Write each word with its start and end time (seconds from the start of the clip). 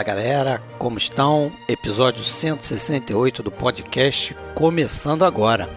Fala 0.00 0.16
galera, 0.16 0.62
como 0.78 0.96
estão? 0.96 1.52
Episódio 1.68 2.24
168 2.24 3.42
do 3.42 3.50
podcast 3.50 4.34
começando 4.54 5.26
agora. 5.26 5.68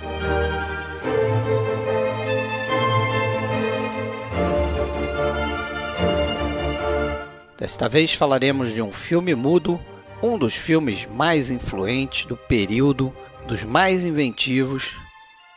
Desta 7.57 7.89
vez 7.89 8.13
falaremos 8.13 8.71
de 8.71 8.81
um 8.81 8.93
filme 8.93 9.35
mudo, 9.35 9.77
um 10.21 10.37
dos 10.37 10.55
filmes 10.55 11.05
mais 11.05 11.51
influentes 11.51 12.25
do 12.25 12.37
período, 12.37 13.13
dos 13.45 13.65
mais 13.65 14.05
inventivos, 14.05 14.95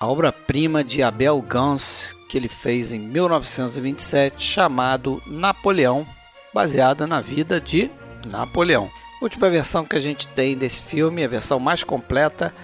a 0.01 0.09
obra-prima 0.09 0.83
de 0.83 1.05
Abel 1.05 1.41
Gance 1.41 2.16
que 2.28 2.37
ele 2.37 2.48
fez 2.48 2.91
em 2.91 2.98
1927, 2.98 4.42
chamado 4.42 5.23
Napoleão, 5.24 6.05
baseada 6.52 7.06
na 7.06 7.20
vida 7.20 7.60
de 7.60 7.88
Napoleão. 8.27 8.91
A 9.21 9.25
última 9.25 9.48
versão 9.48 9.85
que 9.85 9.97
a 9.97 10.01
gente 10.01 10.29
tem 10.29 10.57
desse 10.57 10.83
filme, 10.83 11.25
a 11.25 11.29
versão 11.29 11.59
mais 11.59 11.83
completa, 11.83 12.55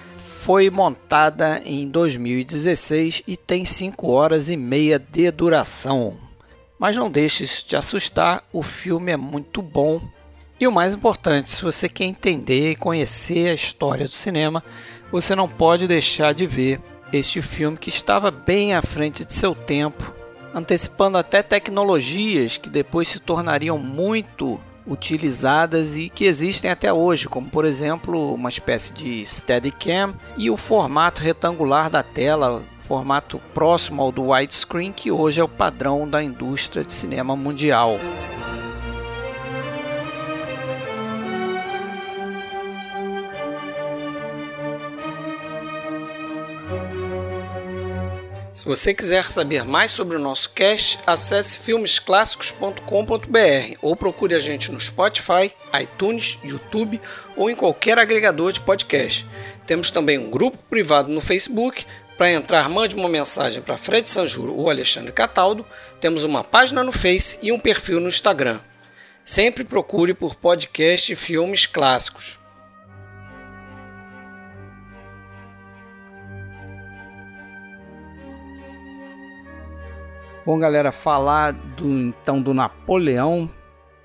foi 0.43 0.69
montada 0.69 1.63
em 1.65 1.89
2016 1.89 3.23
e 3.27 3.37
tem 3.37 3.65
5 3.65 4.11
horas 4.11 4.49
e 4.49 4.57
meia 4.57 4.99
de 4.99 5.31
duração. 5.31 6.17
Mas 6.79 6.97
não 6.97 7.09
deixe 7.09 7.45
isso 7.45 7.65
te 7.65 7.77
assustar, 7.77 8.43
o 8.53 8.63
filme 8.63 9.13
é 9.13 9.17
muito 9.17 9.63
bom. 9.63 10.03
E 10.59 10.67
o 10.67 10.73
mais 10.73 10.95
importante, 10.95 11.51
se 11.51 11.63
você 11.63 11.89
quer 11.89 12.05
entender 12.05 12.73
e 12.73 12.77
conhecer 12.77 13.51
a 13.51 13.55
história 13.55 14.09
do 14.09 14.15
cinema, 14.15 14.65
você 15.13 15.37
não 15.37 15.49
pode 15.49 15.87
deixar 15.87 16.35
de 16.35 16.47
ver 16.47 16.81
este 17.13 17.41
filme 17.41 17.77
que 17.77 17.89
estava 17.89 18.31
bem 18.31 18.75
à 18.75 18.83
frente 18.83 19.25
de 19.25 19.33
seu 19.33 19.55
tempo, 19.55 20.13
antecipando 20.53 21.17
até 21.17 21.43
tecnologias 21.43 22.59
que 22.59 22.69
depois 22.69 23.07
se 23.07 23.21
tornariam 23.21 23.79
muito 23.79 24.61
utilizadas 24.87 25.97
e 25.97 26.09
que 26.09 26.25
existem 26.25 26.71
até 26.71 26.93
hoje, 26.93 27.29
como 27.29 27.49
por 27.49 27.65
exemplo 27.65 28.35
uma 28.35 28.49
espécie 28.49 28.93
de 28.93 29.25
Steadicam 29.25 30.15
e 30.37 30.51
o 30.51 30.57
formato 30.57 31.23
retangular 31.23 31.91
da 31.91 32.03
tela, 32.03 32.65
formato 32.87 33.41
próximo 33.55 34.03
ao 34.03 34.13
do 34.13 34.31
widescreen 34.31 34.93
que 34.93 35.11
hoje 35.11 35.41
é 35.41 35.45
o 35.45 35.49
padrão 35.49 36.09
da 36.09 36.23
indústria 36.23 36.85
de 36.85 36.93
cinema 36.93 37.37
mundial. 37.37 37.99
Se 48.63 48.69
você 48.69 48.95
quiser 48.95 49.25
saber 49.25 49.65
mais 49.65 49.91
sobre 49.91 50.17
o 50.17 50.21
nosso 50.21 50.51
cast, 50.51 50.97
acesse 51.05 51.59
filmesclássicos.com.br 51.59 53.77
ou 53.83 53.97
procure 53.97 54.37
a 54.37 54.39
gente 54.39 54.71
no 54.71 54.81
Spotify, 54.81 55.53
iTunes, 55.83 56.39
YouTube 56.45 57.01
ou 57.37 57.51
em 57.51 57.57
qualquer 57.57 57.99
agregador 57.99 58.53
de 58.53 58.61
podcast. 58.61 59.27
Temos 59.67 59.91
também 59.91 60.17
um 60.17 60.31
grupo 60.31 60.59
privado 60.71 61.11
no 61.11 61.21
Facebook. 61.21 61.85
Para 62.17 62.31
entrar, 62.31 62.69
mande 62.69 62.95
uma 62.95 63.09
mensagem 63.09 63.61
para 63.61 63.77
Fred 63.77 64.09
Sanjuro 64.09 64.55
ou 64.55 64.71
Alexandre 64.71 65.11
Cataldo. 65.11 65.67
Temos 66.01 66.23
uma 66.23 66.45
página 66.45 66.85
no 66.85 66.93
Face 66.93 67.41
e 67.43 67.51
um 67.51 67.59
perfil 67.59 67.99
no 67.99 68.07
Instagram. 68.07 68.61
Sempre 69.25 69.65
procure 69.65 70.15
por 70.15 70.37
podcast 70.37 71.17
Filmes 71.17 71.67
Clássicos. 71.67 72.39
Bom, 80.45 80.59
galera, 80.59 80.91
falar 80.91 81.53
do 81.53 81.89
então 81.89 82.43
do 82.43 82.53
Napoleão, 82.53 83.49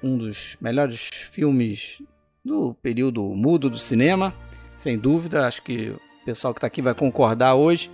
um 0.03 0.15
dos 0.15 0.55
melhores 0.61 1.09
filmes 1.31 1.99
do 2.45 2.75
período 2.75 3.23
mudo 3.23 3.71
do 3.71 3.77
cinema, 3.79 4.31
sem 4.75 4.99
dúvida. 4.99 5.47
Acho 5.47 5.63
que 5.63 5.89
o 5.89 5.99
pessoal 6.25 6.53
que 6.53 6.59
está 6.59 6.67
aqui 6.67 6.79
vai 6.79 6.93
concordar 6.93 7.55
hoje. 7.55 7.89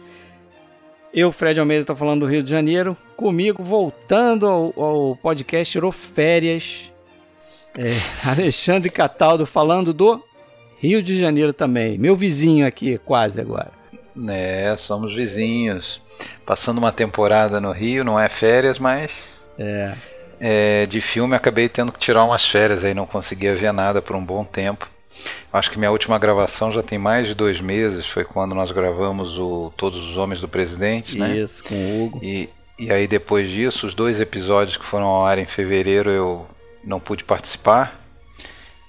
Eu, 1.14 1.32
Fred 1.32 1.58
Almeida, 1.58 1.84
estou 1.84 1.96
falando 1.96 2.22
do 2.22 2.26
Rio 2.26 2.44
de 2.44 2.52
Janeiro. 2.52 2.98
Comigo, 3.16 3.64
voltando 3.64 4.46
ao, 4.46 4.74
ao 4.78 5.16
podcast, 5.16 5.72
tirou 5.72 5.94
férias. 5.94 6.92
É, 7.78 7.94
Alexandre 8.30 8.90
Cataldo 8.90 9.46
falando 9.46 9.94
do 9.94 10.22
Rio 10.80 11.02
de 11.02 11.18
Janeiro 11.18 11.54
também. 11.54 11.98
Meu 11.98 12.18
vizinho 12.18 12.68
aqui, 12.68 12.98
quase 12.98 13.40
agora. 13.40 13.83
É, 14.30 14.76
somos 14.78 15.14
vizinhos 15.14 16.02
passando 16.46 16.78
uma 16.78 16.92
temporada 16.92 17.60
no 17.60 17.72
Rio, 17.72 18.04
não 18.04 18.20
é 18.20 18.30
férias, 18.30 18.78
mas. 18.78 19.44
É. 19.58 19.94
é 20.40 20.86
de 20.86 21.00
filme 21.00 21.36
acabei 21.36 21.70
tendo 21.70 21.92
que 21.92 22.00
tirar 22.00 22.24
umas 22.24 22.46
férias 22.46 22.84
aí, 22.84 22.94
não 22.94 23.06
conseguia 23.06 23.56
ver 23.56 23.72
nada 23.72 24.02
por 24.02 24.16
um 24.16 24.24
bom 24.24 24.44
tempo. 24.44 24.88
Acho 25.52 25.70
que 25.70 25.78
minha 25.78 25.92
última 25.92 26.18
gravação 26.18 26.72
já 26.72 26.82
tem 26.82 26.98
mais 26.98 27.28
de 27.28 27.36
dois 27.36 27.62
meses, 27.62 28.08
foi 28.08 28.26
quando 28.26 28.56
nós 28.56 28.72
gravamos 28.72 29.38
o 29.38 29.72
Todos 29.78 30.10
os 30.10 30.18
Homens 30.18 30.42
do 30.42 30.48
Presidente, 30.48 31.18
né? 31.18 31.38
Isso, 31.38 31.64
com 31.64 31.76
o 31.76 32.06
Hugo. 32.06 32.20
E, 32.24 32.50
e 32.80 32.92
aí 32.92 33.08
depois 33.08 33.50
disso, 33.50 33.86
os 33.86 33.94
dois 33.94 34.20
episódios 34.20 34.76
que 34.76 34.86
foram 34.86 35.06
ao 35.06 35.26
ar 35.26 35.38
em 35.38 35.46
fevereiro 35.46 36.10
eu 36.10 36.48
não 36.84 37.00
pude 37.00 37.24
participar, 37.24 38.00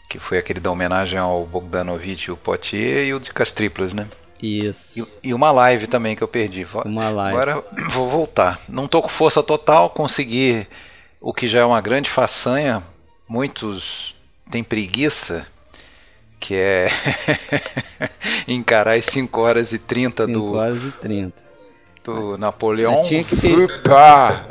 que 0.09 0.19
foi 0.19 0.39
aquele 0.39 0.61
da 0.61 0.71
homenagem 0.71 1.19
ao 1.19 1.45
Bogdanovich 1.45 2.29
e 2.29 2.33
o 2.33 2.37
Potier 2.37 3.07
e 3.07 3.15
o 3.15 3.21
de 3.21 3.33
Castriplas, 3.33 3.93
né? 3.93 4.09
Isso. 4.43 5.09
E, 5.23 5.29
e, 5.29 5.35
uma 5.35 5.51
live 5.51 5.87
também 5.87 6.15
que 6.17 6.23
eu 6.23 6.29
perdi. 6.29 6.67
Uma 6.85 7.09
live. 7.09 7.37
Agora 7.39 7.65
vou 7.91 8.09
voltar. 8.09 8.61
Não 8.69 8.87
tô 8.87 9.01
com 9.01 9.09
força 9.09 9.43
total, 9.43 9.91
consegui 9.91 10.67
o 11.21 11.33
que 11.33 11.47
já 11.47 11.61
é 11.61 11.65
uma 11.65 11.81
grande 11.81 12.11
façanha. 12.11 12.83
Muitos 13.27 14.15
têm 14.51 14.63
preguiça, 14.63 15.47
que 16.39 16.55
é 16.55 16.89
encarar 18.47 18.97
as 18.97 19.07
5 19.07 19.41
horas 19.41 19.73
e 19.73 19.79
30 19.79 20.27
5 20.27 20.39
do. 20.39 20.47
5 20.47 20.57
horas 20.57 20.85
e 20.85 20.93
30. 20.93 21.45
Do 22.05 22.37
Napoleão. 22.37 23.01
tinha 23.01 23.25
que 23.25 23.35
ter. 23.35 23.57
Vupa, 23.57 24.45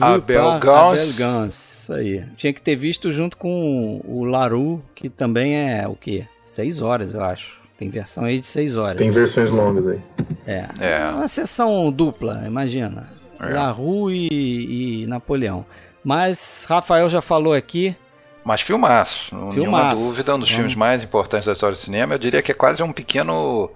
Abel 0.00 0.58
Gans. 0.58 1.02
Abel 1.02 1.16
Gans. 1.16 1.78
Isso 1.82 1.92
aí. 1.92 2.24
Tinha 2.36 2.52
que 2.52 2.60
ter 2.60 2.74
visto 2.74 3.12
junto 3.12 3.36
com 3.36 4.00
o 4.04 4.24
Laru, 4.24 4.82
que 4.96 5.08
também 5.08 5.54
é 5.56 5.86
o 5.86 5.94
quê? 5.94 6.26
6 6.42 6.82
horas, 6.82 7.14
eu 7.14 7.22
acho. 7.22 7.57
Tem 7.78 7.88
versão 7.88 8.24
aí 8.24 8.40
de 8.40 8.46
6 8.46 8.76
horas. 8.76 8.98
Tem 8.98 9.10
versões 9.10 9.50
longas 9.50 9.86
aí. 9.86 10.00
É. 10.44 10.68
é. 10.80 11.10
Uma 11.14 11.28
sessão 11.28 11.90
dupla, 11.92 12.42
imagina. 12.44 13.08
É. 13.40 13.46
Larru 13.54 14.10
e, 14.10 15.02
e 15.02 15.06
Napoleão. 15.06 15.64
Mas 16.02 16.66
Rafael 16.68 17.08
já 17.08 17.22
falou 17.22 17.54
aqui. 17.54 17.96
Mas 18.44 18.62
filmaço, 18.62 19.34
não 19.34 19.52
nenhuma 19.52 19.94
dúvida, 19.94 20.34
um 20.34 20.40
dos 20.40 20.48
filmes 20.48 20.74
mais 20.74 21.04
importantes 21.04 21.46
da 21.46 21.52
história 21.52 21.74
do 21.74 21.78
cinema. 21.78 22.14
Eu 22.14 22.18
diria 22.18 22.42
que 22.42 22.50
é 22.50 22.54
quase 22.54 22.82
um 22.82 22.92
pequeno 22.92 23.70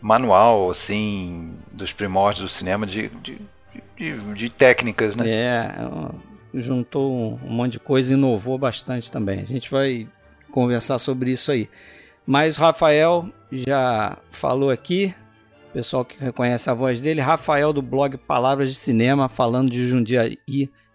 manual, 0.00 0.70
assim, 0.70 1.52
dos 1.70 1.92
primórdios 1.92 2.44
do 2.44 2.48
cinema 2.48 2.86
de, 2.86 3.08
de, 3.08 3.38
de, 3.96 4.34
de 4.34 4.50
técnicas, 4.50 5.14
né? 5.14 5.28
É, 5.28 5.74
juntou 6.54 7.38
um 7.44 7.50
monte 7.50 7.72
de 7.72 7.80
coisa 7.80 8.12
e 8.12 8.16
inovou 8.16 8.58
bastante 8.58 9.12
também. 9.12 9.40
A 9.40 9.44
gente 9.44 9.70
vai 9.70 10.08
conversar 10.50 10.98
sobre 10.98 11.30
isso 11.30 11.52
aí. 11.52 11.68
Mas 12.26 12.56
Rafael 12.56 13.28
já 13.50 14.18
falou 14.32 14.70
aqui, 14.70 15.14
pessoal 15.72 16.04
que 16.04 16.18
reconhece 16.22 16.68
a 16.68 16.74
voz 16.74 17.00
dele, 17.00 17.20
Rafael 17.20 17.72
do 17.72 17.82
blog 17.82 18.16
Palavras 18.16 18.70
de 18.70 18.74
Cinema, 18.76 19.28
falando 19.28 19.70
de 19.70 19.86
Jundiaí, 19.86 20.38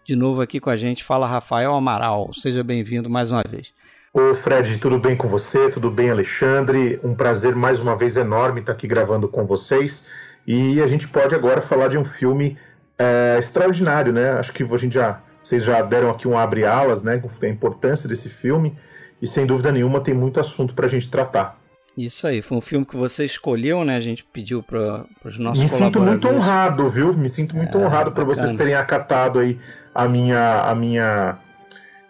de 0.04 0.16
novo 0.16 0.42
aqui 0.42 0.60
com 0.60 0.70
a 0.70 0.76
gente. 0.76 1.04
Fala 1.04 1.28
Rafael 1.28 1.74
Amaral, 1.74 2.34
seja 2.34 2.64
bem-vindo 2.64 3.10
mais 3.10 3.32
uma 3.32 3.44
vez. 3.44 3.74
Ô 4.14 4.34
Fred, 4.34 4.78
tudo 4.78 5.00
bem 5.00 5.16
com 5.16 5.28
você? 5.28 5.70
Tudo 5.70 5.90
bem, 5.90 6.10
Alexandre? 6.10 7.00
Um 7.02 7.16
prazer 7.16 7.56
mais 7.56 7.80
uma 7.80 7.96
vez 7.96 8.18
enorme 8.18 8.59
estar 8.59 8.74
aqui 8.74 8.86
gravando 8.86 9.28
com 9.28 9.46
vocês. 9.46 10.09
E 10.46 10.82
a 10.82 10.88
gente 10.88 11.08
pode 11.08 11.34
agora 11.34 11.62
falar 11.62 11.88
de 11.88 11.97
um 11.97 12.04
filme 12.04 12.58
é, 13.00 13.38
extraordinário, 13.40 14.12
né? 14.12 14.32
Acho 14.32 14.52
que 14.52 14.64
a 14.64 14.78
gente 14.78 14.96
já, 14.96 15.22
vocês 15.42 15.64
já 15.64 15.82
deram 15.82 16.09
aqui 16.09 16.28
um 16.28 16.38
abre-alas, 16.38 17.04
né? 17.04 17.22
A 17.42 17.47
importância 17.47 18.09
desse 18.09 18.28
filme 18.28 18.76
e 19.22 19.28
sem 19.28 19.46
dúvida 19.46 19.72
nenhuma 19.72 20.02
tem 20.02 20.14
muito 20.14 20.42
assunto 20.42 20.74
para 20.74 20.88
a 20.88 20.90
gente 20.90 21.09
tratar. 21.09 21.60
Isso 22.06 22.26
aí, 22.28 22.42
foi 22.42 22.58
um 22.58 22.62
filme 22.62 22.86
que 22.86 22.96
você 22.96 23.26
escolheu, 23.26 23.84
né? 23.84 23.96
A 23.96 24.02
gente 24.02 24.24
pediu 24.24 24.64
para 24.64 25.06
os 25.24 25.38
nossos 25.38 25.64
Me 25.64 25.70
sinto 25.70 26.02
muito 26.02 26.28
honrado, 26.28 26.90
viu? 26.90 27.14
Me 27.14 27.30
sinto 27.30 27.56
muito 27.56 27.78
é, 27.78 27.82
honrado 27.82 28.12
por 28.12 28.24
vocês 28.24 28.53
terem 28.53 28.74
acatado 28.74 29.40
aí 29.40 29.59
a 29.94 30.08
minha, 30.08 30.62
a 30.62 30.76
minha 30.76 31.38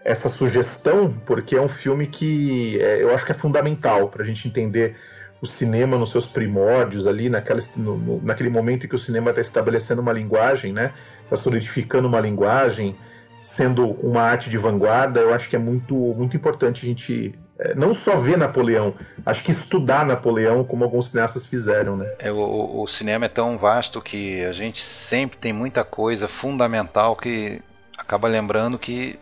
essa 0.03 0.29
sugestão, 0.29 1.13
porque 1.25 1.55
é 1.55 1.61
um 1.61 1.69
filme 1.69 2.07
que 2.07 2.79
é, 2.81 3.03
eu 3.03 3.13
acho 3.13 3.25
que 3.25 3.31
é 3.31 3.35
fundamental 3.35 4.09
para 4.09 4.23
a 4.23 4.25
gente 4.25 4.47
entender 4.47 4.95
o 5.41 5.47
cinema 5.47 5.97
nos 5.97 6.11
seus 6.11 6.27
primórdios 6.27 7.07
ali, 7.07 7.29
naquela, 7.29 7.59
no, 7.75 7.97
no, 7.97 8.21
naquele 8.21 8.49
momento 8.49 8.85
em 8.85 8.89
que 8.89 8.95
o 8.95 8.99
cinema 8.99 9.31
está 9.31 9.41
estabelecendo 9.41 10.01
uma 10.01 10.13
linguagem, 10.13 10.71
né? 10.71 10.91
Está 11.23 11.35
solidificando 11.35 12.07
uma 12.07 12.19
linguagem, 12.19 12.95
sendo 13.41 13.87
uma 14.05 14.21
arte 14.21 14.49
de 14.49 14.57
vanguarda, 14.57 15.19
eu 15.19 15.33
acho 15.33 15.49
que 15.49 15.55
é 15.55 15.59
muito, 15.59 15.95
muito 15.95 16.37
importante 16.37 16.85
a 16.85 16.89
gente 16.89 17.33
não 17.75 17.93
só 17.93 18.15
ver 18.15 18.37
Napoleão, 18.37 18.95
acho 19.25 19.43
que 19.43 19.51
estudar 19.51 20.05
Napoleão, 20.05 20.63
como 20.63 20.83
alguns 20.83 21.09
cineastas 21.09 21.45
fizeram, 21.45 21.95
né? 21.95 22.11
É, 22.19 22.31
o, 22.31 22.81
o, 22.81 22.87
cinema 22.87 23.25
é 23.25 23.29
tão 23.29 23.57
vasto 23.57 24.01
que 24.01 24.43
a 24.43 24.51
gente 24.51 24.81
sempre 24.81 25.37
tem 25.37 25.53
muita 25.53 25.83
coisa 25.83 26.27
fundamental 26.27 27.15
que 27.15 27.61
acaba 27.97 28.27
lembrando 28.27 28.79
que 28.79 29.19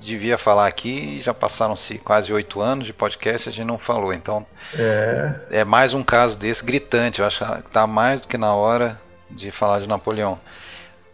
devia 0.00 0.38
falar 0.38 0.66
aqui, 0.66 1.20
já 1.20 1.34
passaram-se 1.34 1.98
quase 1.98 2.32
oito 2.32 2.60
anos 2.60 2.86
de 2.86 2.92
podcast 2.92 3.48
e 3.48 3.50
a 3.50 3.52
gente 3.52 3.66
não 3.66 3.78
falou. 3.78 4.12
Então 4.12 4.46
é. 4.74 5.34
é 5.50 5.64
mais 5.64 5.92
um 5.92 6.02
caso 6.02 6.38
desse 6.38 6.64
gritante. 6.64 7.20
Eu 7.20 7.26
acho 7.26 7.44
que 7.44 7.66
está 7.66 7.86
mais 7.86 8.20
do 8.20 8.28
que 8.28 8.38
na 8.38 8.54
hora 8.54 9.00
de 9.30 9.50
falar 9.50 9.80
de 9.80 9.88
Napoleão. 9.88 10.38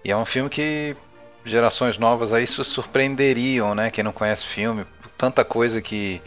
E 0.05 0.11
é 0.11 0.17
um 0.17 0.27
filme 0.27 0.51
que 0.51 0.95
gerações 1.45 1.97
novas 1.97 2.33
aí 2.33 2.47
se 2.47 2.63
surpreenderiam, 2.65 3.75
né? 3.75 3.91
Quem 3.91 4.05
não 4.05 4.13
conhece 4.13 4.45
o 4.45 4.49
filme, 4.49 4.85
tanta 5.17 5.45
coisa 5.45 5.81
que 5.81 6.21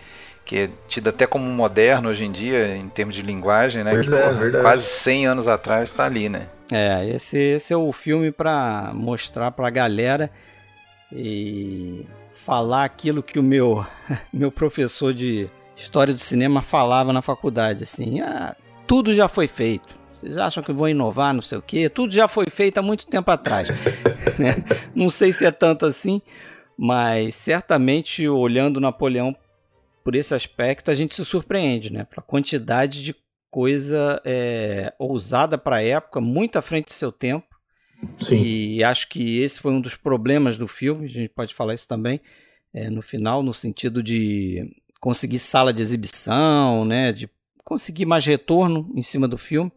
que 0.50 0.58
é 0.58 0.70
tido 0.88 1.10
até 1.10 1.28
como 1.28 1.46
moderno 1.46 2.10
hoje 2.10 2.24
em 2.24 2.32
dia, 2.32 2.76
em 2.76 2.90
termos 2.90 3.14
de 3.14 3.22
linguagem, 3.22 3.84
né? 3.84 3.92
Pois 3.92 4.10
que, 4.10 4.16
é, 4.16 4.30
porra, 4.30 4.62
quase 4.64 4.84
100 4.84 5.28
anos 5.28 5.48
atrás 5.48 5.92
está 5.92 6.08
ali, 6.08 6.28
né? 6.28 6.48
É, 6.72 7.08
esse, 7.08 7.38
esse 7.38 7.72
é 7.72 7.78
o 7.78 7.92
filme 7.92 8.32
para 8.32 8.90
mostrar 8.96 9.52
para 9.52 9.68
a 9.68 9.70
galera 9.70 10.32
e 11.14 12.04
falar 12.34 12.84
aquilo 12.84 13.22
que 13.22 13.38
o 13.38 13.44
meu, 13.44 13.86
meu 14.34 14.52
professor 14.52 15.14
de 15.14 15.48
história 15.78 16.16
do 16.16 16.20
cinema 16.20 16.64
falava 16.64 17.14
na 17.14 17.22
faculdade, 17.22 17.84
assim, 17.84 18.20
ah, 18.22 18.56
tudo 18.88 19.14
já 19.14 19.28
foi 19.28 19.48
feito. 19.48 20.00
Vocês 20.10 20.36
acham 20.36 20.64
que 20.64 20.74
vão 20.74 20.90
inovar, 20.90 21.32
não 21.32 21.44
sei 21.44 21.60
o 21.60 21.62
quê? 21.62 21.88
Tudo 21.90 22.12
já 22.12 22.28
foi 22.28 22.48
feito 22.50 22.80
há 22.80 22.82
muito 22.82 23.06
tempo 23.06 23.30
atrás. 23.30 23.70
né? 24.40 24.56
Não 24.96 25.12
sei 25.12 25.32
se 25.32 25.46
é 25.46 25.52
tanto 25.52 25.86
assim, 25.86 26.20
mas 26.76 27.36
certamente 27.36 28.28
olhando 28.28 28.82
Napoleão 28.82 29.36
por 30.10 30.16
esse 30.16 30.34
aspecto 30.34 30.90
a 30.90 30.96
gente 30.96 31.14
se 31.14 31.24
surpreende, 31.24 31.94
né? 31.94 32.04
Pela 32.04 32.24
quantidade 32.24 33.04
de 33.04 33.16
coisa 33.52 34.20
é, 34.26 34.92
ousada 34.98 35.56
para 35.56 35.76
a 35.76 35.84
época, 35.84 36.20
muito 36.20 36.58
à 36.58 36.64
frente 36.64 36.88
do 36.88 36.94
seu 36.94 37.12
tempo. 37.12 37.46
Sim. 38.18 38.42
E 38.42 38.84
acho 38.84 39.08
que 39.08 39.40
esse 39.40 39.60
foi 39.60 39.72
um 39.72 39.80
dos 39.80 39.96
problemas 39.96 40.58
do 40.58 40.68
filme, 40.68 41.06
a 41.06 41.08
gente 41.08 41.30
pode 41.30 41.54
falar 41.54 41.76
isso 41.76 41.88
também 41.88 42.20
é, 42.74 42.90
no 42.90 43.04
final, 43.04 43.44
no 43.44 43.54
sentido 43.54 44.02
de 44.02 44.76
conseguir 45.00 45.38
sala 45.38 45.72
de 45.72 45.84
exibição, 45.84 46.86
né, 46.86 47.14
de 47.14 47.30
conseguir 47.64 48.08
mais 48.08 48.26
retorno 48.26 48.92
em 48.96 49.04
cima 49.04 49.28
do 49.28 49.38
filme, 49.38 49.72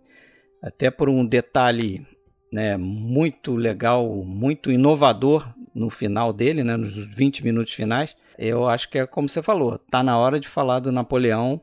até 0.62 0.90
por 0.90 1.11
um 1.11 1.26
detalhe 1.26 2.06
né, 2.50 2.79
muito 2.79 3.55
legal, 3.55 4.08
muito 4.25 4.73
inovador 4.73 5.52
no 5.75 5.90
final 5.90 6.32
dele, 6.32 6.64
né, 6.64 6.75
nos 6.75 6.94
20 6.94 7.44
minutos 7.44 7.75
finais. 7.75 8.17
Eu 8.38 8.69
acho 8.69 8.88
que 8.88 8.99
é 8.99 9.06
como 9.06 9.29
você 9.29 9.43
falou, 9.43 9.79
tá 9.79 10.02
na 10.02 10.19
hora 10.19 10.40
de 10.40 10.49
falar 10.49 10.81
do 10.81 10.93
Napoleão. 10.93 11.61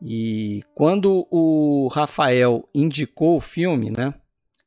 E 0.00 0.62
quando 0.74 1.26
o 1.30 1.88
Rafael 1.92 2.68
indicou 2.74 3.36
o 3.36 3.40
filme, 3.40 3.90
né, 3.90 4.12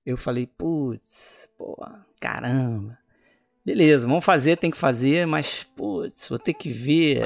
eu 0.06 0.18
falei, 0.18 0.48
putz, 0.48 1.50
pô, 1.57 1.75
caramba. 2.22 2.98
Beleza, 3.66 4.07
vamos 4.07 4.24
fazer, 4.24 4.57
tem 4.57 4.69
que 4.69 4.78
fazer, 4.78 5.25
mas, 5.25 5.66
putz, 5.75 6.30
vou 6.30 6.38
ter 6.38 6.54
que 6.54 6.69
ver 6.69 7.24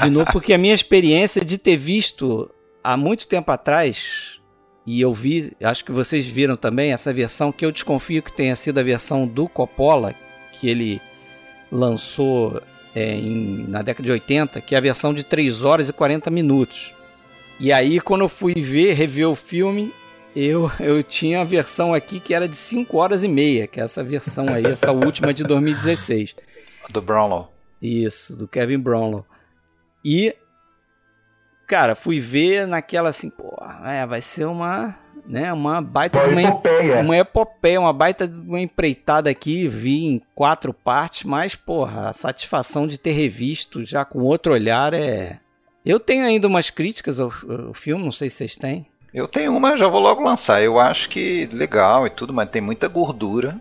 de 0.00 0.08
novo, 0.08 0.30
porque 0.32 0.54
a 0.54 0.58
minha 0.58 0.72
experiência 0.72 1.44
de 1.44 1.58
ter 1.58 1.76
visto 1.76 2.48
há 2.84 2.96
muito 2.96 3.26
tempo 3.26 3.50
atrás, 3.50 4.40
e 4.86 5.00
eu 5.00 5.12
vi, 5.12 5.52
acho 5.60 5.84
que 5.84 5.90
vocês 5.90 6.24
viram 6.24 6.54
também, 6.54 6.92
essa 6.92 7.12
versão 7.12 7.50
que 7.50 7.66
eu 7.66 7.72
desconfio 7.72 8.22
que 8.22 8.32
tenha 8.32 8.54
sido 8.54 8.78
a 8.78 8.82
versão 8.82 9.26
do 9.26 9.48
Coppola, 9.48 10.14
que 10.52 10.68
ele 10.68 11.02
lançou 11.70 12.62
é, 12.94 13.14
em, 13.14 13.66
na 13.68 13.82
década 13.82 14.04
de 14.04 14.12
80, 14.12 14.60
que 14.60 14.74
é 14.74 14.78
a 14.78 14.80
versão 14.80 15.14
de 15.14 15.22
3 15.22 15.64
horas 15.64 15.88
e 15.88 15.92
40 15.92 16.30
minutos. 16.30 16.92
E 17.58 17.72
aí, 17.72 18.00
quando 18.00 18.22
eu 18.22 18.28
fui 18.28 18.54
ver, 18.54 18.94
rever 18.94 19.28
o 19.28 19.34
filme, 19.34 19.92
eu, 20.34 20.70
eu 20.80 21.02
tinha 21.02 21.40
a 21.40 21.44
versão 21.44 21.92
aqui 21.92 22.20
que 22.20 22.32
era 22.32 22.48
de 22.48 22.56
5 22.56 22.96
horas 22.96 23.22
e 23.22 23.28
meia, 23.28 23.66
que 23.66 23.80
é 23.80 23.84
essa 23.84 24.02
versão 24.02 24.48
aí, 24.48 24.64
essa 24.66 24.92
última 24.92 25.34
de 25.34 25.44
2016. 25.44 26.34
Do 26.90 27.02
Brownlow. 27.02 27.52
Isso, 27.80 28.36
do 28.36 28.48
Kevin 28.48 28.78
Brownlow. 28.78 29.24
E, 30.04 30.34
cara, 31.66 31.94
fui 31.94 32.18
ver 32.18 32.66
naquela 32.66 33.10
assim, 33.10 33.30
pô, 33.30 33.56
é, 33.84 34.06
vai 34.06 34.20
ser 34.20 34.46
uma, 34.46 34.98
né, 35.30 35.52
uma 35.52 35.80
baita 35.80 36.18
uma, 36.18 36.28
uma 36.28 36.42
epopeia. 36.42 37.00
Uma 37.00 37.16
epopeia, 37.16 37.80
uma 37.80 37.92
baita 37.92 38.26
de 38.26 38.40
uma 38.40 38.60
empreitada 38.60 39.30
aqui, 39.30 39.68
vi 39.68 40.06
em 40.06 40.22
quatro 40.34 40.74
partes, 40.74 41.22
mas, 41.22 41.54
porra, 41.54 42.08
a 42.08 42.12
satisfação 42.12 42.86
de 42.86 42.98
ter 42.98 43.12
revisto 43.12 43.84
já 43.84 44.04
com 44.04 44.20
outro 44.20 44.52
olhar 44.52 44.92
é... 44.92 45.38
Eu 45.86 46.00
tenho 46.00 46.26
ainda 46.26 46.48
umas 46.48 46.68
críticas 46.68 47.20
ao, 47.20 47.28
ao 47.28 47.72
filme, 47.72 48.04
não 48.04 48.12
sei 48.12 48.28
se 48.28 48.38
vocês 48.38 48.56
têm. 48.56 48.86
Eu 49.14 49.26
tenho 49.26 49.56
uma, 49.56 49.76
já 49.76 49.88
vou 49.88 50.00
logo 50.00 50.22
lançar. 50.22 50.62
Eu 50.62 50.78
acho 50.78 51.08
que 51.08 51.48
legal 51.52 52.06
e 52.06 52.10
tudo, 52.10 52.34
mas 52.34 52.50
tem 52.50 52.60
muita 52.60 52.86
gordura. 52.86 53.56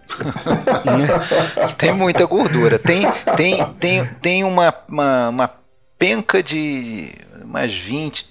tem 1.78 1.94
muita 1.94 2.26
gordura. 2.26 2.78
Tem, 2.78 3.04
tem, 3.38 3.66
tem, 3.74 4.06
tem 4.16 4.44
uma, 4.44 4.74
uma, 4.88 5.30
uma 5.30 5.52
penca 5.98 6.44
de 6.44 7.14
mais 7.46 7.74
20 7.74 8.28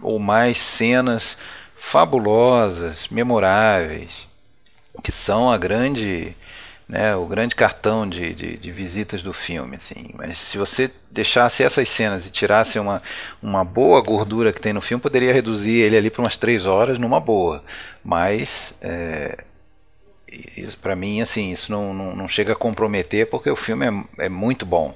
ou 0.00 0.18
mais 0.18 0.58
cenas 0.58 1.36
fabulosas, 1.84 3.08
memoráveis, 3.08 4.10
que 5.02 5.12
são 5.12 5.52
a 5.52 5.58
grande 5.58 6.34
né, 6.88 7.14
o 7.14 7.26
grande 7.26 7.54
cartão 7.54 8.08
de, 8.08 8.34
de, 8.34 8.56
de, 8.56 8.72
visitas 8.72 9.22
do 9.22 9.32
filme. 9.32 9.76
Assim. 9.76 10.10
Mas 10.14 10.38
se 10.38 10.58
você 10.58 10.90
deixasse 11.10 11.62
essas 11.62 11.88
cenas 11.88 12.26
e 12.26 12.30
tirasse 12.30 12.78
uma, 12.78 13.02
uma 13.42 13.64
boa 13.64 14.02
gordura 14.02 14.52
que 14.52 14.60
tem 14.60 14.72
no 14.72 14.80
filme, 14.80 15.00
poderia 15.00 15.32
reduzir 15.32 15.80
ele 15.80 15.96
ali 15.96 16.10
para 16.10 16.22
umas 16.22 16.36
três 16.36 16.66
horas 16.66 16.98
numa 16.98 17.20
boa. 17.20 17.62
Mas 18.02 18.74
é, 18.82 19.38
para 20.82 20.96
mim, 20.96 21.20
assim, 21.20 21.52
isso 21.52 21.70
não, 21.70 21.94
não, 21.94 22.16
não, 22.16 22.28
chega 22.28 22.52
a 22.52 22.56
comprometer 22.56 23.28
porque 23.30 23.50
o 23.50 23.56
filme 23.56 23.86
é, 23.86 24.24
é 24.26 24.28
muito 24.28 24.66
bom. 24.66 24.94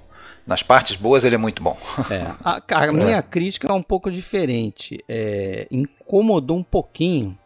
Nas 0.49 0.63
partes 0.63 0.97
boas 0.97 1.25
ele 1.25 1.35
é 1.35 1.39
muito 1.39 1.63
bom. 1.63 1.77
É, 2.11 2.33
a, 2.43 2.63
a 2.69 2.93
minha 2.93 3.19
é. 3.19 3.23
crítica 3.23 3.69
é 3.69 3.73
um 3.73 3.83
pouco 3.83 4.11
diferente. 4.11 5.05
É, 5.07 5.69
incomodou 5.71 6.57
um 6.57 6.63
pouquinho 6.63 7.39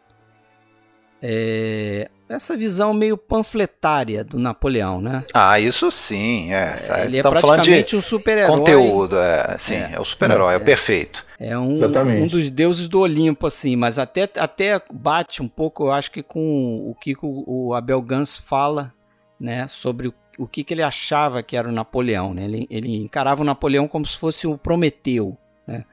é, 1.20 2.08
essa 2.28 2.56
visão 2.56 2.94
meio 2.94 3.16
panfletária 3.16 4.24
do 4.24 4.38
Napoleão, 4.38 5.00
né? 5.00 5.24
Ah, 5.34 5.60
isso 5.60 5.90
sim. 5.90 6.52
É. 6.52 6.76
é 6.90 7.04
ele 7.04 7.18
é 7.18 7.22
praticamente 7.22 7.94
um 7.96 8.00
super-herói. 8.00 8.58
Conteúdo, 8.58 9.18
é, 9.18 9.56
sim, 9.58 9.74
é, 9.74 9.92
é 9.94 10.00
o 10.00 10.04
super-herói, 10.04 10.54
é, 10.54 10.56
é, 10.56 10.60
o 10.60 10.64
perfeito. 10.64 11.24
É 11.38 11.58
um, 11.58 11.72
um, 11.72 12.26
dos 12.26 12.50
deuses 12.50 12.88
do 12.88 13.00
Olimpo, 13.00 13.48
assim, 13.48 13.76
mas 13.76 13.98
até, 13.98 14.28
até 14.36 14.80
bate 14.92 15.42
um 15.42 15.48
pouco, 15.48 15.84
eu 15.84 15.92
acho 15.92 16.10
que 16.10 16.22
com 16.22 16.88
o 16.88 16.94
que 16.94 17.14
o, 17.20 17.44
o 17.46 17.74
Abel 17.74 18.00
Gans 18.00 18.38
fala, 18.38 18.92
né, 19.38 19.66
sobre 19.68 20.08
o, 20.08 20.14
o 20.42 20.46
que, 20.48 20.64
que 20.64 20.74
ele 20.74 20.82
achava 20.82 21.42
que 21.42 21.56
era 21.56 21.68
o 21.68 21.72
Napoleão, 21.72 22.34
né? 22.34 22.44
Ele, 22.44 22.66
ele 22.68 22.96
encarava 22.96 23.42
o 23.42 23.44
Napoleão 23.44 23.86
como 23.86 24.04
se 24.04 24.18
fosse 24.18 24.46
o 24.46 24.58
Prometeu, 24.58 25.36
né? 25.66 25.84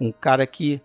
Um 0.00 0.12
cara 0.12 0.46
que 0.46 0.80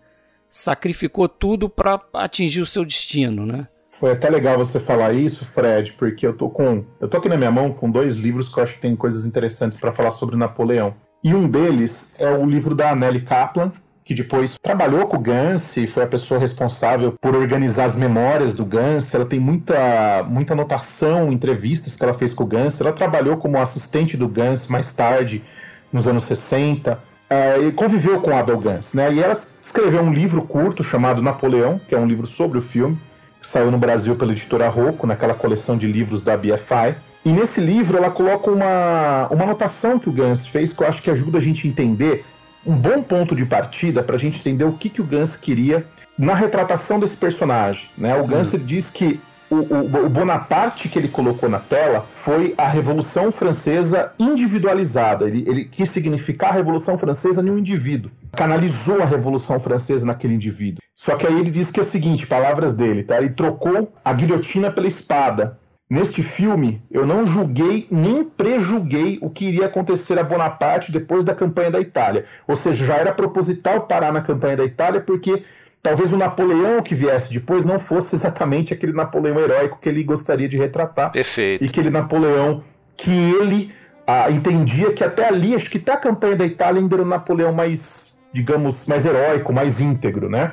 sacrificou 0.48 1.28
tudo 1.28 1.68
para 1.68 2.00
atingir 2.14 2.60
o 2.60 2.66
seu 2.66 2.84
destino, 2.84 3.46
né? 3.46 3.68
Foi 3.88 4.10
até 4.10 4.28
legal 4.28 4.58
você 4.58 4.80
falar 4.80 5.12
isso, 5.12 5.44
Fred, 5.44 5.92
porque 5.92 6.26
eu 6.26 6.36
tô 6.36 6.50
com. 6.50 6.84
Eu 7.00 7.08
tô 7.08 7.18
aqui 7.18 7.28
na 7.28 7.36
minha 7.36 7.52
mão 7.52 7.70
com 7.70 7.88
dois 7.88 8.16
livros 8.16 8.52
que 8.52 8.58
eu 8.58 8.62
acho 8.64 8.74
que 8.74 8.80
tem 8.80 8.96
coisas 8.96 9.24
interessantes 9.24 9.78
para 9.78 9.92
falar 9.92 10.10
sobre 10.10 10.34
Napoleão. 10.34 10.94
E 11.22 11.32
um 11.32 11.48
deles 11.48 12.16
é 12.18 12.28
o 12.28 12.44
livro 12.44 12.74
da 12.74 12.96
Nelly 12.96 13.20
Kaplan, 13.20 13.72
que 14.12 14.22
depois 14.22 14.58
trabalhou 14.62 15.06
com 15.06 15.16
o 15.16 15.20
Gans 15.20 15.76
e 15.76 15.86
foi 15.86 16.04
a 16.04 16.06
pessoa 16.06 16.38
responsável 16.38 17.14
por 17.20 17.34
organizar 17.34 17.86
as 17.86 17.94
memórias 17.94 18.52
do 18.52 18.64
Gans. 18.64 19.12
Ela 19.14 19.24
tem 19.24 19.40
muita, 19.40 20.22
muita 20.28 20.52
anotação, 20.52 21.32
entrevistas 21.32 21.96
que 21.96 22.04
ela 22.04 22.12
fez 22.12 22.34
com 22.34 22.44
o 22.44 22.46
Gans. 22.46 22.80
Ela 22.80 22.92
trabalhou 22.92 23.38
como 23.38 23.58
assistente 23.58 24.16
do 24.16 24.28
Gans 24.28 24.66
mais 24.66 24.92
tarde, 24.92 25.42
nos 25.90 26.06
anos 26.06 26.24
60. 26.24 26.92
Uh, 26.92 27.68
e 27.68 27.72
conviveu 27.72 28.20
com 28.20 28.36
Abel 28.36 28.58
Gans, 28.58 28.92
né? 28.92 29.10
E 29.12 29.20
ela 29.20 29.32
escreveu 29.32 30.02
um 30.02 30.12
livro 30.12 30.42
curto 30.42 30.82
chamado 30.82 31.22
Napoleão, 31.22 31.80
que 31.88 31.94
é 31.94 31.98
um 31.98 32.06
livro 32.06 32.26
sobre 32.26 32.58
o 32.58 32.62
filme 32.62 32.98
que 33.40 33.46
saiu 33.46 33.70
no 33.70 33.78
Brasil 33.78 34.14
pela 34.14 34.30
editora 34.30 34.68
Rocco, 34.68 35.06
naquela 35.06 35.34
coleção 35.34 35.76
de 35.76 35.86
livros 35.86 36.22
da 36.22 36.36
BFI. 36.36 36.94
E 37.24 37.32
nesse 37.32 37.60
livro 37.60 37.96
ela 37.96 38.10
coloca 38.10 38.50
uma, 38.50 39.28
uma 39.30 39.44
anotação 39.44 39.98
que 39.98 40.08
o 40.08 40.12
Gans 40.12 40.46
fez 40.46 40.72
que 40.72 40.82
eu 40.82 40.86
acho 40.86 41.02
que 41.02 41.10
ajuda 41.10 41.38
a 41.38 41.40
gente 41.40 41.66
a 41.66 41.70
entender 41.70 42.24
um 42.66 42.74
bom 42.74 43.02
ponto 43.02 43.34
de 43.34 43.44
partida 43.44 44.02
para 44.02 44.16
a 44.16 44.18
gente 44.18 44.38
entender 44.38 44.64
o 44.64 44.72
que, 44.72 44.88
que 44.88 45.00
o 45.00 45.04
Gans 45.04 45.36
queria 45.36 45.86
na 46.18 46.34
retratação 46.34 46.98
desse 46.98 47.16
personagem. 47.16 47.88
Né? 47.96 48.14
O 48.16 48.26
Gans 48.26 48.52
hum. 48.54 48.58
diz 48.58 48.90
que 48.90 49.20
o, 49.50 49.56
o, 49.56 50.06
o, 50.06 50.08
Bonaparte 50.08 50.88
que 50.88 50.98
ele 50.98 51.08
colocou 51.08 51.46
na 51.46 51.58
tela 51.58 52.06
foi 52.14 52.54
a 52.56 52.66
Revolução 52.66 53.30
Francesa 53.30 54.12
individualizada. 54.18 55.26
Ele, 55.26 55.44
ele 55.46 55.64
quis 55.66 55.90
significar 55.90 56.50
a 56.50 56.54
Revolução 56.54 56.96
Francesa 56.96 57.42
em 57.42 57.50
um 57.50 57.58
indivíduo. 57.58 58.10
Canalizou 58.32 59.02
a 59.02 59.04
Revolução 59.04 59.60
Francesa 59.60 60.06
naquele 60.06 60.34
indivíduo. 60.34 60.82
Só 60.94 61.16
que 61.16 61.26
aí 61.26 61.38
ele 61.38 61.50
diz 61.50 61.70
que 61.70 61.78
é 61.78 61.82
o 61.82 61.86
seguinte, 61.86 62.26
palavras 62.26 62.72
dele, 62.72 63.02
tá? 63.02 63.18
Ele 63.18 63.30
trocou 63.30 63.92
a 64.02 64.12
guilhotina 64.14 64.70
pela 64.70 64.86
espada. 64.86 65.58
Neste 65.92 66.22
filme, 66.22 66.80
eu 66.90 67.04
não 67.04 67.26
julguei 67.26 67.86
nem 67.90 68.24
prejulguei 68.24 69.18
o 69.20 69.28
que 69.28 69.44
iria 69.44 69.66
acontecer 69.66 70.18
a 70.18 70.22
Bonaparte 70.22 70.90
depois 70.90 71.22
da 71.22 71.34
campanha 71.34 71.70
da 71.70 71.78
Itália. 71.78 72.24
Ou 72.48 72.56
seja, 72.56 72.86
já 72.86 72.94
era 72.94 73.12
proposital 73.12 73.82
parar 73.82 74.10
na 74.10 74.22
campanha 74.22 74.56
da 74.56 74.64
Itália 74.64 75.02
porque 75.02 75.42
talvez 75.82 76.10
o 76.10 76.16
Napoleão 76.16 76.82
que 76.82 76.94
viesse 76.94 77.30
depois 77.30 77.66
não 77.66 77.78
fosse 77.78 78.14
exatamente 78.14 78.72
aquele 78.72 78.94
Napoleão 78.94 79.38
heróico 79.38 79.78
que 79.78 79.86
ele 79.86 80.02
gostaria 80.02 80.48
de 80.48 80.56
retratar. 80.56 81.12
Perfeito. 81.12 81.62
E 81.62 81.68
aquele 81.68 81.90
Napoleão 81.90 82.64
que 82.96 83.10
ele 83.10 83.70
a, 84.06 84.30
entendia 84.30 84.94
que 84.94 85.04
até 85.04 85.28
ali, 85.28 85.54
acho 85.54 85.68
que 85.68 85.76
até 85.76 85.92
a 85.92 85.98
campanha 85.98 86.36
da 86.36 86.46
Itália 86.46 86.80
ainda 86.80 86.96
era 86.96 87.02
o 87.02 87.06
Napoleão 87.06 87.52
mais, 87.52 88.18
digamos, 88.32 88.86
mais 88.86 89.04
heróico, 89.04 89.52
mais 89.52 89.78
íntegro, 89.78 90.30
né? 90.30 90.52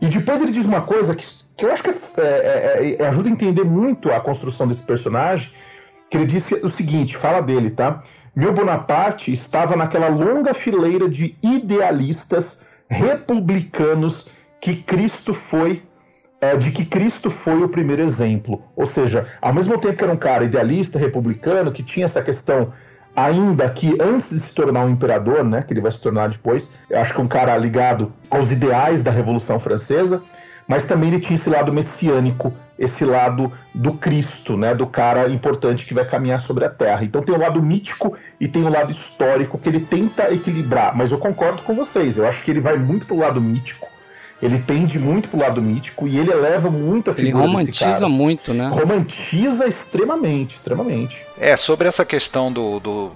E 0.00 0.08
depois 0.08 0.40
ele 0.40 0.50
diz 0.50 0.66
uma 0.66 0.80
coisa 0.80 1.14
que, 1.14 1.24
que 1.56 1.64
eu 1.64 1.72
acho 1.72 1.82
que 1.82 1.90
é, 1.90 1.94
é, 2.20 2.96
é, 3.00 3.06
ajuda 3.06 3.28
a 3.28 3.32
entender 3.32 3.64
muito 3.64 4.10
a 4.12 4.20
construção 4.20 4.66
desse 4.66 4.82
personagem, 4.82 5.50
que 6.10 6.16
ele 6.16 6.26
disse 6.26 6.54
o 6.54 6.68
seguinte, 6.68 7.16
fala 7.16 7.40
dele, 7.40 7.70
tá? 7.70 8.02
Meu 8.34 8.52
Bonaparte 8.52 9.32
estava 9.32 9.76
naquela 9.76 10.08
longa 10.08 10.52
fileira 10.52 11.08
de 11.08 11.36
idealistas 11.42 12.64
republicanos 12.88 14.28
que 14.60 14.76
Cristo 14.76 15.32
foi 15.32 15.82
é, 16.40 16.56
de 16.56 16.70
que 16.70 16.84
Cristo 16.84 17.30
foi 17.30 17.62
o 17.62 17.68
primeiro 17.68 18.02
exemplo. 18.02 18.62
Ou 18.76 18.84
seja, 18.84 19.26
ao 19.40 19.54
mesmo 19.54 19.78
tempo 19.78 19.96
que 19.96 20.04
era 20.04 20.12
um 20.12 20.16
cara 20.16 20.44
idealista, 20.44 20.98
republicano, 20.98 21.72
que 21.72 21.82
tinha 21.82 22.04
essa 22.04 22.22
questão 22.22 22.72
ainda 23.16 23.68
que 23.70 23.96
antes 24.00 24.30
de 24.30 24.40
se 24.40 24.54
tornar 24.54 24.84
um 24.84 24.90
imperador, 24.90 25.44
né, 25.44 25.62
que 25.62 25.72
ele 25.72 25.80
vai 25.80 25.92
se 25.92 26.00
tornar 26.00 26.28
depois, 26.28 26.72
eu 26.90 27.00
acho 27.00 27.14
que 27.14 27.20
um 27.20 27.28
cara 27.28 27.56
ligado 27.56 28.12
aos 28.28 28.50
ideais 28.50 29.02
da 29.02 29.10
Revolução 29.10 29.58
Francesa, 29.60 30.22
mas 30.66 30.86
também 30.86 31.10
ele 31.10 31.20
tinha 31.20 31.34
esse 31.34 31.48
lado 31.48 31.72
messiânico, 31.72 32.52
esse 32.78 33.04
lado 33.04 33.52
do 33.72 33.92
Cristo, 33.94 34.56
né, 34.56 34.74
do 34.74 34.86
cara 34.86 35.28
importante 35.28 35.84
que 35.84 35.94
vai 35.94 36.04
caminhar 36.04 36.40
sobre 36.40 36.64
a 36.64 36.70
Terra. 36.70 37.04
Então 37.04 37.22
tem 37.22 37.34
o 37.34 37.38
lado 37.38 37.62
mítico 37.62 38.16
e 38.40 38.48
tem 38.48 38.64
o 38.64 38.68
lado 38.68 38.90
histórico 38.92 39.58
que 39.58 39.68
ele 39.68 39.80
tenta 39.80 40.32
equilibrar, 40.32 40.96
mas 40.96 41.12
eu 41.12 41.18
concordo 41.18 41.62
com 41.62 41.74
vocês, 41.74 42.16
eu 42.16 42.26
acho 42.26 42.42
que 42.42 42.50
ele 42.50 42.60
vai 42.60 42.76
muito 42.76 43.06
pro 43.06 43.16
lado 43.16 43.40
mítico 43.40 43.94
ele 44.42 44.58
pende 44.58 44.98
muito 44.98 45.28
pro 45.28 45.38
lado 45.38 45.62
mítico 45.62 46.06
e 46.06 46.18
ele 46.18 46.30
eleva 46.30 46.70
muito 46.70 47.10
a 47.10 47.14
figura 47.14 47.44
Ele 47.44 47.52
romantiza 47.52 48.08
muito, 48.08 48.52
né? 48.52 48.68
Romantiza 48.68 49.66
extremamente, 49.66 50.56
extremamente. 50.56 51.24
É, 51.38 51.56
sobre 51.56 51.88
essa 51.88 52.04
questão 52.04 52.52
do, 52.52 52.78
do 52.78 53.12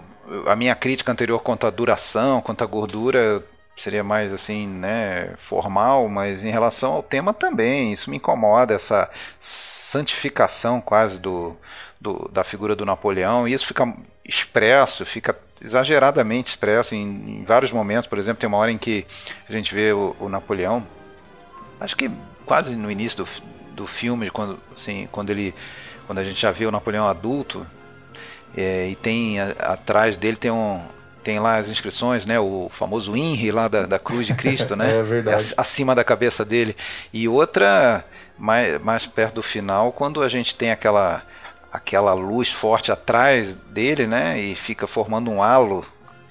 a 0.46 0.54
minha 0.56 0.74
crítica 0.74 1.10
anterior 1.12 1.40
quanto 1.40 1.66
à 1.66 1.70
duração, 1.70 2.40
quanto 2.40 2.62
à 2.62 2.66
gordura, 2.66 3.42
seria 3.82 4.02
mais 4.04 4.32
assim, 4.32 4.66
né, 4.66 5.34
formal, 5.38 6.08
mas 6.08 6.44
em 6.44 6.50
relação 6.50 6.92
ao 6.92 7.02
tema 7.02 7.32
também, 7.32 7.92
isso 7.92 8.10
me 8.10 8.16
incomoda, 8.16 8.74
essa 8.74 9.10
santificação 9.40 10.80
quase 10.80 11.18
do, 11.18 11.56
do 12.00 12.28
da 12.32 12.44
figura 12.44 12.74
do 12.74 12.84
Napoleão, 12.84 13.46
e 13.46 13.52
isso 13.52 13.66
fica 13.66 13.92
expresso, 14.24 15.06
fica 15.06 15.36
exageradamente 15.60 16.50
expresso 16.50 16.94
em, 16.94 17.40
em, 17.40 17.44
vários 17.44 17.72
momentos, 17.72 18.06
por 18.06 18.18
exemplo, 18.18 18.40
tem 18.40 18.48
uma 18.48 18.58
hora 18.58 18.70
em 18.70 18.78
que 18.78 19.06
a 19.48 19.52
gente 19.52 19.74
vê 19.74 19.92
o, 19.92 20.14
o 20.20 20.28
Napoleão 20.28 20.86
acho 21.80 21.96
que 21.96 22.10
quase 22.44 22.76
no 22.76 22.90
início 22.90 23.24
do, 23.24 23.28
do 23.74 23.86
filme, 23.86 24.30
quando, 24.30 24.58
assim, 24.74 25.08
quando 25.10 25.30
ele 25.30 25.54
quando 26.06 26.18
a 26.20 26.24
gente 26.24 26.40
já 26.40 26.50
vê 26.50 26.64
o 26.64 26.70
Napoleão 26.70 27.06
adulto 27.06 27.66
é, 28.56 28.88
e 28.88 28.96
tem 28.96 29.38
a, 29.40 29.50
atrás 29.58 30.16
dele 30.16 30.36
tem 30.36 30.50
um 30.50 30.82
tem 31.28 31.38
lá 31.38 31.56
as 31.56 31.68
inscrições, 31.68 32.24
né, 32.24 32.40
o 32.40 32.70
famoso 32.72 33.14
INRI 33.14 33.50
lá 33.50 33.68
da, 33.68 33.82
da 33.82 33.98
Cruz 33.98 34.26
de 34.26 34.32
Cristo, 34.32 34.74
né, 34.74 34.88
é 34.96 35.02
verdade. 35.02 35.52
acima 35.58 35.94
da 35.94 36.02
cabeça 36.02 36.42
dele 36.42 36.74
e 37.12 37.28
outra 37.28 38.02
mais, 38.38 38.80
mais 38.80 39.06
perto 39.06 39.34
do 39.34 39.42
final 39.42 39.92
quando 39.92 40.22
a 40.22 40.28
gente 40.30 40.56
tem 40.56 40.70
aquela 40.70 41.22
aquela 41.70 42.14
luz 42.14 42.48
forte 42.50 42.90
atrás 42.90 43.54
dele, 43.54 44.06
né, 44.06 44.40
e 44.40 44.54
fica 44.54 44.86
formando 44.86 45.30
um 45.30 45.42
halo 45.42 45.84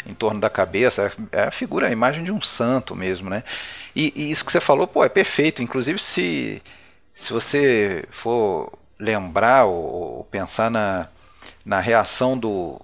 em 0.04 0.16
torno 0.16 0.40
da 0.40 0.50
cabeça, 0.50 1.12
é 1.32 1.44
a 1.44 1.52
figura, 1.52 1.90
a 1.90 1.92
imagem 1.92 2.24
de 2.24 2.32
um 2.32 2.42
santo 2.42 2.96
mesmo, 2.96 3.30
né? 3.30 3.44
E, 3.96 4.12
e, 4.16 4.32
isso 4.32 4.44
que 4.44 4.52
você 4.52 4.60
falou, 4.60 4.88
pô, 4.88 5.04
é 5.04 5.10
perfeito. 5.10 5.62
Inclusive, 5.62 6.00
se, 6.00 6.64
se 7.14 7.34
você 7.34 8.06
for 8.10 8.72
lembrar 8.98 9.66
ou, 9.66 9.76
ou 9.76 10.24
pensar 10.24 10.72
na, 10.72 11.10
na 11.66 11.82
reação 11.82 12.38
do 12.38 12.82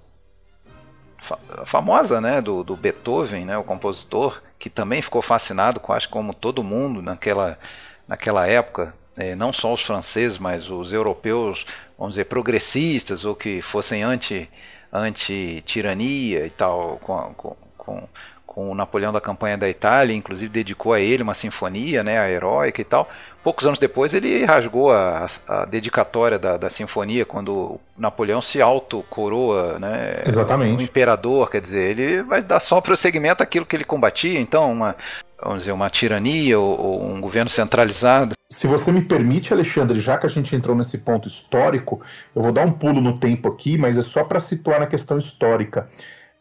famosa, 1.64 2.20
né, 2.20 2.40
do, 2.40 2.62
do, 2.62 2.76
Beethoven, 2.76 3.44
né, 3.44 3.56
o 3.56 3.64
compositor, 3.64 4.42
que 4.58 4.68
também 4.68 5.00
ficou 5.00 5.22
fascinado, 5.22 5.80
com, 5.80 5.92
acho 5.92 6.08
como 6.08 6.34
todo 6.34 6.62
mundo 6.62 7.00
naquela, 7.02 7.58
naquela 8.06 8.46
época, 8.46 8.94
é, 9.16 9.34
não 9.34 9.52
só 9.52 9.72
os 9.72 9.80
franceses, 9.80 10.38
mas 10.38 10.70
os 10.70 10.92
europeus, 10.92 11.66
vamos 11.98 12.14
dizer, 12.14 12.24
progressistas 12.24 13.24
ou 13.24 13.34
que 13.34 13.62
fossem 13.62 14.02
anti 14.02 14.48
anti-tirania 14.92 16.46
e 16.46 16.50
tal, 16.50 17.00
com, 17.02 17.34
com, 17.34 17.56
com, 17.76 18.08
com, 18.46 18.70
o 18.70 18.74
Napoleão 18.76 19.12
da 19.12 19.20
campanha 19.20 19.58
da 19.58 19.68
Itália, 19.68 20.14
inclusive 20.14 20.52
dedicou 20.52 20.92
a 20.92 21.00
ele 21.00 21.24
uma 21.24 21.34
sinfonia, 21.34 22.04
né, 22.04 22.20
a 22.20 22.30
heróica 22.30 22.80
e 22.80 22.84
tal. 22.84 23.08
Poucos 23.44 23.66
anos 23.66 23.78
depois 23.78 24.14
ele 24.14 24.42
rasgou 24.46 24.90
a, 24.90 25.26
a 25.46 25.66
dedicatória 25.66 26.38
da, 26.38 26.56
da, 26.56 26.70
sinfonia 26.70 27.26
quando 27.26 27.78
Napoleão 27.96 28.40
se 28.40 28.62
auto-coroa, 28.62 29.78
né, 29.78 30.22
Exatamente. 30.26 30.80
um 30.80 30.80
imperador, 30.82 31.50
quer 31.50 31.60
dizer, 31.60 31.90
ele 31.90 32.22
vai 32.22 32.42
dar 32.42 32.58
só 32.58 32.80
prosseguimento 32.80 33.42
àquilo 33.42 33.66
que 33.66 33.76
ele 33.76 33.84
combatia, 33.84 34.40
então 34.40 34.72
uma, 34.72 34.96
vamos 35.38 35.58
dizer, 35.58 35.72
uma 35.72 35.90
tirania 35.90 36.58
ou, 36.58 36.80
ou 36.80 37.06
um 37.06 37.20
governo 37.20 37.50
centralizado. 37.50 38.32
Se 38.50 38.66
você 38.66 38.90
me 38.90 39.02
permite, 39.02 39.52
Alexandre, 39.52 40.00
já 40.00 40.16
que 40.16 40.24
a 40.24 40.30
gente 40.30 40.56
entrou 40.56 40.74
nesse 40.74 40.96
ponto 40.96 41.28
histórico, 41.28 42.00
eu 42.34 42.40
vou 42.40 42.50
dar 42.50 42.64
um 42.64 42.72
pulo 42.72 43.02
no 43.02 43.18
tempo 43.18 43.48
aqui, 43.48 43.76
mas 43.76 43.98
é 43.98 44.02
só 44.02 44.24
para 44.24 44.40
situar 44.40 44.80
na 44.80 44.86
questão 44.86 45.18
histórica. 45.18 45.86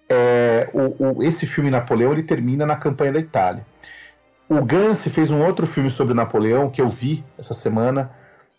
É, 0.08 0.70
o, 0.72 1.18
o, 1.18 1.24
esse 1.24 1.46
filme 1.46 1.70
Napoleão 1.70 2.14
ele 2.14 2.24
termina 2.24 2.66
na 2.66 2.78
campanha 2.78 3.12
da 3.12 3.20
Itália. 3.20 3.66
O 4.50 4.64
Gans 4.64 5.04
fez 5.04 5.32
um 5.32 5.44
outro 5.44 5.66
filme 5.66 5.90
sobre 5.90 6.14
Napoleão 6.14 6.70
que 6.70 6.82
eu 6.82 6.90
vi 6.90 7.24
essa 7.38 7.54
semana, 7.54 8.12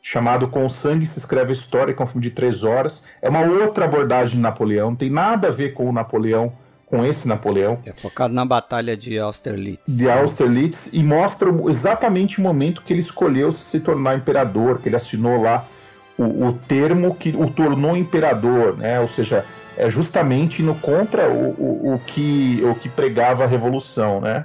chamado 0.02 0.48
Com 0.48 0.68
Sangue 0.68 1.06
se 1.06 1.18
escreve 1.18 1.50
a 1.50 1.52
história, 1.52 1.94
que 1.94 2.00
é 2.00 2.04
um 2.04 2.06
filme 2.06 2.22
de 2.22 2.30
três 2.30 2.64
horas. 2.64 3.04
É 3.20 3.28
uma 3.28 3.40
outra 3.40 3.84
abordagem 3.84 4.36
de 4.36 4.42
Napoleão, 4.42 4.90
não 4.90 4.96
tem 4.96 5.10
nada 5.10 5.48
a 5.48 5.50
ver 5.50 5.74
com 5.74 5.88
o 5.88 5.92
Napoleão 5.92 6.52
com 6.86 7.04
esse 7.04 7.26
Napoleão. 7.26 7.78
É 7.84 7.92
focado 7.92 8.32
na 8.32 8.44
batalha 8.44 8.96
de 8.96 9.18
Austerlitz. 9.18 9.82
De 9.86 10.08
Austerlitz 10.08 10.92
e 10.92 11.02
mostra 11.02 11.50
exatamente 11.68 12.38
o 12.38 12.42
momento 12.42 12.82
que 12.82 12.92
ele 12.92 13.00
escolheu 13.00 13.50
se 13.50 13.80
tornar 13.80 14.16
imperador, 14.16 14.78
que 14.78 14.88
ele 14.88 14.96
assinou 14.96 15.42
lá 15.42 15.66
o, 16.16 16.46
o 16.46 16.52
termo 16.52 17.14
que 17.14 17.30
o 17.30 17.50
tornou 17.50 17.96
imperador, 17.96 18.76
né? 18.76 19.00
Ou 19.00 19.08
seja, 19.08 19.44
é 19.76 19.90
justamente 19.90 20.62
no 20.62 20.74
contra 20.76 21.28
o, 21.28 21.50
o, 21.58 21.94
o 21.94 21.98
que 21.98 22.62
o 22.62 22.74
que 22.74 22.88
pregava 22.88 23.44
a 23.44 23.46
revolução, 23.46 24.20
né? 24.20 24.44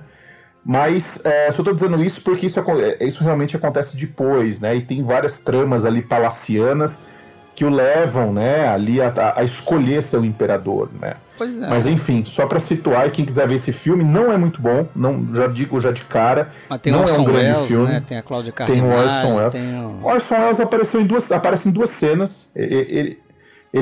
Mas 0.69 1.25
é, 1.25 1.49
só 1.49 1.63
estou 1.63 1.73
dizendo 1.73 1.99
isso 2.03 2.21
porque 2.21 2.45
isso, 2.45 2.59
é, 2.59 3.03
isso 3.03 3.23
realmente 3.23 3.55
acontece 3.55 3.97
depois, 3.97 4.61
né? 4.61 4.75
E 4.75 4.81
tem 4.81 5.01
várias 5.01 5.39
tramas 5.39 5.83
ali 5.83 5.99
palacianas 5.99 7.07
que 7.55 7.65
o 7.65 7.71
levam, 7.71 8.31
né, 8.31 8.69
ali 8.69 9.01
a, 9.01 9.33
a 9.35 9.43
escolher 9.43 10.03
ser 10.03 10.17
o 10.17 10.23
imperador, 10.23 10.88
né? 11.01 11.15
Pois 11.39 11.59
é. 11.59 11.67
Mas 11.67 11.88
enfim, 11.88 12.23
só 12.23 12.45
para 12.45 12.59
situar 12.59 13.07
e 13.07 13.09
quem 13.09 13.25
quiser 13.25 13.47
ver 13.47 13.55
esse 13.55 13.71
filme, 13.71 14.03
não 14.03 14.31
é 14.31 14.38
muito 14.38 14.61
bom, 14.61 14.88
não 14.95 15.27
já 15.33 15.47
digo 15.47 15.79
já 15.79 15.91
de 15.91 16.03
cara. 16.03 16.49
Mas 16.69 16.81
tem 16.81 16.93
não 16.93 17.01
Orson 17.01 17.15
é 17.15 17.19
um 17.19 17.25
grande 17.25 17.51
Welles, 17.51 17.67
filme. 17.67 17.88
Né? 17.88 18.03
Tem 18.07 18.17
a 18.19 18.21
Cláudia 18.21 18.51
Carneiro. 18.51 18.88
Tem 18.88 18.95
o 18.95 18.95
Orson 18.95 19.35
Welles. 19.38 19.51
Tem 19.51 19.83
o... 19.83 20.05
Orson 20.05 20.35
Welles 20.35 20.59
apareceu 20.59 21.01
em 21.01 21.05
duas, 21.07 21.31
aparece 21.31 21.67
em 21.67 21.71
duas 21.71 21.89
cenas. 21.89 22.51
Ele, 22.55 22.85
ele 22.88 23.19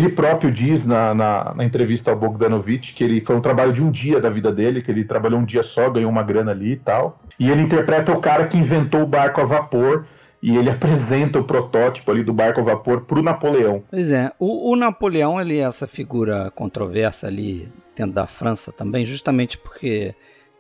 próprio 0.09 0.51
diz 0.51 0.85
na, 0.85 1.13
na, 1.13 1.53
na, 1.55 1.63
entrevista 1.63 2.11
ao 2.11 2.17
Bogdanovich 2.17 2.93
que 2.93 3.03
ele 3.03 3.21
foi 3.21 3.35
um 3.35 3.41
trabalho 3.41 3.71
de 3.71 3.81
um 3.81 3.89
dia 3.89 4.19
da 4.19 4.29
vida 4.29 4.51
dele, 4.51 4.81
que 4.81 4.91
ele 4.91 5.03
trabalhou 5.03 5.39
um 5.39 5.45
dia 5.45 5.63
só, 5.63 5.89
ganhou 5.89 6.11
uma 6.11 6.23
grana 6.23 6.51
ali 6.51 6.73
e 6.73 6.75
tal. 6.77 7.19
E 7.39 7.49
ele 7.49 7.61
interpreta 7.61 8.11
o 8.11 8.19
cara 8.19 8.47
que 8.47 8.57
inventou 8.57 9.01
o 9.01 9.07
barco 9.07 9.39
a 9.39 9.45
vapor 9.45 10.05
e 10.41 10.57
ele 10.57 10.69
apresenta 10.71 11.39
o 11.39 11.43
protótipo 11.43 12.11
ali 12.11 12.23
do 12.23 12.33
barco 12.33 12.59
a 12.59 12.63
vapor 12.63 13.01
para 13.01 13.19
o 13.19 13.23
Napoleão. 13.23 13.83
Pois 13.89 14.11
é, 14.11 14.31
o, 14.37 14.71
o, 14.71 14.75
Napoleão 14.75 15.39
ele 15.39 15.57
é 15.57 15.61
essa 15.61 15.87
figura 15.87 16.51
controversa 16.51 17.27
ali 17.27 17.71
dentro 17.95 18.13
da 18.13 18.27
França 18.27 18.71
também, 18.71 19.05
justamente 19.05 19.57
porque 19.57 20.13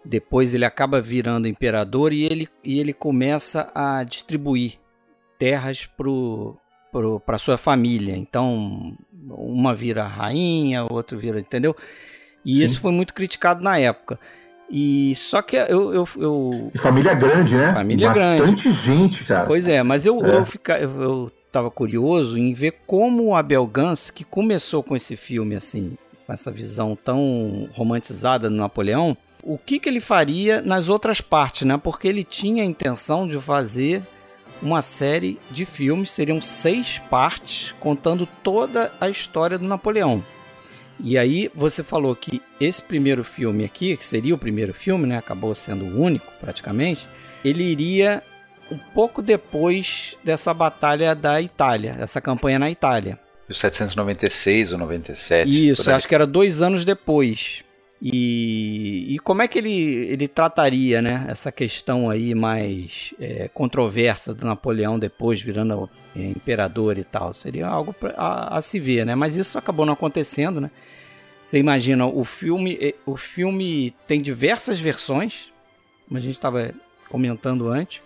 depois 0.03 0.53
ele 0.53 0.65
acaba 0.65 1.01
virando 1.01 1.47
imperador 1.47 2.13
e 2.13 2.23
ele, 2.23 2.47
e 2.63 2.79
ele 2.79 2.93
começa 2.93 3.69
a 3.75 4.03
distribuir 4.03 4.79
terras 5.37 5.85
para 7.25 7.37
sua 7.37 7.57
família. 7.57 8.15
Então, 8.15 8.95
uma 9.29 9.73
vira 9.73 10.05
rainha, 10.05 10.85
outra 10.89 11.17
vira, 11.17 11.39
entendeu? 11.39 11.75
E 12.45 12.57
Sim. 12.57 12.63
isso 12.63 12.81
foi 12.81 12.91
muito 12.91 13.13
criticado 13.13 13.63
na 13.63 13.77
época. 13.77 14.19
E 14.69 15.15
só 15.15 15.41
que 15.41 15.55
eu. 15.55 15.93
eu, 15.93 16.07
eu... 16.17 16.71
E 16.73 16.77
família 16.77 17.13
grande, 17.13 17.55
né? 17.55 17.71
Família 17.73 18.09
Bastante 18.09 18.37
grande. 18.37 18.51
Bastante 18.51 18.85
gente, 18.85 19.23
cara. 19.23 19.45
Pois 19.45 19.67
é, 19.67 19.81
mas 19.81 20.05
eu, 20.05 20.25
é. 20.25 20.35
eu, 20.35 20.45
fica, 20.45 20.77
eu, 20.77 21.01
eu 21.01 21.31
tava 21.51 21.71
curioso 21.71 22.37
em 22.37 22.53
ver 22.53 22.81
como 22.85 23.27
o 23.27 23.35
Abel 23.35 23.65
Gans, 23.65 24.11
que 24.11 24.25
começou 24.25 24.83
com 24.83 24.95
esse 24.95 25.15
filme 25.15 25.55
assim, 25.55 25.97
com 26.25 26.33
essa 26.33 26.51
visão 26.51 26.97
tão 27.01 27.69
romantizada 27.73 28.49
do 28.49 28.55
Napoleão, 28.55 29.15
o 29.41 29.57
que, 29.57 29.79
que 29.79 29.87
ele 29.87 30.01
faria 30.01 30.61
nas 30.61 30.89
outras 30.89 31.21
partes, 31.21 31.63
né? 31.63 31.77
Porque 31.81 32.07
ele 32.07 32.23
tinha 32.23 32.63
a 32.63 32.65
intenção 32.65 33.25
de 33.25 33.39
fazer 33.39 34.03
uma 34.61 34.81
série 34.81 35.39
de 35.51 35.65
filmes, 35.65 36.11
seriam 36.11 36.41
seis 36.41 36.99
partes, 37.09 37.73
contando 37.79 38.27
toda 38.43 38.91
a 38.99 39.09
história 39.09 39.57
do 39.57 39.67
Napoleão. 39.67 40.23
E 40.99 41.17
aí 41.17 41.51
você 41.53 41.83
falou 41.83 42.15
que 42.15 42.41
esse 42.59 42.81
primeiro 42.81 43.23
filme 43.23 43.63
aqui, 43.63 43.95
que 43.95 44.05
seria 44.05 44.33
o 44.33 44.37
primeiro 44.37 44.73
filme, 44.73 45.05
né, 45.05 45.17
acabou 45.17 45.53
sendo 45.53 45.85
o 45.85 46.01
único 46.01 46.31
praticamente, 46.39 47.07
ele 47.45 47.63
iria 47.63 48.23
um 48.71 48.77
pouco 48.77 49.21
depois 49.21 50.15
dessa 50.23 50.53
batalha 50.53 51.13
da 51.13 51.41
Itália, 51.41 51.95
essa 51.99 52.19
campanha 52.19 52.59
na 52.59 52.69
Itália. 52.69 53.19
1796 53.47 54.73
ou 54.73 54.79
97. 54.79 55.69
Isso, 55.69 55.89
acho 55.89 56.07
que 56.07 56.15
era 56.15 56.27
dois 56.27 56.61
anos 56.61 56.83
depois. 56.83 57.63
E, 58.01 59.15
e 59.15 59.19
como 59.19 59.41
é 59.41 59.47
que 59.47 59.57
ele, 59.57 59.71
ele 59.71 60.27
trataria 60.27 61.01
né, 61.01 61.25
essa 61.27 61.51
questão 61.51 62.09
aí 62.09 62.35
mais 62.35 63.13
é, 63.19 63.49
controversa 63.51 64.35
do 64.35 64.45
Napoleão 64.45 64.99
depois 64.99 65.41
virando 65.41 65.89
é, 66.15 66.21
imperador 66.21 66.97
e 66.97 67.03
tal? 67.03 67.33
Seria 67.33 67.67
algo 67.67 67.93
pra, 67.93 68.13
a, 68.15 68.57
a, 68.57 68.61
se 68.61 68.79
ver, 68.79 69.05
né? 69.05 69.15
Mas 69.15 69.35
isso 69.35 69.57
acabou 69.57 69.85
não 69.85 69.93
acontecendo, 69.93 70.61
né? 70.61 70.69
Você 71.43 71.57
imagina, 71.57 72.05
o 72.05 72.23
filme, 72.23 72.77
é, 72.79 72.93
o 73.05 73.17
filme 73.17 73.95
tem 74.05 74.21
diversas 74.21 74.79
versões, 74.79 75.51
como 76.07 76.19
a 76.19 76.21
gente 76.21 76.33
estava 76.33 76.71
comentando 77.09 77.67
antes. 77.67 78.01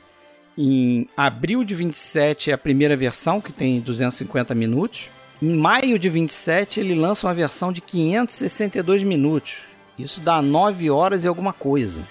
Em 0.58 1.08
abril 1.18 1.64
de 1.64 1.74
27 1.76 2.52
é 2.52 2.54
a 2.54 2.58
primeira 2.58 2.96
versão, 2.96 3.42
que 3.42 3.52
tem 3.52 3.82
250 3.82 4.54
minutos. 4.54 5.10
Em 5.42 5.54
maio 5.54 5.98
de 5.98 6.08
27 6.08 6.80
ele 6.80 6.94
lança 6.94 7.28
uma 7.28 7.34
versão 7.34 7.74
de 7.74 7.82
562 7.82 9.04
minutos 9.04 9.71
isso 10.02 10.22
dá 10.22 10.42
9 10.42 10.90
horas 10.90 11.24
e 11.24 11.28
alguma 11.28 11.54
coisa. 11.54 12.02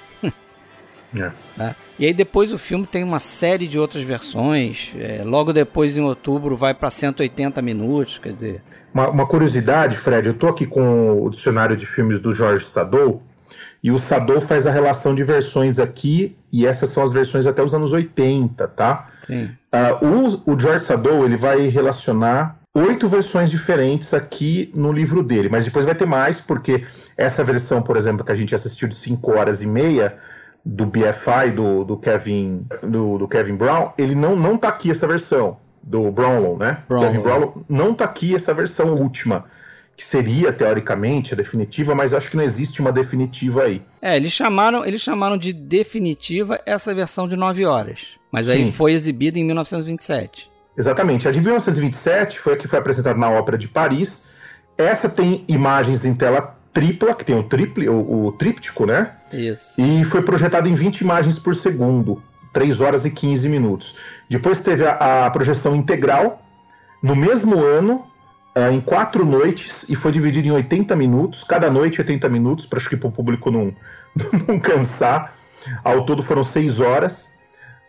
É. 1.17 1.31
Tá? 1.57 1.75
E 1.99 2.07
aí 2.07 2.15
depois 2.15 2.53
o 2.53 2.59
filme 2.59 2.87
tem 2.87 3.03
uma 3.03 3.19
série 3.19 3.67
de 3.67 3.79
outras 3.79 4.05
versões. 4.05 4.93
É, 4.97 5.23
logo 5.25 5.53
depois, 5.53 5.97
em 5.97 6.03
outubro, 6.03 6.57
vai 6.57 6.73
para 6.73 6.91
180 6.91 7.61
minutos. 7.61 8.19
Quer 8.19 8.31
dizer. 8.31 8.63
Uma, 8.95 9.09
uma, 9.09 9.27
curiosidade, 9.27 9.97
Fred, 9.97 10.29
eu 10.29 10.35
tô 10.35 10.49
aqui 10.49 10.67
com 10.67 11.23
o 11.23 11.29
dicionário 11.29 11.77
de 11.77 11.87
filmes 11.87 12.21
do 12.21 12.35
Jorge 12.35 12.65
Sadou. 12.65 13.23
E 13.83 13.91
o 13.91 13.99
Sadou 13.99 14.41
faz 14.41 14.67
a 14.67 14.71
relação 14.71 15.15
de 15.15 15.25
versões 15.25 15.79
aqui, 15.79 16.37
e 16.53 16.67
essas 16.67 16.91
são 16.91 17.03
as 17.03 17.13
versões 17.13 17.47
até 17.47 17.63
os 17.63 17.75
anos 17.75 17.93
80, 17.93 18.69
tá? 18.69 19.09
Sim. 19.27 19.51
Uh, 19.73 20.43
o, 20.47 20.53
o 20.53 20.61
George 20.61 20.85
Sadou 20.85 21.25
ele 21.25 21.37
vai 21.37 21.67
relacionar 21.69 22.60
oito 22.75 23.09
versões 23.09 23.50
diferentes 23.50 24.15
aqui 24.15 24.71
no 24.75 24.93
livro 24.93 25.23
dele, 25.23 25.49
mas 25.49 25.65
depois 25.65 25.85
vai 25.85 25.95
ter 25.95 26.07
mais, 26.07 26.41
porque 26.41 26.85
essa 27.17 27.43
versão, 27.43 27.83
por 27.83 27.97
exemplo, 27.97 28.25
que 28.25 28.33
a 28.33 28.35
gente 28.35 28.55
assistiu 28.55 28.89
de 28.89 28.95
5 28.95 29.33
horas 29.33 29.61
e 29.61 29.67
meia 29.67 30.17
do 30.65 30.87
BFI, 30.87 31.50
do, 31.55 31.85
do 31.85 31.97
Kevin 31.97 32.67
do, 32.83 33.19
do, 33.19 33.29
Kevin 33.29 33.57
Brown, 33.57 33.93
ele 33.99 34.15
não, 34.15 34.37
não 34.37 34.57
tá 34.57 34.69
aqui 34.69 34.91
essa 34.91 35.07
versão, 35.07 35.57
do 35.83 36.12
Brownlow, 36.12 36.59
né? 36.59 36.83
Brownlow. 36.87 37.11
Kevin 37.11 37.23
Brownlow 37.23 37.65
não 37.69 37.95
tá 37.95 38.05
aqui 38.05 38.35
essa 38.35 38.53
versão 38.53 38.95
última, 38.95 39.47
que 39.97 40.05
seria, 40.05 40.53
teoricamente, 40.53 41.35
a 41.35 41.37
definitiva, 41.37 41.95
mas 41.95 42.15
acho 42.15 42.31
que 42.31 42.37
não 42.37 42.45
existe 42.45 42.81
uma 42.81 42.93
definitiva 42.93 43.65
aí. 43.65 43.83
É, 44.00 44.17
eles 44.17 44.33
chamaram, 44.33 44.85
eles 44.85 45.00
chamaram 45.00 45.37
de 45.37 45.53
definitiva 45.53 46.61
essa 46.65 46.95
versão 46.95 47.27
de 47.27 47.37
9 47.37 47.65
horas, 47.65 48.00
mas 48.31 48.49
aí 48.49 48.67
Sim. 48.67 48.73
foi 48.73 48.93
exibida 48.93 49.39
em 49.39 49.45
1927. 49.45 50.50
Exatamente. 50.81 51.29
A 51.29 51.31
de 51.31 51.41
1927 51.41 52.41
foi 52.41 52.55
a 52.55 52.57
que 52.57 52.67
foi 52.67 52.79
apresentada 52.79 53.19
na 53.19 53.29
Ópera 53.29 53.59
de 53.59 53.69
Paris. 53.69 54.29
Essa 54.79 55.11
tem 55.11 55.45
imagens 55.47 56.07
em 56.07 56.15
tela 56.15 56.57
tripla, 56.73 57.15
que 57.15 57.23
tem 57.23 57.37
o, 57.39 57.43
triple, 57.43 57.87
o, 57.87 58.29
o 58.29 58.33
tríptico, 58.33 58.87
né? 58.87 59.13
Isso. 59.31 59.79
E 59.79 60.05
foi 60.05 60.23
projetada 60.23 60.67
em 60.71 60.75
20 60.75 61.03
imagens 61.03 61.39
por 61.39 61.55
segundo, 61.55 62.23
3 62.55 62.81
horas 62.81 63.05
e 63.05 63.11
15 63.11 63.47
minutos. 63.47 63.95
Depois 64.29 64.61
teve 64.61 64.87
a, 64.87 65.27
a 65.27 65.31
projeção 65.31 65.77
integral, 65.77 66.41
no 67.03 67.15
mesmo 67.15 67.63
ano, 67.63 68.07
uh, 68.57 68.73
em 68.73 68.81
quatro 68.81 69.23
noites, 69.27 69.87
e 69.87 69.95
foi 69.95 70.13
dividido 70.13 70.49
em 70.49 70.53
80 70.53 70.97
minutos, 70.97 71.45
cada 71.45 71.71
noite 71.71 72.01
80 72.01 72.27
minutos, 72.31 72.65
para 72.65 72.81
que 72.81 72.95
o 72.95 73.11
público 73.11 73.51
não, 73.51 73.75
não 74.49 74.59
cansar. 74.59 75.35
Ao 75.85 76.07
todo 76.07 76.23
foram 76.23 76.43
6 76.43 76.81
horas. 76.81 77.30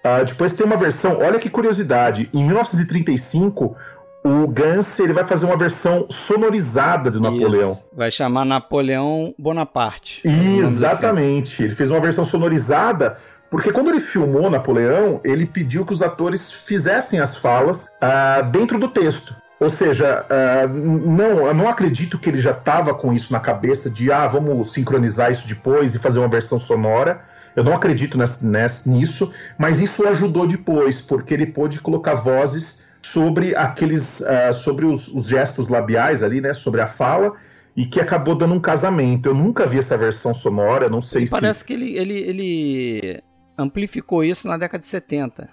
Uh, 0.03 0.25
depois 0.25 0.53
tem 0.53 0.65
uma 0.65 0.77
versão, 0.77 1.19
olha 1.19 1.37
que 1.37 1.49
curiosidade, 1.49 2.29
em 2.33 2.43
1935 2.43 3.75
o 4.23 4.47
Gans 4.47 4.99
ele 4.99 5.13
vai 5.13 5.23
fazer 5.25 5.45
uma 5.45 5.57
versão 5.57 6.07
sonorizada 6.09 7.09
do 7.09 7.19
Napoleão. 7.19 7.71
Isso. 7.71 7.87
Vai 7.91 8.11
chamar 8.11 8.45
Napoleão 8.45 9.33
Bonaparte. 9.37 10.21
Exatamente. 10.23 11.63
Ele 11.63 11.73
fez 11.73 11.89
uma 11.89 11.99
versão 11.99 12.23
sonorizada 12.23 13.17
porque 13.51 13.71
quando 13.71 13.89
ele 13.89 13.99
filmou 13.99 14.49
Napoleão, 14.49 15.19
ele 15.25 15.45
pediu 15.45 15.85
que 15.85 15.91
os 15.91 16.01
atores 16.01 16.49
fizessem 16.51 17.19
as 17.19 17.35
falas 17.35 17.87
uh, 17.87 18.49
dentro 18.49 18.79
do 18.79 18.87
texto. 18.87 19.35
Ou 19.59 19.69
seja, 19.69 20.25
uh, 20.25 20.67
não, 20.69 21.45
eu 21.45 21.53
não 21.53 21.67
acredito 21.67 22.17
que 22.17 22.29
ele 22.29 22.41
já 22.41 22.51
estava 22.51 22.93
com 22.93 23.11
isso 23.11 23.33
na 23.33 23.39
cabeça 23.39 23.89
de 23.89 24.11
ah, 24.11 24.25
vamos 24.25 24.71
sincronizar 24.71 25.31
isso 25.31 25.47
depois 25.47 25.93
e 25.93 25.99
fazer 25.99 26.19
uma 26.19 26.29
versão 26.29 26.57
sonora. 26.57 27.21
Eu 27.55 27.63
não 27.63 27.73
acredito 27.73 28.17
nessa, 28.17 28.47
nessa, 28.47 28.89
nisso, 28.89 29.31
mas 29.57 29.79
isso 29.79 30.07
ajudou 30.07 30.47
depois, 30.47 31.01
porque 31.01 31.33
ele 31.33 31.45
pôde 31.45 31.79
colocar 31.79 32.15
vozes 32.15 32.85
sobre 33.01 33.55
aqueles, 33.55 34.21
uh, 34.21 34.53
sobre 34.53 34.85
os, 34.85 35.07
os, 35.07 35.27
gestos 35.27 35.67
labiais 35.67 36.23
ali, 36.23 36.39
né, 36.39 36.53
sobre 36.53 36.81
a 36.81 36.87
fala, 36.87 37.33
e 37.75 37.85
que 37.85 37.99
acabou 37.99 38.35
dando 38.35 38.53
um 38.53 38.59
casamento. 38.59 39.27
Eu 39.27 39.33
nunca 39.33 39.65
vi 39.65 39.79
essa 39.79 39.97
versão 39.97 40.33
sonora, 40.33 40.87
não 40.87 41.01
sei 41.01 41.25
se... 41.25 41.31
Parece 41.31 41.65
que 41.65 41.73
ele, 41.73 41.97
ele, 41.97 42.13
ele 42.13 43.23
amplificou 43.57 44.23
isso 44.23 44.47
na 44.47 44.57
década 44.57 44.81
de 44.81 44.87
70. 44.87 45.49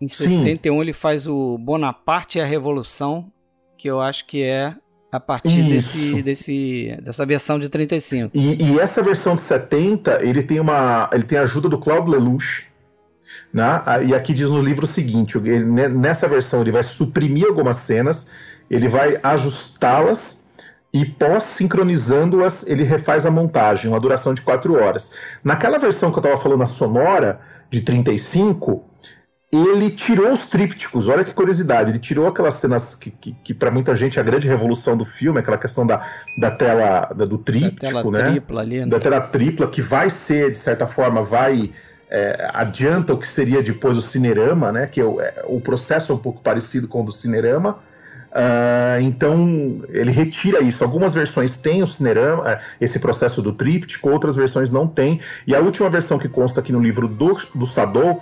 Em 0.00 0.08
Sim. 0.08 0.42
71 0.42 0.82
ele 0.82 0.92
faz 0.92 1.26
o 1.26 1.56
Bonaparte 1.58 2.38
e 2.38 2.40
a 2.40 2.44
Revolução, 2.44 3.32
que 3.76 3.88
eu 3.88 4.00
acho 4.00 4.26
que 4.26 4.42
é 4.42 4.74
a 5.14 5.20
partir 5.20 5.62
desse, 5.62 6.22
desse, 6.22 6.98
dessa 7.00 7.24
versão 7.24 7.56
de 7.56 7.68
35. 7.68 8.36
E, 8.36 8.60
e, 8.60 8.80
essa 8.80 9.00
versão 9.00 9.36
de 9.36 9.42
70, 9.42 10.24
ele 10.24 10.42
tem 10.42 10.58
uma. 10.58 11.08
Ele 11.12 11.22
tem 11.22 11.38
a 11.38 11.42
ajuda 11.42 11.68
do 11.68 11.78
Claude 11.78 12.10
Lelouch. 12.10 12.64
Né? 13.52 13.80
E 14.06 14.12
aqui 14.12 14.34
diz 14.34 14.50
no 14.50 14.60
livro 14.60 14.84
o 14.84 14.88
seguinte: 14.88 15.38
ele, 15.38 15.64
nessa 15.88 16.26
versão 16.26 16.62
ele 16.62 16.72
vai 16.72 16.82
suprimir 16.82 17.46
algumas 17.46 17.76
cenas, 17.76 18.28
ele 18.68 18.88
vai 18.88 19.16
ajustá-las 19.22 20.44
e 20.92 21.04
pós-sincronizando-as, 21.04 22.66
ele 22.66 22.82
refaz 22.82 23.24
a 23.24 23.30
montagem, 23.30 23.88
uma 23.88 24.00
duração 24.00 24.34
de 24.34 24.42
4 24.42 24.74
horas. 24.74 25.12
Naquela 25.44 25.78
versão 25.78 26.10
que 26.10 26.18
eu 26.18 26.22
estava 26.22 26.40
falando, 26.40 26.62
a 26.62 26.66
sonora, 26.66 27.40
de 27.70 27.80
35, 27.80 28.84
ele 29.56 29.90
tirou 29.90 30.32
os 30.32 30.46
trípticos, 30.46 31.06
olha 31.06 31.22
que 31.22 31.32
curiosidade, 31.32 31.90
ele 31.90 31.98
tirou 31.98 32.26
aquelas 32.26 32.54
cenas 32.54 32.94
que, 32.94 33.10
que, 33.10 33.32
que 33.44 33.54
para 33.54 33.70
muita 33.70 33.94
gente 33.94 34.18
é 34.18 34.22
a 34.22 34.24
grande 34.24 34.48
revolução 34.48 34.96
do 34.96 35.04
filme, 35.04 35.38
aquela 35.38 35.58
questão 35.58 35.86
da, 35.86 36.06
da 36.36 36.50
tela 36.50 37.12
da, 37.14 37.24
do 37.24 37.38
tríptico, 37.38 37.92
da 37.92 38.02
tela 38.02 38.10
né? 38.10 38.30
Tripla 38.32 38.60
ali, 38.60 38.80
né? 38.80 38.86
Da 38.86 38.98
tela 38.98 39.20
tripla, 39.20 39.66
que 39.68 39.82
vai 39.82 40.10
ser, 40.10 40.50
de 40.50 40.58
certa 40.58 40.86
forma, 40.86 41.22
vai. 41.22 41.70
É, 42.10 42.50
adianta 42.52 43.12
o 43.12 43.18
que 43.18 43.26
seria 43.26 43.62
depois 43.62 43.98
o 43.98 44.02
Cinerama, 44.02 44.70
né? 44.70 44.86
Que 44.86 45.00
é 45.00 45.04
o, 45.04 45.20
é, 45.20 45.44
o 45.46 45.60
processo 45.60 46.12
é 46.12 46.14
um 46.14 46.18
pouco 46.18 46.40
parecido 46.40 46.86
com 46.88 47.02
o 47.02 47.04
do 47.04 47.12
Cinerama. 47.12 47.78
Uh, 48.34 49.00
então 49.00 49.84
ele 49.90 50.10
retira 50.10 50.60
isso. 50.60 50.82
Algumas 50.82 51.14
versões 51.14 51.56
têm 51.56 51.84
o 51.84 51.86
Cinerama, 51.86 52.50
é, 52.50 52.60
esse 52.80 52.98
processo 52.98 53.40
do 53.40 53.52
tríptico, 53.52 54.10
outras 54.10 54.34
versões 54.34 54.72
não 54.72 54.88
têm. 54.88 55.20
E 55.46 55.54
a 55.54 55.60
última 55.60 55.88
versão 55.88 56.18
que 56.18 56.28
consta 56.28 56.60
aqui 56.60 56.72
no 56.72 56.80
livro 56.80 57.06
do, 57.06 57.36
do 57.54 57.64
Sadou 57.64 58.20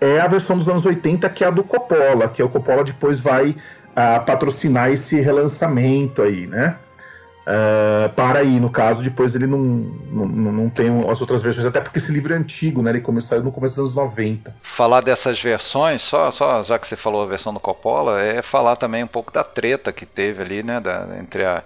é 0.00 0.20
a 0.20 0.26
versão 0.26 0.56
dos 0.58 0.68
anos 0.68 0.84
80, 0.84 1.28
que 1.30 1.44
é 1.44 1.46
a 1.46 1.50
do 1.50 1.64
Coppola, 1.64 2.28
que 2.28 2.42
o 2.42 2.48
Coppola 2.48 2.84
depois 2.84 3.18
vai 3.18 3.50
uh, 3.50 4.24
patrocinar 4.24 4.90
esse 4.90 5.20
relançamento 5.20 6.22
aí, 6.22 6.46
né? 6.46 6.76
Uh, 7.46 8.12
para 8.14 8.40
aí, 8.40 8.58
no 8.58 8.68
caso, 8.68 9.04
depois 9.04 9.36
ele 9.36 9.46
não, 9.46 9.58
não, 9.58 10.26
não 10.26 10.68
tem 10.68 10.88
as 11.08 11.20
outras 11.20 11.40
versões, 11.40 11.64
até 11.64 11.80
porque 11.80 11.98
esse 11.98 12.10
livro 12.10 12.34
é 12.34 12.36
antigo, 12.36 12.82
né? 12.82 12.90
Ele 12.90 13.00
começou 13.00 13.40
no 13.40 13.52
começo 13.52 13.76
dos 13.76 13.96
anos 13.96 14.14
90. 14.14 14.52
Falar 14.62 15.00
dessas 15.00 15.40
versões, 15.40 16.02
só, 16.02 16.30
só 16.32 16.64
já 16.64 16.76
que 16.76 16.88
você 16.88 16.96
falou 16.96 17.22
a 17.22 17.26
versão 17.26 17.54
do 17.54 17.60
Coppola, 17.60 18.20
é 18.20 18.42
falar 18.42 18.74
também 18.74 19.04
um 19.04 19.08
pouco 19.08 19.32
da 19.32 19.44
treta 19.44 19.92
que 19.92 20.04
teve 20.04 20.42
ali, 20.42 20.62
né? 20.62 20.80
Da, 20.80 21.06
entre 21.20 21.44
a. 21.44 21.62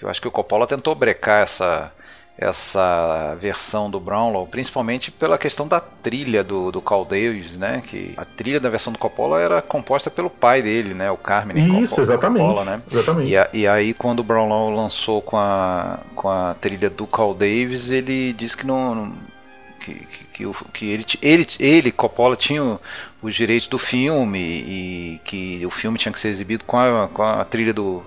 Eu 0.00 0.08
acho 0.10 0.20
que 0.20 0.28
o 0.28 0.32
Coppola 0.32 0.66
tentou 0.66 0.96
brecar 0.96 1.44
essa 1.44 1.92
essa 2.36 3.36
versão 3.40 3.90
do 3.90 4.00
Brownlow, 4.00 4.46
principalmente 4.46 5.10
pela 5.10 5.36
questão 5.36 5.68
da 5.68 5.80
trilha 5.80 6.42
do, 6.42 6.72
do 6.72 6.80
Carl 6.80 7.04
Davis, 7.04 7.58
né? 7.58 7.82
Que 7.86 8.14
a 8.16 8.24
trilha 8.24 8.58
da 8.58 8.70
versão 8.70 8.92
do 8.92 8.98
Coppola 8.98 9.40
era 9.40 9.60
composta 9.60 10.10
pelo 10.10 10.30
pai 10.30 10.62
dele, 10.62 10.94
né? 10.94 11.10
O 11.10 11.16
Carmen 11.16 11.56
Isso, 11.56 11.90
Coppola, 11.90 12.02
exatamente. 12.02 12.46
Coppola, 12.46 12.64
né? 12.64 12.82
exatamente. 12.90 13.30
E, 13.30 13.36
a, 13.36 13.48
e, 13.52 13.66
aí 13.66 13.94
quando 13.94 14.20
o 14.20 14.24
Brownlow 14.24 14.70
lançou 14.70 15.20
com 15.20 15.36
a, 15.36 15.98
com 16.14 16.28
a 16.28 16.54
trilha 16.60 16.88
do 16.88 17.06
Carl 17.06 17.34
Davis, 17.34 17.90
ele 17.90 18.32
disse 18.32 18.56
que 18.56 18.66
não, 18.66 19.12
que, 19.80 19.94
que, 19.94 20.24
que, 20.32 20.54
que, 20.72 20.86
ele, 20.86 21.04
ele, 21.20 21.46
ele, 21.60 21.92
Coppola, 21.92 22.34
tinha 22.34 22.78
os 23.20 23.34
direitos 23.34 23.68
do 23.68 23.78
filme 23.78 24.38
e 24.40 25.20
que 25.24 25.64
o 25.66 25.70
filme 25.70 25.98
tinha 25.98 26.12
que 26.12 26.18
ser 26.18 26.28
exibido 26.28 26.64
com 26.64 26.78
a, 26.78 27.08
com 27.08 27.22
a 27.22 27.44
trilha 27.44 27.74
do, 27.74 28.02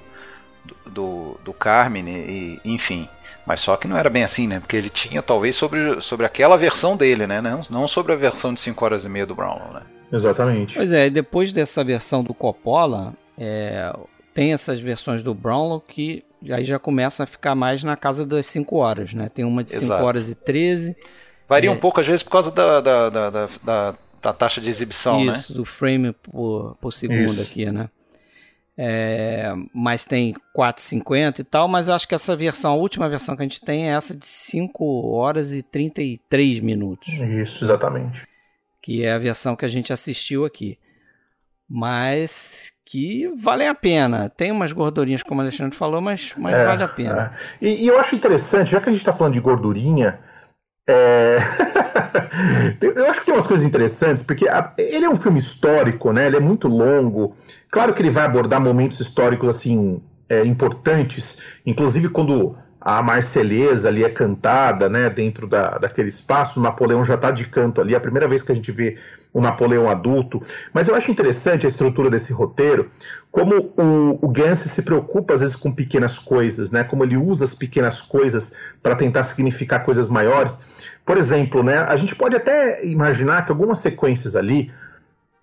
do, 0.85 1.37
do 1.43 1.53
Carmen, 1.53 2.07
e, 2.07 2.59
enfim. 2.65 3.07
Mas 3.45 3.61
só 3.61 3.77
que 3.77 3.87
não 3.87 3.97
era 3.97 4.09
bem 4.09 4.23
assim, 4.23 4.47
né? 4.47 4.59
Porque 4.59 4.75
ele 4.75 4.89
tinha 4.89 5.21
talvez 5.21 5.55
sobre, 5.55 6.01
sobre 6.01 6.25
aquela 6.25 6.57
versão 6.57 6.97
dele, 6.97 7.27
né? 7.27 7.41
Não, 7.41 7.61
não 7.69 7.87
sobre 7.87 8.13
a 8.13 8.15
versão 8.15 8.53
de 8.53 8.59
5 8.59 8.83
horas 8.83 9.05
e 9.05 9.09
meia 9.09 9.25
do 9.25 9.35
Brownlow, 9.35 9.73
né? 9.73 9.81
Exatamente. 10.11 10.75
Pois 10.75 10.91
é, 10.91 11.09
depois 11.09 11.51
dessa 11.51 11.83
versão 11.83 12.23
do 12.23 12.33
Coppola, 12.33 13.13
é, 13.37 13.93
tem 14.33 14.53
essas 14.53 14.79
versões 14.79 15.21
do 15.21 15.33
Brownlow 15.33 15.79
que 15.79 16.23
aí 16.51 16.65
já 16.65 16.79
começam 16.79 17.23
a 17.23 17.27
ficar 17.27 17.55
mais 17.55 17.83
na 17.83 17.95
casa 17.95 18.25
das 18.25 18.45
5 18.47 18.75
horas, 18.75 19.13
né? 19.13 19.29
Tem 19.33 19.45
uma 19.45 19.63
de 19.63 19.71
5 19.71 19.93
horas 19.93 20.29
e 20.29 20.35
13. 20.35 20.95
Varia 21.47 21.69
é... 21.69 21.73
um 21.73 21.77
pouco 21.77 22.01
às 22.01 22.07
vezes 22.07 22.23
por 22.23 22.31
causa 22.31 22.51
da, 22.51 22.81
da, 22.81 23.09
da, 23.09 23.29
da, 23.63 23.95
da 24.21 24.33
taxa 24.33 24.59
de 24.59 24.69
exibição, 24.69 25.23
Isso, 25.23 25.53
né? 25.53 25.57
do 25.57 25.65
frame 25.65 26.13
por, 26.13 26.75
por 26.81 26.91
segundo 26.91 27.33
Isso. 27.33 27.41
aqui, 27.41 27.71
né? 27.71 27.89
É, 28.77 29.53
mas 29.73 30.05
tem 30.05 30.33
4,50 30.55 31.39
e 31.39 31.43
tal, 31.45 31.67
mas 31.67 31.87
eu 31.87 31.93
acho 31.93 32.07
que 32.07 32.15
essa 32.15 32.35
versão, 32.35 32.73
a 32.73 32.75
última 32.75 33.07
versão 33.07 33.35
que 33.35 33.41
a 33.41 33.45
gente 33.45 33.61
tem 33.61 33.89
é 33.89 33.93
essa 33.93 34.15
de 34.15 34.27
5 34.27 35.13
horas 35.15 35.53
e 35.53 35.63
33 35.63 36.59
minutos. 36.59 37.07
Isso, 37.07 37.63
exatamente. 37.63 38.27
Que 38.81 39.05
é 39.05 39.13
a 39.13 39.19
versão 39.19 39.55
que 39.55 39.65
a 39.65 39.69
gente 39.69 39.93
assistiu 39.93 40.45
aqui. 40.45 40.77
Mas 41.67 42.73
que 42.85 43.27
valem 43.35 43.67
a 43.67 43.73
pena. 43.73 44.29
Tem 44.29 44.51
umas 44.51 44.71
gordurinhas, 44.71 45.23
como 45.23 45.39
o 45.39 45.43
Alexandre 45.43 45.75
falou, 45.75 45.99
mas, 45.99 46.33
mas 46.37 46.53
é, 46.53 46.65
vale 46.65 46.83
a 46.83 46.87
pena. 46.87 47.33
É. 47.59 47.65
E, 47.65 47.83
e, 47.83 47.87
eu 47.87 47.99
acho 47.99 48.15
interessante, 48.15 48.71
já 48.71 48.79
que 48.79 48.89
a 48.89 48.91
gente 48.91 49.01
está 49.01 49.11
falando 49.11 49.33
de 49.33 49.39
gordurinha, 49.39 50.19
é... 50.87 51.37
eu 52.81 53.09
acho 53.09 53.19
que 53.19 53.25
tem 53.25 53.35
umas 53.35 53.47
coisas 53.47 53.65
interessantes, 53.65 54.21
porque 54.21 54.45
ele 54.77 55.05
é 55.05 55.09
um 55.09 55.15
filme 55.15 55.39
histórico, 55.39 56.11
né? 56.11 56.27
Ele 56.27 56.37
é 56.37 56.39
muito 56.39 56.67
longo. 56.67 57.35
Claro 57.71 57.93
que 57.93 58.01
ele 58.01 58.11
vai 58.11 58.25
abordar 58.25 58.61
momentos 58.61 58.99
históricos 58.99 59.55
assim 59.55 60.01
é, 60.29 60.43
importantes, 60.43 61.41
inclusive 61.65 62.09
quando 62.09 62.55
a 62.85 63.01
Marselhesa 63.01 63.87
ali 63.87 64.03
é 64.03 64.09
cantada, 64.09 64.87
né, 64.87 65.09
dentro 65.09 65.47
da, 65.47 65.79
daquele 65.79 66.09
espaço, 66.09 66.59
o 66.59 66.63
Napoleão 66.63 67.03
já 67.03 67.15
está 67.15 67.31
de 67.31 67.45
canto 67.45 67.81
ali, 67.81 67.95
é 67.95 67.97
a 67.97 67.99
primeira 67.99 68.27
vez 68.27 68.43
que 68.43 68.51
a 68.51 68.55
gente 68.55 68.71
vê 68.71 68.95
o 69.33 69.41
Napoleão 69.41 69.89
adulto. 69.89 70.39
Mas 70.71 70.87
eu 70.87 70.93
acho 70.93 71.09
interessante 71.09 71.65
a 71.65 71.67
estrutura 71.67 72.11
desse 72.11 72.31
roteiro, 72.31 72.91
como 73.31 73.73
o, 73.75 74.19
o 74.21 74.55
se 74.55 74.83
preocupa 74.83 75.33
às 75.33 75.39
vezes 75.39 75.55
com 75.55 75.71
pequenas 75.71 76.19
coisas, 76.19 76.69
né, 76.69 76.83
como 76.83 77.03
ele 77.03 77.17
usa 77.17 77.43
as 77.43 77.55
pequenas 77.55 78.01
coisas 78.01 78.55
para 78.83 78.95
tentar 78.95 79.23
significar 79.23 79.83
coisas 79.83 80.07
maiores. 80.07 80.74
Por 81.05 81.17
exemplo, 81.17 81.61
né, 81.61 81.77
a 81.77 81.95
gente 81.95 82.15
pode 82.15 82.35
até 82.35 82.83
imaginar 82.83 83.45
que 83.45 83.51
algumas 83.51 83.77
sequências 83.77 84.35
ali 84.35 84.71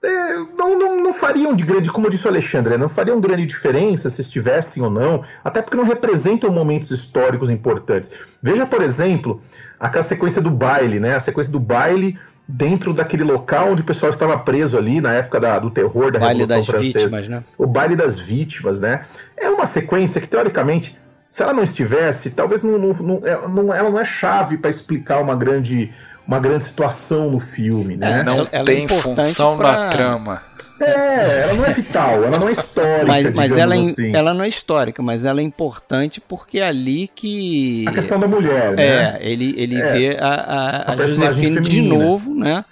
é, 0.03 0.35
não, 0.59 0.77
não, 0.77 1.01
não, 1.01 1.13
fariam 1.13 1.55
de 1.55 1.65
grande, 1.65 1.89
como 1.89 2.11
disse 2.11 2.27
o 2.27 2.29
Alexandre, 2.29 2.77
não 2.77 2.89
fariam 2.89 3.21
grande 3.21 3.47
diferença 3.47 4.11
se 4.11 4.21
estivessem 4.21 4.83
ou 4.83 4.91
não, 4.91 5.23
até 5.45 5.63
porque 5.63 5.77
não 5.77 5.85
representam 5.85 6.51
momentos 6.51 6.91
históricos 6.91 7.49
importantes. 7.49 8.11
Veja, 8.43 8.67
por 8.67 8.83
exemplo, 8.83 9.41
aquela 9.79 10.03
sequência 10.03 10.43
do 10.43 10.51
baile, 10.51 10.99
né? 10.99 11.15
A 11.15 11.21
sequência 11.21 11.53
do 11.53 11.61
baile 11.61 12.19
dentro 12.49 12.93
daquele 12.93 13.23
local 13.23 13.71
onde 13.71 13.83
o 13.83 13.85
pessoal 13.85 14.11
estava 14.11 14.37
preso 14.37 14.77
ali 14.77 15.01
na 15.01 15.13
época 15.13 15.39
da, 15.39 15.61
do 15.61 15.71
terror 15.71 16.11
da 16.11 16.19
baile 16.19 16.41
Revolução 16.41 16.65
Francesa. 16.65 16.99
Vítimas, 16.99 17.29
né? 17.29 17.45
O 17.57 17.67
baile 17.67 17.95
das 17.95 18.19
vítimas, 18.19 18.81
né? 18.81 19.05
É 19.37 19.49
uma 19.49 19.67
sequência 19.67 20.21
que, 20.21 20.27
teoricamente, 20.27 20.99
se 21.33 21.43
ela 21.43 21.55
não 21.55 21.63
estivesse, 21.63 22.29
talvez 22.29 22.63
não, 22.63 22.79
não, 22.79 22.91
não, 22.91 23.27
é, 23.27 23.31
ela 23.79 23.89
não 23.89 23.99
é 23.99 24.05
chave 24.05 24.59
para 24.59 24.69
explicar 24.69 25.19
uma 25.19 25.35
grande 25.35 25.91
uma 26.29 26.39
grande 26.39 26.65
situação 26.65 27.31
no 27.31 27.41
filme, 27.41 27.97
né? 27.97 28.21
É, 28.21 28.23
não 28.23 28.41
ela, 28.41 28.49
ela 28.53 28.65
tem 28.67 28.85
é 28.85 28.89
função 28.89 29.57
pra... 29.57 29.73
na 29.73 29.89
trama. 29.89 30.43
É, 30.79 31.45
ela 31.45 31.55
não 31.55 31.65
é 31.65 31.73
vital, 31.73 32.23
ela 32.23 32.39
não 32.39 32.51
é 32.51 32.53
histórica. 32.53 33.07
Mas, 33.07 33.31
mas 33.31 33.57
ela, 33.57 33.75
é 33.75 33.79
assim. 33.79 34.15
ela 34.15 34.35
não 34.35 34.45
é 34.45 34.49
histórica, 34.49 35.03
mas 35.03 35.25
ela 35.25 35.41
é 35.41 35.43
importante 35.43 36.21
porque 36.21 36.59
é 36.59 36.67
ali 36.67 37.09
que. 37.09 37.87
A 37.89 37.93
questão 37.93 38.21
da 38.21 38.29
mulher, 38.29 38.73
né? 38.73 38.85
É, 38.85 39.19
ele, 39.23 39.55
ele 39.57 39.81
é. 39.81 39.93
vê 39.95 40.19
a, 40.21 40.29
a, 40.29 40.77
a, 40.77 40.93
a 40.93 40.97
Josefine 40.97 41.63
de 41.63 41.81
novo, 41.81 42.35
né? 42.35 42.63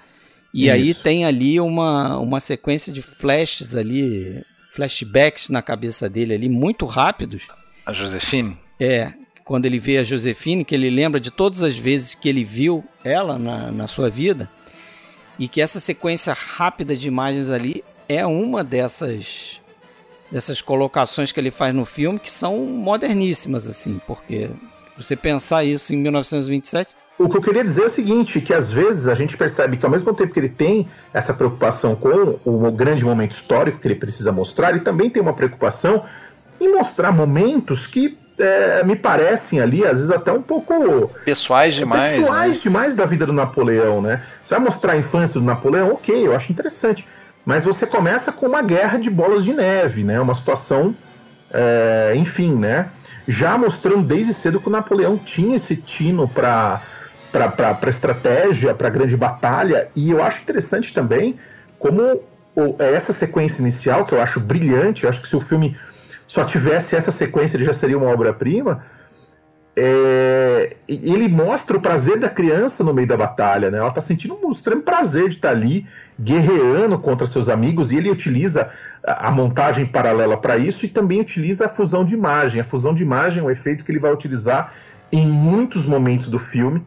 E 0.52 0.66
Isso. 0.66 0.74
aí 0.74 0.92
tem 0.92 1.24
ali 1.24 1.58
uma, 1.58 2.18
uma 2.18 2.40
sequência 2.40 2.92
de 2.92 3.00
flashes 3.00 3.74
ali, 3.74 4.44
flashbacks 4.70 5.48
na 5.48 5.62
cabeça 5.62 6.10
dele 6.10 6.34
ali, 6.34 6.50
muito 6.50 6.84
rápidos. 6.84 7.44
A 7.90 7.92
Josefine? 7.92 8.56
É, 8.78 9.12
quando 9.44 9.66
ele 9.66 9.80
vê 9.80 9.98
a 9.98 10.04
Josefine, 10.04 10.64
que 10.64 10.76
ele 10.76 10.88
lembra 10.88 11.18
de 11.18 11.28
todas 11.28 11.64
as 11.64 11.76
vezes 11.76 12.14
que 12.14 12.28
ele 12.28 12.44
viu 12.44 12.84
ela 13.02 13.36
na, 13.36 13.72
na 13.72 13.88
sua 13.88 14.08
vida, 14.08 14.48
e 15.36 15.48
que 15.48 15.60
essa 15.60 15.80
sequência 15.80 16.32
rápida 16.32 16.94
de 16.94 17.08
imagens 17.08 17.50
ali 17.50 17.82
é 18.08 18.24
uma 18.24 18.62
dessas 18.62 19.58
dessas 20.30 20.62
colocações 20.62 21.32
que 21.32 21.40
ele 21.40 21.50
faz 21.50 21.74
no 21.74 21.84
filme 21.84 22.16
que 22.16 22.30
são 22.30 22.58
moderníssimas 22.58 23.66
assim, 23.66 24.00
porque 24.06 24.48
você 24.96 25.16
pensar 25.16 25.64
isso 25.64 25.92
em 25.92 25.96
1927 25.96 26.94
o 27.20 27.28
que 27.28 27.36
eu 27.36 27.42
queria 27.42 27.62
dizer 27.62 27.82
é 27.82 27.84
o 27.84 27.90
seguinte, 27.90 28.40
que 28.40 28.54
às 28.54 28.72
vezes 28.72 29.06
a 29.06 29.14
gente 29.14 29.36
percebe 29.36 29.76
que 29.76 29.84
ao 29.84 29.92
mesmo 29.92 30.14
tempo 30.14 30.32
que 30.32 30.40
ele 30.40 30.48
tem 30.48 30.88
essa 31.12 31.34
preocupação 31.34 31.94
com 31.94 32.38
o 32.46 32.72
grande 32.72 33.04
momento 33.04 33.32
histórico 33.32 33.78
que 33.78 33.86
ele 33.86 33.94
precisa 33.94 34.32
mostrar, 34.32 34.70
ele 34.70 34.80
também 34.80 35.10
tem 35.10 35.20
uma 35.20 35.34
preocupação 35.34 36.02
em 36.60 36.72
mostrar 36.72 37.10
momentos 37.10 37.86
que 37.86 38.18
é, 38.38 38.82
me 38.84 38.96
parecem 38.96 39.60
ali, 39.60 39.84
às 39.84 39.98
vezes 39.98 40.10
até 40.10 40.32
um 40.32 40.42
pouco. 40.42 41.08
Pessoais 41.24 41.74
demais. 41.74 42.16
Pessoais 42.18 42.52
né? 42.54 42.60
demais 42.62 42.94
da 42.94 43.06
vida 43.06 43.26
do 43.26 43.32
Napoleão, 43.32 44.00
né? 44.00 44.22
Você 44.42 44.54
vai 44.54 44.64
mostrar 44.64 44.92
a 44.92 44.96
infância 44.96 45.38
do 45.38 45.46
Napoleão, 45.46 45.92
ok, 45.92 46.26
eu 46.26 46.34
acho 46.34 46.50
interessante. 46.50 47.06
Mas 47.44 47.64
você 47.64 47.86
começa 47.86 48.32
com 48.32 48.46
uma 48.46 48.62
guerra 48.62 48.98
de 48.98 49.10
bolas 49.10 49.44
de 49.44 49.52
neve, 49.52 50.04
né? 50.04 50.20
Uma 50.20 50.34
situação. 50.34 50.94
É, 51.52 52.12
enfim, 52.16 52.54
né? 52.54 52.88
Já 53.26 53.58
mostrando 53.58 54.02
desde 54.02 54.32
cedo 54.32 54.60
que 54.60 54.68
o 54.68 54.70
Napoleão 54.70 55.16
tinha 55.18 55.56
esse 55.56 55.76
tino 55.76 56.28
para 56.28 56.80
para 57.32 57.88
estratégia, 57.88 58.74
para 58.74 58.90
grande 58.90 59.16
batalha, 59.16 59.88
e 59.94 60.10
eu 60.10 60.20
acho 60.20 60.42
interessante 60.42 60.92
também 60.92 61.38
como 61.78 62.20
essa 62.78 63.12
sequência 63.12 63.62
inicial, 63.62 64.04
que 64.04 64.12
eu 64.12 64.20
acho 64.20 64.40
brilhante, 64.40 65.04
eu 65.04 65.10
acho 65.10 65.20
que 65.20 65.28
se 65.28 65.36
o 65.36 65.40
filme 65.40 65.76
só 66.30 66.44
tivesse 66.44 66.94
essa 66.94 67.10
sequência, 67.10 67.56
ele 67.56 67.64
já 67.64 67.72
seria 67.72 67.98
uma 67.98 68.06
obra-prima. 68.06 68.84
É, 69.74 70.76
ele 70.88 71.26
mostra 71.26 71.76
o 71.76 71.80
prazer 71.80 72.20
da 72.20 72.28
criança 72.28 72.84
no 72.84 72.94
meio 72.94 73.08
da 73.08 73.16
batalha, 73.16 73.68
né? 73.68 73.78
Ela 73.78 73.88
está 73.88 74.00
sentindo 74.00 74.38
um 74.40 74.48
extremo 74.52 74.80
prazer 74.80 75.28
de 75.28 75.34
estar 75.34 75.48
tá 75.48 75.54
ali 75.56 75.88
guerreando 76.20 76.96
contra 77.00 77.26
seus 77.26 77.48
amigos 77.48 77.90
e 77.90 77.96
ele 77.96 78.08
utiliza 78.08 78.70
a 79.02 79.28
montagem 79.32 79.84
paralela 79.84 80.36
para 80.36 80.56
isso 80.56 80.86
e 80.86 80.88
também 80.88 81.20
utiliza 81.20 81.64
a 81.64 81.68
fusão 81.68 82.04
de 82.04 82.14
imagem. 82.14 82.60
A 82.60 82.64
fusão 82.64 82.94
de 82.94 83.02
imagem 83.02 83.42
é 83.42 83.44
um 83.44 83.50
efeito 83.50 83.84
que 83.84 83.90
ele 83.90 83.98
vai 83.98 84.12
utilizar 84.12 84.72
em 85.10 85.26
muitos 85.26 85.84
momentos 85.84 86.30
do 86.30 86.38
filme, 86.38 86.86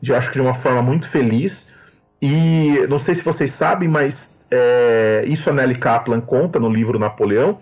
de 0.00 0.12
acho 0.12 0.32
que 0.32 0.34
de 0.34 0.42
uma 0.42 0.54
forma 0.54 0.82
muito 0.82 1.08
feliz. 1.08 1.72
E 2.20 2.84
não 2.88 2.98
sei 2.98 3.14
se 3.14 3.22
vocês 3.22 3.52
sabem, 3.52 3.88
mas 3.88 4.44
é, 4.50 5.22
isso 5.28 5.48
a 5.48 5.52
Nelly 5.52 5.76
Kaplan 5.76 6.20
conta 6.20 6.58
no 6.58 6.68
livro 6.68 6.98
Napoleão 6.98 7.60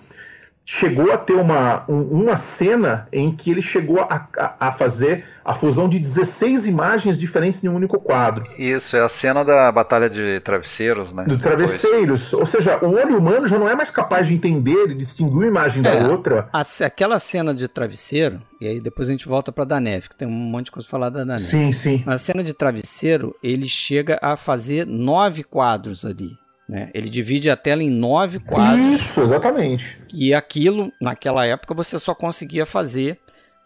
chegou 0.71 1.11
a 1.11 1.17
ter 1.17 1.33
uma, 1.33 1.83
um, 1.89 2.03
uma 2.03 2.37
cena 2.37 3.09
em 3.11 3.35
que 3.35 3.51
ele 3.51 3.63
chegou 3.63 4.03
a, 4.03 4.29
a, 4.37 4.69
a, 4.69 4.73
fazer 4.73 5.25
a 5.43 5.55
fusão 5.55 5.89
de 5.89 5.99
16 5.99 6.67
imagens 6.67 7.19
diferentes 7.19 7.65
em 7.65 7.71
um 7.71 7.75
único 7.75 7.99
quadro. 7.99 8.45
Isso, 8.59 8.95
é 8.95 9.01
a 9.01 9.09
cena 9.09 9.43
da 9.43 9.73
Batalha 9.73 10.11
de 10.11 10.41
Travesseiros, 10.41 11.11
né? 11.11 11.25
De 11.27 11.39
travesseiros. 11.39 12.21
Depois. 12.21 12.33
Ou 12.35 12.45
seja, 12.45 12.85
o 12.85 12.91
olho 12.91 13.17
humano 13.17 13.49
já 13.49 13.59
não 13.59 13.67
é 13.67 13.75
mais 13.75 13.89
capaz 13.89 14.29
de 14.29 14.35
entender 14.35 14.91
e 14.91 14.95
distinguir 14.95 15.39
uma 15.39 15.47
imagem 15.47 15.83
é, 15.87 16.03
da 16.03 16.13
outra. 16.13 16.51
A, 16.53 16.63
aquela 16.85 17.19
cena 17.19 17.55
de 17.55 17.67
travesseiro, 17.67 18.39
e 18.61 18.67
aí 18.67 18.79
depois 18.79 19.09
a 19.09 19.13
gente 19.13 19.27
volta 19.27 19.51
para 19.51 19.65
da 19.65 19.81
neve, 19.81 20.11
que 20.11 20.17
tem 20.17 20.29
um 20.29 20.31
monte 20.31 20.67
de 20.67 20.73
coisa 20.73 20.87
falada 20.87 21.21
da 21.21 21.25
neve. 21.25 21.45
Sim, 21.45 21.73
sim. 21.73 22.03
A 22.07 22.19
cena 22.19 22.45
de 22.45 22.53
travesseiro, 22.53 23.35
ele 23.43 23.71
chega 23.71 24.19
a 24.21 24.37
fazer 24.37 24.87
nove 24.87 25.45
quadros 25.45 26.05
ali. 26.05 26.37
Né? 26.69 26.91
Ele 26.93 27.09
divide 27.09 27.49
a 27.49 27.57
tela 27.57 27.83
em 27.83 27.91
nove 27.91 28.39
quadros. 28.39 29.01
Isso, 29.01 29.23
exatamente. 29.23 29.99
E 30.13 30.35
aquilo, 30.35 30.93
naquela 31.01 31.47
época, 31.47 31.73
você 31.73 31.99
só 31.99 32.15
conseguia 32.15 32.67
fazer 32.67 33.19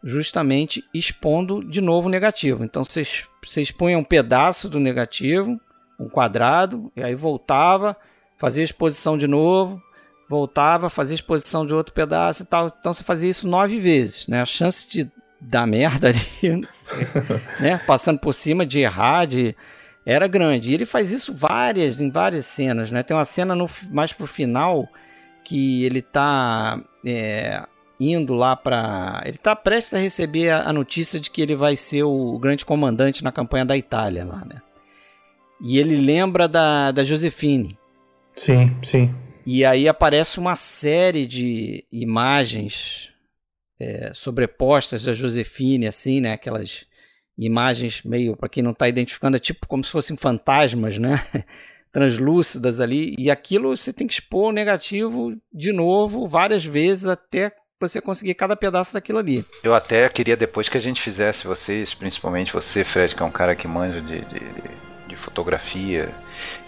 justamente 0.04 0.84
expondo 0.94 1.64
de 1.64 1.80
novo 1.80 2.08
o 2.08 2.10
negativo. 2.10 2.64
Então 2.64 2.84
você, 2.84 3.02
você 3.44 3.62
expunha 3.62 3.98
um 3.98 4.04
pedaço 4.04 4.68
do 4.68 4.78
negativo, 4.80 5.60
um 5.98 6.08
quadrado, 6.08 6.92
e 6.96 7.02
aí 7.02 7.14
voltava, 7.14 7.96
fazia 8.38 8.64
exposição 8.64 9.16
de 9.16 9.26
novo, 9.26 9.80
voltava, 10.28 10.90
fazia 10.90 11.14
exposição 11.14 11.66
de 11.66 11.74
outro 11.74 11.94
pedaço 11.94 12.42
e 12.42 12.46
tal. 12.46 12.72
Então 12.78 12.92
você 12.92 13.04
fazia 13.04 13.30
isso 13.30 13.46
nove 13.46 13.78
vezes. 13.78 14.26
Né? 14.28 14.40
A 14.40 14.46
chance 14.46 14.88
de 14.88 15.10
dar 15.40 15.66
merda 15.66 16.08
ali, 16.08 16.68
né? 17.60 17.78
passando 17.86 18.18
por 18.18 18.32
cima, 18.32 18.64
de 18.64 18.80
errar, 18.80 19.26
de 19.26 19.54
era 20.04 20.26
grande. 20.26 20.70
E 20.70 20.74
ele 20.74 20.86
faz 20.86 21.10
isso 21.10 21.32
várias, 21.32 22.00
em 22.00 22.10
várias 22.10 22.46
cenas, 22.46 22.90
né? 22.90 23.02
Tem 23.02 23.16
uma 23.16 23.24
cena 23.24 23.54
no, 23.54 23.68
mais 23.90 24.12
pro 24.12 24.26
final 24.26 24.88
que 25.44 25.84
ele 25.84 26.02
tá 26.02 26.80
é, 27.04 27.66
indo 27.98 28.34
lá 28.34 28.56
para, 28.56 29.22
ele 29.24 29.38
tá 29.38 29.54
prestes 29.54 29.94
a 29.94 29.98
receber 29.98 30.50
a, 30.50 30.68
a, 30.68 30.72
notícia 30.72 31.18
de 31.18 31.30
que 31.30 31.40
ele 31.40 31.54
vai 31.54 31.76
ser 31.76 32.02
o 32.04 32.38
grande 32.38 32.64
comandante 32.64 33.24
na 33.24 33.32
campanha 33.32 33.64
da 33.64 33.76
Itália 33.76 34.24
lá, 34.24 34.44
né? 34.44 34.60
E 35.60 35.78
ele 35.78 35.96
lembra 35.96 36.48
da, 36.48 36.90
da 36.90 37.04
Josefine. 37.04 37.78
Sim, 38.34 38.76
sim. 38.82 39.14
E 39.46 39.64
aí 39.64 39.88
aparece 39.88 40.38
uma 40.38 40.56
série 40.56 41.26
de 41.26 41.84
imagens 41.92 43.12
é, 43.78 44.12
sobrepostas 44.14 45.04
da 45.04 45.12
Josefine, 45.12 45.86
assim, 45.86 46.20
né? 46.20 46.32
Aquelas 46.32 46.84
imagens 47.46 48.02
meio, 48.02 48.36
para 48.36 48.48
quem 48.48 48.62
não 48.62 48.72
está 48.72 48.88
identificando, 48.88 49.36
é 49.36 49.40
tipo 49.40 49.66
como 49.66 49.84
se 49.84 49.90
fossem 49.90 50.16
fantasmas, 50.16 50.98
né? 50.98 51.24
Translúcidas 51.92 52.80
ali. 52.80 53.14
E 53.18 53.30
aquilo 53.30 53.76
você 53.76 53.92
tem 53.92 54.06
que 54.06 54.14
expor 54.14 54.48
o 54.48 54.52
negativo 54.52 55.36
de 55.52 55.72
novo 55.72 56.26
várias 56.26 56.64
vezes 56.64 57.06
até 57.06 57.52
você 57.78 58.00
conseguir 58.00 58.34
cada 58.34 58.56
pedaço 58.56 58.94
daquilo 58.94 59.18
ali. 59.18 59.44
Eu 59.62 59.74
até 59.74 60.08
queria 60.08 60.36
depois 60.36 60.68
que 60.68 60.78
a 60.78 60.80
gente 60.80 61.02
fizesse, 61.02 61.46
vocês, 61.46 61.92
principalmente 61.92 62.52
você, 62.52 62.84
Fred, 62.84 63.14
que 63.14 63.22
é 63.22 63.26
um 63.26 63.30
cara 63.30 63.56
que 63.56 63.66
manja 63.66 64.00
de, 64.00 64.20
de, 64.20 64.40
de 65.08 65.16
fotografia, 65.16 66.08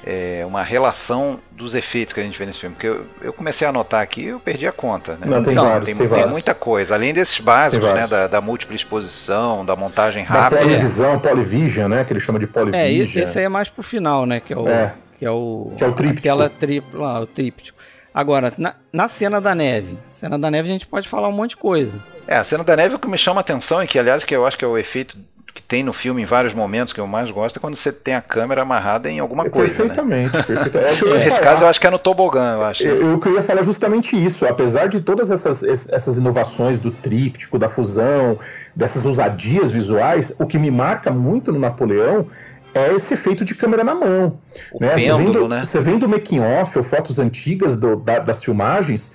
é, 0.04 0.44
uma 0.46 0.62
relação 0.62 1.40
dos 1.50 1.74
efeitos 1.74 2.12
que 2.12 2.20
a 2.20 2.22
gente 2.22 2.38
vê 2.38 2.46
nesse 2.46 2.60
filme. 2.60 2.74
Porque 2.74 2.88
eu, 2.88 3.06
eu 3.20 3.32
comecei 3.32 3.66
a 3.66 3.70
anotar 3.70 4.02
aqui 4.02 4.26
eu 4.26 4.40
perdi 4.40 4.66
a 4.66 4.72
conta. 4.72 5.12
Né? 5.12 5.26
Não, 5.28 5.42
tem, 5.42 5.52
então, 5.52 5.64
vários, 5.64 5.86
tem, 5.86 5.96
tem, 5.96 6.08
tem 6.08 6.26
muita 6.26 6.54
coisa. 6.54 6.94
Além 6.94 7.14
desses 7.14 7.38
básicos, 7.40 7.86
né, 7.92 8.06
da, 8.06 8.26
da, 8.26 8.40
múltipla 8.40 8.74
exposição, 8.74 9.64
da 9.64 9.76
montagem 9.76 10.24
rápida. 10.24 10.60
Da 10.60 10.62
polivisão, 10.62 11.18
Polyvision, 11.18 11.88
né? 11.88 12.04
Que 12.04 12.12
ele 12.12 12.20
chama 12.20 12.38
de 12.38 12.46
Polyvision. 12.46 13.20
É, 13.20 13.22
esse 13.22 13.38
aí 13.38 13.44
é 13.44 13.48
mais 13.48 13.68
pro 13.68 13.82
final, 13.82 14.26
né? 14.26 14.40
Que 14.40 14.52
é 14.52 14.58
o, 14.58 14.68
é. 14.68 14.94
Que 15.18 15.24
é 15.24 15.30
o, 15.30 15.72
que 15.76 15.84
é 15.84 15.86
o 15.86 15.92
tríptico. 15.92 16.18
Aquela 16.20 16.50
tripla, 16.50 17.20
o 17.20 17.26
tríptico. 17.26 17.78
Agora, 18.12 18.52
na, 18.56 18.74
na 18.92 19.08
cena 19.08 19.40
da 19.40 19.54
neve. 19.54 19.98
Cena 20.10 20.38
da 20.38 20.50
neve 20.50 20.68
a 20.68 20.72
gente 20.72 20.86
pode 20.86 21.08
falar 21.08 21.28
um 21.28 21.32
monte 21.32 21.50
de 21.50 21.56
coisa. 21.56 22.00
É, 22.28 22.36
a 22.36 22.44
cena 22.44 22.62
da 22.62 22.76
neve 22.76 22.94
o 22.94 22.98
que 22.98 23.08
me 23.08 23.18
chama 23.18 23.40
a 23.40 23.42
atenção 23.42 23.82
e 23.82 23.86
que, 23.86 23.98
aliás, 23.98 24.24
que 24.24 24.34
eu 24.34 24.46
acho 24.46 24.56
que 24.56 24.64
é 24.64 24.68
o 24.68 24.78
efeito 24.78 25.18
que 25.54 25.62
tem 25.62 25.84
no 25.84 25.92
filme 25.92 26.20
em 26.20 26.24
vários 26.24 26.52
momentos 26.52 26.92
que 26.92 27.00
eu 27.00 27.06
mais 27.06 27.30
gosto 27.30 27.58
é 27.58 27.60
quando 27.60 27.76
você 27.76 27.92
tem 27.92 28.14
a 28.14 28.20
câmera 28.20 28.62
amarrada 28.62 29.08
em 29.08 29.20
alguma 29.20 29.48
coisa. 29.48 29.72
Perfeitamente, 29.72 30.36
né? 30.36 30.42
perfeitamente. 30.42 31.08
É, 31.08 31.18
Nesse 31.24 31.40
caso 31.40 31.62
eu 31.62 31.68
acho 31.68 31.80
que 31.80 31.86
é 31.86 31.90
no 31.90 31.98
tobogã, 31.98 32.54
eu 32.54 32.64
acho. 32.64 32.82
Eu, 32.82 33.12
eu 33.12 33.20
queria 33.20 33.40
falar 33.40 33.62
justamente 33.62 34.16
isso. 34.16 34.44
Apesar 34.44 34.88
de 34.88 35.00
todas 35.00 35.30
essas, 35.30 35.62
essas 35.62 36.16
inovações 36.16 36.80
do 36.80 36.90
tríptico, 36.90 37.56
da 37.56 37.68
fusão, 37.68 38.36
dessas 38.74 39.06
ousadias 39.06 39.70
visuais, 39.70 40.34
o 40.40 40.46
que 40.46 40.58
me 40.58 40.72
marca 40.72 41.12
muito 41.12 41.52
no 41.52 41.60
Napoleão 41.60 42.26
é 42.74 42.92
esse 42.92 43.14
efeito 43.14 43.44
de 43.44 43.54
câmera 43.54 43.84
na 43.84 43.94
mão. 43.94 44.40
O 44.72 44.80
né? 44.80 44.96
Pêndulo, 44.96 45.18
você, 45.18 45.32
vendo, 45.32 45.48
né? 45.48 45.62
você 45.64 45.80
vendo 45.80 46.02
o 46.02 46.08
making 46.08 46.40
off 46.40 46.76
ou 46.76 46.82
fotos 46.82 47.20
antigas 47.20 47.76
do, 47.76 47.94
da, 47.94 48.18
das 48.18 48.42
filmagens, 48.42 49.12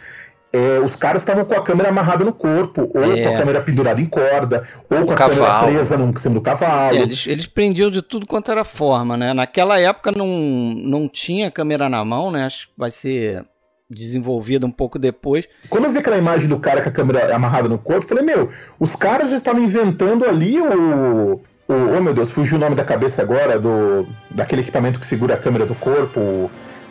é, 0.52 0.80
os 0.80 0.96
caras 0.96 1.22
estavam 1.22 1.46
com 1.46 1.54
a 1.54 1.62
câmera 1.62 1.90
amarrada 1.90 2.24
no 2.24 2.34
corpo, 2.34 2.90
ou 2.94 3.14
é. 3.14 3.24
com 3.24 3.36
a 3.36 3.38
câmera 3.38 3.62
pendurada 3.62 4.02
em 4.02 4.06
corda, 4.06 4.64
ou 4.90 5.06
com 5.06 5.12
a 5.12 5.16
cavalo. 5.16 5.40
câmera 5.40 5.64
presa 5.64 5.98
no 5.98 6.18
cima 6.18 6.36
do 6.36 6.42
cavalo. 6.42 6.98
É, 6.98 7.02
eles, 7.02 7.28
eles 7.28 7.46
prendiam 7.46 7.92
de 7.92 8.02
tudo 8.02 8.26
quanto 8.26 8.52
era 8.52 8.64
forma, 8.64 9.16
né? 9.16 9.34
Naquela 9.34 9.80
época 9.80 10.12
não, 10.12 10.28
não 10.28 11.08
tinha 11.08 11.52
câmera 11.52 11.88
na 11.88 12.04
mão, 12.04 12.32
né? 12.32 12.46
Acho 12.46 12.68
que 12.68 12.74
vai 12.78 12.90
ser 12.90 13.46
desenvolvida 13.90 14.66
um 14.66 14.72
pouco 14.72 15.00
depois. 15.00 15.46
Quando 15.70 15.86
eu 15.86 15.92
vi 15.92 15.98
aquela 15.98 16.18
imagem 16.18 16.48
do 16.48 16.60
cara 16.60 16.82
com 16.82 16.90
a 16.90 16.92
câmera 16.92 17.36
amarrada 17.36 17.68
no 17.68 17.78
corpo, 17.78 18.04
eu 18.04 18.08
falei, 18.08 18.24
meu, 18.24 18.50
os 18.80 18.96
caras 18.96 19.30
já 19.30 19.36
estavam 19.36 19.64
inventando 19.64 20.26
ali 20.26 20.60
o. 20.60 21.34
o 21.68 21.74
oh 21.98 22.02
meu 22.02 22.14
Deus, 22.14 22.32
fugiu 22.32 22.58
o 22.58 22.60
nome 22.60 22.76
da 22.76 22.84
cabeça 22.84 23.22
agora, 23.22 23.60
do 23.60 24.08
daquele 24.32 24.62
equipamento 24.62 25.00
que 25.00 25.06
segura 25.06 25.36
a 25.36 25.38
câmera 25.38 25.66
do 25.66 25.76
corpo. 25.76 26.50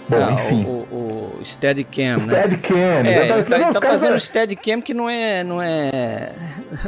Bom, 0.08 0.24
ah, 0.24 0.32
enfim. 0.32 0.64
O, 0.64 0.86
o, 0.90 1.07
o 1.40 1.44
Steadicam, 1.44 2.12
né? 2.12 2.18
Steadicam, 2.18 2.76
é, 2.76 3.24
exatamente. 3.24 3.52
Ele 3.52 3.64
tá, 3.72 3.80
tá 3.80 3.86
fazendo 3.86 4.14
o 4.14 4.20
Steadicam 4.20 4.80
que 4.80 4.92
não 4.92 5.08
é, 5.08 5.44
não 5.44 5.62
é, 5.62 6.34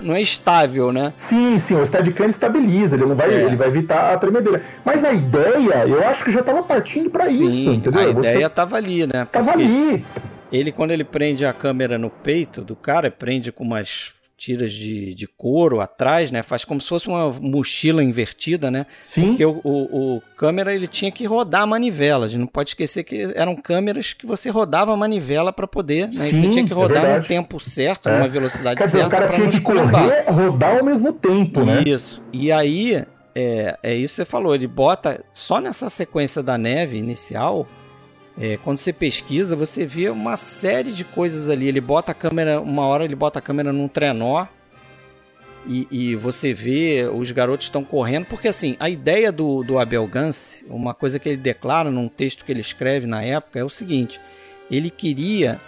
não 0.03 0.15
é 0.15 0.21
estável, 0.21 0.93
né? 0.93 1.13
Sim, 1.15 1.59
sim, 1.59 1.75
o 1.75 1.87
Steadicam 1.87 2.27
estabiliza, 2.27 2.97
ele 2.97 3.07
não 3.07 3.15
vai, 3.15 3.33
é. 3.33 3.45
ele 3.45 3.57
vai 3.57 3.69
evitar 3.69 4.13
a 4.13 4.19
tremedeira. 4.19 4.63
Mas 4.85 5.05
a 5.05 5.13
ideia, 5.13 5.87
eu 5.87 6.07
acho 6.09 6.25
que 6.25 6.33
já 6.33 6.41
estava 6.41 6.63
partindo 6.63 7.11
para 7.11 7.29
isso, 7.29 7.71
entendeu? 7.71 8.01
A 8.01 8.11
ideia 8.11 8.47
estava 8.47 8.77
ali, 8.77 9.07
né? 9.07 9.27
Tava 9.31 9.53
ali. 9.53 10.05
Ele, 10.53 10.73
quando 10.73 10.91
ele 10.91 11.05
prende 11.05 11.47
a 11.47 11.53
câmera 11.53 11.97
no 11.97 12.11
peito 12.11 12.65
do 12.65 12.75
cara, 12.75 13.11
prende 13.11 13.53
com 13.53 13.63
umas 13.63 14.13
tiras 14.41 14.73
de, 14.73 15.15
de 15.15 15.27
couro 15.27 15.83
atrás, 15.83 16.31
né? 16.31 16.43
Faz 16.43 16.65
como 16.65 16.81
se 16.81 16.89
fosse 16.89 17.07
uma 17.09 17.31
mochila 17.31 18.03
invertida, 18.03 18.71
né? 18.71 18.87
Sim. 19.03 19.29
Porque 19.29 19.45
o, 19.45 19.61
o, 19.63 20.17
o, 20.17 20.23
câmera 20.35 20.75
ele 20.75 20.89
tinha 20.89 21.13
que 21.13 21.27
rodar 21.27 21.63
a 21.63 21.67
manivela. 21.67 22.25
A 22.25 22.29
gente 22.29 22.41
não 22.41 22.47
pode 22.47 22.71
esquecer 22.71 23.05
que 23.05 23.31
eram 23.35 23.55
câmeras 23.55 24.15
que 24.15 24.27
você 24.27 24.49
rodava 24.49 24.95
a 24.95 24.97
manivela 24.97 25.53
para 25.53 25.69
poder, 25.69 26.09
né? 26.09 26.25
Sim, 26.25 26.31
e 26.31 26.35
você 26.35 26.49
tinha 26.49 26.67
que 26.67 26.73
rodar 26.73 27.05
é 27.05 27.19
no 27.19 27.25
tempo 27.25 27.61
certo, 27.61 28.09
é. 28.09 28.17
numa 28.17 28.29
velocidade 28.29 28.81
Quer 28.81 28.89
certa. 28.89 29.05
Dizer, 29.05 29.07
o 29.07 29.11
cara 29.11 29.29
tinha 29.29 29.49
que 29.51 29.61
correr, 29.61 30.25
rodar 30.31 30.79
ao 30.79 30.85
mesmo 30.85 31.13
tempo, 31.13 31.63
né? 31.63 31.85
Isso. 31.87 32.23
E 32.33 32.51
aí, 32.51 33.05
é, 33.35 33.79
é 33.83 33.95
isso 33.95 34.15
que 34.15 34.17
você 34.17 34.25
falou, 34.25 34.55
ele 34.55 34.67
bota 34.67 35.23
só 35.31 35.61
nessa 35.61 35.91
sequência 35.91 36.43
da 36.43 36.57
neve 36.57 36.97
inicial 36.97 37.69
é, 38.41 38.57
quando 38.57 38.79
você 38.79 38.91
pesquisa, 38.91 39.55
você 39.55 39.85
vê 39.85 40.09
uma 40.09 40.35
série 40.39 40.93
de 40.93 41.05
coisas 41.05 41.51
ali. 41.51 41.69
Ele 41.69 41.81
bota 41.81 42.13
a 42.13 42.15
câmera, 42.15 42.59
uma 42.59 42.87
hora 42.87 43.05
ele 43.05 43.15
bota 43.15 43.39
a 43.39 43.43
câmera 43.43 43.71
num 43.71 43.87
trenó 43.87 44.47
e, 45.67 45.87
e 45.91 46.17
você 46.17 46.55
vê 46.55 47.07
os 47.13 47.31
garotos 47.33 47.67
estão 47.67 47.85
correndo, 47.85 48.25
porque 48.25 48.49
assim, 48.49 48.77
a 48.81 48.89
ideia 48.89 49.31
do, 49.31 49.63
do 49.63 49.79
Abel 49.79 50.07
Gance, 50.07 50.65
uma 50.71 50.95
coisa 50.95 51.19
que 51.19 51.29
ele 51.29 51.37
declara 51.37 51.91
num 51.91 52.09
texto 52.09 52.43
que 52.43 52.51
ele 52.51 52.63
escreve 52.63 53.07
na 53.07 53.23
época, 53.23 53.59
é 53.59 53.65
o 53.65 53.69
seguinte: 53.69 54.19
ele 54.71 54.89
queria 54.89 55.61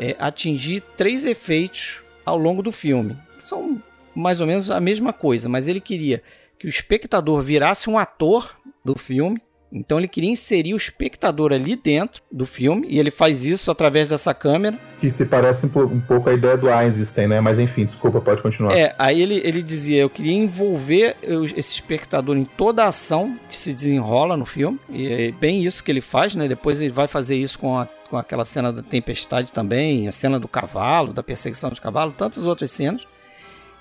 é, 0.00 0.16
atingir 0.18 0.82
três 0.96 1.26
efeitos 1.26 2.02
ao 2.24 2.38
longo 2.38 2.62
do 2.62 2.72
filme. 2.72 3.18
São 3.42 3.82
mais 4.14 4.40
ou 4.40 4.46
menos 4.46 4.70
a 4.70 4.80
mesma 4.80 5.12
coisa, 5.12 5.46
mas 5.46 5.68
ele 5.68 5.80
queria 5.80 6.22
que 6.58 6.66
o 6.66 6.70
espectador 6.70 7.42
virasse 7.42 7.90
um 7.90 7.98
ator 7.98 8.56
do 8.82 8.98
filme 8.98 9.42
então 9.74 9.98
ele 9.98 10.08
queria 10.08 10.30
inserir 10.30 10.74
o 10.74 10.76
espectador 10.76 11.52
ali 11.52 11.74
dentro 11.76 12.22
do 12.30 12.46
filme 12.46 12.86
e 12.88 12.98
ele 12.98 13.10
faz 13.10 13.44
isso 13.44 13.70
através 13.70 14.08
dessa 14.08 14.32
câmera. 14.32 14.78
Que 15.00 15.10
se 15.10 15.26
parece 15.26 15.66
um, 15.66 16.00
pouco 16.00 16.30
a 16.30 16.32
ideia 16.32 16.56
do 16.56 16.70
Einstein, 16.70 17.26
né? 17.26 17.40
Mas 17.40 17.58
enfim, 17.58 17.84
desculpa, 17.84 18.20
pode 18.20 18.40
continuar. 18.40 18.76
É, 18.76 18.94
aí 18.98 19.20
ele, 19.20 19.42
ele 19.44 19.62
dizia: 19.62 20.00
eu 20.00 20.08
queria 20.08 20.32
envolver 20.32 21.16
esse 21.56 21.74
espectador 21.74 22.36
em 22.36 22.44
toda 22.44 22.84
a 22.84 22.88
ação 22.88 23.38
que 23.50 23.56
se 23.56 23.72
desenrola 23.72 24.36
no 24.36 24.46
filme. 24.46 24.78
E 24.88 25.08
é 25.08 25.32
bem 25.32 25.64
isso 25.64 25.82
que 25.82 25.90
ele 25.90 26.00
faz, 26.00 26.34
né? 26.34 26.46
Depois 26.46 26.80
ele 26.80 26.92
vai 26.92 27.08
fazer 27.08 27.36
isso 27.36 27.58
com, 27.58 27.78
a, 27.78 27.86
com 28.08 28.16
aquela 28.16 28.44
cena 28.44 28.72
da 28.72 28.82
tempestade 28.82 29.52
também, 29.52 30.08
a 30.08 30.12
cena 30.12 30.38
do 30.38 30.48
cavalo, 30.48 31.12
da 31.12 31.22
perseguição 31.22 31.70
de 31.70 31.80
cavalo, 31.80 32.14
tantas 32.16 32.44
outras 32.44 32.70
cenas 32.70 33.06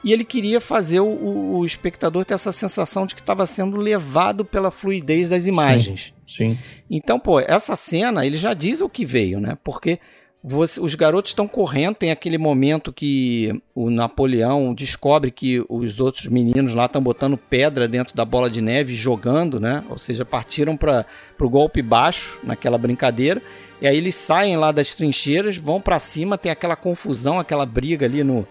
e 0.03 0.11
ele 0.11 0.25
queria 0.25 0.59
fazer 0.59 0.99
o, 0.99 1.57
o 1.57 1.65
espectador 1.65 2.25
ter 2.25 2.33
essa 2.33 2.51
sensação 2.51 3.05
de 3.05 3.15
que 3.15 3.21
estava 3.21 3.45
sendo 3.45 3.77
levado 3.77 4.43
pela 4.43 4.69
fluidez 4.69 5.29
das 5.29 5.45
imagens. 5.45 6.13
Sim, 6.27 6.55
sim. 6.55 6.59
Então, 6.89 7.19
pô, 7.19 7.39
essa 7.39 7.75
cena 7.75 8.25
ele 8.25 8.37
já 8.37 8.53
diz 8.53 8.81
o 8.81 8.89
que 8.89 9.05
veio, 9.05 9.39
né? 9.39 9.57
Porque 9.63 9.99
você, 10.43 10.81
os 10.81 10.93
garotos 10.93 11.31
estão 11.31 11.47
correndo, 11.47 11.95
tem 11.95 12.11
aquele 12.11 12.37
momento 12.37 12.91
que 12.91 13.61
o 13.73 13.89
Napoleão 13.89 14.73
descobre 14.73 15.31
que 15.31 15.63
os 15.69 16.01
outros 16.01 16.25
meninos 16.27 16.73
lá 16.73 16.85
estão 16.85 17.01
botando 17.01 17.37
pedra 17.37 17.87
dentro 17.87 18.13
da 18.13 18.25
bola 18.25 18.49
de 18.49 18.61
neve 18.61 18.93
jogando, 18.93 19.57
né? 19.57 19.81
Ou 19.89 19.97
seja, 19.97 20.25
partiram 20.25 20.75
para 20.75 21.05
o 21.39 21.49
golpe 21.49 21.81
baixo 21.81 22.37
naquela 22.43 22.77
brincadeira. 22.77 23.41
E 23.81 23.87
aí 23.87 23.95
eles 23.95 24.15
saem 24.15 24.57
lá 24.57 24.73
das 24.73 24.93
trincheiras, 24.93 25.55
vão 25.55 25.79
para 25.79 25.97
cima, 25.97 26.37
tem 26.37 26.51
aquela 26.51 26.75
confusão, 26.75 27.39
aquela 27.39 27.65
briga 27.65 28.05
ali 28.05 28.21
no, 28.21 28.45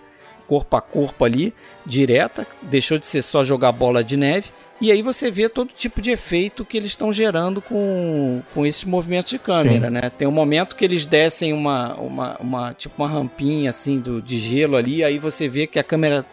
corpo 0.53 0.77
a 0.77 0.83
corpo 0.83 1.25
ali, 1.25 1.55
direta, 1.87 2.47
deixou 2.61 2.99
de 2.99 3.07
ser 3.07 3.23
só 3.23 3.43
jogar 3.43 3.73
bola 3.73 4.05
de 4.05 4.19
neve. 4.19 4.49
E 4.83 4.93
aí 4.93 5.01
você 5.01 5.31
vê 5.31 5.49
todo 5.49 5.73
tipo 5.75 6.03
de 6.03 6.11
efeito 6.11 6.63
que 6.63 6.77
eles 6.77 6.91
estão 6.91 7.11
gerando 7.11 7.63
com, 7.63 8.43
com 8.53 8.67
esses 8.67 8.85
movimentos 8.85 9.31
de 9.31 9.39
câmera, 9.39 9.87
Sim. 9.87 9.95
né? 9.95 10.11
Tem 10.11 10.29
um 10.29 10.33
momento 10.33 10.77
que 10.77 10.85
eles 10.85 11.07
descem 11.07 11.55
uma, 11.55 11.95
uma, 11.95 12.37
uma 12.39 12.75
tipo 12.75 13.03
uma 13.03 13.09
rampinha 13.09 13.71
assim 13.71 13.99
do, 13.99 14.21
de 14.21 14.37
gelo 14.37 14.77
ali, 14.77 15.03
aí 15.03 15.19
você 15.19 15.49
vê 15.49 15.67
que 15.67 15.79
a 15.79 15.85
câmera 15.85 16.27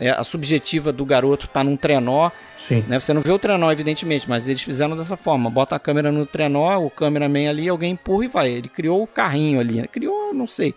é, 0.00 0.08
a 0.08 0.24
subjetiva 0.24 0.90
do 0.90 1.04
garoto 1.04 1.46
tá 1.46 1.62
num 1.62 1.76
trenó. 1.76 2.30
Sim. 2.56 2.82
Né? 2.88 2.98
Você 2.98 3.12
não 3.12 3.20
vê 3.20 3.30
o 3.30 3.38
trenó, 3.38 3.70
evidentemente, 3.70 4.26
mas 4.26 4.48
eles 4.48 4.62
fizeram 4.62 4.96
dessa 4.96 5.18
forma. 5.18 5.50
Bota 5.50 5.76
a 5.76 5.78
câmera 5.78 6.10
no 6.10 6.24
trenó, 6.24 6.78
o 6.78 6.88
cameraman 6.88 7.50
ali, 7.50 7.68
alguém 7.68 7.92
empurra 7.92 8.24
e 8.24 8.28
vai. 8.28 8.50
Ele 8.52 8.68
criou 8.68 9.02
o 9.02 9.06
carrinho 9.06 9.60
ali. 9.60 9.82
Né? 9.82 9.86
Criou, 9.86 10.32
não 10.32 10.46
sei 10.46 10.74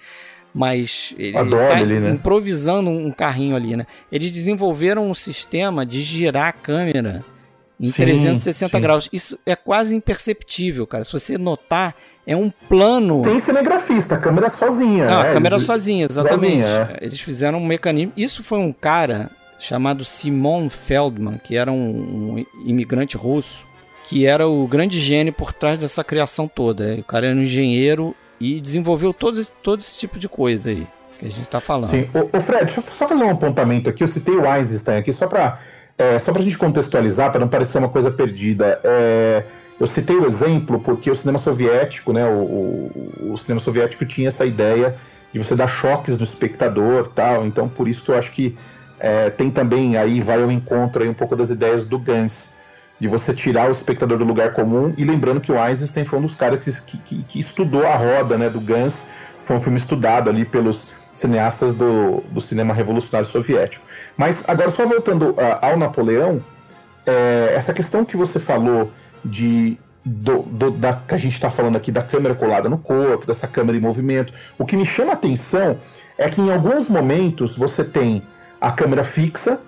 mas 0.54 1.14
ele 1.18 1.38
está 1.38 1.86
né? 1.86 2.10
improvisando 2.12 2.90
um 2.90 3.12
carrinho 3.12 3.56
ali, 3.56 3.76
né? 3.76 3.86
Eles 4.12 4.32
desenvolveram 4.32 5.10
um 5.10 5.16
sistema 5.16 5.86
de 5.86 6.02
girar 6.02 6.48
a 6.48 6.52
câmera 6.52 7.24
em 7.80 7.92
sim, 7.92 7.94
360 7.94 8.78
sim. 8.78 8.82
graus. 8.82 9.10
Isso 9.14 9.40
é 9.46 9.56
quase 9.56 9.96
imperceptível, 9.96 10.86
cara. 10.86 11.04
Se 11.04 11.14
você 11.14 11.38
notar, 11.38 11.96
é 12.26 12.36
um 12.36 12.50
plano. 12.50 13.22
Tem 13.22 13.40
cinegrafista, 13.40 14.16
a 14.16 14.18
câmera 14.18 14.50
sozinha. 14.50 15.06
Ah, 15.06 15.24
né? 15.24 15.30
a 15.30 15.34
câmera 15.34 15.56
Eles... 15.56 15.66
sozinha, 15.66 16.08
exatamente. 16.10 16.64
Sozinha, 16.64 16.98
é. 17.00 17.06
Eles 17.06 17.22
fizeram 17.22 17.60
um 17.60 17.66
mecanismo. 17.66 18.12
Isso 18.18 18.44
foi 18.44 18.60
um 18.60 18.74
cara 18.74 19.32
chamado 19.60 20.06
Simon 20.06 20.70
Feldman, 20.70 21.40
que 21.44 21.56
era 21.56 21.72
um, 21.72 22.38
um 22.38 22.46
imigrante 22.66 23.18
russo, 23.18 23.66
que 24.08 24.26
era 24.26 24.48
o 24.48 24.68
grande 24.68 25.00
gênio 25.00 25.34
por 25.34 25.54
trás 25.54 25.78
dessa 25.78 26.04
criação 26.04 26.48
toda. 26.48 26.96
O 26.96 27.04
cara 27.04 27.28
era 27.28 27.36
um 27.36 27.42
engenheiro 27.42 28.16
e 28.40 28.62
desenvolveu 28.62 29.14
todo, 29.14 29.44
todo 29.62 29.80
esse 29.80 30.00
tipo 30.00 30.18
de 30.18 30.30
coisa 30.30 30.70
aí 30.70 30.88
que 31.20 31.26
a 31.26 31.30
gente 31.30 31.42
está 31.42 31.60
falando. 31.60 31.90
Sim. 31.90 32.10
O, 32.14 32.40
Fred, 32.40 32.66
deixa 32.66 32.80
eu 32.80 32.84
só 32.86 33.08
fazer 33.08 33.24
um 33.24 33.30
apontamento 33.30 33.90
aqui. 33.90 34.02
Eu 34.02 34.08
citei 34.08 34.36
o 34.36 34.50
Einstein 34.50 35.00
aqui 35.00 35.12
só 35.12 35.28
para 35.28 35.60
é, 35.98 36.18
só 36.18 36.32
a 36.34 36.42
gente 36.42 36.58
contextualizar, 36.58 37.30
para 37.30 37.42
não 37.42 37.50
parecer 37.50 37.78
uma 37.78 37.90
coisa 37.90 38.10
perdida. 38.10 38.80
É, 38.84 39.44
eu 39.78 39.86
citei 39.86 40.16
o 40.16 40.26
exemplo 40.26 40.80
porque 40.80 41.12
o 41.12 41.16
cinema 41.16 41.38
soviético, 41.38 42.14
né, 42.14 42.26
o, 42.26 42.42
o, 42.42 43.32
o, 43.34 43.38
cinema 43.38 43.60
soviético 43.60 44.06
tinha 44.06 44.30
essa 44.30 44.46
ideia 44.46 44.96
de 45.34 45.40
você 45.40 45.56
dar 45.56 45.68
choques 45.68 46.18
no 46.18 46.24
espectador 46.24 47.10
tal. 47.10 47.46
Então, 47.46 47.68
por 47.68 47.88
isso 47.88 48.04
que 48.04 48.12
eu 48.12 48.18
acho 48.18 48.32
que 48.32 48.58
é, 48.98 49.30
tem 49.30 49.52
também 49.52 49.98
aí, 49.98 50.22
vai 50.22 50.42
ao 50.42 50.50
encontro 50.50 51.04
aí 51.04 51.10
um 51.10 51.14
pouco 51.14 51.36
das 51.36 51.50
ideias 51.50 51.84
do 51.84 52.00
Gans 52.00 52.56
de 53.00 53.08
você 53.08 53.34
tirar 53.34 53.68
o 53.68 53.72
espectador 53.72 54.18
do 54.18 54.26
lugar 54.26 54.54
comum. 54.54 54.94
E 54.98 55.04
lembrando 55.04 55.40
que 55.40 55.52
o 55.52 55.66
Eisenstein 55.66 56.06
foi 56.06 56.20
um 56.20 56.24
dos 56.24 56.36
caras 56.36 56.80
que, 56.80 56.98
que, 56.98 57.24
que 57.24 57.40
estudou 57.40 57.86
a 57.86 57.96
roda 57.96 58.38
né, 58.38 58.50
do 58.50 58.60
Gans. 58.60 59.08
Foi 59.42 59.56
um 59.56 59.62
filme 59.62 59.78
estudado 59.78 60.30
ali 60.30 60.46
pelos 60.46 60.88
cineastas 61.14 61.74
do, 61.74 62.22
do 62.32 62.40
cinema 62.40 62.74
revolucionário 62.74 63.28
soviético. 63.28 63.86
Mas 64.18 64.48
agora, 64.48 64.70
só 64.70 64.86
voltando 64.86 65.32
uh, 65.32 65.36
ao 65.62 65.78
Napoleão, 65.78 66.44
é, 67.06 67.54
essa 67.56 67.74
questão 67.74 68.06
que 68.06 68.16
você 68.16 68.40
falou 68.40 68.92
de 69.24 69.78
do, 70.06 70.44
do, 70.44 70.72
da, 70.72 70.94
que 70.94 71.14
a 71.14 71.18
gente 71.18 71.34
está 71.34 71.50
falando 71.50 71.76
aqui 71.76 71.92
da 71.92 72.02
câmera 72.02 72.34
colada 72.34 72.70
no 72.70 72.78
corpo, 72.78 73.28
dessa 73.28 73.48
câmera 73.48 73.78
em 73.78 73.82
movimento. 73.82 74.34
O 74.58 74.66
que 74.66 74.78
me 74.78 74.86
chama 74.86 75.12
a 75.12 75.14
atenção 75.14 75.78
é 76.18 76.30
que 76.30 76.42
em 76.42 76.52
alguns 76.52 76.90
momentos 76.90 77.56
você 77.56 77.84
tem 77.84 78.24
a 78.60 78.72
câmera 78.72 79.04
fixa 79.04 79.60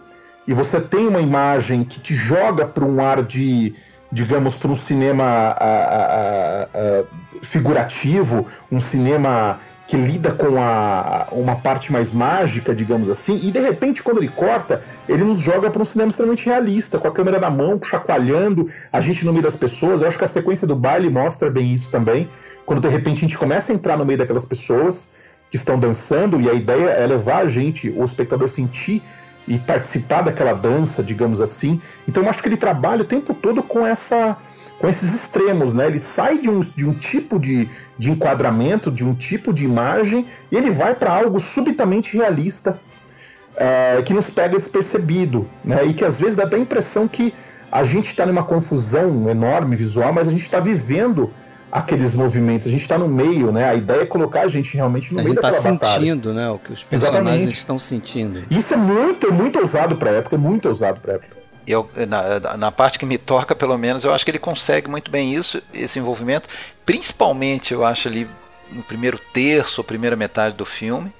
e 0.47 0.53
você 0.53 0.79
tem 0.79 1.07
uma 1.07 1.21
imagem 1.21 1.83
que 1.83 1.99
te 1.99 2.15
joga 2.15 2.65
para 2.65 2.83
um 2.83 3.03
ar 3.03 3.23
de, 3.23 3.75
digamos, 4.11 4.55
para 4.55 4.71
um 4.71 4.75
cinema 4.75 5.23
a, 5.23 5.65
a, 5.65 6.63
a, 6.63 7.03
figurativo, 7.43 8.47
um 8.71 8.79
cinema 8.79 9.59
que 9.87 9.97
lida 9.97 10.31
com 10.31 10.61
a, 10.61 11.27
uma 11.31 11.57
parte 11.57 11.91
mais 11.91 12.11
mágica, 12.13 12.73
digamos 12.73 13.09
assim, 13.09 13.35
e 13.43 13.51
de 13.51 13.59
repente, 13.59 14.01
quando 14.01 14.19
ele 14.19 14.29
corta, 14.29 14.81
ele 15.07 15.23
nos 15.23 15.39
joga 15.39 15.69
para 15.69 15.81
um 15.81 15.85
cinema 15.85 16.09
extremamente 16.09 16.45
realista, 16.45 16.97
com 16.97 17.09
a 17.09 17.11
câmera 17.11 17.39
na 17.39 17.49
mão, 17.49 17.79
chacoalhando, 17.83 18.67
a 18.91 19.01
gente 19.01 19.25
no 19.25 19.33
meio 19.33 19.43
das 19.43 19.55
pessoas. 19.55 20.01
Eu 20.01 20.07
acho 20.07 20.17
que 20.17 20.23
a 20.23 20.27
sequência 20.27 20.65
do 20.65 20.77
baile 20.77 21.09
mostra 21.09 21.49
bem 21.51 21.73
isso 21.73 21.91
também, 21.91 22.29
quando 22.65 22.81
de 22.81 22.87
repente 22.87 23.17
a 23.17 23.21
gente 23.21 23.37
começa 23.37 23.71
a 23.71 23.75
entrar 23.75 23.97
no 23.97 24.05
meio 24.05 24.17
daquelas 24.17 24.45
pessoas 24.45 25.11
que 25.49 25.57
estão 25.57 25.77
dançando, 25.77 26.39
e 26.39 26.49
a 26.49 26.53
ideia 26.53 26.87
é 26.91 27.05
levar 27.05 27.39
a 27.39 27.47
gente, 27.49 27.89
o 27.89 28.03
espectador, 28.05 28.47
sentir 28.47 29.03
e 29.47 29.57
participar 29.57 30.21
daquela 30.21 30.53
dança, 30.53 31.03
digamos 31.03 31.41
assim. 31.41 31.81
Então 32.07 32.23
eu 32.23 32.29
acho 32.29 32.41
que 32.41 32.47
ele 32.47 32.57
trabalha 32.57 33.01
o 33.01 33.05
tempo 33.05 33.33
todo 33.33 33.61
com 33.63 33.85
essa 33.85 34.37
com 34.81 34.89
esses 34.89 35.13
extremos, 35.13 35.75
né? 35.75 35.85
Ele 35.85 35.99
sai 35.99 36.39
de 36.39 36.49
um, 36.49 36.59
de 36.61 36.83
um 36.83 36.93
tipo 36.95 37.39
de, 37.39 37.69
de 37.99 38.09
enquadramento, 38.09 38.89
de 38.89 39.05
um 39.05 39.13
tipo 39.13 39.53
de 39.53 39.63
imagem, 39.63 40.25
e 40.51 40.57
ele 40.57 40.71
vai 40.71 40.95
para 40.95 41.13
algo 41.13 41.39
subitamente 41.39 42.17
realista, 42.17 42.79
é, 43.55 44.01
que 44.03 44.11
nos 44.11 44.27
pega 44.31 44.57
despercebido, 44.57 45.47
né? 45.63 45.85
E 45.85 45.93
que 45.93 46.03
às 46.03 46.19
vezes 46.19 46.35
dá 46.35 46.49
a 46.51 46.57
impressão 46.59 47.07
que 47.07 47.31
a 47.71 47.83
gente 47.83 48.09
está 48.09 48.25
numa 48.25 48.43
confusão 48.43 49.29
enorme 49.29 49.75
visual, 49.75 50.11
mas 50.11 50.27
a 50.27 50.31
gente 50.31 50.43
está 50.43 50.59
vivendo 50.59 51.31
aqueles 51.71 52.13
movimentos, 52.13 52.67
a 52.67 52.69
gente 52.71 52.81
está 52.81 52.97
no 52.97 53.07
meio, 53.07 53.51
né? 53.51 53.69
A 53.69 53.75
ideia 53.75 54.01
é 54.01 54.05
colocar 54.05 54.41
a 54.41 54.47
gente 54.47 54.75
realmente 54.75 55.13
no 55.13 55.19
a 55.19 55.23
meio 55.23 55.35
daquela 55.35 55.51
batalha. 55.51 55.67
A 55.67 55.71
gente 55.71 55.83
está 55.83 55.93
sentindo, 55.93 56.33
né? 56.33 56.49
O 56.49 56.59
que 56.59 56.73
os 56.73 56.83
personagens 56.83 57.23
Exatamente. 57.23 57.53
estão 57.53 57.79
sentindo. 57.79 58.43
Isso 58.49 58.73
é 58.73 58.77
muito, 58.77 59.27
é 59.27 59.31
muito 59.31 59.59
ousado 59.59 59.95
para 59.95 60.11
a 60.11 60.13
época, 60.15 60.35
é 60.35 60.39
muito 60.39 60.67
ousado 60.67 60.99
para 60.99 61.13
época 61.13 61.41
eu, 61.65 61.89
na, 62.07 62.57
na, 62.57 62.71
parte 62.71 62.97
que 62.97 63.05
me 63.05 63.17
toca, 63.17 63.55
pelo 63.55 63.77
menos, 63.77 64.03
eu 64.03 64.13
acho 64.13 64.25
que 64.25 64.31
ele 64.31 64.39
consegue 64.39 64.89
muito 64.89 65.11
bem 65.11 65.33
isso, 65.33 65.61
esse 65.73 65.99
envolvimento. 65.99 66.49
Principalmente, 66.85 67.73
eu 67.73 67.85
acho 67.85 68.07
ali 68.07 68.27
no 68.71 68.83
primeiro 68.83 69.19
terço, 69.33 69.83
primeira 69.83 70.15
metade 70.15 70.55
do 70.55 70.65
filme. 70.65 71.11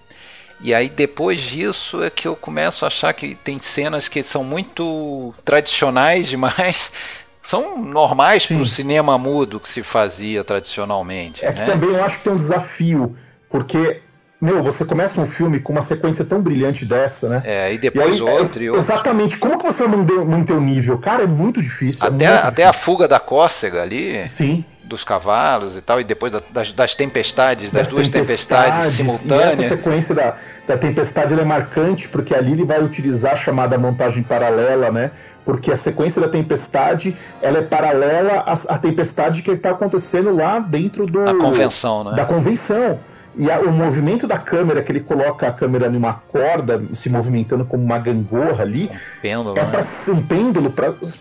E 0.64 0.76
aí 0.76 0.90
depois 0.90 1.42
disso 1.42 2.04
é 2.04 2.10
que 2.10 2.28
eu 2.28 2.36
começo 2.36 2.86
a 2.86 2.88
achar 2.88 3.12
que 3.14 3.34
tem 3.34 3.60
cenas 3.60 4.08
que 4.08 4.22
são 4.22 4.44
muito 4.44 5.34
tradicionais 5.44 6.28
demais, 6.28 6.92
são 7.42 7.78
normais 7.78 8.46
para 8.46 8.58
o 8.58 8.66
cinema 8.66 9.18
mudo 9.18 9.60
que 9.60 9.68
se 9.68 9.84
fazia 9.84 10.44
tradicionalmente. 10.44 11.44
É 11.44 11.52
né? 11.52 11.54
que 11.54 11.66
também 11.66 11.90
eu 11.90 12.04
acho 12.04 12.18
que 12.18 12.24
tem 12.24 12.34
um 12.34 12.38
desafio, 12.38 13.16
porque 13.50 14.02
meu, 14.42 14.64
você 14.64 14.84
começa 14.84 15.22
um 15.22 15.26
filme 15.26 15.60
com 15.60 15.72
uma 15.72 15.84
sequência 15.84 16.26
tão 16.26 16.42
brilhante 16.42 16.84
dessa, 16.84 17.30
né? 17.30 17.44
É, 17.46 17.74
e 17.74 17.78
depois 17.78 18.18
e 18.18 18.22
aí, 18.22 18.22
outro 18.22 18.60
é, 18.60 18.64
e 18.64 18.70
outro. 18.72 18.84
Exatamente. 18.84 19.38
Como 19.38 19.56
que 19.56 19.64
você 19.64 19.84
vai 19.86 19.96
manter, 19.96 20.26
manter 20.26 20.54
o 20.54 20.60
nível? 20.60 20.98
Cara, 20.98 21.24
é 21.24 21.28
muito 21.28 21.62
difícil. 21.62 22.04
É 22.04 22.08
até, 22.08 22.26
é 22.26 22.28
muito 22.28 22.40
até 22.40 22.50
difícil. 22.50 22.70
a 22.70 22.74
fuga 22.74 23.08
da 23.08 23.20
cócega 23.20 23.84
ali. 23.84 24.28
Sim. 24.28 24.66
Dos 24.84 25.04
cavalos 25.06 25.78
e 25.78 25.82
tal, 25.82 26.02
e 26.02 26.04
depois 26.04 26.34
das, 26.52 26.74
das 26.74 26.96
tempestades, 26.96 27.72
das, 27.72 27.84
das 27.84 27.90
duas 27.90 28.10
tempestades, 28.10 28.66
tempestades 28.66 28.94
simultâneas. 28.94 29.60
E 29.60 29.64
essa 29.66 29.78
sequência 29.78 30.14
da, 30.14 30.36
da 30.68 30.78
tempestade 30.78 31.34
é 31.34 31.46
marcante, 31.46 32.10
porque 32.10 32.36
ali 32.36 32.52
ele 32.52 32.66
vai 32.66 32.84
utilizar 32.84 33.34
a 33.34 33.38
chamada 33.38 33.78
montagem 33.78 34.22
paralela, 34.22 34.92
né? 34.92 35.12
Porque 35.44 35.72
a 35.72 35.76
sequência 35.76 36.22
da 36.22 36.28
tempestade 36.28 37.18
ela 37.42 37.60
é 37.60 37.62
paralela 37.62 38.44
à, 38.46 38.54
à 38.54 38.78
tempestade 38.78 39.42
que 39.42 39.52
está 39.52 39.72
acontecendo 39.72 40.36
lá 40.36 40.60
dentro 40.60 41.06
do. 41.08 41.24
Da 41.26 41.36
convenção, 41.36 42.04
né? 42.04 42.16
Da 42.16 42.26
convenção. 42.26 43.00
E 43.36 43.50
a, 43.50 43.60
o 43.60 43.72
movimento 43.72 44.28
da 44.28 44.38
câmera, 44.38 44.84
que 44.84 44.92
ele 44.92 45.00
coloca 45.00 45.48
a 45.48 45.52
câmera 45.52 45.90
numa 45.90 46.14
corda, 46.14 46.84
se 46.94 47.10
movimentando 47.10 47.64
como 47.64 47.84
uma 47.84 47.98
gangorra 47.98 48.64
ali, 48.64 48.90
um 48.92 49.22
pêndulo, 49.22 49.56
é 49.58 49.66
para 49.66 49.82
né? 49.82 49.88
um 50.10 50.22
pêndulo 50.22 50.74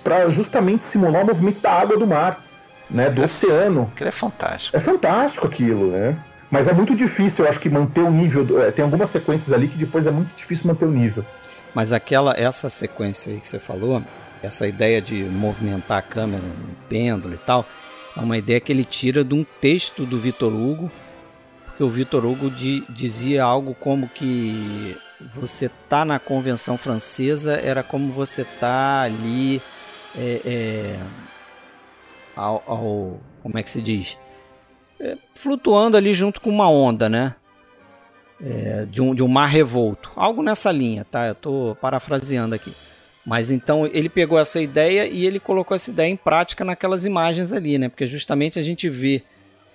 para 0.02 0.28
justamente 0.28 0.82
simular 0.82 1.22
o 1.22 1.26
movimento 1.26 1.60
da 1.60 1.72
água 1.72 1.96
do 1.96 2.06
mar, 2.06 2.40
né, 2.90 3.08
do 3.08 3.20
Nossa, 3.20 3.46
oceano. 3.46 3.90
Aquilo 3.94 4.08
é 4.08 4.12
fantástico. 4.12 4.76
É 4.76 4.80
fantástico 4.80 5.46
aquilo, 5.46 5.92
né? 5.92 6.16
Mas 6.50 6.66
é 6.66 6.72
muito 6.72 6.96
difícil, 6.96 7.44
eu 7.44 7.48
acho 7.48 7.60
que 7.60 7.70
manter 7.70 8.00
o 8.00 8.10
nível. 8.10 8.60
É, 8.64 8.72
tem 8.72 8.84
algumas 8.84 9.08
sequências 9.08 9.52
ali 9.52 9.68
que 9.68 9.78
depois 9.78 10.08
é 10.08 10.10
muito 10.10 10.34
difícil 10.34 10.66
manter 10.66 10.84
o 10.84 10.90
nível. 10.90 11.24
Mas 11.74 11.92
aquela, 11.92 12.34
essa 12.36 12.68
sequência 12.68 13.32
aí 13.32 13.40
que 13.40 13.48
você 13.48 13.58
falou, 13.58 14.02
essa 14.42 14.66
ideia 14.66 15.00
de 15.00 15.22
movimentar 15.24 15.98
a 15.98 16.02
câmera 16.02 16.42
no 16.42 16.74
pêndulo 16.88 17.34
e 17.34 17.38
tal, 17.38 17.64
é 18.16 18.20
uma 18.20 18.36
ideia 18.36 18.60
que 18.60 18.72
ele 18.72 18.84
tira 18.84 19.22
de 19.22 19.34
um 19.34 19.44
texto 19.60 20.04
do 20.04 20.18
Vitor 20.18 20.52
Hugo, 20.52 20.90
que 21.76 21.84
o 21.84 21.88
Vitor 21.88 22.24
Hugo 22.26 22.50
di, 22.50 22.84
dizia 22.90 23.44
algo 23.44 23.74
como 23.74 24.08
que 24.08 24.96
você 25.34 25.70
tá 25.88 26.04
na 26.04 26.18
convenção 26.18 26.76
francesa 26.76 27.54
era 27.54 27.82
como 27.82 28.12
você 28.12 28.44
tá 28.44 29.02
ali 29.02 29.62
é, 30.16 30.40
é, 30.44 30.98
ao, 32.34 32.62
ao, 32.66 33.20
como 33.42 33.58
é 33.58 33.62
que 33.62 33.70
se 33.70 33.80
diz? 33.82 34.18
É, 34.98 35.16
flutuando 35.34 35.96
ali 35.96 36.12
junto 36.12 36.40
com 36.40 36.50
uma 36.50 36.68
onda 36.68 37.08
né 37.08 37.34
é, 38.44 38.86
de, 38.86 39.02
um, 39.02 39.14
de 39.14 39.22
um 39.22 39.28
mar 39.28 39.46
revolto. 39.46 40.10
Algo 40.16 40.42
nessa 40.42 40.70
linha 40.72 41.04
tá? 41.04 41.28
Eu 41.28 41.34
tô 41.34 41.76
parafraseando 41.80 42.54
aqui. 42.54 42.72
Mas 43.24 43.50
então 43.50 43.86
ele 43.86 44.08
pegou 44.08 44.38
essa 44.38 44.60
ideia 44.60 45.06
e 45.06 45.26
ele 45.26 45.38
colocou 45.38 45.74
essa 45.74 45.90
ideia 45.90 46.10
em 46.10 46.16
prática 46.16 46.64
naquelas 46.64 47.04
imagens 47.04 47.52
ali 47.52 47.78
né? 47.78 47.88
Porque 47.88 48.06
justamente 48.06 48.58
a 48.58 48.62
gente 48.62 48.88
vê 48.88 49.22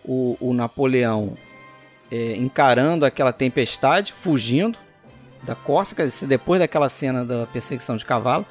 o, 0.03 0.37
o 0.39 0.53
Napoleão 0.53 1.35
é, 2.11 2.35
encarando 2.35 3.05
aquela 3.05 3.33
tempestade, 3.33 4.13
fugindo 4.13 4.77
da 5.43 5.55
Córcega, 5.55 6.07
depois 6.27 6.59
daquela 6.59 6.89
cena 6.89 7.23
da 7.23 7.45
perseguição 7.45 7.97
de 7.97 8.05
cavalo, 8.05 8.45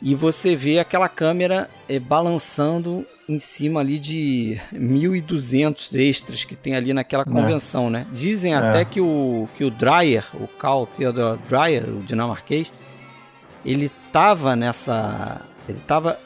e 0.00 0.14
você 0.14 0.54
vê 0.54 0.78
aquela 0.78 1.08
câmera 1.08 1.68
é, 1.88 1.98
balançando 1.98 3.06
em 3.28 3.38
cima 3.38 3.80
ali 3.80 3.98
de 3.98 4.60
1.200 4.72 5.98
extras 5.98 6.44
que 6.44 6.54
tem 6.54 6.74
ali 6.74 6.92
naquela 6.92 7.22
é. 7.22 7.30
convenção, 7.30 7.86
é. 7.86 7.90
né? 7.90 8.06
Dizem 8.12 8.54
é. 8.54 8.56
até 8.56 8.84
que 8.84 9.00
o, 9.00 9.48
que 9.56 9.64
o 9.64 9.70
Dreyer, 9.70 10.24
o 10.34 10.46
Carl 10.46 10.86
Theodor 10.86 11.38
Dreyer, 11.48 11.88
o 11.88 12.00
dinamarquês, 12.00 12.70
ele 13.64 13.90
estava 14.06 14.54
nessa... 14.54 15.40
ele 15.68 15.78
estava 15.78 16.18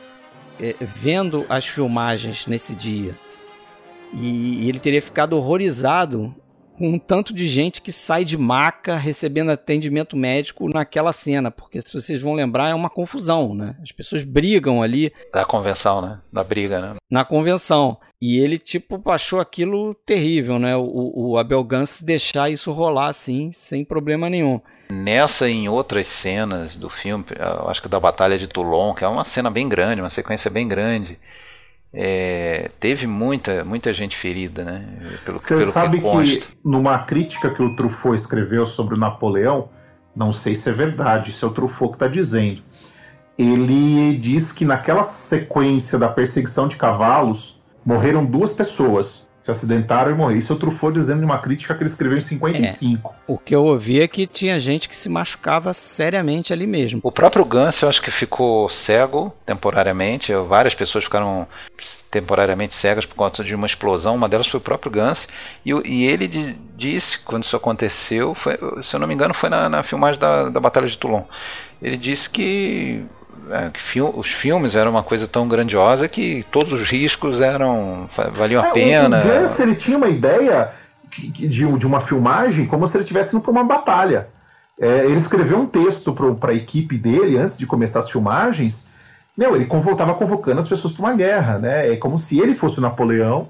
é, 0.60 0.74
vendo 0.80 1.46
as 1.48 1.66
filmagens 1.66 2.46
nesse 2.46 2.74
dia 2.74 3.14
e, 4.12 4.64
e 4.64 4.68
ele 4.68 4.78
teria 4.78 5.02
ficado 5.02 5.34
horrorizado 5.34 6.34
com 6.78 6.88
um 6.90 6.98
tanto 6.98 7.34
de 7.34 7.46
gente 7.46 7.82
que 7.82 7.90
sai 7.90 8.24
de 8.24 8.38
maca 8.38 8.96
recebendo 8.96 9.50
atendimento 9.50 10.16
médico 10.16 10.68
naquela 10.68 11.12
cena, 11.12 11.50
porque 11.50 11.82
se 11.82 11.92
vocês 11.92 12.22
vão 12.22 12.34
lembrar 12.34 12.70
é 12.70 12.74
uma 12.74 12.88
confusão, 12.88 13.52
né? 13.54 13.76
As 13.82 13.90
pessoas 13.90 14.22
brigam 14.22 14.80
ali. 14.80 15.12
Da 15.32 15.44
convenção, 15.44 16.00
né? 16.00 16.20
Da 16.32 16.44
briga, 16.44 16.80
né? 16.80 16.94
Na 17.10 17.24
convenção. 17.24 17.98
E 18.20 18.38
ele, 18.38 18.58
tipo, 18.58 19.00
achou 19.10 19.40
aquilo 19.40 19.94
terrível, 20.06 20.58
né? 20.58 20.76
O, 20.76 21.30
o 21.32 21.38
Abel 21.38 21.62
Gans 21.64 22.00
deixar 22.02 22.50
isso 22.50 22.70
rolar 22.70 23.08
assim, 23.08 23.50
sem 23.52 23.84
problema 23.84 24.30
nenhum. 24.30 24.60
Nessa 24.90 25.48
e 25.48 25.52
em 25.52 25.68
outras 25.68 26.06
cenas 26.06 26.76
do 26.76 26.88
filme, 26.88 27.24
acho 27.66 27.82
que 27.82 27.88
da 27.88 28.00
Batalha 28.00 28.38
de 28.38 28.46
Toulon, 28.46 28.94
que 28.94 29.04
é 29.04 29.08
uma 29.08 29.24
cena 29.24 29.50
bem 29.50 29.68
grande, 29.68 30.00
uma 30.00 30.10
sequência 30.10 30.50
bem 30.50 30.66
grande 30.66 31.18
é, 31.92 32.70
teve 32.78 33.06
muita, 33.06 33.64
muita 33.64 33.92
gente 33.92 34.16
ferida, 34.16 34.64
né? 34.64 34.86
Pelo, 35.24 35.40
Você 35.40 35.56
pelo 35.56 35.72
sabe 35.72 36.00
que, 36.00 36.36
que, 36.36 36.46
numa 36.64 36.98
crítica 36.98 37.50
que 37.50 37.62
o 37.62 37.74
Truffaut 37.74 38.18
escreveu 38.18 38.66
sobre 38.66 38.94
o 38.94 38.98
Napoleão, 38.98 39.70
não 40.14 40.32
sei 40.32 40.54
se 40.54 40.68
é 40.68 40.72
verdade, 40.72 41.32
se 41.32 41.44
é 41.44 41.46
o 41.46 41.50
Truffaut 41.50 41.92
que 41.92 41.96
está 41.96 42.08
dizendo, 42.08 42.62
ele 43.38 44.16
diz 44.18 44.52
que 44.52 44.64
naquela 44.64 45.02
sequência 45.02 45.98
da 45.98 46.08
perseguição 46.08 46.68
de 46.68 46.76
cavalos 46.76 47.62
morreram 47.84 48.24
duas 48.24 48.52
pessoas 48.52 49.27
se 49.40 49.50
acidentaram 49.50 50.10
e 50.10 50.14
morreram. 50.14 50.38
Isso 50.38 50.52
o 50.52 50.56
Truffaut 50.56 50.96
dizendo 50.96 51.22
em 51.22 51.24
uma 51.24 51.38
crítica 51.38 51.74
que 51.74 51.82
ele 51.82 51.90
escreveu 51.90 52.18
em 52.18 52.20
55. 52.20 53.12
É, 53.12 53.32
o 53.32 53.38
que 53.38 53.54
eu 53.54 53.64
ouvi 53.64 54.00
é 54.00 54.08
que 54.08 54.26
tinha 54.26 54.58
gente 54.58 54.88
que 54.88 54.96
se 54.96 55.08
machucava 55.08 55.72
seriamente 55.72 56.52
ali 56.52 56.66
mesmo. 56.66 57.00
O 57.02 57.12
próprio 57.12 57.44
Gans, 57.44 57.80
eu 57.80 57.88
acho 57.88 58.02
que 58.02 58.10
ficou 58.10 58.68
cego 58.68 59.32
temporariamente. 59.46 60.32
Várias 60.34 60.74
pessoas 60.74 61.04
ficaram 61.04 61.46
temporariamente 62.10 62.74
cegas 62.74 63.06
por 63.06 63.14
conta 63.14 63.44
de 63.44 63.54
uma 63.54 63.66
explosão. 63.66 64.16
Uma 64.16 64.28
delas 64.28 64.48
foi 64.48 64.58
o 64.58 64.62
próprio 64.62 64.90
Gans. 64.90 65.28
E, 65.64 65.70
e 65.84 66.04
ele 66.04 66.28
disse, 66.76 67.20
quando 67.20 67.44
isso 67.44 67.56
aconteceu, 67.56 68.34
foi, 68.34 68.58
se 68.82 68.94
eu 68.96 69.00
não 69.00 69.06
me 69.06 69.14
engano, 69.14 69.34
foi 69.34 69.48
na, 69.48 69.68
na 69.68 69.82
filmagem 69.82 70.20
da, 70.20 70.48
da 70.48 70.60
Batalha 70.60 70.88
de 70.88 70.98
Toulon. 70.98 71.22
Ele 71.80 71.96
disse 71.96 72.28
que 72.28 73.04
os 74.14 74.28
filmes 74.28 74.74
eram 74.74 74.90
uma 74.90 75.02
coisa 75.02 75.26
tão 75.26 75.48
grandiosa 75.48 76.08
que 76.08 76.44
todos 76.50 76.72
os 76.72 76.88
riscos 76.88 77.40
eram 77.40 78.08
valiam 78.34 78.62
a 78.62 78.68
é, 78.68 78.72
pena. 78.72 79.20
O 79.20 79.22
Gans, 79.22 79.58
ele 79.60 79.74
tinha 79.74 79.96
uma 79.96 80.08
ideia 80.08 80.70
de, 81.10 81.48
de 81.48 81.86
uma 81.86 82.00
filmagem 82.00 82.66
como 82.66 82.86
se 82.86 82.96
ele 82.96 83.02
estivesse 83.02 83.34
indo 83.34 83.42
para 83.42 83.50
uma 83.50 83.64
batalha. 83.64 84.28
É, 84.80 85.04
ele 85.04 85.16
escreveu 85.16 85.58
um 85.58 85.66
texto 85.66 86.12
para 86.12 86.52
a 86.52 86.54
equipe 86.54 86.96
dele 86.96 87.36
antes 87.36 87.58
de 87.58 87.66
começar 87.66 87.98
as 87.98 88.08
filmagens 88.08 88.88
Não, 89.36 89.56
ele 89.56 89.64
estava 89.64 90.14
convocando 90.14 90.60
as 90.60 90.68
pessoas 90.68 90.92
para 90.92 91.06
uma 91.06 91.16
guerra, 91.16 91.58
né? 91.58 91.92
É 91.92 91.96
como 91.96 92.16
se 92.16 92.38
ele 92.38 92.54
fosse 92.54 92.78
o 92.78 92.82
Napoleão. 92.82 93.48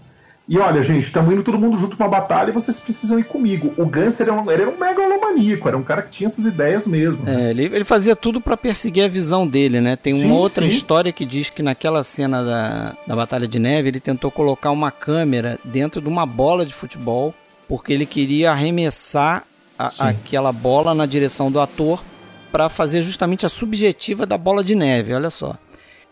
E 0.48 0.56
olha, 0.58 0.82
gente, 0.82 1.04
estamos 1.04 1.30
indo 1.30 1.42
todo 1.42 1.58
mundo 1.58 1.78
junto 1.78 1.94
para 1.94 2.06
uma 2.06 2.18
batalha 2.20 2.48
e 2.48 2.52
vocês 2.52 2.78
precisam 2.78 3.18
ir 3.18 3.24
comigo. 3.24 3.74
O 3.76 3.84
Gans 3.84 4.18
era 4.18 4.32
um, 4.32 4.50
era 4.50 4.66
um 4.66 4.78
megalomaníaco, 4.78 5.68
era 5.68 5.76
um 5.76 5.82
cara 5.82 6.00
que 6.00 6.08
tinha 6.08 6.26
essas 6.26 6.46
ideias 6.46 6.86
mesmo. 6.86 7.28
É, 7.28 7.50
ele, 7.50 7.64
ele 7.64 7.84
fazia 7.84 8.16
tudo 8.16 8.40
para 8.40 8.56
perseguir 8.56 9.04
a 9.04 9.08
visão 9.08 9.46
dele, 9.46 9.78
né? 9.78 9.94
Tem 9.94 10.18
sim, 10.18 10.24
uma 10.24 10.36
outra 10.36 10.62
sim. 10.62 10.74
história 10.74 11.12
que 11.12 11.26
diz 11.26 11.50
que 11.50 11.62
naquela 11.62 12.02
cena 12.02 12.42
da, 12.42 12.96
da 13.06 13.14
Batalha 13.14 13.46
de 13.46 13.58
Neve 13.58 13.88
ele 13.88 14.00
tentou 14.00 14.30
colocar 14.30 14.70
uma 14.70 14.90
câmera 14.90 15.58
dentro 15.62 16.00
de 16.00 16.08
uma 16.08 16.24
bola 16.24 16.64
de 16.64 16.72
futebol 16.72 17.34
porque 17.68 17.92
ele 17.92 18.06
queria 18.06 18.50
arremessar 18.50 19.44
a, 19.78 20.08
aquela 20.08 20.50
bola 20.50 20.94
na 20.94 21.04
direção 21.04 21.52
do 21.52 21.60
ator 21.60 22.02
para 22.50 22.70
fazer 22.70 23.02
justamente 23.02 23.44
a 23.44 23.50
subjetiva 23.50 24.24
da 24.24 24.38
bola 24.38 24.64
de 24.64 24.74
neve, 24.74 25.12
olha 25.12 25.28
só. 25.28 25.58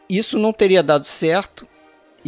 Isso 0.09 0.39
não 0.39 0.53
teria 0.53 0.83
dado 0.83 1.07
certo, 1.07 1.67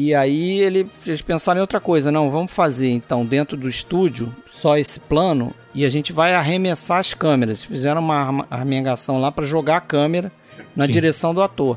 e 0.01 0.15
aí 0.15 0.61
ele, 0.61 0.89
eles 1.05 1.21
pensaram 1.23 1.59
em 1.59 1.61
outra 1.61 1.81
coisa, 1.81 2.13
não, 2.13 2.31
vamos 2.31 2.53
fazer 2.53 2.89
então 2.89 3.27
dentro 3.27 3.57
do 3.57 3.69
estúdio 3.69 4.33
só 4.49 4.79
esse 4.79 5.01
plano 5.01 5.53
e 5.75 5.85
a 5.85 5.91
gente 5.91 6.13
vai 6.13 6.35
arremessar 6.35 7.01
as 7.01 7.15
câmeras. 7.15 7.65
Fizeram 7.65 8.01
uma 8.01 8.47
arremegação 8.49 9.21
lá 9.21 9.33
para 9.33 9.45
jogar 9.45 9.79
a 9.79 9.81
câmera 9.81 10.31
na 10.77 10.87
Sim. 10.87 10.93
direção 10.93 11.35
do 11.35 11.43
ator. 11.43 11.77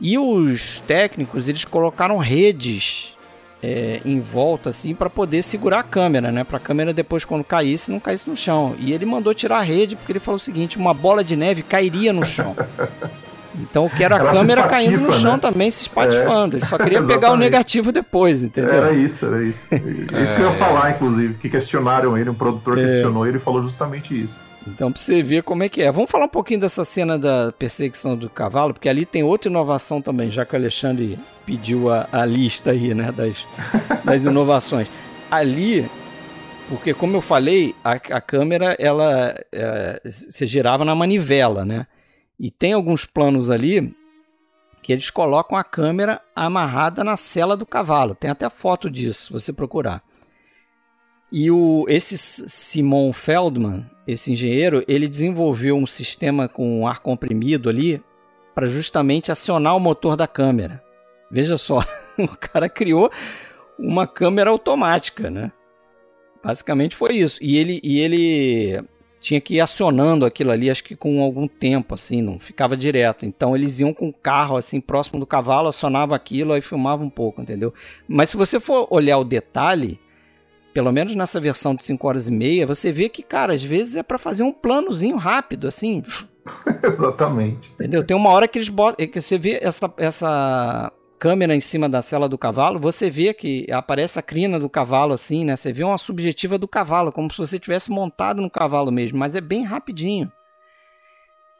E 0.00 0.16
os 0.16 0.80
técnicos, 0.86 1.46
eles 1.46 1.66
colocaram 1.66 2.16
redes 2.16 3.14
é, 3.62 4.00
em 4.06 4.22
volta 4.22 4.70
assim 4.70 4.94
para 4.94 5.10
poder 5.10 5.42
segurar 5.42 5.80
a 5.80 5.82
câmera, 5.82 6.32
né? 6.32 6.44
Para 6.44 6.56
a 6.56 6.60
câmera 6.60 6.94
depois 6.94 7.26
quando 7.26 7.44
caísse 7.44 7.92
não 7.92 8.00
caísse 8.00 8.26
no 8.26 8.34
chão. 8.34 8.74
E 8.78 8.90
ele 8.90 9.04
mandou 9.04 9.34
tirar 9.34 9.58
a 9.58 9.62
rede 9.62 9.96
porque 9.96 10.12
ele 10.12 10.18
falou 10.18 10.36
o 10.36 10.42
seguinte: 10.42 10.78
uma 10.78 10.94
bola 10.94 11.22
de 11.22 11.36
neve 11.36 11.62
cairia 11.62 12.10
no 12.10 12.24
chão. 12.24 12.56
Então, 13.60 13.88
que 13.88 14.02
era 14.02 14.16
a 14.16 14.18
Ela 14.18 14.32
câmera 14.32 14.64
caindo 14.64 15.00
no 15.00 15.12
chão 15.12 15.34
né? 15.34 15.38
também, 15.38 15.70
se 15.70 15.82
espatifando. 15.82 16.56
É. 16.56 16.60
Só 16.60 16.76
queria 16.76 17.02
pegar 17.06 17.32
o 17.32 17.36
negativo 17.36 17.92
depois, 17.92 18.42
entendeu? 18.42 18.72
Era 18.72 18.92
isso, 18.92 19.26
era 19.26 19.42
isso. 19.42 19.68
É. 19.74 20.22
Isso 20.22 20.34
que 20.34 20.40
eu 20.40 20.50
ia 20.50 20.52
falar, 20.52 20.90
inclusive, 20.90 21.34
que 21.34 21.48
questionaram 21.48 22.16
ele, 22.16 22.30
um 22.30 22.34
produtor 22.34 22.78
é. 22.78 22.82
questionou 22.82 23.26
ele 23.26 23.36
e 23.36 23.40
falou 23.40 23.62
justamente 23.62 24.24
isso. 24.24 24.40
Então, 24.66 24.90
pra 24.90 25.00
você 25.00 25.22
ver 25.22 25.42
como 25.42 25.62
é 25.62 25.68
que 25.68 25.82
é. 25.82 25.92
Vamos 25.92 26.10
falar 26.10 26.24
um 26.24 26.28
pouquinho 26.28 26.60
dessa 26.60 26.84
cena 26.84 27.18
da 27.18 27.52
perseguição 27.52 28.16
do 28.16 28.30
cavalo, 28.30 28.72
porque 28.72 28.88
ali 28.88 29.04
tem 29.04 29.22
outra 29.22 29.50
inovação 29.50 30.00
também, 30.00 30.30
já 30.30 30.44
que 30.44 30.54
o 30.54 30.58
Alexandre 30.58 31.18
pediu 31.44 31.92
a, 31.92 32.08
a 32.10 32.24
lista 32.24 32.70
aí, 32.70 32.94
né, 32.94 33.12
das, 33.12 33.46
das 34.04 34.24
inovações. 34.24 34.88
Ali, 35.30 35.88
porque 36.68 36.94
como 36.94 37.16
eu 37.16 37.20
falei, 37.20 37.74
a, 37.84 37.92
a 37.92 38.20
câmera, 38.20 38.74
ela 38.78 39.34
é, 39.52 40.00
se 40.10 40.46
girava 40.46 40.84
na 40.84 40.94
manivela, 40.94 41.64
né? 41.64 41.86
E 42.44 42.50
tem 42.50 42.74
alguns 42.74 43.06
planos 43.06 43.48
ali 43.48 43.96
que 44.82 44.92
eles 44.92 45.08
colocam 45.08 45.56
a 45.56 45.64
câmera 45.64 46.20
amarrada 46.36 47.02
na 47.02 47.16
cela 47.16 47.56
do 47.56 47.64
cavalo. 47.64 48.14
Tem 48.14 48.30
até 48.30 48.50
foto 48.50 48.90
disso, 48.90 49.28
se 49.28 49.32
você 49.32 49.50
procurar. 49.50 50.02
E 51.32 51.50
o, 51.50 51.86
esse 51.88 52.18
Simon 52.18 53.14
Feldman, 53.14 53.86
esse 54.06 54.30
engenheiro, 54.30 54.84
ele 54.86 55.08
desenvolveu 55.08 55.74
um 55.74 55.86
sistema 55.86 56.46
com 56.46 56.86
ar 56.86 56.98
comprimido 56.98 57.70
ali 57.70 58.04
para 58.54 58.68
justamente 58.68 59.32
acionar 59.32 59.74
o 59.74 59.80
motor 59.80 60.14
da 60.14 60.28
câmera. 60.28 60.84
Veja 61.30 61.56
só, 61.56 61.78
o 62.18 62.28
cara 62.28 62.68
criou 62.68 63.10
uma 63.78 64.06
câmera 64.06 64.50
automática, 64.50 65.30
né? 65.30 65.50
Basicamente 66.44 66.94
foi 66.94 67.14
isso. 67.14 67.42
E 67.42 67.56
ele, 67.56 67.80
e 67.82 68.00
ele 68.00 68.84
tinha 69.24 69.40
que 69.40 69.54
ir 69.54 69.60
acionando 69.60 70.26
aquilo 70.26 70.50
ali, 70.50 70.68
acho 70.68 70.84
que 70.84 70.94
com 70.94 71.22
algum 71.22 71.48
tempo, 71.48 71.94
assim, 71.94 72.20
não 72.20 72.38
ficava 72.38 72.76
direto. 72.76 73.24
Então 73.24 73.56
eles 73.56 73.80
iam 73.80 73.94
com 73.94 74.10
o 74.10 74.12
carro, 74.12 74.54
assim, 74.54 74.82
próximo 74.82 75.18
do 75.18 75.24
cavalo, 75.24 75.68
acionava 75.68 76.14
aquilo, 76.14 76.52
aí 76.52 76.60
filmava 76.60 77.02
um 77.02 77.08
pouco, 77.08 77.40
entendeu? 77.40 77.72
Mas 78.06 78.28
se 78.28 78.36
você 78.36 78.60
for 78.60 78.86
olhar 78.90 79.16
o 79.16 79.24
detalhe, 79.24 79.98
pelo 80.74 80.92
menos 80.92 81.16
nessa 81.16 81.40
versão 81.40 81.74
de 81.74 81.82
5 81.82 82.06
horas 82.06 82.28
e 82.28 82.30
meia, 82.30 82.66
você 82.66 82.92
vê 82.92 83.08
que, 83.08 83.22
cara, 83.22 83.54
às 83.54 83.62
vezes 83.62 83.96
é 83.96 84.02
para 84.02 84.18
fazer 84.18 84.42
um 84.42 84.52
planozinho 84.52 85.16
rápido, 85.16 85.66
assim. 85.66 86.02
Exatamente. 86.84 87.72
Entendeu? 87.72 88.04
Tem 88.04 88.14
uma 88.14 88.28
hora 88.28 88.46
que 88.46 88.58
eles 88.58 88.68
botam. 88.68 89.06
Que 89.08 89.22
você 89.22 89.38
vê 89.38 89.58
essa, 89.62 89.90
essa 89.96 90.92
câmera 91.18 91.54
em 91.54 91.60
cima 91.60 91.88
da 91.88 92.02
cela 92.02 92.28
do 92.28 92.38
cavalo, 92.38 92.78
você 92.78 93.08
vê 93.08 93.32
que 93.32 93.66
aparece 93.70 94.18
a 94.18 94.22
crina 94.22 94.58
do 94.58 94.68
cavalo, 94.68 95.12
assim, 95.14 95.44
né? 95.44 95.56
Você 95.56 95.72
vê 95.72 95.84
uma 95.84 95.98
subjetiva 95.98 96.58
do 96.58 96.68
cavalo, 96.68 97.12
como 97.12 97.30
se 97.30 97.38
você 97.38 97.58
tivesse 97.58 97.90
montado 97.90 98.42
no 98.42 98.50
cavalo 98.50 98.90
mesmo, 98.90 99.18
mas 99.18 99.34
é 99.34 99.40
bem 99.40 99.64
rapidinho. 99.64 100.30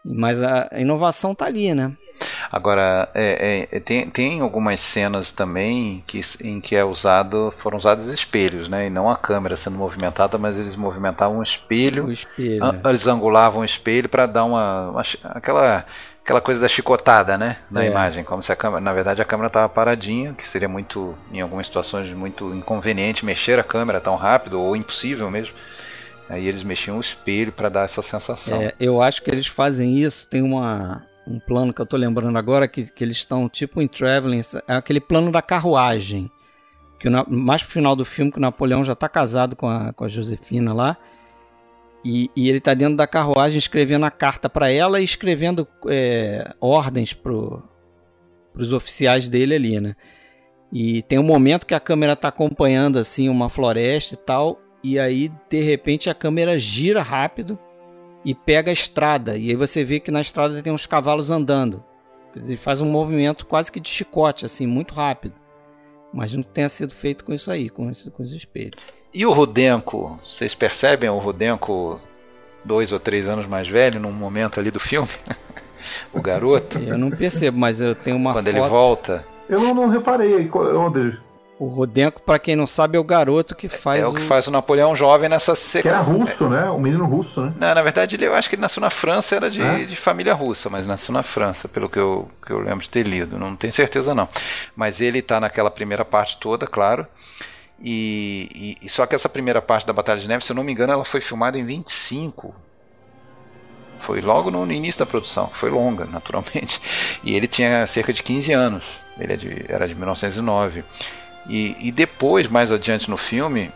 Mas 0.05 0.43
a 0.43 0.69
inovação 0.77 1.35
tá 1.35 1.47
ali, 1.47 1.73
né? 1.75 1.91
Agora, 2.53 3.09
é, 3.15 3.67
é, 3.73 3.81
tem, 3.81 4.11
tem 4.11 4.41
algumas 4.43 4.79
cenas 4.81 5.33
também 5.33 6.05
que, 6.07 6.21
em 6.43 6.61
que 6.61 6.77
é 6.77 6.85
usado, 6.85 7.53
foram 7.59 7.79
usados 7.79 8.07
espelhos, 8.09 8.69
né? 8.69 8.87
E 8.87 8.91
não 8.91 9.09
a 9.09 9.17
câmera 9.17 9.57
sendo 9.57 9.79
movimentada, 9.79 10.37
mas 10.37 10.59
eles 10.59 10.77
movimentavam 10.77 11.39
o 11.39 11.43
espelho. 11.43 12.07
O 12.07 12.13
espelho. 12.13 12.63
An, 12.63 12.81
é. 12.85 12.89
Eles 12.89 13.07
angulavam 13.07 13.63
o 13.63 13.65
espelho 13.65 14.09
para 14.09 14.27
dar 14.27 14.45
uma, 14.45 14.91
uma, 14.91 15.03
aquela 15.25 15.87
aquela 16.25 16.41
coisa 16.41 16.59
da 16.59 16.69
chicotada, 16.69 17.37
né, 17.37 17.59
na 17.71 17.85
é. 17.85 17.89
imagem, 17.89 18.25
como 18.25 18.43
se 18.43 18.51
a 18.51 18.57
câmera, 18.57 18.81
na 18.81 18.95
verdade 18.95 19.21
a 19.21 19.27
câmera 19.27 19.49
estava 19.49 19.69
paradinha, 19.69 20.33
que 20.33 20.49
seria 20.49 20.69
muito, 20.69 21.15
em 21.31 21.43
algumas 21.43 21.67
situações 21.67 22.09
muito 22.15 22.55
inconveniente 22.55 23.27
mexer 23.27 23.59
a 23.59 23.63
câmera 23.63 24.01
tão 24.01 24.17
rápido 24.17 24.59
ou 24.59 24.75
impossível 24.75 25.31
mesmo. 25.31 25.55
Aí 26.27 26.49
eles 26.49 26.65
mexiam 26.65 26.97
o 26.97 27.01
espelho 27.03 27.53
para 27.53 27.69
dar 27.69 27.85
essa 27.85 28.01
sensação. 28.01 28.63
É, 28.63 28.73
eu 28.81 29.03
acho 29.03 29.23
que 29.23 29.31
eles 29.31 29.47
fazem 29.47 29.99
isso. 29.99 30.27
Tem 30.27 30.41
uma, 30.41 31.07
um 31.27 31.39
plano 31.39 31.75
que 31.75 31.83
eu 31.83 31.85
tô 31.85 31.99
lembrando 31.99 32.39
agora 32.39 32.67
que, 32.67 32.91
que 32.91 33.05
eles 33.05 33.19
estão 33.19 33.47
tipo 33.47 33.83
em 33.83 33.87
Traveling, 33.87 34.41
é 34.67 34.75
aquele 34.75 35.01
plano 35.01 35.31
da 35.31 35.43
carruagem. 35.43 36.31
Que 36.99 37.07
o, 37.07 37.31
mais 37.31 37.63
pro 37.63 37.73
final 37.73 37.95
do 37.95 38.07
filme 38.07 38.33
que 38.33 38.39
o 38.39 38.41
Napoleão 38.41 38.83
já 38.83 38.95
tá 38.95 39.11
casado 39.11 39.55
com 39.55 39.69
a, 39.69 39.93
com 39.93 40.05
a 40.05 40.09
Josefina 40.09 40.73
lá. 40.73 40.97
E, 42.05 42.31
e 42.37 42.51
ele 42.51 42.61
tá 42.61 42.75
dentro 42.75 42.97
da 42.97 43.07
carruagem 43.07 43.57
escrevendo 43.57 44.05
a 44.05 44.11
carta 44.11 44.49
para 44.49 44.71
ela 44.71 45.01
e 45.01 45.05
escrevendo 45.05 45.67
é, 45.89 46.55
ordens 46.61 47.15
pro, 47.15 47.63
pros 48.53 48.73
oficiais 48.73 49.29
dele 49.29 49.55
ali, 49.55 49.81
né? 49.81 49.97
E 50.71 51.03
tem 51.03 51.19
um 51.19 51.25
momento 51.25 51.67
que 51.67 51.75
a 51.75 51.81
câmera 51.81 52.17
tá 52.17 52.29
acompanhando 52.29 52.99
assim 52.99 53.29
uma 53.29 53.49
floresta 53.49 54.15
e 54.15 54.19
tal, 54.19 54.61
e 54.83 54.99
aí 54.99 55.31
de 55.49 55.63
repente 55.63 56.11
a 56.11 56.15
câmera 56.15 56.59
gira 56.59 57.01
rápido 57.01 57.59
e 58.25 58.35
pega 58.35 58.71
a 58.71 58.73
estrada. 58.73 59.37
E 59.37 59.51
aí 59.51 59.57
você 59.57 59.85
vê 59.85 60.01
que 60.01 60.11
na 60.11 60.21
estrada 60.21 60.63
tem 60.63 60.73
uns 60.73 60.87
cavalos 60.87 61.31
andando. 61.31 61.83
Ele 62.35 62.57
faz 62.57 62.81
um 62.81 62.91
movimento 62.91 63.47
quase 63.47 63.71
que 63.71 63.79
de 63.79 63.89
chicote, 63.89 64.45
assim, 64.45 64.67
muito 64.67 64.93
rápido. 64.95 65.37
Imagino 66.13 66.43
que 66.43 66.51
tenha 66.51 66.69
sido 66.69 66.95
feito 66.95 67.25
com 67.25 67.33
isso 67.33 67.51
aí, 67.51 67.69
com, 67.69 67.91
esse, 67.91 68.11
com 68.11 68.23
os 68.23 68.33
espelhos. 68.33 68.83
E 69.15 69.25
o 69.25 69.33
Rudenko? 69.33 70.19
Vocês 70.29 70.57
percebem 70.57 71.09
o 71.09 71.19
Rudenko 71.19 72.01
dois 72.65 72.91
ou 72.91 72.99
três 72.99 73.29
anos 73.29 73.47
mais 73.47 73.69
velho 73.69 74.01
num 74.01 74.11
momento 74.11 74.59
ali 74.59 74.73
do 74.73 74.81
filme? 74.81 75.09
o 76.13 76.21
garoto? 76.21 76.81
Eu 76.81 76.99
não 76.99 77.13
percebo, 77.13 77.57
mas 77.57 77.81
eu 77.81 77.95
tenho 77.95 78.17
uma 78.17 78.33
Quando 78.33 78.47
foto... 78.47 78.57
ele 78.57 78.69
volta. 78.69 79.25
Eu 79.49 79.61
não, 79.61 79.73
não 79.73 79.89
reparei, 79.89 80.51
onde? 80.53 81.17
O 81.57 81.67
Rodenko, 81.67 82.21
para 82.21 82.41
quem 82.41 82.57
não 82.57 82.67
sabe, 82.67 82.97
é 82.97 83.01
o 83.01 83.05
garoto 83.05 83.55
que 83.55 83.69
faz. 83.69 84.03
É 84.03 84.07
o 84.07 84.13
que 84.13 84.23
faz 84.23 84.49
o 84.49 84.51
Napoleão 84.51 84.97
jovem 84.97 85.29
nessa 85.29 85.55
sequência. 85.55 85.83
Que 85.83 85.89
era 85.89 86.01
russo, 86.01 86.49
né? 86.49 86.69
Um 86.69 86.81
menino 86.81 87.07
russo, 87.07 87.43
né? 87.43 87.55
Não, 87.57 87.73
na 87.73 87.83
verdade, 87.83 88.17
ele, 88.17 88.27
eu 88.27 88.35
acho 88.35 88.49
que 88.49 88.57
ele 88.57 88.63
nasceu 88.63 88.81
na 88.81 88.91
França, 88.91 89.37
era 89.37 89.49
de, 89.49 89.63
é? 89.63 89.85
de 89.85 89.95
família 89.95 90.35
russa, 90.35 90.69
mas 90.69 90.85
nasceu 90.85 91.15
na 91.15 91.23
França, 91.23 91.69
pelo 91.69 91.89
que 91.89 91.99
eu, 91.99 92.29
que 92.45 92.53
eu 92.53 92.59
lembro 92.59 92.81
de 92.81 92.91
ter 92.91 93.07
lido. 93.07 93.39
Não 93.39 93.55
tenho 93.55 93.73
certeza, 93.73 94.13
não. 94.13 94.29
Mas 94.75 95.01
ele 95.01 95.21
está 95.21 95.39
naquela 95.39 95.71
primeira 95.71 96.05
parte 96.05 96.39
toda, 96.41 96.67
claro. 96.67 97.07
E, 97.81 98.79
e, 98.81 98.89
só 98.89 99.07
que 99.07 99.15
essa 99.15 99.29
primeira 99.29 99.61
parte 99.61 99.87
da 99.87 99.93
Batalha 99.93 100.21
de 100.21 100.29
Neve, 100.29 100.45
se 100.45 100.53
eu 100.53 100.57
não 100.57 100.65
me 100.65 100.73
engano, 100.73 100.93
ela 100.93 101.05
foi 101.05 101.21
filmada 101.21 101.59
em 101.59 101.65
25. 101.65 102.55
Foi 104.01 104.21
logo 104.21 104.51
no 104.51 104.71
início 104.71 104.99
da 104.99 105.07
produção, 105.07 105.49
foi 105.49 105.71
longa, 105.71 106.05
naturalmente. 106.05 106.81
E 107.23 107.35
ele 107.35 107.49
tinha 107.49 107.87
cerca 107.87 108.13
de 108.13 108.23
15 108.23 108.53
anos. 108.53 108.85
Ele 109.19 109.33
é 109.33 109.37
de, 109.37 109.65
era 109.69 109.89
de 109.89 109.95
1909. 109.95 110.85
E, 111.49 111.77
e 111.79 111.93
depois, 111.93 112.49
mais 112.49 112.71
adiante 112.71 113.11
no 113.11 113.17
filme, 113.17 113.73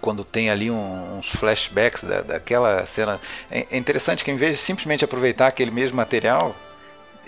quando 0.00 0.24
tem 0.24 0.50
ali 0.50 0.70
um, 0.70 1.18
uns 1.18 1.28
flashbacks 1.28 2.04
da, 2.04 2.22
daquela 2.22 2.86
cena. 2.86 3.20
É, 3.50 3.66
é, 3.70 3.76
interessante 3.76 4.24
que, 4.24 4.30
em 4.30 4.36
vez 4.36 4.52
de 4.52 4.58
simplesmente 4.58 5.04
aproveitar 5.04 5.46
aquele 5.46 5.70
mesmo 5.70 5.96
material, 5.96 6.54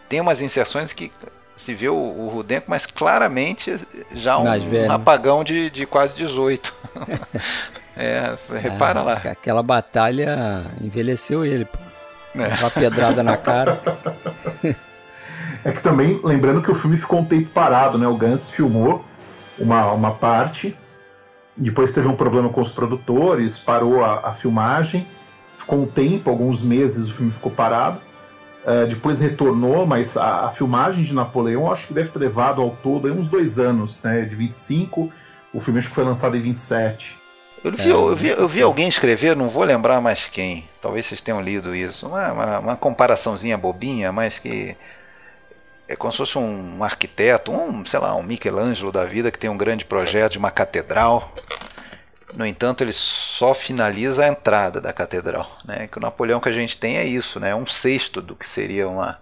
tem 0.08 0.20
umas 0.20 0.40
inserções 0.40 0.92
que 0.92 1.10
se 1.58 1.74
vê 1.74 1.88
o, 1.88 1.94
o 1.94 2.28
Rudenko, 2.28 2.66
mas 2.68 2.86
claramente 2.86 3.78
já 4.14 4.38
um, 4.38 4.44
um 4.44 4.92
apagão 4.92 5.42
de, 5.44 5.68
de 5.68 5.84
quase 5.84 6.14
18. 6.14 6.74
é, 7.96 8.36
repara 8.60 9.02
lá. 9.02 9.14
Aquela 9.14 9.62
batalha 9.62 10.64
envelheceu 10.80 11.44
ele, 11.44 11.64
pô. 11.64 11.78
É. 12.36 12.54
Uma 12.60 12.70
pedrada 12.70 13.22
na 13.22 13.36
cara. 13.36 13.80
É 15.64 15.72
que 15.72 15.82
também, 15.82 16.20
lembrando 16.22 16.62
que 16.62 16.70
o 16.70 16.74
filme 16.74 16.96
ficou 16.96 17.18
um 17.18 17.24
tempo 17.24 17.50
parado, 17.50 17.98
né? 17.98 18.06
O 18.06 18.14
Gans 18.14 18.48
filmou 18.48 19.04
uma, 19.58 19.90
uma 19.92 20.12
parte. 20.12 20.76
Depois 21.56 21.92
teve 21.92 22.06
um 22.06 22.14
problema 22.14 22.48
com 22.48 22.60
os 22.60 22.70
produtores, 22.70 23.58
parou 23.58 24.04
a, 24.04 24.28
a 24.28 24.32
filmagem, 24.32 25.06
ficou 25.56 25.82
um 25.82 25.86
tempo, 25.86 26.30
alguns 26.30 26.62
meses 26.62 27.08
o 27.08 27.12
filme 27.12 27.32
ficou 27.32 27.50
parado. 27.50 28.00
Uh, 28.68 28.86
depois 28.86 29.18
retornou, 29.20 29.86
mas 29.86 30.16
a, 30.16 30.46
a, 30.46 30.50
filmagem 30.50 31.02
de 31.02 31.14
Napoleão 31.14 31.70
acho 31.72 31.86
que 31.86 31.94
deve 31.94 32.10
ter 32.10 32.18
levado 32.18 32.60
ao 32.60 32.70
todo 32.70 33.12
uns 33.12 33.28
dois 33.28 33.58
anos, 33.58 34.02
né? 34.02 34.22
De 34.22 34.36
25, 34.36 35.12
o 35.52 35.60
filme 35.60 35.78
acho 35.78 35.88
que 35.88 35.94
foi 35.94 36.04
lançado 36.04 36.36
em 36.36 36.40
27. 36.40 37.16
Eu 37.64 37.72
vi, 37.72 37.82
é, 37.82 37.92
eu, 37.92 38.16
vi, 38.16 38.28
eu 38.28 38.48
vi 38.48 38.62
alguém 38.62 38.88
escrever, 38.88 39.34
não 39.34 39.48
vou 39.48 39.64
lembrar 39.64 40.00
mais 40.00 40.28
quem, 40.28 40.64
talvez 40.80 41.06
vocês 41.06 41.20
tenham 41.20 41.40
lido 41.40 41.74
isso, 41.74 42.06
uma, 42.06 42.32
uma, 42.32 42.58
uma 42.60 42.76
comparaçãozinha 42.76 43.58
bobinha, 43.58 44.12
mas 44.12 44.38
que 44.38 44.76
é 45.88 45.96
como 45.96 46.12
se 46.12 46.18
fosse 46.18 46.38
um 46.38 46.84
arquiteto, 46.84 47.50
um, 47.50 47.84
sei 47.86 47.98
lá, 47.98 48.14
um 48.14 48.22
Michelangelo 48.22 48.92
da 48.92 49.04
vida 49.04 49.32
que 49.32 49.38
tem 49.38 49.48
um 49.48 49.56
grande 49.56 49.86
projeto 49.86 50.32
de 50.32 50.38
uma 50.38 50.50
catedral. 50.50 51.32
No 52.34 52.46
entanto, 52.46 52.82
ele 52.82 52.92
só 52.92 53.54
finaliza 53.54 54.24
a 54.24 54.28
entrada 54.28 54.80
da 54.80 54.92
catedral. 54.92 55.50
Né? 55.64 55.88
Que 55.88 55.98
o 55.98 56.00
Napoleão 56.00 56.40
que 56.40 56.48
a 56.48 56.52
gente 56.52 56.78
tem 56.78 56.96
é 56.96 57.04
isso, 57.04 57.40
né? 57.40 57.54
um 57.54 57.66
sexto 57.66 58.20
do 58.20 58.34
que 58.34 58.46
seria 58.46 58.88
uma, 58.88 59.18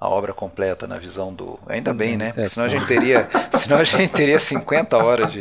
a 0.00 0.08
obra 0.08 0.32
completa 0.32 0.86
na 0.86 0.96
visão 0.96 1.34
do. 1.34 1.58
Ainda 1.66 1.92
bem, 1.92 2.16
né? 2.16 2.32
Porque 2.32 2.46
senão 2.50 2.66
a 2.66 2.68
gente 2.70 2.86
teria, 2.86 3.28
senão 3.54 3.78
a 3.78 3.84
gente 3.84 4.12
teria 4.12 4.38
50 4.38 4.96
horas 4.96 5.32
de, 5.32 5.40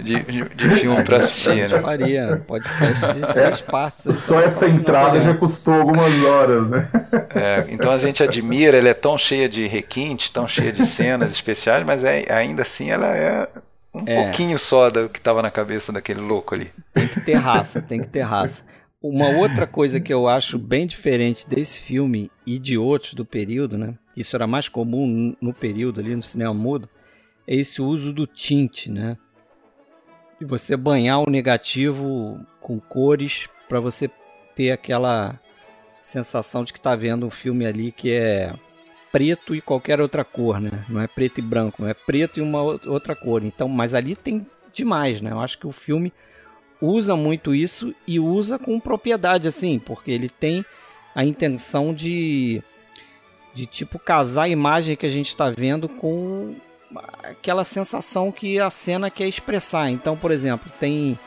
de, 0.00 0.22
de, 0.22 0.48
de 0.54 0.70
filme 0.76 1.02
para 1.02 1.16
assistir, 1.16 1.68
né? 1.68 1.80
Faria, 1.80 2.44
podcast 2.46 3.12
de 3.14 3.32
seis 3.32 3.60
partes. 3.60 4.14
Só 4.14 4.40
essa 4.40 4.68
entrada 4.68 5.20
já 5.20 5.34
custou 5.34 5.74
algumas 5.74 6.22
horas, 6.22 6.70
né? 6.70 6.88
É, 7.34 7.66
então 7.68 7.90
a 7.90 7.98
gente 7.98 8.22
admira, 8.22 8.78
ela 8.78 8.90
é 8.90 8.94
tão 8.94 9.18
cheia 9.18 9.48
de 9.48 9.66
requintes, 9.66 10.30
tão 10.30 10.46
cheia 10.46 10.72
de 10.72 10.86
cenas 10.86 11.32
especiais, 11.32 11.82
mas 11.82 12.04
é, 12.04 12.32
ainda 12.32 12.62
assim 12.62 12.90
ela 12.90 13.08
é 13.08 13.48
um 13.94 14.04
é. 14.06 14.22
pouquinho 14.22 14.58
só 14.58 14.90
do 14.90 15.08
que 15.08 15.18
estava 15.18 15.42
na 15.42 15.50
cabeça 15.50 15.92
daquele 15.92 16.20
louco 16.20 16.54
ali. 16.54 16.70
Tem 16.94 17.06
que 17.06 17.20
ter 17.20 17.34
raça, 17.34 17.82
tem 17.82 18.00
que 18.00 18.08
ter 18.08 18.22
raça. 18.22 18.64
Uma 19.02 19.28
outra 19.28 19.66
coisa 19.66 20.00
que 20.00 20.14
eu 20.14 20.28
acho 20.28 20.58
bem 20.58 20.86
diferente 20.86 21.48
desse 21.48 21.80
filme 21.80 22.30
e 22.46 22.58
de 22.58 22.78
outros 22.78 23.14
do 23.14 23.24
período, 23.24 23.76
né? 23.76 23.94
Isso 24.16 24.36
era 24.36 24.46
mais 24.46 24.68
comum 24.68 25.34
no 25.40 25.52
período 25.52 26.00
ali 26.00 26.14
no 26.14 26.22
cinema 26.22 26.54
mudo, 26.54 26.88
é 27.46 27.56
esse 27.56 27.82
uso 27.82 28.12
do 28.12 28.26
tinte, 28.26 28.90
né? 28.90 29.18
De 30.38 30.46
você 30.46 30.76
banhar 30.76 31.20
o 31.20 31.30
negativo 31.30 32.40
com 32.60 32.78
cores 32.78 33.48
para 33.68 33.80
você 33.80 34.08
ter 34.54 34.70
aquela 34.70 35.38
sensação 36.00 36.62
de 36.62 36.72
que 36.72 36.78
está 36.78 36.94
vendo 36.94 37.26
um 37.26 37.30
filme 37.30 37.66
ali 37.66 37.90
que 37.90 38.12
é 38.12 38.52
preto 39.12 39.54
e 39.54 39.60
qualquer 39.60 40.00
outra 40.00 40.24
cor, 40.24 40.58
né? 40.58 40.70
Não 40.88 41.00
é 41.00 41.06
preto 41.06 41.38
e 41.38 41.42
branco, 41.42 41.86
é 41.86 41.92
preto 41.92 42.40
e 42.40 42.42
uma 42.42 42.62
outra 42.62 43.14
cor. 43.14 43.44
Então, 43.44 43.68
mas 43.68 43.92
ali 43.92 44.16
tem 44.16 44.44
demais, 44.72 45.20
né? 45.20 45.30
Eu 45.30 45.40
acho 45.40 45.58
que 45.58 45.66
o 45.66 45.72
filme 45.72 46.12
usa 46.80 47.14
muito 47.14 47.54
isso 47.54 47.94
e 48.06 48.18
usa 48.18 48.58
com 48.58 48.80
propriedade, 48.80 49.46
assim, 49.46 49.78
porque 49.78 50.10
ele 50.10 50.28
tem 50.28 50.64
a 51.14 51.24
intenção 51.24 51.92
de, 51.92 52.62
de 53.54 53.66
tipo, 53.66 53.98
casar 53.98 54.44
a 54.44 54.48
imagem 54.48 54.96
que 54.96 55.06
a 55.06 55.10
gente 55.10 55.28
está 55.28 55.50
vendo 55.50 55.88
com 55.88 56.54
aquela 57.22 57.64
sensação 57.64 58.32
que 58.32 58.58
a 58.58 58.70
cena 58.70 59.10
quer 59.10 59.28
expressar. 59.28 59.90
Então, 59.90 60.16
por 60.16 60.30
exemplo, 60.30 60.72
tem 60.80 61.18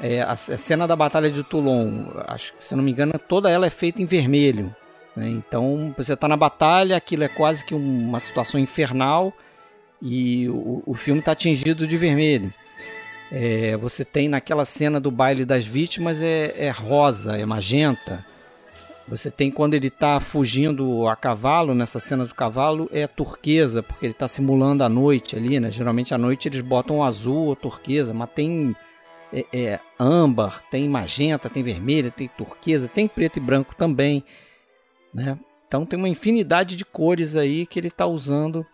é, 0.00 0.22
a, 0.22 0.36
cena 0.36 0.86
da 0.86 0.94
Batalha 0.94 1.30
de 1.30 1.42
Toulon, 1.42 2.04
acho 2.28 2.52
que, 2.54 2.64
se 2.64 2.76
não 2.76 2.84
me 2.84 2.90
engano, 2.90 3.18
toda 3.18 3.50
ela 3.50 3.66
é 3.66 3.70
feita 3.70 4.02
em 4.02 4.06
vermelho. 4.06 4.74
Né? 5.16 5.30
Então, 5.30 5.94
você 5.96 6.14
está 6.14 6.28
na 6.28 6.36
batalha, 6.36 6.96
aquilo 6.96 7.24
é 7.24 7.28
quase 7.28 7.64
que 7.64 7.74
uma 7.74 8.20
situação 8.20 8.58
infernal 8.58 9.32
e 10.00 10.48
o, 10.48 10.82
o 10.86 10.94
filme 10.94 11.20
está 11.20 11.32
atingido 11.32 11.86
de 11.86 11.96
vermelho. 11.96 12.52
É, 13.32 13.76
você 13.76 14.04
tem 14.04 14.28
naquela 14.28 14.64
cena 14.64 15.00
do 15.00 15.10
baile 15.10 15.44
das 15.44 15.64
vítimas 15.64 16.20
é, 16.20 16.54
é 16.56 16.70
rosa, 16.70 17.36
é 17.36 17.44
magenta. 17.44 18.24
Você 19.06 19.30
tem 19.30 19.50
quando 19.50 19.74
ele 19.74 19.88
está 19.88 20.18
fugindo 20.18 21.06
a 21.08 21.14
cavalo, 21.14 21.74
nessa 21.74 22.00
cena 22.00 22.24
do 22.24 22.34
cavalo, 22.34 22.88
é 22.92 23.06
turquesa, 23.06 23.82
porque 23.82 24.06
ele 24.06 24.12
está 24.12 24.26
simulando 24.26 24.82
a 24.82 24.88
noite 24.88 25.36
ali, 25.36 25.60
né? 25.60 25.70
Geralmente 25.70 26.14
à 26.14 26.18
noite 26.18 26.48
eles 26.48 26.62
botam 26.62 27.02
azul 27.02 27.46
ou 27.48 27.56
turquesa, 27.56 28.14
mas 28.14 28.30
tem 28.30 28.74
é, 29.32 29.44
é, 29.52 29.80
âmbar, 29.98 30.62
tem 30.70 30.88
magenta, 30.88 31.50
tem 31.50 31.62
vermelha, 31.62 32.10
tem 32.10 32.28
turquesa, 32.28 32.88
tem 32.88 33.06
preto 33.06 33.36
e 33.38 33.40
branco 33.40 33.74
também, 33.74 34.24
né? 35.14 35.38
Então 35.66 35.86
tem 35.86 35.98
uma 35.98 36.08
infinidade 36.08 36.76
de 36.76 36.84
cores 36.84 37.36
aí 37.36 37.66
que 37.66 37.78
ele 37.78 37.88
está 37.88 38.06
usando 38.06 38.66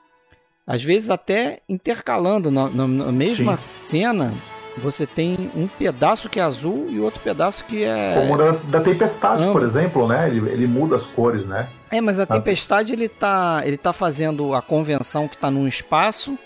às 0.70 0.84
vezes 0.84 1.10
até 1.10 1.60
intercalando 1.68 2.48
na, 2.48 2.68
na, 2.68 2.86
na 2.86 3.10
mesma 3.10 3.56
Sim. 3.56 3.88
cena, 3.88 4.32
você 4.78 5.04
tem 5.04 5.50
um 5.56 5.66
pedaço 5.66 6.28
que 6.28 6.38
é 6.38 6.42
azul 6.44 6.86
e 6.88 7.00
outro 7.00 7.20
pedaço 7.20 7.64
que 7.64 7.82
é. 7.82 8.14
Como 8.14 8.36
da, 8.38 8.52
da 8.52 8.80
tempestade, 8.80 9.50
por 9.50 9.64
exemplo, 9.64 10.06
né? 10.06 10.28
Ele, 10.28 10.48
ele 10.48 10.66
muda 10.68 10.94
as 10.94 11.02
cores, 11.02 11.44
né? 11.44 11.68
É, 11.90 12.00
mas 12.00 12.20
a 12.20 12.26
tempestade 12.26 12.92
ele 12.92 13.08
tá, 13.08 13.62
ele 13.64 13.76
tá 13.76 13.92
fazendo 13.92 14.54
a 14.54 14.62
convenção 14.62 15.26
que 15.26 15.36
tá 15.36 15.50
num 15.50 15.66
espaço 15.66 16.38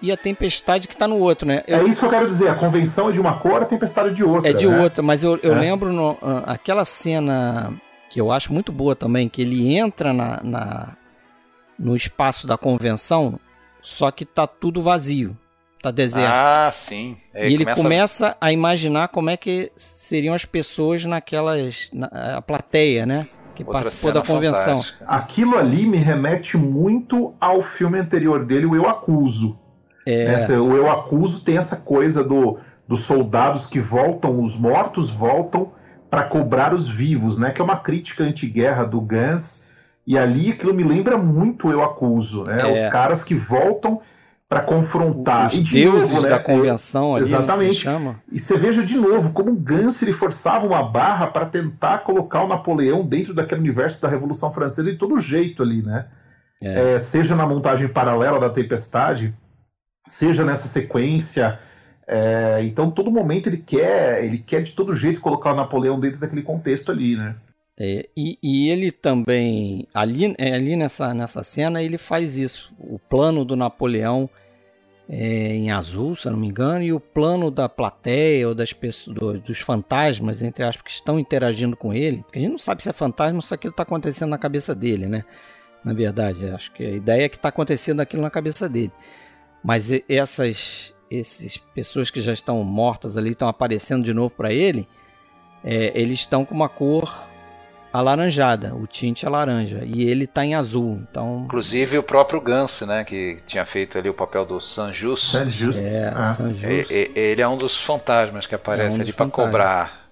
e 0.00 0.12
a 0.12 0.16
tempestade 0.16 0.86
que 0.86 0.96
tá 0.96 1.08
no 1.08 1.16
outro, 1.16 1.46
né? 1.46 1.64
Eu... 1.66 1.78
É 1.78 1.84
isso 1.84 1.98
que 1.98 2.06
eu 2.06 2.10
quero 2.10 2.28
dizer. 2.28 2.50
A 2.50 2.54
convenção 2.54 3.08
é 3.08 3.12
de 3.12 3.20
uma 3.20 3.34
cor, 3.34 3.62
a 3.62 3.66
tempestade 3.66 4.10
é 4.10 4.12
de 4.12 4.22
outra. 4.22 4.50
É 4.50 4.52
de 4.52 4.68
né? 4.68 4.80
outra, 4.80 5.02
mas 5.02 5.24
eu, 5.24 5.40
eu 5.42 5.54
é. 5.54 5.58
lembro 5.58 5.92
no, 5.92 6.16
aquela 6.46 6.84
cena 6.84 7.72
que 8.12 8.20
eu 8.20 8.30
acho 8.30 8.52
muito 8.52 8.70
boa 8.70 8.94
também, 8.94 9.26
que 9.26 9.40
ele 9.40 9.74
entra 9.74 10.12
na, 10.12 10.42
na 10.44 10.96
no 11.78 11.96
espaço 11.96 12.46
da 12.46 12.58
convenção 12.58 13.40
só 13.80 14.10
que 14.10 14.26
tá 14.26 14.46
tudo 14.46 14.82
vazio. 14.82 15.34
Tá 15.82 15.90
deserto. 15.90 16.30
Ah, 16.30 16.70
sim. 16.70 17.16
É, 17.32 17.48
e 17.48 17.54
ele 17.54 17.64
começa... 17.64 17.82
começa... 17.82 18.36
a 18.38 18.52
imaginar 18.52 19.08
como 19.08 19.30
é 19.30 19.36
que 19.36 19.72
seriam 19.74 20.34
as 20.34 20.44
pessoas 20.44 21.04
naquelas. 21.06 21.88
Na, 21.92 22.36
a 22.36 22.42
plateia, 22.42 23.06
né? 23.06 23.26
Que 23.54 23.64
Outra 23.64 23.80
participou 23.80 24.12
da 24.12 24.22
convenção. 24.22 24.76
Fantástica. 24.82 25.06
Aquilo 25.08 25.58
ali 25.58 25.86
me 25.86 25.96
remete 25.96 26.56
muito 26.58 27.34
ao 27.40 27.62
filme 27.62 27.98
anterior 27.98 28.44
dele, 28.44 28.66
o 28.66 28.76
Eu 28.76 28.88
Acuso. 28.88 29.58
É. 30.06 30.34
Essa, 30.34 30.60
o 30.60 30.76
Eu 30.76 30.88
Acuso 30.88 31.42
tem 31.44 31.56
essa 31.56 31.76
coisa 31.76 32.22
do, 32.22 32.58
dos 32.86 33.00
soldados 33.00 33.66
que 33.66 33.80
voltam, 33.80 34.38
os 34.38 34.56
mortos 34.56 35.08
voltam 35.10 35.72
para 36.12 36.24
cobrar 36.24 36.74
os 36.74 36.86
vivos, 36.86 37.38
né? 37.38 37.52
Que 37.52 37.62
é 37.62 37.64
uma 37.64 37.78
crítica 37.78 38.22
anti-guerra 38.22 38.84
do 38.84 39.00
Gans 39.00 39.66
e 40.06 40.18
ali 40.18 40.50
aquilo 40.50 40.74
me 40.74 40.84
lembra 40.84 41.16
muito 41.16 41.70
Eu 41.70 41.82
Acuso, 41.82 42.44
né? 42.44 42.60
É. 42.60 42.70
Os 42.70 42.92
caras 42.92 43.24
que 43.24 43.34
voltam 43.34 43.98
para 44.46 44.60
confrontar. 44.60 45.46
Os 45.46 45.60
deuses 45.60 46.10
novo, 46.10 46.22
né? 46.24 46.28
da 46.28 46.38
convenção 46.38 47.16
ali, 47.16 47.24
né, 47.24 47.28
Exatamente. 47.30 47.86
E 48.30 48.38
você 48.38 48.58
veja 48.58 48.84
de 48.84 48.94
novo 48.94 49.32
como 49.32 49.52
o 49.52 49.56
Gans 49.56 50.02
ele 50.02 50.12
forçava 50.12 50.66
uma 50.66 50.82
barra 50.82 51.28
para 51.28 51.46
tentar 51.46 52.00
colocar 52.00 52.44
o 52.44 52.48
Napoleão 52.48 53.06
dentro 53.06 53.32
daquele 53.32 53.62
universo 53.62 54.02
da 54.02 54.08
Revolução 54.08 54.52
Francesa 54.52 54.90
de 54.90 54.98
todo 54.98 55.18
jeito 55.18 55.62
ali, 55.62 55.80
né? 55.80 56.08
É. 56.60 56.96
É, 56.96 56.98
seja 56.98 57.34
na 57.34 57.46
montagem 57.46 57.88
paralela 57.88 58.38
da 58.38 58.50
Tempestade, 58.50 59.34
seja 60.06 60.44
nessa 60.44 60.68
sequência. 60.68 61.58
É, 62.06 62.60
então, 62.64 62.90
todo 62.90 63.10
momento 63.10 63.48
ele 63.48 63.58
quer, 63.58 64.24
ele 64.24 64.38
quer 64.38 64.62
de 64.62 64.72
todo 64.72 64.94
jeito 64.94 65.20
colocar 65.20 65.52
o 65.52 65.56
Napoleão 65.56 65.98
dentro 65.98 66.20
daquele 66.20 66.42
contexto 66.42 66.90
ali, 66.90 67.16
né? 67.16 67.36
É, 67.78 68.08
e, 68.16 68.38
e, 68.42 68.68
ele 68.68 68.92
também, 68.92 69.88
ali, 69.94 70.34
é, 70.38 70.54
ali 70.54 70.76
nessa, 70.76 71.14
nessa 71.14 71.42
cena, 71.42 71.82
ele 71.82 71.96
faz 71.98 72.36
isso. 72.36 72.72
O 72.78 72.98
plano 72.98 73.44
do 73.44 73.56
Napoleão 73.56 74.28
é, 75.08 75.54
em 75.54 75.70
azul, 75.70 76.14
se 76.14 76.26
eu 76.26 76.32
não 76.32 76.38
me 76.38 76.48
engano, 76.48 76.82
e 76.82 76.92
o 76.92 77.00
plano 77.00 77.50
da 77.50 77.68
plateia 77.68 78.46
ou 78.48 78.54
das 78.54 78.72
pessoas, 78.72 79.16
do, 79.16 79.40
dos 79.40 79.60
fantasmas, 79.60 80.42
entre 80.42 80.64
aspas, 80.64 80.82
que 80.84 80.90
estão 80.90 81.18
interagindo 81.18 81.76
com 81.76 81.92
ele. 81.92 82.22
Porque 82.22 82.38
a 82.38 82.42
gente 82.42 82.52
não 82.52 82.58
sabe 82.58 82.82
se 82.82 82.88
é 82.90 82.92
fantasma 82.92 83.38
ou 83.38 83.42
se 83.42 83.54
aquilo 83.54 83.72
está 83.72 83.82
acontecendo 83.82 84.30
na 84.30 84.38
cabeça 84.38 84.74
dele, 84.74 85.06
né? 85.06 85.24
Na 85.84 85.92
verdade, 85.92 86.48
acho 86.50 86.72
que 86.72 86.84
a 86.84 86.90
ideia 86.90 87.24
é 87.24 87.28
que 87.28 87.36
está 87.36 87.48
acontecendo 87.48 88.00
aquilo 88.00 88.22
na 88.22 88.30
cabeça 88.30 88.68
dele. 88.68 88.92
Mas 89.64 89.90
essas, 90.08 90.91
essas 91.18 91.56
pessoas 91.56 92.10
que 92.10 92.20
já 92.20 92.32
estão 92.32 92.62
mortas 92.64 93.16
ali, 93.16 93.30
estão 93.30 93.48
aparecendo 93.48 94.04
de 94.04 94.14
novo 94.14 94.30
para 94.30 94.52
ele, 94.52 94.88
é, 95.64 95.92
eles 95.94 96.20
estão 96.20 96.44
com 96.44 96.54
uma 96.54 96.68
cor 96.68 97.24
alaranjada, 97.92 98.74
o 98.74 98.86
tinte 98.86 99.26
é 99.26 99.28
laranja, 99.28 99.82
e 99.84 100.08
ele 100.08 100.26
tá 100.26 100.44
em 100.44 100.54
azul, 100.54 101.00
então... 101.10 101.42
Inclusive 101.44 101.98
o 101.98 102.02
próprio 102.02 102.40
Gans, 102.40 102.80
né, 102.82 103.04
que 103.04 103.38
tinha 103.46 103.66
feito 103.66 103.98
ali 103.98 104.08
o 104.08 104.14
papel 104.14 104.46
do 104.46 104.60
Sanjus. 104.60 105.30
Sanjus. 105.30 105.76
É, 105.76 106.10
ah. 106.16 106.32
Sanjus. 106.32 106.90
Ele 106.90 107.42
é 107.42 107.46
um 107.46 107.56
dos 107.56 107.78
fantasmas 107.78 108.46
que 108.46 108.54
aparece 108.54 108.96
é 108.96 108.98
um 108.98 109.02
ali 109.02 109.12
para 109.12 109.28
cobrar, 109.28 110.08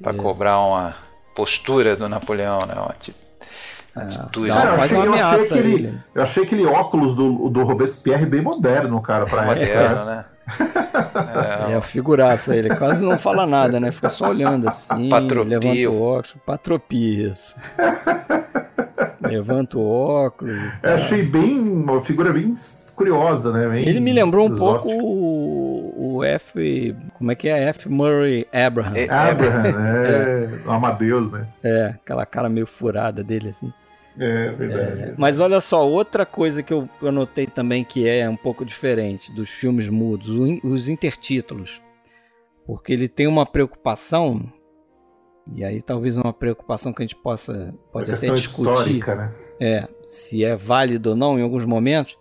para 0.00 0.14
cobrar 0.14 0.60
uma 0.60 0.94
postura 1.34 1.96
do 1.96 2.08
Napoleão, 2.08 2.60
né, 2.60 2.74
uma 2.74 2.94
é, 3.96 4.02
atitude. 4.02 4.48
Dá 4.48 4.54
uma, 4.54 4.84
ameaça 4.84 5.56
eu 5.56 5.60
achei, 5.60 5.94
eu 6.14 6.22
achei 6.22 6.42
aquele 6.44 6.66
óculos 6.66 7.16
do, 7.16 7.48
do 7.48 7.64
Robespierre 7.64 8.26
bem 8.26 8.40
moderno, 8.40 9.02
cara, 9.02 9.24
pra 9.24 9.42
moderno, 9.42 9.72
época. 9.72 10.04
né? 10.04 10.24
É, 10.46 11.72
é 11.72 11.74
a 11.76 11.80
figuraça 11.80 12.54
ele 12.54 12.74
quase 12.76 13.04
não 13.04 13.18
fala 13.18 13.46
nada, 13.46 13.80
né? 13.80 13.90
Fica 13.90 14.08
só 14.08 14.28
olhando 14.28 14.68
assim, 14.68 15.08
Patropio. 15.08 15.44
levanta 15.44 15.90
o 15.90 16.02
óculos, 16.02 16.36
patropias. 16.44 17.56
levanta 19.20 19.78
o 19.78 19.88
óculos. 19.88 20.54
Eu 20.82 20.94
achei 20.94 21.22
bem 21.22 21.58
uma 21.58 22.00
figura 22.00 22.32
bem 22.32 22.54
curiosa, 22.94 23.52
né? 23.52 23.68
Bem 23.68 23.88
ele 23.88 24.00
me 24.00 24.12
lembrou 24.12 24.48
um 24.48 24.50
exótico. 24.50 24.88
pouco 24.88 25.04
o, 25.04 26.16
o, 26.16 26.24
F. 26.24 26.96
Como 27.14 27.32
é 27.32 27.34
que 27.34 27.48
é? 27.48 27.68
F. 27.68 27.88
Murray 27.88 28.46
Abraham. 28.52 28.92
É, 28.94 29.08
Abraham, 29.10 29.64
é, 29.66 30.60
é. 30.66 30.70
Amadeus, 30.70 31.32
né? 31.32 31.46
É, 31.62 31.86
aquela 31.86 32.24
cara 32.24 32.48
meio 32.48 32.66
furada 32.66 33.24
dele 33.24 33.50
assim. 33.50 33.72
É 34.18 34.50
verdade. 34.52 35.02
É, 35.02 35.14
mas 35.16 35.40
olha 35.40 35.60
só, 35.60 35.88
outra 35.88 36.24
coisa 36.24 36.62
que 36.62 36.72
eu, 36.72 36.88
eu 37.02 37.10
notei 37.10 37.46
também 37.46 37.84
que 37.84 38.08
é 38.08 38.28
um 38.28 38.36
pouco 38.36 38.64
diferente 38.64 39.32
dos 39.32 39.50
filmes 39.50 39.88
mudos, 39.88 40.28
os 40.62 40.88
intertítulos. 40.88 41.82
Porque 42.66 42.92
ele 42.92 43.08
tem 43.08 43.26
uma 43.26 43.44
preocupação, 43.44 44.40
e 45.54 45.64
aí 45.64 45.82
talvez 45.82 46.16
uma 46.16 46.32
preocupação 46.32 46.92
que 46.92 47.02
a 47.02 47.06
gente 47.06 47.16
possa 47.16 47.74
pode 47.92 48.10
até 48.10 48.28
discutir. 48.30 49.06
Né? 49.06 49.32
É, 49.60 49.88
se 50.04 50.44
é 50.44 50.56
válido 50.56 51.10
ou 51.10 51.16
não 51.16 51.38
em 51.38 51.42
alguns 51.42 51.64
momentos, 51.64 52.16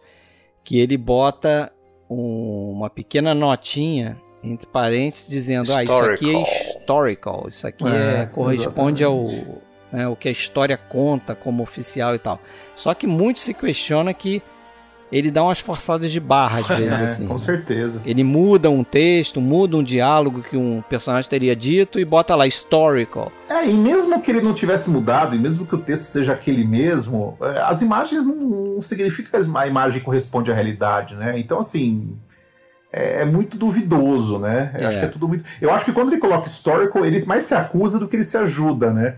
que 0.64 0.80
ele 0.80 0.98
bota 0.98 1.72
um, 2.10 2.72
uma 2.72 2.90
pequena 2.90 3.34
notinha 3.34 4.22
entre 4.44 4.68
parênteses 4.68 5.28
dizendo 5.28 5.70
historical. 5.70 6.02
ah 6.02 6.04
isso 6.04 6.12
aqui 6.12 6.36
é 6.36 6.42
historical 6.42 7.46
isso 7.48 7.68
aqui 7.68 7.88
é, 7.88 8.22
é 8.22 8.26
corresponde 8.26 9.04
exatamente. 9.04 9.40
ao 9.46 9.62
né, 9.94 10.08
o 10.08 10.16
que 10.16 10.28
a 10.28 10.32
história 10.32 10.76
conta 10.76 11.36
como 11.36 11.62
oficial 11.62 12.16
e 12.16 12.20
tal 12.20 12.42
só 12.76 12.94
que 12.96 13.06
muito 13.06 13.40
se 13.40 13.54
questiona 13.54 14.12
que 14.14 14.42
ele 15.12 15.30
dá 15.30 15.44
umas 15.44 15.60
forçadas 15.60 16.12
de 16.12 16.20
barra 16.20 16.62
às 16.62 16.68
vezes 16.80 17.00
é, 17.00 17.04
assim 17.04 17.28
com 17.28 17.38
certeza 17.38 18.02
ele 18.04 18.24
muda 18.24 18.72
um 18.72 18.84
texto 18.84 19.40
muda 19.40 19.78
um 19.78 19.84
diálogo 19.84 20.42
que 20.42 20.58
um 20.58 20.82
personagem 20.90 21.30
teria 21.30 21.56
dito 21.56 22.00
e 22.00 22.04
bota 22.04 22.36
lá 22.36 22.48
historical 22.48 23.32
é 23.48 23.70
e 23.70 23.74
mesmo 23.74 24.20
que 24.20 24.32
ele 24.32 24.42
não 24.42 24.56
tivesse 24.56 24.90
mudado 24.90 25.36
e 25.36 25.40
mesmo 25.40 25.68
que 25.68 25.76
o 25.76 25.78
texto 25.78 26.06
seja 26.06 26.34
aquele 26.34 26.66
mesmo 26.66 27.38
é, 27.40 27.62
as 27.62 27.82
imagens 27.84 28.26
não, 28.26 28.36
não 28.36 28.82
significa 28.82 29.30
que 29.30 29.58
a 29.58 29.68
imagem 29.68 30.02
corresponde 30.02 30.52
à 30.52 30.56
realidade 30.56 31.16
né 31.16 31.38
então 31.38 31.60
assim 31.60 32.18
é, 32.96 33.22
é, 33.22 33.26
muito 33.26 33.58
duvidoso, 33.58 34.38
né? 34.38 34.72
Eu 34.76 34.82
é. 34.82 34.86
acho 34.86 35.00
que 35.00 35.06
é 35.06 35.08
tudo 35.08 35.28
muito. 35.28 35.44
Eu 35.60 35.74
acho 35.74 35.84
que 35.84 35.92
quando 35.92 36.12
ele 36.12 36.22
coloca 36.22 36.48
historical, 36.48 37.04
ele 37.04 37.26
mais 37.26 37.46
se 37.46 37.56
acusa 37.56 37.98
do 37.98 38.08
que 38.08 38.16
ele 38.16 38.24
se 38.24 38.38
ajuda, 38.38 38.94
né? 38.94 39.16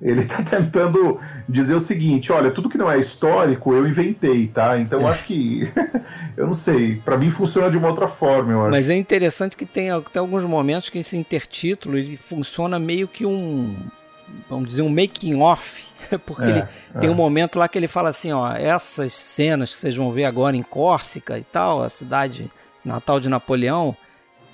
Ele 0.00 0.24
tá 0.24 0.42
tentando 0.42 1.20
dizer 1.48 1.74
o 1.74 1.80
seguinte: 1.80 2.30
olha, 2.30 2.52
tudo 2.52 2.68
que 2.68 2.78
não 2.78 2.90
é 2.90 2.98
histórico 2.98 3.72
eu 3.72 3.86
inventei, 3.86 4.46
tá? 4.46 4.78
Então 4.78 5.00
eu 5.00 5.08
é. 5.08 5.10
acho 5.10 5.24
que. 5.24 5.72
eu 6.36 6.46
não 6.46 6.54
sei, 6.54 6.96
para 6.96 7.16
mim 7.16 7.30
funciona 7.30 7.70
de 7.70 7.76
uma 7.76 7.88
outra 7.88 8.06
forma, 8.06 8.52
eu 8.52 8.62
acho. 8.62 8.70
Mas 8.70 8.90
é 8.90 8.94
interessante 8.94 9.56
que 9.56 9.66
tem 9.66 9.90
até 9.90 10.20
alguns 10.20 10.44
momentos 10.44 10.88
que 10.88 10.98
esse 10.98 11.16
intertítulo 11.16 11.98
ele 11.98 12.16
funciona 12.16 12.78
meio 12.78 13.08
que 13.08 13.26
um. 13.26 13.74
Vamos 14.48 14.68
dizer, 14.68 14.82
um 14.82 14.88
making 14.88 15.40
off. 15.40 15.84
Porque 16.24 16.44
é, 16.44 16.50
ele 16.50 16.68
tem 17.00 17.10
um 17.10 17.14
momento 17.14 17.58
lá 17.58 17.66
que 17.66 17.76
ele 17.76 17.88
fala 17.88 18.10
assim: 18.10 18.30
ó, 18.30 18.52
essas 18.52 19.12
cenas 19.12 19.74
que 19.74 19.80
vocês 19.80 19.96
vão 19.96 20.12
ver 20.12 20.26
agora 20.26 20.56
em 20.56 20.62
Córcega 20.62 21.38
e 21.38 21.42
tal, 21.42 21.82
a 21.82 21.90
cidade 21.90 22.48
Natal 22.84 23.18
de 23.18 23.28
Napoleão, 23.28 23.96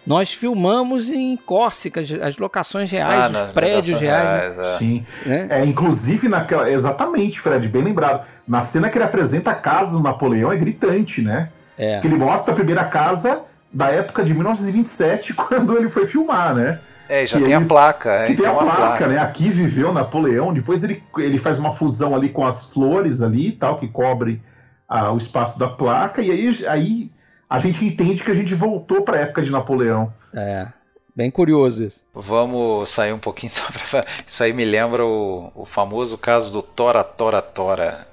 nós 0.06 0.32
filmamos 0.32 1.10
em 1.10 1.36
Córcega 1.36 2.02
as 2.22 2.36
locações 2.36 2.90
reais, 2.90 3.34
ah, 3.34 3.46
os 3.46 3.52
prédios 3.52 3.98
reais. 3.98 4.54
reais 4.54 4.58
é. 4.58 4.78
Sim. 4.78 5.06
É? 5.26 5.60
é? 5.60 5.64
inclusive 5.64 6.28
naquela. 6.28 6.70
Exatamente, 6.70 7.40
Fred, 7.40 7.66
bem 7.68 7.82
lembrado. 7.82 8.26
Na 8.46 8.60
cena 8.60 8.90
que 8.90 8.98
ele 8.98 9.04
apresenta 9.04 9.50
a 9.50 9.54
casa 9.54 9.92
do 9.92 10.02
Napoleão 10.02 10.52
é 10.52 10.56
gritante, 10.56 11.22
né? 11.22 11.48
É. 11.76 12.00
Que 12.00 12.06
ele 12.06 12.16
mostra 12.16 12.52
a 12.52 12.54
primeira 12.54 12.84
casa 12.84 13.42
da 13.72 13.88
época 13.88 14.22
de 14.22 14.32
1927, 14.34 15.32
quando 15.34 15.76
ele 15.76 15.88
foi 15.88 16.06
filmar, 16.06 16.54
né? 16.54 16.78
É, 17.08 17.26
já 17.26 17.38
que 17.38 17.44
tem 17.44 17.52
eles, 17.52 17.66
a 17.66 17.68
placa. 17.68 18.10
É, 18.10 18.26
que 18.26 18.36
tem 18.36 18.46
a 18.46 18.52
placa, 18.52 18.76
placa, 18.76 19.06
né? 19.08 19.18
Aqui 19.18 19.50
viveu 19.50 19.92
Napoleão. 19.92 20.52
Depois 20.52 20.82
ele, 20.82 21.02
ele 21.18 21.38
faz 21.38 21.58
uma 21.58 21.72
fusão 21.72 22.14
ali 22.14 22.28
com 22.28 22.46
as 22.46 22.72
flores 22.72 23.20
ali 23.20 23.52
tal, 23.52 23.78
que 23.78 23.88
cobre 23.88 24.40
ah, 24.88 25.12
o 25.12 25.16
espaço 25.16 25.58
da 25.58 25.68
placa. 25.68 26.22
E 26.22 26.30
aí, 26.30 26.66
aí 26.66 27.10
a 27.54 27.58
gente 27.58 27.84
entende 27.84 28.22
que 28.22 28.30
a 28.30 28.34
gente 28.34 28.54
voltou 28.54 29.02
para 29.02 29.18
a 29.18 29.20
época 29.20 29.42
de 29.42 29.50
Napoleão. 29.50 30.12
É. 30.34 30.66
Bem 31.14 31.30
curioso 31.30 31.84
isso. 31.84 32.04
Vamos 32.12 32.90
sair 32.90 33.12
um 33.12 33.18
pouquinho 33.18 33.52
só 33.52 33.62
pra... 33.70 34.04
Isso 34.26 34.42
aí 34.42 34.52
me 34.52 34.64
lembra 34.64 35.04
o, 35.04 35.52
o 35.54 35.64
famoso 35.64 36.18
caso 36.18 36.52
do 36.52 36.62
Tora 36.62 37.04
Tora 37.04 37.40
Tora. 37.40 38.08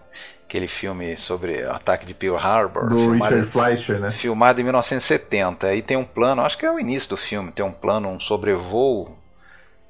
Aquele 0.45 0.67
filme 0.67 1.15
sobre 1.15 1.63
o 1.63 1.71
ataque 1.71 2.05
de 2.05 2.13
Pearl 2.13 2.35
Harbor. 2.35 2.89
Do 2.89 2.97
filmado, 2.97 3.23
Richard 3.23 3.47
Fleischer, 3.47 3.99
né? 3.99 4.11
Filmado 4.11 4.59
em 4.59 4.63
1970. 4.63 5.67
Aí 5.67 5.81
tem 5.81 5.95
um 5.95 6.03
plano, 6.03 6.41
acho 6.41 6.57
que 6.57 6.65
é 6.65 6.71
o 6.71 6.79
início 6.79 7.09
do 7.09 7.17
filme, 7.17 7.51
tem 7.51 7.65
um 7.65 7.71
plano, 7.71 8.09
um 8.09 8.19
sobrevoo 8.19 9.17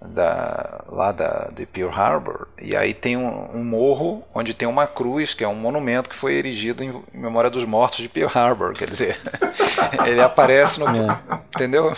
da, 0.04 0.84
lá 0.90 1.12
da, 1.12 1.52
de 1.56 1.66
Pearl 1.66 1.92
Harbor, 1.92 2.48
e 2.60 2.76
aí 2.76 2.94
tem 2.94 3.16
um, 3.16 3.50
um, 3.54 3.64
morro 3.64 4.24
onde 4.34 4.54
tem 4.54 4.68
uma 4.68 4.88
cruz, 4.88 5.34
que 5.34 5.44
é 5.44 5.48
um 5.48 5.56
monumento 5.56 6.10
que 6.10 6.16
foi 6.16 6.34
erigido 6.34 6.84
em, 6.84 6.90
em 7.14 7.20
memória 7.20 7.50
dos 7.50 7.66
mortos 7.66 8.00
de 8.00 8.10
Pearl 8.10 8.32
Harbor, 8.34 8.74
quer 8.74 8.90
dizer, 8.90 9.20
ele 10.06 10.22
aparece 10.22 10.80
no... 10.80 10.88
É. 10.88 11.42
Entendeu? 11.54 11.94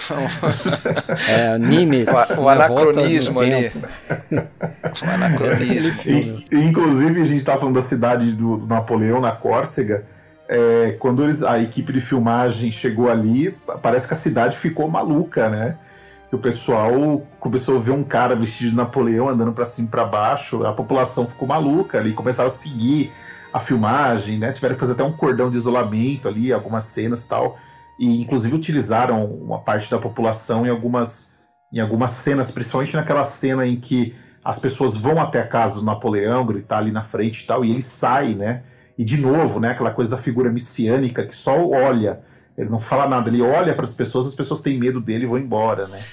É, 1.29 1.57
Nimitz. 1.59 2.37
O, 2.37 2.41
o 2.41 2.49
anacronismo 2.49 3.39
ali. 3.39 3.71
o 4.31 5.09
anacronismo. 5.09 6.43
E, 6.51 6.57
inclusive, 6.57 7.21
a 7.21 7.25
gente 7.25 7.39
estava 7.39 7.59
falando 7.59 7.75
da 7.75 7.81
cidade 7.81 8.31
do, 8.31 8.57
do 8.57 8.65
Napoleão, 8.65 9.21
na 9.21 9.31
Córcega, 9.31 10.05
é, 10.49 10.95
quando 10.99 11.23
eles, 11.23 11.43
a 11.43 11.59
equipe 11.59 11.93
de 11.93 12.01
filmagem 12.01 12.71
chegou 12.71 13.09
ali, 13.09 13.55
parece 13.81 14.07
que 14.07 14.13
a 14.13 14.17
cidade 14.17 14.57
ficou 14.57 14.89
maluca, 14.89 15.49
né? 15.49 15.77
Que 16.33 16.35
o 16.35 16.39
pessoal 16.39 17.21
começou 17.39 17.77
a 17.77 17.79
ver 17.79 17.91
um 17.91 18.01
cara 18.01 18.35
vestido 18.35 18.71
de 18.71 18.75
Napoleão 18.75 19.29
andando 19.29 19.53
para 19.53 19.65
cima 19.65 19.87
e 19.87 19.91
para 19.91 20.03
baixo, 20.03 20.65
a 20.65 20.73
população 20.73 21.27
ficou 21.27 21.47
maluca 21.47 21.99
ali, 21.99 22.11
começaram 22.11 22.47
a 22.47 22.49
seguir 22.49 23.11
a 23.53 23.59
filmagem, 23.59 24.39
né? 24.39 24.51
Tiveram 24.51 24.73
que 24.73 24.79
fazer 24.79 24.93
até 24.93 25.03
um 25.03 25.15
cordão 25.15 25.51
de 25.51 25.57
isolamento 25.57 26.27
ali, 26.27 26.51
algumas 26.51 26.85
cenas 26.85 27.23
e 27.23 27.29
tal, 27.29 27.55
e 27.99 28.19
inclusive 28.19 28.55
utilizaram 28.55 29.23
uma 29.25 29.59
parte 29.59 29.91
da 29.91 29.99
população 29.99 30.65
em 30.65 30.69
algumas 30.69 31.37
em 31.71 31.79
algumas 31.79 32.11
cenas, 32.11 32.49
principalmente 32.49 32.95
naquela 32.95 33.23
cena 33.23 33.67
em 33.67 33.75
que 33.75 34.15
as 34.43 34.57
pessoas 34.57 34.95
vão 34.95 35.21
até 35.21 35.39
a 35.39 35.47
casa 35.47 35.75
do 35.75 35.85
Napoleão, 35.85 36.47
gritar 36.47 36.79
ali 36.79 36.91
na 36.91 37.03
frente 37.03 37.43
e 37.43 37.47
tal, 37.47 37.63
e 37.63 37.69
ele 37.69 37.83
sai, 37.83 38.33
né? 38.33 38.63
E 38.97 39.05
de 39.05 39.17
novo, 39.17 39.59
né, 39.59 39.69
aquela 39.69 39.91
coisa 39.91 40.09
da 40.09 40.17
figura 40.17 40.51
messiânica 40.51 41.23
que 41.25 41.35
só 41.35 41.55
olha, 41.67 42.21
ele 42.57 42.69
não 42.69 42.79
fala 42.79 43.07
nada, 43.07 43.29
ele 43.29 43.41
olha 43.43 43.75
para 43.75 43.83
as 43.83 43.93
pessoas, 43.93 44.25
as 44.25 44.33
pessoas 44.33 44.61
têm 44.61 44.79
medo 44.79 44.99
dele 44.99 45.25
e 45.25 45.27
vão 45.27 45.37
embora, 45.37 45.87
né? 45.87 46.03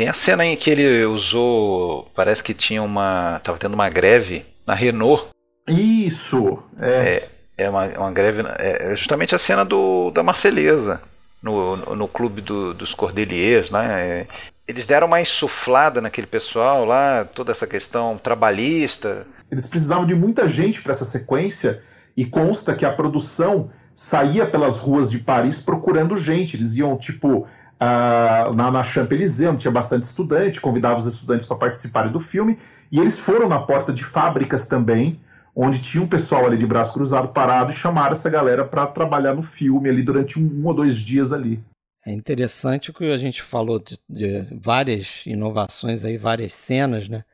Tem 0.00 0.08
a 0.08 0.14
cena 0.14 0.46
em 0.46 0.56
que 0.56 0.70
ele 0.70 1.04
usou. 1.04 2.10
Parece 2.14 2.42
que 2.42 2.54
tinha 2.54 2.82
uma. 2.82 3.38
Tava 3.44 3.58
tendo 3.58 3.74
uma 3.74 3.90
greve 3.90 4.46
na 4.66 4.72
Renault. 4.72 5.26
Isso! 5.68 6.58
É, 6.80 7.28
é, 7.58 7.64
é 7.64 7.68
uma, 7.68 7.84
uma 7.84 8.10
greve. 8.10 8.42
É 8.56 8.96
justamente 8.96 9.34
a 9.34 9.38
cena 9.38 9.62
do, 9.62 10.10
da 10.10 10.22
Marceleza. 10.22 11.02
No, 11.42 11.76
no, 11.76 11.96
no 11.96 12.08
clube 12.08 12.40
do, 12.40 12.72
dos 12.72 12.94
Cordeliers, 12.94 13.70
né? 13.70 14.20
É, 14.20 14.26
eles 14.66 14.86
deram 14.86 15.06
uma 15.06 15.20
insuflada 15.20 16.00
naquele 16.00 16.26
pessoal 16.26 16.86
lá, 16.86 17.26
toda 17.26 17.52
essa 17.52 17.66
questão 17.66 18.16
trabalhista. 18.16 19.26
Eles 19.50 19.66
precisavam 19.66 20.06
de 20.06 20.14
muita 20.14 20.48
gente 20.48 20.80
para 20.80 20.92
essa 20.92 21.04
sequência 21.04 21.82
e 22.16 22.24
consta 22.24 22.74
que 22.74 22.86
a 22.86 22.92
produção 22.92 23.70
saía 23.92 24.46
pelas 24.46 24.78
ruas 24.78 25.10
de 25.10 25.18
Paris 25.18 25.58
procurando 25.58 26.16
gente. 26.16 26.56
Eles 26.56 26.74
iam, 26.76 26.96
tipo, 26.96 27.46
Uh, 27.82 28.52
na, 28.52 28.70
na 28.70 28.82
Champs-Élysées, 28.82 29.48
onde 29.48 29.62
tinha 29.62 29.70
bastante 29.70 30.02
estudante, 30.02 30.60
convidava 30.60 30.98
os 30.98 31.06
estudantes 31.06 31.46
para 31.46 31.56
participarem 31.56 32.12
do 32.12 32.20
filme, 32.20 32.58
e 32.92 32.98
eles 33.00 33.18
foram 33.18 33.48
na 33.48 33.58
porta 33.58 33.90
de 33.90 34.04
fábricas 34.04 34.68
também, 34.68 35.18
onde 35.56 35.80
tinha 35.80 36.02
um 36.02 36.06
pessoal 36.06 36.46
ali 36.46 36.58
de 36.58 36.66
braço 36.66 36.92
cruzado 36.92 37.28
parado 37.28 37.72
e 37.72 37.76
chamaram 37.76 38.12
essa 38.12 38.28
galera 38.28 38.64
para 38.64 38.86
trabalhar 38.86 39.34
no 39.34 39.42
filme 39.42 39.88
ali 39.88 40.02
durante 40.02 40.38
um, 40.38 40.42
um, 40.42 40.66
ou 40.66 40.74
dois 40.74 40.96
dias 40.96 41.32
ali. 41.32 41.62
É 42.04 42.12
interessante 42.12 42.92
que 42.92 43.10
a 43.10 43.18
gente 43.18 43.42
falou 43.42 43.78
de, 43.78 43.98
de, 44.08 44.42
várias 44.58 45.24
inovações 45.26 46.04
aí, 46.04 46.16
várias 46.16 46.52
cenas, 46.52 47.08
né, 47.08 47.24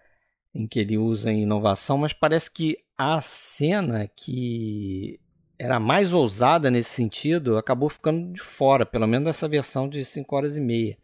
em 0.55 0.67
que 0.67 0.81
ele 0.81 0.99
usa 0.99 1.33
inovação, 1.33 1.99
mas 1.99 2.13
parece 2.13 2.53
que 2.53 2.79
a 2.97 3.21
cena 3.21 4.09
que 4.09 5.21
era 5.59 5.81
mais 5.81 6.13
ousada 6.13 6.71
nesse 6.71 6.91
sentido, 6.91 7.57
acabou 7.57 7.89
ficando 7.89 8.33
de 8.33 8.43
fora, 8.43 8.85
pelo 8.85 9.07
menos 9.07 9.27
dessa 9.27 9.49
versão 9.49 9.89
de 9.89 10.05
5 10.05 10.37
horas 10.37 10.57
e 10.57 10.61
meia. 10.61 10.97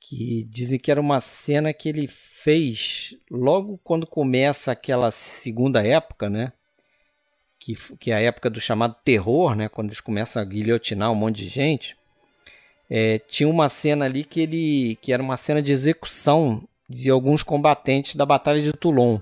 Que 0.00 0.46
dizem 0.50 0.78
que 0.78 0.90
era 0.90 1.00
uma 1.00 1.20
cena 1.20 1.72
que 1.72 1.88
ele 1.88 2.08
fez 2.08 3.14
logo 3.30 3.78
quando 3.82 4.06
começa 4.06 4.70
aquela 4.70 5.10
segunda 5.10 5.84
época, 5.84 6.30
né? 6.30 6.52
Que, 7.58 7.74
que 7.98 8.10
é 8.12 8.14
a 8.14 8.20
época 8.20 8.48
do 8.48 8.60
chamado 8.60 8.94
terror, 9.04 9.56
né? 9.56 9.68
Quando 9.68 9.88
eles 9.88 10.00
começam 10.00 10.40
a 10.40 10.44
guilhotinar 10.44 11.10
um 11.10 11.16
monte 11.16 11.38
de 11.38 11.48
gente. 11.48 11.96
É, 12.88 13.18
tinha 13.18 13.48
uma 13.48 13.68
cena 13.68 14.04
ali 14.04 14.22
que 14.22 14.40
ele 14.40 14.96
que 15.02 15.12
era 15.12 15.20
uma 15.20 15.36
cena 15.36 15.60
de 15.60 15.72
execução 15.72 16.62
de 16.88 17.10
alguns 17.10 17.42
combatentes 17.42 18.14
da 18.14 18.24
Batalha 18.24 18.60
de 18.60 18.72
Toulon. 18.72 19.18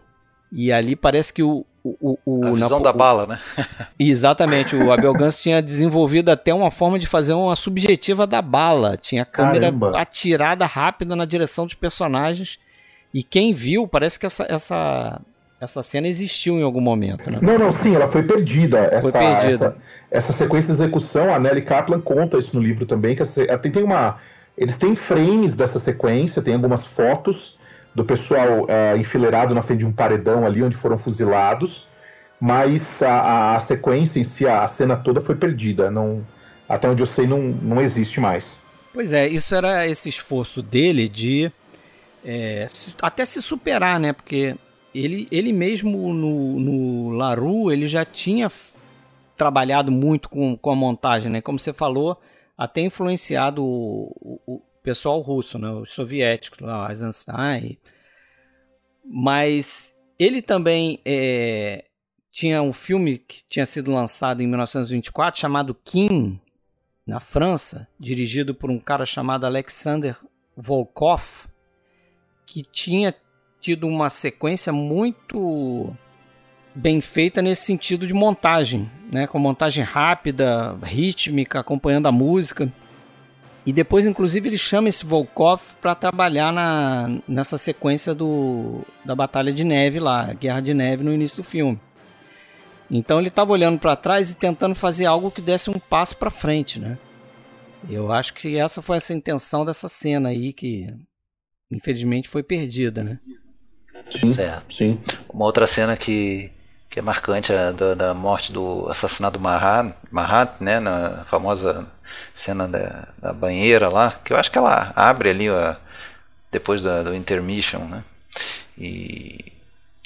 E 0.53 0.71
ali 0.71 0.95
parece 0.95 1.33
que 1.33 1.43
o, 1.43 1.65
o, 1.85 2.19
o, 2.25 2.47
a 2.47 2.53
visão 2.53 2.79
na, 2.81 2.85
da 2.85 2.93
bala, 2.95 3.27
né? 3.27 3.41
Exatamente. 3.99 4.75
O 4.75 4.91
Abel 4.91 5.13
Gans 5.13 5.41
tinha 5.41 5.61
desenvolvido 5.61 6.31
até 6.31 6.55
uma 6.55 6.71
forma 6.71 6.99
de 6.99 7.07
fazer 7.07 7.35
uma 7.35 7.55
subjetiva 7.55 8.27
da 8.27 8.41
bala. 8.41 8.97
Tinha 8.97 9.23
a 9.23 9.27
câmera 9.27 9.67
Caramba. 9.67 9.99
atirada 10.01 10.65
rápida 10.65 11.15
na 11.15 11.27
direção 11.27 11.67
dos 11.67 11.75
personagens. 11.75 12.59
E 13.13 13.23
quem 13.23 13.53
viu, 13.53 13.87
parece 13.87 14.19
que 14.19 14.25
essa, 14.25 14.47
essa, 14.49 15.21
essa 15.61 15.83
cena 15.83 16.09
existiu 16.09 16.59
em 16.59 16.63
algum 16.63 16.81
momento, 16.81 17.31
né? 17.31 17.39
Não, 17.43 17.59
não, 17.59 17.71
sim, 17.71 17.95
ela 17.95 18.07
foi 18.07 18.23
perdida. 18.23 18.79
Essa, 18.79 19.03
foi 19.03 19.13
perdida. 19.13 19.67
Essa, 19.67 19.77
essa 20.11 20.33
sequência 20.33 20.75
de 20.75 20.81
execução, 20.81 21.35
a 21.35 21.39
Nelly 21.39 21.63
Kaplan 21.63 22.01
conta 22.01 22.39
isso 22.39 22.57
no 22.57 22.63
livro 22.63 22.87
também, 22.87 23.15
que 23.15 23.23
tem, 23.61 23.71
tem 23.71 23.83
uma... 23.83 24.17
Eles 24.57 24.79
têm 24.79 24.97
frames 24.97 25.55
dessa 25.55 25.79
sequência, 25.79 26.41
tem 26.41 26.55
algumas 26.55 26.87
fotos 26.87 27.59
do 27.95 28.05
pessoal 28.05 28.63
uh, 28.63 28.97
enfileirado 28.99 29.55
na 29.55 29.63
frente 29.63 29.81
de 29.81 29.87
um 29.87 29.93
paredão 29.93 30.45
ali 30.45 30.63
onde 30.63 30.77
foram 30.77 30.99
fuzilados. 30.99 31.89
mas 32.41 33.03
a, 33.03 33.57
a 33.57 33.61
sequência 33.61 34.19
em 34.19 34.25
si, 34.25 34.47
a, 34.47 34.67
cena 34.67 34.97
toda 34.97 35.21
foi 35.21 35.37
perdida. 35.37 35.91
Não, 35.91 36.27
até 36.69 36.89
onde 36.89 37.03
eu 37.03 37.07
sei, 37.07 37.27
não, 37.27 37.39
não 37.41 37.81
existe 37.81 38.21
mais. 38.21 38.61
Pois 38.93 39.13
é, 39.13 39.27
isso 39.27 39.55
era 39.55 39.87
esse 39.87 40.09
esforço 40.09 40.63
dele 40.63 41.09
de 41.09 41.51
é, 42.25 42.67
até 43.01 43.25
se 43.25 43.41
superar, 43.41 43.99
né? 44.01 44.13
Porque 44.13 44.57
ele, 44.95 45.29
ele 45.31 45.53
mesmo 45.53 46.13
no, 46.13 46.61
no 46.61 47.11
Laru, 47.11 47.71
ele 47.73 47.89
já 47.89 48.05
tinha 48.05 48.51
trabalhado 49.37 49.91
muito 49.91 50.29
com, 50.29 50.57
com 50.57 50.71
a 50.71 50.77
montagem, 50.77 51.31
né? 51.31 51.41
Como 51.41 51.59
você 51.59 51.73
falou, 51.73 52.21
até 52.57 52.81
influenciado 52.81 53.65
o 53.65 54.63
pessoal 54.85 55.21
russo, 55.21 55.59
né? 55.59 55.69
Os 55.71 55.93
soviéticos, 55.93 56.61
lá, 56.61 56.89
Eisenstein. 56.91 57.79
Mas 59.05 59.97
ele 60.19 60.41
também 60.41 61.01
é, 61.05 61.87
tinha 62.31 62.63
um 62.63 62.73
filme 62.73 63.19
que 63.19 63.43
tinha 63.49 63.67
sido 63.67 63.91
lançado 63.91 64.43
em 64.43 64.47
1924 64.47 65.41
chamado 65.41 65.75
Kim, 65.75 66.39
na 67.07 67.19
França, 67.19 67.89
dirigido 67.99 68.55
por 68.55 68.71
um 68.71 68.79
cara 68.79 69.05
chamado 69.05 69.45
Alexander 69.45 70.17
Volkov, 70.57 71.23
que 72.47 72.63
tinha 72.63 73.15
tido 73.61 73.87
uma 73.87 74.11
sequência 74.11 74.73
muito 74.73 75.95
bem 76.75 77.01
feita 77.01 77.41
nesse 77.41 77.65
sentido 77.65 78.07
de 78.07 78.15
montagem, 78.15 78.91
né? 79.11 79.27
com 79.27 79.39
montagem 79.39 79.85
rápida, 79.85 80.77
rítmica, 80.83 81.61
acompanhando 81.61 82.07
a 82.07 82.13
música. 82.13 82.71
E 83.67 83.73
depois, 83.73 84.07
inclusive, 84.07 84.49
ele 84.49 84.59
chama 84.59 84.91
esse 84.91 85.07
Volkov 85.07 85.61
para 85.81 85.95
trabalhar 85.95 86.53
na, 86.53 87.19
nessa 87.27 87.57
sequência 87.57 88.15
do, 88.15 88.83
da 89.05 89.15
Batalha 89.15 89.53
de 89.53 89.65
Neve 89.65 89.99
lá, 89.99 90.35
Guerra 90.35 90.61
de 90.61 90.75
Neve 90.75 91.03
no 91.03 91.13
início 91.13 91.39
do 91.43 91.49
filme. 91.49 91.81
Então 92.91 93.19
ele 93.19 93.29
estava 93.29 93.53
olhando 93.53 93.79
para 93.79 93.97
trás 93.97 94.31
e 94.31 94.37
tentando 94.37 94.75
fazer 94.75 95.07
algo 95.07 95.31
que 95.31 95.41
desse 95.41 95.71
um 95.71 95.79
passo 95.79 96.17
para 96.17 96.31
frente, 96.31 96.79
né? 96.79 96.99
Eu 97.89 98.13
acho 98.13 98.35
que 98.35 98.57
essa 98.57 98.83
foi 98.83 98.99
essa 98.99 99.15
intenção 99.15 99.65
dessa 99.65 99.89
cena 99.89 100.29
aí 100.29 100.53
que 100.53 100.95
infelizmente 101.71 102.29
foi 102.29 102.43
perdida, 102.43 103.03
né? 103.03 103.19
Sim, 104.07 104.29
certo. 104.29 104.75
Sim. 104.75 105.01
Uma 105.33 105.45
outra 105.45 105.67
cena 105.67 105.97
que, 105.97 106.51
que 106.91 106.99
é 106.99 107.03
marcante 107.03 107.53
é 107.53 107.73
da, 107.73 107.95
da 107.95 108.15
morte 108.15 108.53
do 108.53 108.89
assassinato 108.89 109.41
Mahat, 109.41 109.95
Mahat, 110.11 110.63
né, 110.63 110.81
na 110.81 111.25
famosa 111.25 111.87
cena 112.35 112.69
da, 112.69 113.09
da, 113.19 113.33
banheira 113.33 113.89
lá, 113.89 114.21
que 114.25 114.33
eu 114.33 114.37
acho 114.37 114.51
que 114.51 114.59
ela 114.59 114.93
abre 114.97 115.31
ali 115.31 115.51
ó, 115.51 115.75
depois 116.51 116.83
da, 116.83 117.03
do 117.03 117.15
intermission, 117.15 117.81
né? 117.81 118.05
E, 118.77 119.53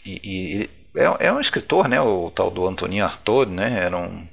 e, 0.05 0.21
e 0.25 0.71
é, 0.95 1.29
é, 1.29 1.33
um 1.33 1.41
escritor, 1.41 1.89
né, 1.89 2.01
o 2.01 2.31
tal 2.31 2.51
do 2.51 2.67
Antonin 2.67 3.01
Artaud, 3.01 3.51
né? 3.51 3.85
Era 3.85 3.97
um 3.97 4.27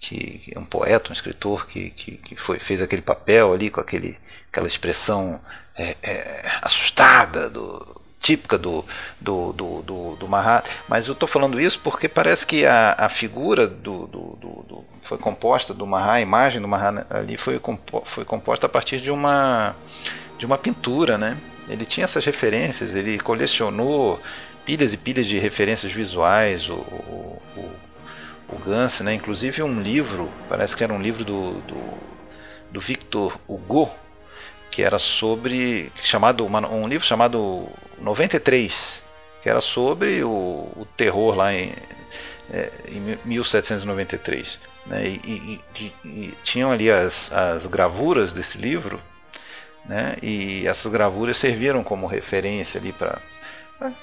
que, 0.00 0.52
um 0.56 0.64
poeta, 0.64 1.10
um 1.10 1.12
escritor 1.12 1.66
que, 1.68 1.90
que, 1.90 2.16
que 2.16 2.36
foi, 2.36 2.58
fez 2.58 2.82
aquele 2.82 3.02
papel 3.02 3.52
ali 3.52 3.70
com 3.70 3.80
aquele, 3.80 4.18
aquela 4.50 4.66
expressão 4.66 5.40
é, 5.76 5.96
é, 6.02 6.42
assustada 6.60 7.48
do, 7.48 7.91
típica 8.22 8.56
do, 8.56 8.84
do, 9.20 9.52
do, 9.52 9.82
do, 9.82 10.16
do 10.16 10.28
Mahat, 10.28 10.70
mas 10.88 11.08
eu 11.08 11.12
estou 11.12 11.28
falando 11.28 11.60
isso 11.60 11.78
porque 11.80 12.08
parece 12.08 12.46
que 12.46 12.64
a, 12.64 12.94
a 12.96 13.08
figura 13.08 13.66
do, 13.66 14.06
do, 14.06 14.38
do, 14.40 14.64
do 14.68 14.84
foi 15.02 15.18
composta 15.18 15.74
do 15.74 15.84
Mahat, 15.84 16.18
a 16.18 16.20
imagem 16.20 16.62
do 16.62 16.68
Mahat 16.68 17.04
ali 17.10 17.36
foi, 17.36 17.58
compo, 17.58 18.02
foi 18.06 18.24
composta 18.24 18.66
a 18.66 18.68
partir 18.68 19.00
de 19.00 19.10
uma, 19.10 19.74
de 20.38 20.46
uma 20.46 20.56
pintura, 20.56 21.18
né? 21.18 21.36
Ele 21.68 21.84
tinha 21.84 22.04
essas 22.04 22.24
referências, 22.24 22.94
ele 22.94 23.18
colecionou 23.18 24.20
pilhas 24.64 24.92
e 24.92 24.96
pilhas 24.96 25.26
de 25.26 25.38
referências 25.38 25.92
visuais, 25.92 26.68
o, 26.68 26.74
o, 26.74 27.42
o, 27.56 27.70
o 28.52 28.58
Gans, 28.64 29.00
né? 29.00 29.14
inclusive 29.14 29.62
um 29.62 29.80
livro, 29.80 30.28
parece 30.48 30.76
que 30.76 30.84
era 30.84 30.92
um 30.92 31.00
livro 31.00 31.24
do, 31.24 31.54
do, 31.62 31.98
do 32.70 32.80
Victor 32.80 33.38
Hugo, 33.48 33.90
que 34.72 34.82
era 34.82 34.98
sobre 34.98 35.92
chamado 36.02 36.46
um 36.46 36.88
livro 36.88 37.06
chamado 37.06 37.68
93 37.98 39.02
que 39.42 39.48
era 39.48 39.60
sobre 39.60 40.24
o, 40.24 40.30
o 40.30 40.86
terror 40.96 41.36
lá 41.36 41.52
em, 41.52 41.74
é, 42.50 42.70
em 42.88 43.18
1793 43.24 44.58
né? 44.86 45.06
e, 45.06 45.10
e, 45.24 45.60
e, 45.78 45.92
e, 46.08 46.34
tinham 46.42 46.72
ali 46.72 46.90
as, 46.90 47.30
as 47.30 47.66
gravuras 47.66 48.32
desse 48.32 48.56
livro 48.56 48.98
né? 49.84 50.16
e 50.22 50.66
essas 50.66 50.90
gravuras 50.90 51.36
serviram 51.36 51.84
como 51.84 52.06
referência 52.06 52.80
ali 52.80 52.92
para 52.92 53.20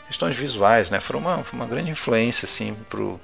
questões 0.05 0.37
visuais 0.37 0.91
né? 0.91 0.99
foram 0.99 1.19
uma, 1.19 1.43
uma 1.51 1.65
grande 1.65 1.89
influência 1.89 2.45
assim 2.45 2.75
pro 2.89 3.19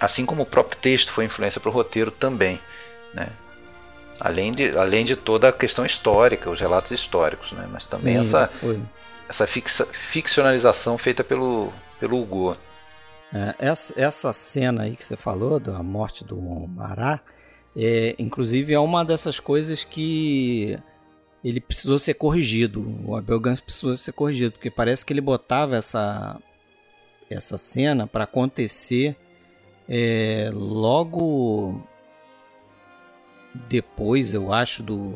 assim 0.00 0.26
como 0.26 0.42
o 0.42 0.46
próprio 0.46 0.80
texto 0.80 1.12
foi 1.12 1.26
influência 1.26 1.60
para 1.60 1.70
o 1.70 1.72
roteiro 1.72 2.10
também 2.10 2.60
né? 3.14 3.28
Além 4.20 4.52
de, 4.52 4.76
além 4.76 5.04
de 5.04 5.14
toda 5.14 5.48
a 5.48 5.52
questão 5.52 5.86
histórica, 5.86 6.50
os 6.50 6.60
relatos 6.60 6.90
históricos, 6.90 7.52
né? 7.52 7.68
mas 7.70 7.86
também 7.86 8.14
Sim, 8.14 8.20
essa, 8.20 8.50
essa 9.28 9.46
fixa, 9.46 9.86
ficcionalização 9.86 10.98
feita 10.98 11.22
pelo, 11.22 11.72
pelo 12.00 12.20
Hugo. 12.20 12.56
É, 13.32 13.54
essa, 13.58 13.94
essa 14.00 14.32
cena 14.32 14.82
aí 14.82 14.96
que 14.96 15.04
você 15.04 15.16
falou, 15.16 15.60
da 15.60 15.82
morte 15.82 16.24
do 16.24 16.36
Mará, 16.36 17.20
é, 17.76 18.16
inclusive 18.18 18.72
é 18.72 18.78
uma 18.80 19.04
dessas 19.04 19.38
coisas 19.38 19.84
que 19.84 20.78
ele 21.44 21.60
precisou 21.60 21.98
ser 21.98 22.14
corrigido. 22.14 22.84
O 23.06 23.16
Abel 23.16 23.38
Gans 23.38 23.60
precisou 23.60 23.96
ser 23.96 24.12
corrigido, 24.12 24.52
porque 24.52 24.70
parece 24.70 25.04
que 25.04 25.12
ele 25.12 25.20
botava 25.20 25.76
essa, 25.76 26.40
essa 27.30 27.56
cena 27.56 28.06
para 28.06 28.24
acontecer 28.24 29.16
é, 29.88 30.50
logo 30.52 31.82
depois, 33.54 34.34
eu 34.34 34.52
acho, 34.52 34.82
do 34.82 35.14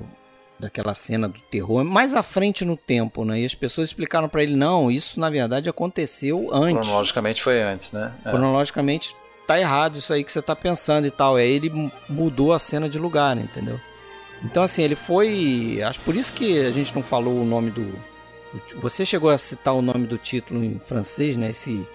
daquela 0.58 0.94
cena 0.94 1.28
do 1.28 1.40
terror, 1.50 1.82
mais 1.82 2.14
à 2.14 2.22
frente 2.22 2.64
no 2.64 2.76
tempo, 2.76 3.24
né? 3.24 3.40
E 3.40 3.44
as 3.44 3.52
pessoas 3.52 3.88
explicaram 3.88 4.28
para 4.28 4.44
ele 4.44 4.54
não, 4.54 4.92
isso 4.92 5.18
na 5.18 5.28
verdade 5.28 5.68
aconteceu 5.68 6.50
antes. 6.52 6.86
Cronologicamente 6.86 7.42
foi 7.42 7.60
antes, 7.60 7.92
né? 7.92 8.12
É. 8.24 8.30
Cronologicamente 8.30 9.16
tá 9.44 9.58
errado 9.58 9.96
isso 9.96 10.12
aí 10.12 10.22
que 10.22 10.30
você 10.30 10.40
tá 10.40 10.54
pensando 10.54 11.04
e 11.04 11.10
tal. 11.10 11.34
Aí 11.34 11.50
ele 11.50 11.90
mudou 12.08 12.52
a 12.52 12.60
cena 12.60 12.88
de 12.88 12.96
lugar, 12.96 13.36
entendeu? 13.36 13.80
Então 14.44 14.62
assim, 14.62 14.82
ele 14.82 14.94
foi, 14.94 15.82
acho 15.82 15.98
por 16.00 16.14
isso 16.14 16.32
que 16.32 16.64
a 16.64 16.70
gente 16.70 16.94
não 16.94 17.02
falou 17.02 17.40
o 17.40 17.44
nome 17.44 17.72
do 17.72 17.92
você 18.76 19.06
chegou 19.06 19.30
a 19.30 19.38
citar 19.38 19.74
o 19.74 19.82
nome 19.82 20.06
do 20.06 20.18
título 20.18 20.62
em 20.62 20.78
francês, 20.86 21.36
né? 21.36 21.50
Esse 21.50 21.86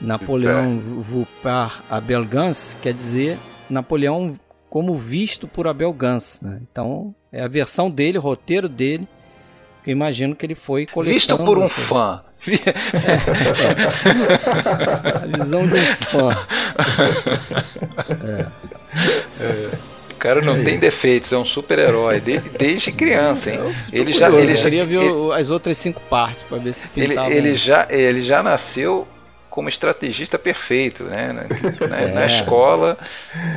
Napoleão 0.00 0.78
Vupar 0.78 1.84
Abel 1.90 2.24
Gans, 2.24 2.76
quer 2.80 2.94
dizer 2.94 3.38
Napoleão 3.68 4.38
como 4.68 4.96
visto 4.96 5.46
por 5.48 5.66
Abel 5.66 5.92
Gans. 5.92 6.40
Né? 6.42 6.58
Então, 6.70 7.14
é 7.32 7.42
a 7.42 7.48
versão 7.48 7.90
dele, 7.90 8.18
o 8.18 8.20
roteiro 8.20 8.68
dele, 8.68 9.08
que 9.82 9.90
eu 9.90 9.92
imagino 9.92 10.36
que 10.36 10.44
ele 10.44 10.54
foi 10.54 10.86
coletando. 10.86 11.14
Visto 11.14 11.36
por 11.38 11.58
um 11.58 11.68
fã. 11.68 12.22
É. 12.48 12.58
a 15.24 15.38
visão 15.38 15.66
de 15.66 15.74
um 15.74 15.84
fã. 15.96 16.30
É. 18.24 18.46
É. 19.40 19.70
O 20.12 20.14
cara 20.18 20.40
não 20.40 20.64
tem 20.64 20.78
defeitos, 20.80 21.32
é 21.32 21.38
um 21.38 21.44
super-herói 21.44 22.20
desde, 22.20 22.50
desde 22.50 22.90
criança, 22.90 23.52
hein? 23.52 23.60
Ele 23.92 24.12
já, 24.12 24.28
ele 24.28 24.56
já, 24.56 24.64
queria 24.64 24.84
ver 24.84 25.00
ele, 25.00 25.32
as 25.32 25.48
outras 25.48 25.78
cinco 25.78 26.00
partes 26.10 26.42
para 26.42 26.58
ver 26.58 26.74
se 26.74 26.88
pintava. 26.88 27.28
Ele, 27.30 27.48
ele, 27.50 27.54
já, 27.54 27.86
ele 27.88 28.22
já 28.22 28.42
nasceu 28.42 29.06
como 29.58 29.68
estrategista 29.68 30.38
perfeito, 30.38 31.02
né? 31.02 31.32
Na, 31.32 31.42
é. 31.98 32.06
na 32.12 32.26
escola. 32.26 32.96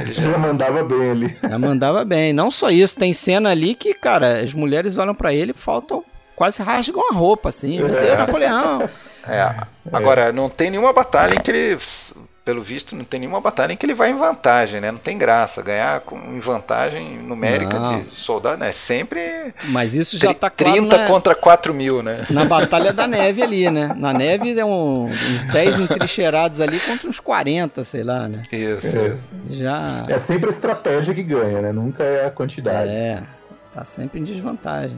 Ele 0.02 0.14
já... 0.14 0.36
mandava 0.36 0.84
bem 0.84 1.12
ali. 1.12 1.38
Já 1.48 1.60
mandava 1.60 2.04
bem. 2.04 2.34
Não 2.34 2.50
só 2.50 2.72
isso, 2.72 2.98
tem 2.98 3.14
cena 3.14 3.52
ali 3.52 3.76
que, 3.76 3.94
cara, 3.94 4.42
as 4.42 4.52
mulheres 4.52 4.98
olham 4.98 5.14
para 5.14 5.32
ele 5.32 5.52
e 5.52 5.62
faltam. 5.62 6.04
quase 6.36 6.64
rasgam 6.64 7.04
a 7.12 7.14
roupa, 7.14 7.50
assim. 7.50 7.78
Meu 7.78 7.88
Deus, 7.88 8.18
Napoleão. 8.18 8.90
É. 9.28 9.54
Agora, 9.94 10.34
não 10.34 10.50
tem 10.50 10.72
nenhuma 10.72 10.92
batalha 10.92 11.36
em 11.36 11.40
que 11.40 11.52
ele 11.52 11.78
pelo 12.44 12.62
visto, 12.62 12.96
não 12.96 13.04
tem 13.04 13.20
nenhuma 13.20 13.40
batalha 13.40 13.72
em 13.72 13.78
que 13.78 13.86
ele 13.86 13.94
vai 13.94 14.10
em 14.10 14.18
vantagem, 14.18 14.82
né? 14.82 14.92
Não 14.92 14.98
tem 14.98 15.18
graça. 15.18 15.62
Ganhar 15.62 16.02
com, 16.02 16.18
em 16.18 16.40
vantagem 16.40 17.18
numérica 17.20 17.80
não. 17.80 18.02
de 18.02 18.20
soldado, 18.20 18.58
né? 18.58 18.72
Sempre. 18.72 19.54
Mas 19.66 19.94
isso 19.94 20.18
já 20.18 20.34
tá 20.34 20.50
claro. 20.50 20.74
30 20.74 20.98
na, 20.98 21.08
contra 21.08 21.36
4 21.36 21.74
mil, 21.74 22.02
né? 22.02 22.26
Na 22.32 22.44
Batalha 22.46 22.92
da 22.92 23.08
Neve 23.08 23.44
ali, 23.44 23.70
né? 23.70 23.94
Na 23.96 24.12
neve 24.12 24.58
é 24.60 24.66
um, 24.66 25.04
uns 25.04 25.46
10 25.52 25.82
entrincheirados 25.82 26.60
ali 26.60 26.80
contra 26.80 27.08
uns 27.08 27.20
40, 27.20 27.84
sei 27.84 28.04
lá, 28.04 28.28
né? 28.28 28.42
Isso, 28.52 28.98
é. 28.98 29.08
isso. 29.10 29.42
Já... 29.52 30.06
É 30.08 30.18
sempre 30.18 30.50
a 30.50 30.54
estratégia 30.54 31.14
que 31.14 31.24
ganha, 31.24 31.62
né? 31.62 31.72
Nunca 31.72 32.04
é 32.04 32.26
a 32.26 32.32
quantidade. 32.32 32.90
É, 32.90 33.22
tá 33.72 33.86
sempre 33.86 34.20
em 34.20 34.24
desvantagem. 34.24 34.98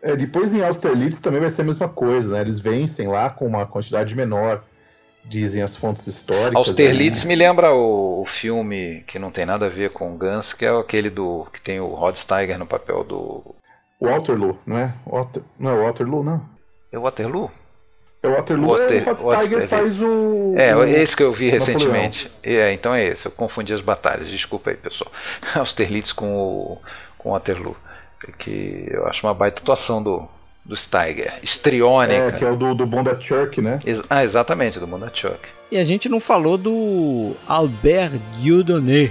É, 0.00 0.14
depois 0.14 0.54
em 0.54 0.62
Austerlitz 0.62 1.18
também 1.18 1.40
vai 1.40 1.50
ser 1.50 1.62
a 1.62 1.64
mesma 1.64 1.88
coisa, 1.88 2.34
né? 2.34 2.40
Eles 2.40 2.60
vencem 2.60 3.08
lá 3.08 3.28
com 3.30 3.46
uma 3.46 3.66
quantidade 3.66 4.14
menor 4.14 4.62
dizem 5.28 5.62
as 5.62 5.76
fontes 5.76 6.06
históricas. 6.06 6.54
Austerlitz 6.54 7.24
né? 7.24 7.28
me 7.28 7.36
lembra 7.36 7.72
o, 7.72 8.22
o, 8.22 8.24
filme 8.24 9.04
que 9.06 9.18
não 9.18 9.30
tem 9.30 9.44
nada 9.44 9.66
a 9.66 9.68
ver 9.68 9.90
com 9.90 10.16
Gans, 10.16 10.52
que 10.52 10.64
é 10.64 10.70
aquele 10.70 11.10
do 11.10 11.46
que 11.52 11.60
tem 11.60 11.78
o 11.80 11.88
Rod 11.88 12.16
Steiger 12.16 12.58
no 12.58 12.66
papel 12.66 13.04
do 13.04 13.54
Waterloo, 14.00 14.58
não 14.66 14.78
é? 14.78 14.94
Water, 15.06 15.42
não 15.58 15.70
é 15.70 15.84
Waterloo, 15.84 16.24
não? 16.24 16.42
É 16.90 16.98
Waterloo? 16.98 17.50
É 18.22 18.28
o 18.28 18.32
Waterloo 18.32 18.70
Water, 18.70 19.08
é 19.08 19.12
o 19.12 19.36
Tiger 19.36 19.68
faz 19.68 20.02
o. 20.02 20.54
É, 20.56 20.74
o, 20.74 20.82
esse 20.82 21.16
que 21.16 21.22
eu 21.22 21.32
vi 21.32 21.50
recentemente. 21.50 22.30
É, 22.42 22.72
então 22.72 22.92
é 22.92 23.04
esse. 23.04 23.26
Eu 23.26 23.32
confundi 23.32 23.72
as 23.72 23.80
batalhas. 23.80 24.28
Desculpa 24.28 24.70
aí, 24.70 24.76
pessoal. 24.76 25.12
Austerlitz 25.54 26.12
com 26.12 26.34
o, 26.34 26.78
com 27.16 27.28
o 27.28 27.32
Waterloo. 27.32 27.76
Que 28.36 28.88
eu 28.90 29.06
acho 29.06 29.24
uma 29.24 29.32
baita 29.32 29.62
atuação 29.62 30.02
do, 30.02 30.28
do 30.68 30.76
Steiger. 30.76 31.32
Estriônica. 31.42 32.14
É, 32.14 32.32
que 32.32 32.44
é 32.44 32.50
o 32.50 32.54
do, 32.54 32.74
do 32.74 32.86
Bondarchuk, 32.86 33.62
né? 33.62 33.78
Ex 33.86 34.02
ah, 34.10 34.22
exatamente, 34.22 34.78
do 34.78 34.86
Bondarchuk. 34.86 35.40
E 35.72 35.78
a 35.78 35.84
gente 35.84 36.08
não 36.08 36.20
falou 36.20 36.58
do 36.58 37.32
Albert 37.48 38.12
Dieudonné. 38.38 39.10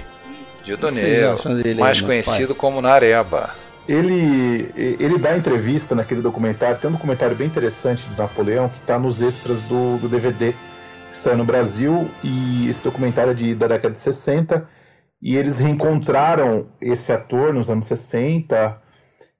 Dieudonné, 0.64 1.34
mais 1.76 2.00
conhecido 2.00 2.54
pai? 2.54 2.56
como 2.56 2.80
Nareba. 2.80 3.50
Ele, 3.88 4.70
ele 4.76 5.18
dá 5.18 5.36
entrevista 5.36 5.94
naquele 5.94 6.20
documentário, 6.20 6.78
tem 6.78 6.90
um 6.90 6.92
documentário 6.92 7.34
bem 7.34 7.46
interessante 7.46 8.06
de 8.06 8.18
Napoleão 8.18 8.68
que 8.68 8.78
está 8.78 8.98
nos 8.98 9.22
extras 9.22 9.62
do, 9.62 9.96
do 9.96 10.08
DVD 10.08 10.52
que 11.10 11.16
saiu 11.16 11.38
no 11.38 11.44
Brasil 11.44 12.08
e 12.22 12.68
esse 12.68 12.84
documentário 12.84 13.30
é 13.30 13.34
de, 13.34 13.54
da 13.54 13.66
década 13.66 13.94
de 13.94 13.98
60 13.98 14.68
e 15.22 15.36
eles 15.36 15.56
reencontraram 15.56 16.66
esse 16.80 17.10
ator 17.10 17.54
nos 17.54 17.70
anos 17.70 17.86
60 17.86 18.78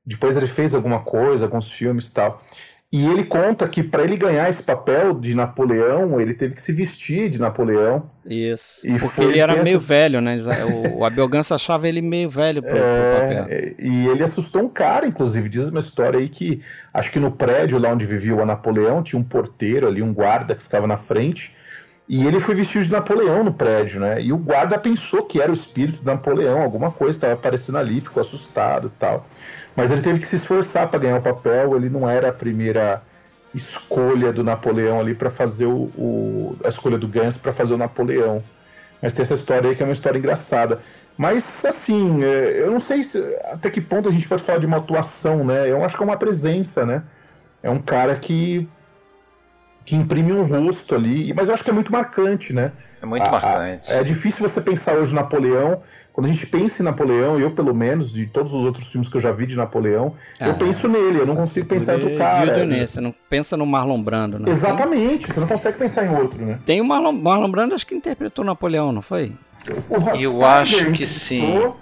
depois 0.08 0.36
ele 0.36 0.46
fez 0.46 0.74
alguma 0.74 1.00
coisa, 1.00 1.44
alguns 1.44 1.70
filmes 1.70 2.08
e 2.08 2.14
tal. 2.14 2.42
E 2.90 3.06
ele 3.06 3.24
conta 3.24 3.68
que 3.68 3.82
para 3.82 4.02
ele 4.02 4.16
ganhar 4.16 4.48
esse 4.48 4.62
papel 4.62 5.12
de 5.12 5.34
Napoleão, 5.34 6.18
ele 6.18 6.32
teve 6.32 6.54
que 6.54 6.62
se 6.62 6.72
vestir 6.72 7.28
de 7.28 7.38
Napoleão. 7.38 8.10
Isso. 8.24 8.86
E 8.86 8.98
porque 8.98 9.20
ele 9.20 9.38
era 9.38 9.62
meio 9.62 9.78
velho, 9.78 10.22
né? 10.22 10.38
O, 10.94 11.04
Abel 11.04 11.28
Gans 11.28 11.52
achava 11.52 11.86
ele 11.86 12.00
meio 12.00 12.30
velho 12.30 12.62
pro, 12.62 12.74
é, 12.74 13.18
pro 13.18 13.42
papel. 13.42 13.74
E 13.78 14.06
ele 14.08 14.22
assustou 14.22 14.62
um 14.62 14.70
cara, 14.70 15.06
inclusive. 15.06 15.50
Diz 15.50 15.68
uma 15.68 15.80
história 15.80 16.18
aí 16.18 16.30
que 16.30 16.62
acho 16.94 17.10
que 17.10 17.20
no 17.20 17.30
prédio 17.30 17.78
lá 17.78 17.90
onde 17.90 18.06
vivia 18.06 18.34
o 18.34 18.46
Napoleão 18.46 19.02
tinha 19.02 19.20
um 19.20 19.24
porteiro 19.24 19.86
ali, 19.86 20.00
um 20.00 20.14
guarda 20.14 20.54
que 20.54 20.62
ficava 20.62 20.86
na 20.86 20.96
frente. 20.96 21.54
E 22.08 22.26
ele 22.26 22.40
foi 22.40 22.54
vestido 22.54 22.86
de 22.86 22.90
Napoleão 22.90 23.44
no 23.44 23.52
prédio, 23.52 24.00
né? 24.00 24.18
E 24.22 24.32
o 24.32 24.38
guarda 24.38 24.78
pensou 24.78 25.26
que 25.26 25.42
era 25.42 25.50
o 25.50 25.54
espírito 25.54 25.98
de 25.98 26.06
Napoleão, 26.06 26.62
alguma 26.62 26.90
coisa 26.90 27.18
estava 27.18 27.34
aparecendo 27.34 27.76
ali, 27.76 28.00
ficou 28.00 28.22
assustado 28.22 28.86
e 28.86 28.98
tal. 28.98 29.26
Mas 29.78 29.92
ele 29.92 30.02
teve 30.02 30.18
que 30.18 30.26
se 30.26 30.34
esforçar 30.34 30.88
para 30.88 30.98
ganhar 30.98 31.18
o 31.18 31.22
papel, 31.22 31.76
ele 31.76 31.88
não 31.88 32.10
era 32.10 32.30
a 32.30 32.32
primeira 32.32 33.00
escolha 33.54 34.32
do 34.32 34.42
Napoleão 34.42 34.98
ali 34.98 35.14
para 35.14 35.30
fazer 35.30 35.66
o, 35.66 35.84
o, 35.96 36.56
a 36.64 36.68
escolha 36.68 36.98
do 36.98 37.06
Gans 37.06 37.36
para 37.36 37.52
fazer 37.52 37.74
o 37.74 37.78
Napoleão. 37.78 38.42
Mas 39.00 39.12
tem 39.12 39.22
essa 39.22 39.34
história 39.34 39.70
aí 39.70 39.76
que 39.76 39.82
é 39.84 39.86
uma 39.86 39.92
história 39.92 40.18
engraçada. 40.18 40.80
Mas 41.16 41.64
assim, 41.64 42.24
é, 42.24 42.60
eu 42.60 42.72
não 42.72 42.80
sei 42.80 43.04
se, 43.04 43.18
até 43.44 43.70
que 43.70 43.80
ponto 43.80 44.08
a 44.08 44.12
gente 44.12 44.26
pode 44.26 44.42
falar 44.42 44.58
de 44.58 44.66
uma 44.66 44.78
atuação, 44.78 45.44
né? 45.44 45.70
Eu 45.70 45.84
acho 45.84 45.96
que 45.96 46.02
é 46.02 46.06
uma 46.06 46.16
presença, 46.16 46.84
né? 46.84 47.04
É 47.62 47.70
um 47.70 47.78
cara 47.78 48.16
que 48.16 48.68
que 49.84 49.96
imprime 49.96 50.32
um 50.32 50.42
rosto 50.42 50.94
ali, 50.94 51.32
mas 51.32 51.48
eu 51.48 51.54
acho 51.54 51.64
que 51.64 51.70
é 51.70 51.72
muito 51.72 51.90
marcante, 51.90 52.52
né? 52.52 52.72
É 53.00 53.06
muito 53.06 53.26
a, 53.26 53.30
marcante. 53.30 53.90
É 53.90 54.02
difícil 54.02 54.46
você 54.46 54.60
pensar 54.60 54.94
hoje 54.96 55.14
Napoleão. 55.14 55.80
Quando 56.18 56.30
a 56.30 56.32
gente 56.32 56.46
pensa 56.48 56.82
em 56.82 56.84
Napoleão, 56.84 57.38
eu 57.38 57.52
pelo 57.52 57.72
menos, 57.72 58.12
de 58.12 58.26
todos 58.26 58.52
os 58.52 58.64
outros 58.64 58.90
filmes 58.90 59.08
que 59.08 59.16
eu 59.16 59.20
já 59.20 59.30
vi 59.30 59.46
de 59.46 59.54
Napoleão, 59.54 60.14
ah, 60.40 60.48
eu 60.48 60.58
penso 60.58 60.88
nele, 60.88 61.20
eu 61.20 61.24
não 61.24 61.36
consigo 61.36 61.68
pensar 61.68 61.96
em 61.96 62.02
outro 62.02 62.18
cara. 62.18 62.64
Né? 62.64 62.84
Você 62.84 63.00
não 63.00 63.14
pensa 63.30 63.56
no 63.56 63.64
Marlon 63.64 64.02
Brando, 64.02 64.36
né? 64.36 64.50
Exatamente, 64.50 65.26
Tem? 65.26 65.34
você 65.34 65.38
não 65.38 65.46
consegue 65.46 65.78
pensar 65.78 66.04
em 66.04 66.12
outro, 66.12 66.44
né? 66.44 66.58
Tem 66.66 66.80
o 66.80 66.84
Marlon, 66.84 67.12
Marlon 67.12 67.48
Brando, 67.48 67.72
acho 67.72 67.86
que 67.86 67.94
interpretou 67.94 68.44
Napoleão, 68.44 68.90
não 68.90 69.00
foi? 69.00 69.32
eu 70.18 70.44
acho 70.44 70.90
que 70.90 71.06
sim. 71.06 71.72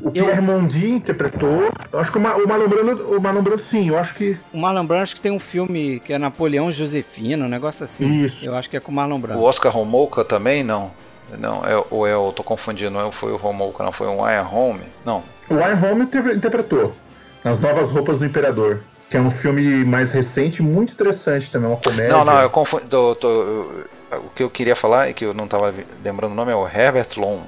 O 0.00 0.10
Pierre 0.10 0.38
eu... 0.38 0.42
Mondi 0.42 0.88
interpretou. 0.88 1.70
Eu 1.92 1.98
acho 1.98 2.10
que 2.10 2.16
o, 2.16 2.20
Marlon 2.22 2.66
Brando, 2.66 3.14
o 3.14 3.20
Marlon 3.20 3.42
Brando, 3.42 3.60
sim, 3.60 3.90
eu 3.90 3.98
acho 3.98 4.14
que. 4.14 4.34
O 4.50 4.56
Marlon 4.56 4.86
Brando 4.86 5.02
acho 5.02 5.14
que 5.14 5.20
tem 5.20 5.30
um 5.30 5.38
filme 5.38 6.00
que 6.00 6.14
é 6.14 6.18
Napoleão 6.18 6.72
Josefina, 6.72 7.44
um 7.44 7.50
negócio 7.50 7.84
assim. 7.84 8.24
Isso. 8.24 8.46
Eu 8.46 8.56
acho 8.56 8.70
que 8.70 8.78
é 8.78 8.80
com 8.80 8.90
o 8.90 8.94
Marlon 8.94 9.20
Brando. 9.20 9.40
O 9.40 9.44
Oscar 9.44 9.70
Romolka 9.70 10.24
também, 10.24 10.64
não? 10.64 10.90
Não, 11.38 11.64
é, 11.64 11.84
ou 11.90 12.06
é, 12.06 12.12
eu 12.12 12.32
tô 12.34 12.42
confundindo, 12.42 12.90
não 12.90 13.10
foi 13.10 13.32
o 13.32 13.36
Romolka, 13.36 13.82
não, 13.82 13.92
foi 13.92 14.06
o 14.06 14.30
Iron 14.30 14.48
Home? 14.52 14.84
Não. 15.04 15.22
O 15.50 15.54
Iron 15.54 15.92
Home 15.92 16.08
interpretou 16.34 16.94
Nas 17.42 17.60
Novas 17.60 17.90
Roupas 17.90 18.18
do 18.18 18.26
Imperador. 18.26 18.80
Que 19.10 19.16
é 19.16 19.20
um 19.20 19.30
filme 19.30 19.84
mais 19.84 20.12
recente, 20.12 20.62
muito 20.62 20.92
interessante 20.92 21.50
também, 21.50 21.68
uma 21.68 21.76
comédia. 21.76 22.08
Não, 22.08 22.24
não, 22.24 22.40
eu 22.40 22.50
confundo. 22.50 22.84
Tô, 22.88 23.14
tô, 23.14 23.84
o 24.12 24.30
que 24.34 24.42
eu 24.42 24.50
queria 24.50 24.74
falar, 24.74 25.10
e 25.10 25.14
que 25.14 25.24
eu 25.24 25.34
não 25.34 25.46
tava 25.46 25.72
lembrando 26.02 26.32
o 26.32 26.34
nome, 26.34 26.52
é 26.52 26.56
o 26.56 26.66
Herbert 26.66 27.08
Long. 27.16 27.40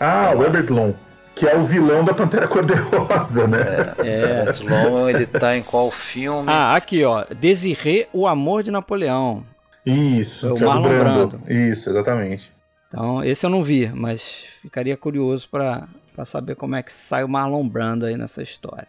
Ah, 0.00 0.32
o 0.34 0.42
Herbert 0.42 0.66
Long. 0.70 0.94
Que 1.34 1.46
é 1.46 1.54
o 1.54 1.62
vilão 1.62 2.02
da 2.02 2.14
Pantera 2.14 2.48
Cor-de-Rosa, 2.48 3.46
né? 3.46 3.58
É, 3.98 4.46
é. 4.48 4.88
Long, 4.88 5.08
ele 5.10 5.26
tá 5.26 5.54
em 5.54 5.62
qual 5.62 5.90
filme? 5.90 6.48
Ah, 6.50 6.74
aqui, 6.74 7.04
ó. 7.04 7.26
Desirê, 7.38 8.08
o 8.12 8.26
amor 8.26 8.62
de 8.62 8.70
Napoleão. 8.70 9.44
Isso, 9.84 10.54
o 10.54 10.56
que 10.56 10.64
Marlon 10.64 10.90
é 10.90 10.98
Brando. 10.98 11.38
Brando. 11.38 11.52
Isso, 11.52 11.90
exatamente. 11.90 12.55
Então, 12.96 13.22
esse 13.22 13.44
eu 13.44 13.50
não 13.50 13.62
vi, 13.62 13.90
mas 13.94 14.46
ficaria 14.62 14.96
curioso 14.96 15.46
para 15.50 15.86
saber 16.24 16.54
como 16.54 16.76
é 16.76 16.82
que 16.82 16.90
sai 16.90 17.22
o 17.22 17.28
Marlon 17.28 17.68
Brando 17.68 18.06
aí 18.06 18.16
nessa 18.16 18.42
história. 18.42 18.88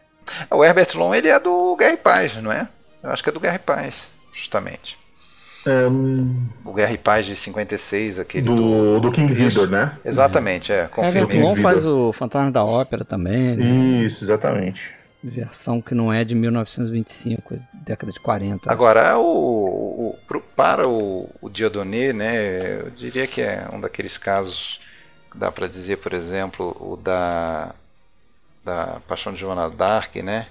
O 0.50 0.64
Herbert 0.64 0.96
Long, 0.96 1.14
ele 1.14 1.28
é 1.28 1.38
do 1.38 1.76
Guerra 1.76 1.94
e 1.94 1.98
Paz, 1.98 2.36
não 2.38 2.50
é? 2.50 2.70
Eu 3.04 3.10
acho 3.12 3.22
que 3.22 3.30
é 3.30 3.34
do 3.34 3.40
Guerra 3.40 3.58
e 3.58 3.60
Paz, 3.60 4.10
justamente. 4.34 4.98
Um... 5.68 6.48
O 6.64 6.72
Guerra 6.72 6.94
e 6.94 6.98
Paz 6.98 7.26
de 7.26 7.36
56, 7.36 8.20
aquele 8.20 8.46
do, 8.46 8.56
do, 8.56 9.00
do 9.02 9.12
King 9.12 9.32
Vidor, 9.34 9.68
né? 9.68 9.98
Exatamente, 10.06 10.72
é. 10.72 10.88
Confirmei. 10.88 11.24
Everton 11.24 11.62
faz 11.62 11.86
o 11.86 12.14
Fantasma 12.14 12.50
da 12.50 12.64
Ópera 12.64 13.04
também. 13.04 13.58
Né? 13.58 14.06
Isso, 14.06 14.24
exatamente. 14.24 14.96
Versão 15.24 15.82
que 15.82 15.96
não 15.96 16.14
é 16.14 16.24
de 16.24 16.36
1925, 16.36 17.60
década 17.74 18.12
de 18.12 18.20
40. 18.20 18.72
Agora, 18.72 19.18
o, 19.18 20.10
o 20.10 20.18
para 20.56 20.88
o, 20.88 21.30
o 21.42 21.50
né, 22.14 22.82
eu 22.82 22.92
diria 22.92 23.28
que 23.28 23.42
é 23.42 23.68
um 23.74 23.80
daqueles 23.80 24.18
casos 24.18 24.80
que 25.32 25.38
dá 25.38 25.52
para 25.52 25.68
dizer, 25.68 25.98
por 25.98 26.14
exemplo, 26.14 26.76
o 26.80 26.96
da, 26.96 27.74
da 28.64 29.00
Paixão 29.08 29.34
de 29.34 29.40
Joana 29.40 29.70
d'Arc, 29.70 30.22
né? 30.22 30.48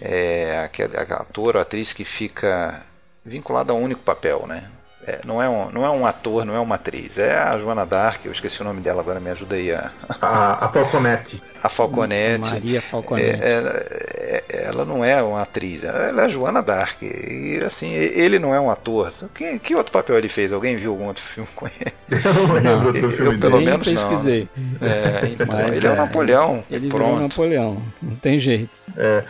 É, 0.00 0.58
aquele 0.64 0.96
ator 0.96 1.54
ou 1.54 1.62
atriz 1.62 1.92
que 1.92 2.04
fica 2.04 2.82
vinculado 3.24 3.72
a 3.72 3.76
um 3.76 3.82
único 3.82 4.02
papel, 4.02 4.46
né? 4.46 4.68
É, 5.06 5.20
não, 5.24 5.42
é 5.42 5.48
um, 5.48 5.70
não 5.70 5.84
é 5.84 5.90
um 5.90 6.06
ator, 6.06 6.44
não 6.44 6.54
é 6.54 6.60
uma 6.60 6.76
atriz. 6.76 7.18
É 7.18 7.36
a 7.36 7.58
Joana 7.58 7.84
Dark, 7.84 8.24
eu 8.24 8.32
esqueci 8.32 8.60
o 8.60 8.64
nome 8.64 8.80
dela 8.80 9.02
agora, 9.02 9.20
me 9.20 9.30
ajuda 9.30 9.56
aí 9.56 9.70
a. 9.70 9.90
A, 10.20 10.64
a 10.64 10.68
Falconete. 10.68 11.42
A 11.62 11.68
Falconete. 11.68 12.50
Maria 12.50 12.82
Falconete. 12.82 13.42
É, 13.42 13.48
é, 13.48 14.44
é, 14.48 14.64
ela 14.64 14.84
não 14.84 15.04
é 15.04 15.22
uma 15.22 15.42
atriz, 15.42 15.84
ela 15.84 16.22
é 16.22 16.24
a 16.24 16.28
Joana 16.28 16.62
Dark. 16.62 17.02
E 17.02 17.60
assim, 17.64 17.92
ele 17.92 18.38
não 18.38 18.54
é 18.54 18.60
um 18.60 18.70
ator. 18.70 19.10
Que, 19.34 19.58
que 19.58 19.74
outro 19.74 19.92
papel 19.92 20.16
ele 20.16 20.28
fez? 20.28 20.52
Alguém 20.52 20.76
viu 20.76 20.92
algum 20.92 21.06
outro 21.06 21.22
filme 21.22 21.48
com 21.54 21.66
ele? 21.66 21.92
Eu 22.24 22.34
não 22.34 22.54
lembro 22.54 22.86
outro 22.88 23.12
filme 23.12 23.34
eu, 23.34 23.40
pelo 23.40 23.60
menos 23.60 23.86
pesquisei. 23.86 24.48
não. 24.56 24.88
É, 24.88 25.28
então, 25.28 25.74
ele 25.74 25.86
é 25.86 25.90
o 25.90 25.96
Napoleão. 25.96 26.64
Ele 26.70 26.88
pronto. 26.88 27.04
é 27.04 27.12
o 27.12 27.20
Napoleão, 27.20 27.82
não 28.00 28.16
tem 28.16 28.38
jeito. 28.38 28.70
É. 28.96 29.24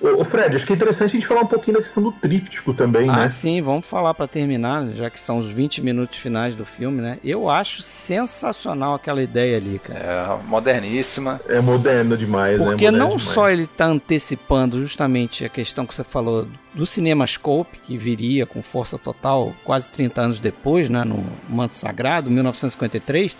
Ô, 0.00 0.24
Fred, 0.24 0.56
acho 0.56 0.64
que 0.64 0.72
é 0.72 0.76
interessante 0.76 1.10
a 1.10 1.12
gente 1.12 1.26
falar 1.26 1.42
um 1.42 1.46
pouquinho 1.46 1.76
da 1.76 1.82
questão 1.82 2.02
do 2.02 2.10
tríptico 2.10 2.72
também, 2.72 3.08
ah, 3.10 3.16
né? 3.16 3.24
Ah, 3.24 3.28
sim, 3.28 3.60
vamos 3.60 3.86
falar 3.86 4.14
para 4.14 4.26
terminar, 4.26 4.88
já 4.94 5.10
que 5.10 5.20
são 5.20 5.38
os 5.38 5.46
20 5.46 5.82
minutos 5.82 6.18
finais 6.18 6.54
do 6.54 6.64
filme, 6.64 7.02
né? 7.02 7.18
Eu 7.22 7.50
acho 7.50 7.82
sensacional 7.82 8.94
aquela 8.94 9.22
ideia 9.22 9.58
ali, 9.58 9.78
cara. 9.78 9.98
É, 10.00 10.48
moderníssima. 10.48 11.38
É 11.46 11.60
moderna 11.60 12.16
demais, 12.16 12.58
né? 12.58 12.64
Porque 12.64 12.90
né? 12.90 12.98
não 12.98 13.10
demais. 13.10 13.24
só 13.24 13.50
ele 13.50 13.66
tá 13.66 13.86
antecipando 13.86 14.80
justamente 14.80 15.44
a 15.44 15.50
questão 15.50 15.84
que 15.84 15.94
você 15.94 16.04
falou 16.04 16.48
do 16.72 16.86
CinemaScope, 16.86 17.78
que 17.78 17.98
viria 17.98 18.46
com 18.46 18.62
força 18.62 18.96
total 18.96 19.52
quase 19.64 19.92
30 19.92 20.20
anos 20.20 20.38
depois, 20.38 20.88
né? 20.88 21.04
No 21.04 21.22
Manto 21.46 21.74
Sagrado, 21.74 22.30
1953, 22.30 23.36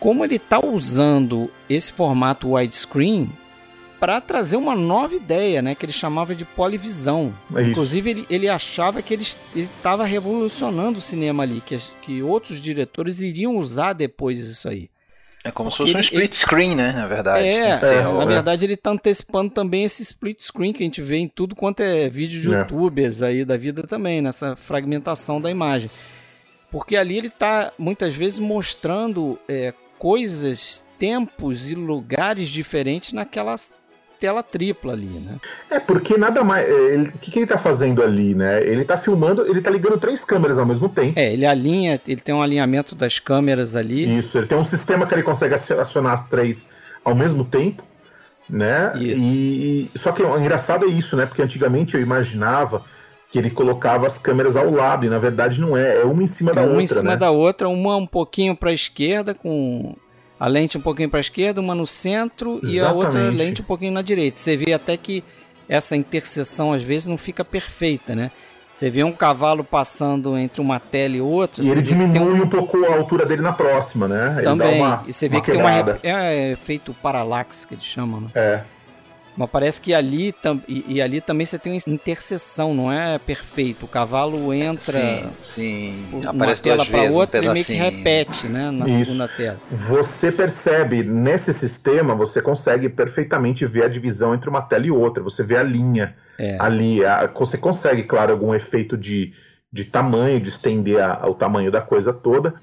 como 0.00 0.24
ele 0.24 0.40
tá 0.40 0.58
usando 0.58 1.48
esse 1.68 1.92
formato 1.92 2.54
widescreen 2.54 3.30
para 3.98 4.20
trazer 4.20 4.56
uma 4.56 4.74
nova 4.74 5.14
ideia, 5.14 5.60
né? 5.60 5.74
Que 5.74 5.84
ele 5.84 5.92
chamava 5.92 6.34
de 6.34 6.44
polivisão. 6.44 7.34
É 7.54 7.62
Inclusive, 7.62 8.10
ele, 8.10 8.26
ele 8.30 8.48
achava 8.48 9.02
que 9.02 9.12
ele 9.12 9.26
estava 9.54 10.04
revolucionando 10.04 10.98
o 10.98 11.02
cinema 11.02 11.42
ali, 11.42 11.60
que, 11.60 11.80
que 12.02 12.22
outros 12.22 12.60
diretores 12.60 13.20
iriam 13.20 13.56
usar 13.56 13.92
depois 13.92 14.38
disso 14.38 14.68
aí. 14.68 14.88
É 15.44 15.50
como 15.50 15.70
Porque 15.70 15.86
se 15.86 15.92
fosse 15.92 15.96
um 15.96 16.00
split 16.00 16.30
ele, 16.30 16.36
screen, 16.36 16.74
né? 16.74 16.92
Na 16.92 17.06
verdade. 17.06 17.46
É, 17.46 17.70
é 17.70 18.02
na 18.02 18.24
verdade 18.24 18.64
ele 18.64 18.74
está 18.74 18.90
antecipando 18.90 19.50
também 19.50 19.84
esse 19.84 20.02
split 20.02 20.40
screen 20.40 20.72
que 20.72 20.82
a 20.82 20.86
gente 20.86 21.00
vê 21.00 21.16
em 21.16 21.28
tudo 21.28 21.54
quanto 21.54 21.80
é 21.80 22.08
vídeo 22.08 22.40
de 22.40 22.52
é. 22.52 22.58
youtubers 22.58 23.22
aí 23.22 23.44
da 23.44 23.56
vida 23.56 23.84
também, 23.84 24.20
nessa 24.20 24.56
fragmentação 24.56 25.40
da 25.40 25.50
imagem. 25.50 25.90
Porque 26.70 26.96
ali 26.96 27.16
ele 27.16 27.28
está 27.28 27.72
muitas 27.78 28.14
vezes 28.14 28.38
mostrando 28.38 29.38
é, 29.48 29.72
coisas, 29.98 30.84
tempos 30.98 31.70
e 31.70 31.74
lugares 31.74 32.48
diferentes 32.48 33.12
naquelas 33.12 33.72
tela 34.18 34.42
tripla 34.42 34.92
ali, 34.92 35.06
né? 35.06 35.36
É, 35.70 35.78
porque 35.78 36.16
nada 36.16 36.42
mais. 36.42 36.68
É, 36.68 36.96
o 37.14 37.18
que, 37.18 37.30
que 37.30 37.38
ele 37.38 37.46
tá 37.46 37.58
fazendo 37.58 38.02
ali, 38.02 38.34
né? 38.34 38.62
Ele 38.62 38.84
tá 38.84 38.96
filmando, 38.96 39.46
ele 39.46 39.60
tá 39.60 39.70
ligando 39.70 39.98
três 39.98 40.24
câmeras 40.24 40.58
ao 40.58 40.66
mesmo 40.66 40.88
tempo. 40.88 41.18
É, 41.18 41.32
ele 41.32 41.46
alinha, 41.46 42.00
ele 42.06 42.20
tem 42.20 42.34
um 42.34 42.42
alinhamento 42.42 42.94
das 42.94 43.18
câmeras 43.18 43.76
ali. 43.76 44.18
Isso, 44.18 44.36
ele 44.38 44.46
tem 44.46 44.58
um 44.58 44.64
sistema 44.64 45.06
que 45.06 45.14
ele 45.14 45.22
consegue 45.22 45.54
acionar 45.54 46.12
as 46.12 46.28
três 46.28 46.72
ao 47.04 47.14
mesmo 47.14 47.44
tempo, 47.44 47.82
né? 48.48 48.92
Isso. 48.96 49.24
E, 49.24 49.90
só 49.94 50.12
que 50.12 50.22
o 50.22 50.38
engraçado 50.38 50.84
é 50.84 50.88
isso, 50.88 51.16
né? 51.16 51.26
Porque 51.26 51.42
antigamente 51.42 51.94
eu 51.94 52.00
imaginava 52.00 52.82
que 53.30 53.38
ele 53.38 53.50
colocava 53.50 54.06
as 54.06 54.16
câmeras 54.16 54.56
ao 54.56 54.70
lado, 54.70 55.04
e 55.04 55.08
na 55.08 55.18
verdade 55.18 55.60
não 55.60 55.76
é, 55.76 56.00
é 56.00 56.04
uma 56.04 56.22
em 56.22 56.26
cima 56.26 56.50
é 56.50 56.54
da 56.54 56.62
uma 56.62 56.68
outra. 56.70 56.76
Uma 56.76 56.82
em 56.82 56.86
cima 56.86 57.10
né? 57.10 57.16
da 57.16 57.30
outra, 57.30 57.68
uma 57.68 57.96
um 57.96 58.06
pouquinho 58.06 58.56
para 58.56 58.70
a 58.70 58.72
esquerda, 58.72 59.34
com 59.34 59.94
a 60.38 60.46
lente 60.46 60.78
um 60.78 60.80
pouquinho 60.80 61.10
para 61.10 61.18
a 61.18 61.20
esquerda, 61.20 61.60
uma 61.60 61.74
no 61.74 61.86
centro 61.86 62.60
Exatamente. 62.62 62.76
e 62.76 62.80
a 62.80 62.92
outra 62.92 63.30
lente 63.30 63.62
um 63.62 63.64
pouquinho 63.64 63.92
na 63.92 64.02
direita. 64.02 64.38
Você 64.38 64.56
vê 64.56 64.72
até 64.72 64.96
que 64.96 65.24
essa 65.68 65.96
interseção 65.96 66.72
às 66.72 66.82
vezes 66.82 67.08
não 67.08 67.18
fica 67.18 67.44
perfeita, 67.44 68.14
né? 68.14 68.30
Você 68.72 68.90
vê 68.90 69.02
um 69.02 69.10
cavalo 69.10 69.64
passando 69.64 70.38
entre 70.38 70.60
uma 70.60 70.78
tela 70.78 71.16
e 71.16 71.20
outra. 71.20 71.64
E 71.64 71.68
ele 71.68 71.82
diminui 71.82 72.40
um... 72.40 72.44
um... 72.44 72.48
pouco 72.48 72.84
a 72.84 72.94
altura 72.94 73.26
dele 73.26 73.42
na 73.42 73.52
próxima, 73.52 74.06
né? 74.06 74.34
Ele 74.36 74.44
Também. 74.44 74.80
Uma, 74.80 75.04
e 75.04 75.12
você 75.12 75.28
vê 75.28 75.40
que 75.40 75.50
quebrada. 75.50 75.94
tem 75.94 76.12
uma. 76.12 76.20
É, 76.22 76.52
é 76.52 76.56
feito 76.56 76.94
paralaxe 77.02 77.66
que 77.66 77.74
eles 77.74 77.84
chamam, 77.84 78.20
né? 78.20 78.28
É. 78.36 78.62
Mas 79.38 79.48
parece 79.50 79.80
que 79.80 79.94
ali, 79.94 80.34
e, 80.66 80.84
e, 80.94 81.00
ali 81.00 81.20
também 81.20 81.46
você 81.46 81.60
tem 81.60 81.72
uma 81.72 81.94
interseção, 81.94 82.74
não 82.74 82.90
é 82.90 83.20
perfeito. 83.20 83.84
O 83.84 83.88
cavalo 83.88 84.52
entra 84.52 85.30
sim, 85.36 85.94
sim. 86.02 86.04
uma 86.12 86.30
Aparece 86.30 86.60
tela 86.60 86.84
para 86.84 87.02
outra 87.04 87.40
um 87.40 87.44
e 87.44 87.48
meio 87.52 87.64
que 87.64 87.72
repete 87.72 88.48
né, 88.48 88.72
na 88.72 88.84
Isso. 88.84 89.04
segunda 89.04 89.28
tela. 89.28 89.56
Você 89.70 90.32
percebe, 90.32 91.04
nesse 91.04 91.52
sistema, 91.52 92.16
você 92.16 92.42
consegue 92.42 92.88
perfeitamente 92.88 93.64
ver 93.64 93.84
a 93.84 93.88
divisão 93.88 94.34
entre 94.34 94.50
uma 94.50 94.60
tela 94.60 94.84
e 94.84 94.90
outra. 94.90 95.22
Você 95.22 95.44
vê 95.44 95.56
a 95.56 95.62
linha 95.62 96.16
é. 96.36 96.56
ali. 96.58 97.04
A, 97.04 97.28
você 97.28 97.56
consegue, 97.56 98.02
claro, 98.02 98.32
algum 98.32 98.52
efeito 98.52 98.96
de, 98.96 99.32
de 99.72 99.84
tamanho, 99.84 100.40
de 100.40 100.48
estender 100.48 101.00
a, 101.00 101.28
o 101.28 101.34
tamanho 101.34 101.70
da 101.70 101.80
coisa 101.80 102.12
toda. 102.12 102.54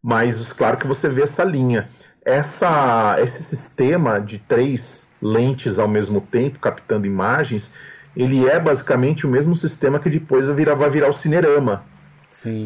Mas 0.00 0.52
claro 0.52 0.76
que 0.76 0.86
você 0.86 1.08
vê 1.08 1.22
essa 1.22 1.42
linha. 1.42 1.88
Essa, 2.24 3.16
esse 3.18 3.42
sistema 3.42 4.20
de 4.20 4.38
três 4.38 5.09
lentes 5.20 5.78
ao 5.78 5.88
mesmo 5.88 6.20
tempo, 6.20 6.58
captando 6.58 7.06
imagens, 7.06 7.72
ele 8.16 8.48
é 8.48 8.58
basicamente 8.58 9.26
o 9.26 9.30
mesmo 9.30 9.54
sistema 9.54 9.98
que 9.98 10.10
depois 10.10 10.46
vai 10.46 10.54
virar, 10.54 10.74
vai 10.74 10.90
virar 10.90 11.08
o 11.08 11.12
Cinerama. 11.12 11.84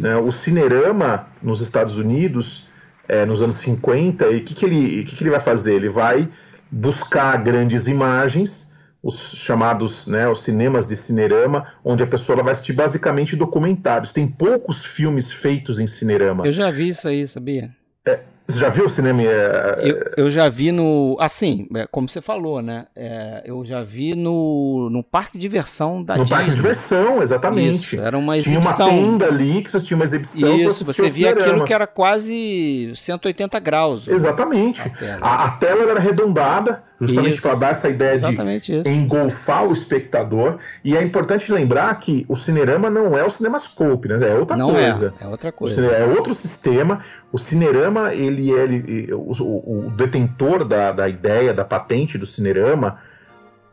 Né? 0.01 0.17
O 0.17 0.31
Cinerama, 0.31 1.27
nos 1.43 1.61
Estados 1.61 1.99
Unidos, 1.99 2.69
é, 3.09 3.25
nos 3.25 3.43
anos 3.43 3.57
50, 3.57 4.27
e 4.29 4.39
o 4.39 4.45
que, 4.45 4.55
que, 4.55 4.65
ele, 4.65 5.05
que, 5.05 5.17
que 5.17 5.23
ele 5.23 5.31
vai 5.31 5.41
fazer? 5.41 5.75
Ele 5.75 5.89
vai 5.89 6.29
buscar 6.71 7.37
grandes 7.43 7.87
imagens, 7.87 8.73
os 9.03 9.33
chamados 9.35 10.07
né, 10.07 10.27
os 10.29 10.43
cinemas 10.43 10.87
de 10.87 10.97
cinerama, 10.97 11.67
onde 11.85 12.03
a 12.03 12.07
pessoa 12.07 12.43
vai 12.43 12.53
assistir 12.53 12.73
basicamente 12.73 13.37
documentários. 13.37 14.13
Tem 14.13 14.27
poucos 14.27 14.85
filmes 14.85 15.31
feitos 15.31 15.79
em 15.79 15.87
cinerama. 15.87 16.47
Eu 16.47 16.53
já 16.53 16.71
vi 16.71 16.89
isso 16.89 17.07
aí, 17.07 17.29
sabia? 17.29 17.71
É, 18.07 18.21
você 18.47 18.59
já 18.59 18.69
viu 18.69 18.85
o 18.85 18.89
cinema? 18.89 19.23
É... 19.23 19.79
Eu, 19.81 20.25
eu, 20.25 20.31
já 20.31 20.49
vi 20.51 20.71
no. 20.71 21.17
Assim, 21.19 21.67
é, 21.75 21.87
como 21.91 22.09
você 22.09 22.21
falou, 22.21 22.61
né? 22.61 22.87
É, 22.95 23.43
eu 23.47 23.65
já 23.65 23.83
vi 23.83 24.15
no, 24.15 24.91
no 24.91 25.03
parque 25.03 25.39
de 25.39 25.43
diversão 25.43 26.03
da 26.03 26.17
no 26.17 26.25
Disney. 26.25 26.37
parque 26.37 26.51
de 26.51 26.57
diversão, 26.57 27.23
exatamente. 27.23 27.97
Isso, 27.97 28.01
era 28.01 28.19
uma 28.19 28.37
exibição. 28.37 28.89
Tinha 28.91 29.01
uma 29.01 29.13
tenda 29.13 29.27
ali 29.27 29.63
que 29.63 29.71
você 29.71 29.81
tinha 29.81 29.97
uma 29.97 30.05
exibição. 30.05 30.55
Isso, 30.57 30.85
você 30.85 31.09
via 31.09 31.31
aquilo 31.31 31.65
que 31.65 31.73
era 31.73 31.87
quase 31.87 32.93
180 32.95 33.59
graus. 33.61 34.07
Exatamente. 34.07 34.83
A 34.83 34.91
tela, 34.91 35.27
a, 35.27 35.45
a 35.45 35.51
tela 35.53 35.83
era 35.83 35.99
arredondada 35.99 36.83
justamente 37.01 37.41
para 37.41 37.55
dar 37.55 37.71
essa 37.71 37.89
ideia 37.89 38.13
Exatamente 38.13 38.73
de 38.73 38.79
isso. 38.79 38.89
engolfar 38.89 39.67
o 39.67 39.73
espectador. 39.73 40.59
E 40.85 40.97
é 40.97 41.03
importante 41.03 41.53
lembrar 41.53 41.95
que 41.99 42.25
o 42.29 42.37
Cinerama 42.37 42.89
não 42.89 43.17
é 43.17 43.25
o 43.25 43.31
Cinemascope, 43.31 44.09
né? 44.09 44.29
É 44.29 44.35
outra 44.35 44.57
não 44.57 44.73
coisa. 44.73 45.15
É, 45.21 45.25
é 45.25 45.29
outra 45.29 45.53
coisa. 45.53 45.87
É 45.87 46.05
outro 46.05 46.35
sistema. 46.35 47.01
O 47.33 47.39
Cinerama, 47.39 48.15
ele 48.15 48.53
é 48.53 48.65
ele, 48.65 49.13
o, 49.13 49.33
o, 49.41 49.87
o, 49.87 49.91
detentor 49.91 50.65
da, 50.65 50.93
da 50.93 51.09
ideia, 51.09 51.53
da 51.53 51.65
patente 51.65 52.17
do 52.17 52.27
Cinerama. 52.27 52.99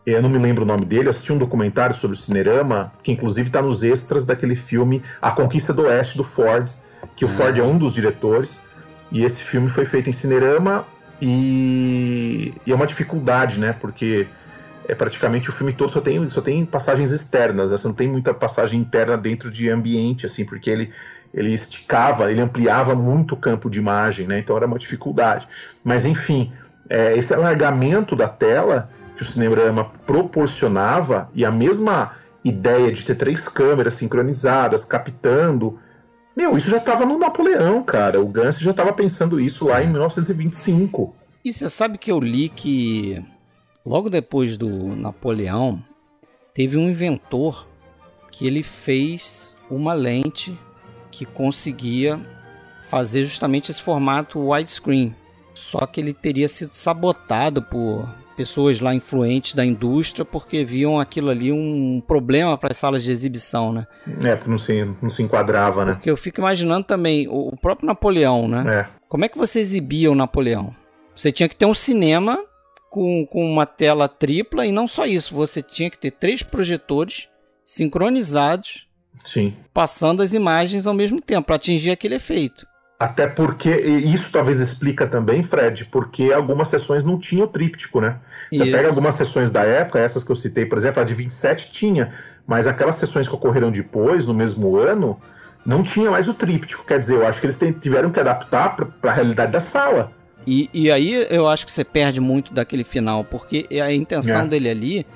Eu 0.05 0.21
não 0.21 0.29
me 0.29 0.39
lembro 0.39 0.63
o 0.63 0.67
nome 0.67 0.83
dele, 0.83 1.05
eu 1.05 1.09
assisti 1.11 1.31
um 1.31 1.37
documentário 1.37 1.95
sobre 1.95 2.17
o 2.17 2.19
Cinerama, 2.19 2.91
que 3.03 3.11
inclusive 3.11 3.49
está 3.49 3.61
nos 3.61 3.83
extras 3.83 4.25
daquele 4.25 4.55
filme 4.55 5.03
A 5.21 5.29
Conquista 5.29 5.71
do 5.71 5.83
Oeste 5.83 6.17
do 6.17 6.23
Ford, 6.23 6.67
que 7.15 7.23
o 7.23 7.27
ah. 7.27 7.31
Ford 7.31 7.57
é 7.59 7.63
um 7.63 7.77
dos 7.77 7.93
diretores. 7.93 8.59
E 9.11 9.23
esse 9.23 9.43
filme 9.43 9.69
foi 9.69 9.85
feito 9.85 10.09
em 10.09 10.13
Cinerama 10.13 10.85
e, 11.21 12.53
e, 12.65 12.71
é 12.71 12.75
uma 12.75 12.87
dificuldade, 12.87 13.59
né? 13.59 13.75
Porque 13.79 14.27
é 14.87 14.95
praticamente 14.95 15.49
o 15.49 15.53
filme 15.53 15.71
todo 15.71 15.91
só 15.91 16.01
tem, 16.01 16.27
só 16.29 16.41
tem 16.41 16.65
passagens 16.65 17.11
externas, 17.11 17.71
né? 17.71 17.77
Você 17.77 17.87
não 17.87 17.93
tem 17.93 18.07
muita 18.07 18.33
passagem 18.33 18.79
interna 18.79 19.15
dentro 19.15 19.51
de 19.51 19.69
ambiente, 19.69 20.25
assim, 20.25 20.43
porque 20.43 20.69
ele, 20.69 20.91
ele 21.33 21.53
esticava, 21.53 22.31
ele 22.31 22.41
ampliava 22.41 22.95
muito 22.95 23.35
o 23.35 23.37
campo 23.37 23.69
de 23.69 23.77
imagem, 23.77 24.27
né? 24.27 24.39
Então 24.39 24.57
era 24.57 24.65
uma 24.65 24.79
dificuldade. 24.79 25.47
Mas 25.83 26.05
enfim, 26.05 26.51
é, 26.89 27.15
esse 27.15 27.33
alargamento 27.33 28.15
da 28.15 28.27
tela 28.27 28.89
que 29.15 29.21
o 29.21 29.25
Cinerama 29.25 29.85
proporcionava 30.05 31.29
e 31.35 31.45
a 31.45 31.51
mesma 31.51 32.13
ideia 32.43 32.91
de 32.91 33.05
ter 33.05 33.13
três 33.13 33.47
câmeras 33.47 33.93
sincronizadas, 33.93 34.83
captando 34.83 35.79
meu, 36.35 36.57
isso 36.57 36.69
já 36.69 36.77
estava 36.77 37.05
no 37.05 37.17
Napoleão, 37.17 37.83
cara. 37.83 38.21
O 38.21 38.27
Gans 38.27 38.59
já 38.59 38.71
estava 38.71 38.93
pensando 38.93 39.39
isso 39.39 39.65
lá 39.65 39.83
em 39.83 39.89
1925. 39.89 41.15
E 41.43 41.51
você 41.51 41.69
sabe 41.69 41.97
que 41.97 42.11
eu 42.11 42.19
li 42.19 42.49
que 42.49 43.23
logo 43.85 44.09
depois 44.09 44.55
do 44.57 44.69
Napoleão 44.95 45.83
teve 46.53 46.77
um 46.77 46.89
inventor 46.89 47.67
que 48.31 48.47
ele 48.47 48.63
fez 48.63 49.55
uma 49.69 49.93
lente 49.93 50.57
que 51.11 51.25
conseguia 51.25 52.19
fazer 52.89 53.23
justamente 53.23 53.71
esse 53.71 53.81
formato 53.81 54.39
widescreen. 54.39 55.15
Só 55.53 55.85
que 55.85 55.99
ele 55.99 56.13
teria 56.13 56.47
sido 56.47 56.73
sabotado 56.73 57.61
por 57.61 58.07
pessoas 58.41 58.79
lá 58.79 58.95
influentes 58.95 59.53
da 59.53 59.63
indústria 59.63 60.25
porque 60.25 60.65
viam 60.65 60.99
aquilo 60.99 61.29
ali 61.29 61.51
um 61.51 62.01
problema 62.07 62.57
para 62.57 62.71
as 62.71 62.77
salas 62.79 63.03
de 63.03 63.11
exibição, 63.11 63.71
né? 63.71 63.85
É, 64.23 64.35
porque 64.35 64.49
não 64.49 64.57
se, 64.57 64.83
não 64.99 65.09
se 65.11 65.21
enquadrava, 65.21 65.85
né? 65.85 65.93
Porque 65.93 66.09
eu 66.09 66.17
fico 66.17 66.41
imaginando 66.41 66.87
também 66.87 67.27
o 67.29 67.55
próprio 67.55 67.85
Napoleão, 67.85 68.47
né? 68.47 68.79
É. 68.79 69.01
Como 69.07 69.23
é 69.23 69.29
que 69.29 69.37
você 69.37 69.59
exibia 69.59 70.11
o 70.11 70.15
Napoleão? 70.15 70.75
Você 71.15 71.31
tinha 71.31 71.47
que 71.47 71.55
ter 71.55 71.67
um 71.67 71.73
cinema 71.73 72.43
com, 72.89 73.27
com 73.27 73.45
uma 73.45 73.67
tela 73.67 74.07
tripla 74.07 74.65
e 74.65 74.71
não 74.71 74.87
só 74.87 75.05
isso, 75.05 75.35
você 75.35 75.61
tinha 75.61 75.91
que 75.91 75.99
ter 75.99 76.09
três 76.09 76.41
projetores 76.41 77.27
sincronizados 77.63 78.87
Sim. 79.23 79.53
passando 79.71 80.23
as 80.23 80.33
imagens 80.33 80.87
ao 80.87 80.95
mesmo 80.95 81.21
tempo 81.21 81.45
para 81.45 81.57
atingir 81.57 81.91
aquele 81.91 82.15
efeito. 82.15 82.65
Até 83.01 83.25
porque, 83.25 83.71
isso 83.71 84.31
talvez 84.31 84.59
explica 84.59 85.07
também, 85.07 85.41
Fred, 85.41 85.85
porque 85.85 86.31
algumas 86.31 86.67
sessões 86.67 87.03
não 87.03 87.17
tinham 87.17 87.47
tríptico, 87.47 87.99
né? 87.99 88.17
Você 88.53 88.61
isso. 88.61 88.71
pega 88.71 88.89
algumas 88.89 89.15
sessões 89.15 89.49
da 89.49 89.63
época, 89.63 89.97
essas 89.97 90.23
que 90.23 90.31
eu 90.31 90.35
citei, 90.35 90.67
por 90.67 90.77
exemplo, 90.77 91.01
a 91.01 91.03
de 91.03 91.15
27 91.15 91.71
tinha, 91.71 92.13
mas 92.45 92.67
aquelas 92.67 92.97
sessões 92.97 93.27
que 93.27 93.33
ocorreram 93.33 93.71
depois, 93.71 94.27
no 94.27 94.35
mesmo 94.35 94.77
ano, 94.77 95.19
não 95.65 95.81
tinha 95.81 96.11
mais 96.11 96.27
o 96.27 96.33
tríptico. 96.35 96.85
Quer 96.85 96.99
dizer, 96.99 97.15
eu 97.15 97.25
acho 97.25 97.41
que 97.41 97.47
eles 97.47 97.57
tiveram 97.79 98.11
que 98.11 98.19
adaptar 98.19 98.75
para 98.75 99.11
a 99.11 99.15
realidade 99.15 99.51
da 99.51 99.59
sala. 99.59 100.11
E, 100.45 100.69
e 100.71 100.91
aí 100.91 101.25
eu 101.31 101.47
acho 101.47 101.65
que 101.65 101.71
você 101.71 101.83
perde 101.83 102.21
muito 102.21 102.53
daquele 102.53 102.83
final, 102.83 103.23
porque 103.23 103.67
a 103.81 103.91
intenção 103.91 104.41
é. 104.41 104.47
dele 104.47 104.69
ali 104.69 105.07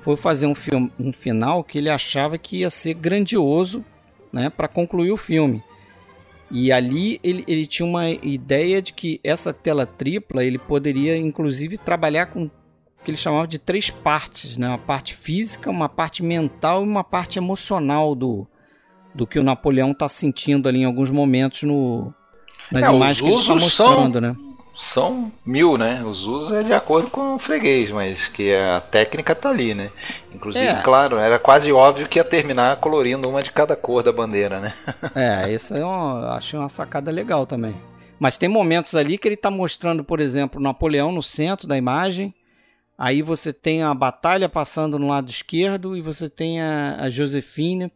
foi 0.00 0.16
fazer 0.16 0.46
um, 0.46 0.54
filme, 0.54 0.90
um 0.98 1.12
final 1.12 1.62
que 1.62 1.76
ele 1.76 1.90
achava 1.90 2.38
que 2.38 2.60
ia 2.60 2.70
ser 2.70 2.94
grandioso 2.94 3.84
né, 4.32 4.48
para 4.48 4.68
concluir 4.68 5.12
o 5.12 5.18
filme. 5.18 5.62
E 6.50 6.70
ali 6.70 7.18
ele, 7.22 7.44
ele 7.48 7.66
tinha 7.66 7.86
uma 7.86 8.08
ideia 8.08 8.80
de 8.80 8.92
que 8.92 9.20
essa 9.24 9.52
tela 9.52 9.84
tripla 9.84 10.44
ele 10.44 10.58
poderia 10.58 11.16
inclusive 11.16 11.76
trabalhar 11.76 12.26
com 12.26 12.44
o 12.44 12.50
que 13.04 13.10
ele 13.10 13.16
chamava 13.16 13.46
de 13.46 13.58
três 13.58 13.90
partes, 13.90 14.56
né? 14.56 14.68
uma 14.68 14.78
parte 14.78 15.14
física, 15.14 15.70
uma 15.70 15.88
parte 15.88 16.22
mental 16.22 16.82
e 16.82 16.88
uma 16.88 17.04
parte 17.04 17.38
emocional 17.38 18.14
do, 18.14 18.46
do 19.14 19.26
que 19.26 19.38
o 19.38 19.42
Napoleão 19.44 19.92
está 19.92 20.08
sentindo 20.08 20.68
ali 20.68 20.80
em 20.80 20.84
alguns 20.84 21.10
momentos 21.10 21.62
no, 21.62 22.12
nas 22.70 22.86
é, 22.86 22.92
imagens 22.92 23.20
que 23.20 23.26
ele 23.26 23.36
está 23.36 23.54
mostrando, 23.54 24.12
são, 24.12 24.20
né? 24.20 24.36
São 24.76 25.32
mil, 25.44 25.78
né? 25.78 26.04
Os 26.04 26.24
usos 26.26 26.52
é 26.52 26.62
de 26.62 26.74
acordo 26.74 27.08
com 27.08 27.34
o 27.34 27.38
freguês, 27.38 27.90
mas 27.90 28.28
que 28.28 28.54
a 28.54 28.78
técnica 28.78 29.34
tá 29.34 29.48
ali, 29.48 29.74
né? 29.74 29.90
Inclusive, 30.34 30.66
é. 30.66 30.82
claro, 30.82 31.16
era 31.16 31.38
quase 31.38 31.72
óbvio 31.72 32.06
que 32.06 32.18
ia 32.18 32.24
terminar 32.24 32.76
colorindo 32.76 33.26
uma 33.26 33.42
de 33.42 33.50
cada 33.50 33.74
cor 33.74 34.02
da 34.02 34.12
bandeira, 34.12 34.60
né? 34.60 34.74
é, 35.16 35.50
isso 35.50 35.74
é 35.74 35.82
uma, 35.82 36.36
acho 36.36 36.58
uma 36.58 36.68
sacada 36.68 37.10
legal 37.10 37.46
também. 37.46 37.74
Mas 38.18 38.36
tem 38.36 38.50
momentos 38.50 38.94
ali 38.94 39.16
que 39.16 39.26
ele 39.26 39.36
tá 39.36 39.50
mostrando, 39.50 40.04
por 40.04 40.20
exemplo, 40.20 40.60
Napoleão 40.60 41.10
no 41.10 41.22
centro 41.22 41.66
da 41.66 41.78
imagem. 41.78 42.34
Aí 42.98 43.22
você 43.22 43.54
tem 43.54 43.82
a 43.82 43.94
batalha 43.94 44.48
passando 44.48 44.98
no 44.98 45.08
lado 45.08 45.30
esquerdo 45.30 45.96
e 45.96 46.02
você 46.02 46.28
tem 46.28 46.60
a, 46.60 46.96
a 47.00 47.10
Josefine 47.10 47.90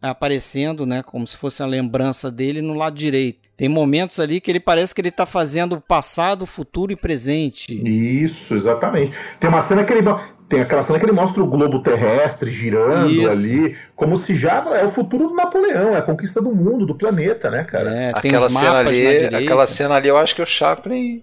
aparecendo, 0.00 0.86
né, 0.86 1.02
como 1.02 1.26
se 1.26 1.36
fosse 1.36 1.62
a 1.62 1.66
lembrança 1.66 2.30
dele 2.30 2.62
no 2.62 2.74
lado 2.74 2.96
direito. 2.96 3.50
Tem 3.56 3.68
momentos 3.68 4.18
ali 4.18 4.40
que 4.40 4.50
ele 4.50 4.58
parece 4.58 4.94
que 4.94 5.02
ele 5.02 5.10
está 5.10 5.26
fazendo 5.26 5.82
passado, 5.82 6.46
futuro 6.46 6.92
e 6.92 6.96
presente. 6.96 7.74
Isso, 7.86 8.54
exatamente. 8.54 9.14
Tem 9.38 9.50
uma 9.50 9.60
cena 9.60 9.84
que 9.84 9.92
ele 9.92 10.02
tem 10.48 10.62
aquela 10.62 10.80
cena 10.80 10.98
que 10.98 11.04
ele 11.04 11.12
mostra 11.12 11.42
o 11.42 11.46
globo 11.46 11.82
terrestre 11.82 12.50
girando 12.50 13.10
Isso. 13.10 13.28
ali, 13.28 13.76
como 13.94 14.16
se 14.16 14.34
já 14.34 14.64
é 14.74 14.84
o 14.84 14.88
futuro 14.88 15.28
do 15.28 15.34
Napoleão, 15.34 15.94
é 15.94 15.98
a 15.98 16.02
conquista 16.02 16.40
do 16.40 16.54
mundo, 16.54 16.86
do 16.86 16.94
planeta, 16.94 17.50
né, 17.50 17.62
cara? 17.64 17.90
É, 17.90 18.12
aquela 18.14 18.48
cena 18.48 18.78
ali, 18.78 19.26
aquela 19.26 19.66
cena 19.66 19.94
ali, 19.96 20.08
eu 20.08 20.16
acho 20.16 20.34
que 20.34 20.42
o 20.42 20.46
Chaplin 20.46 21.22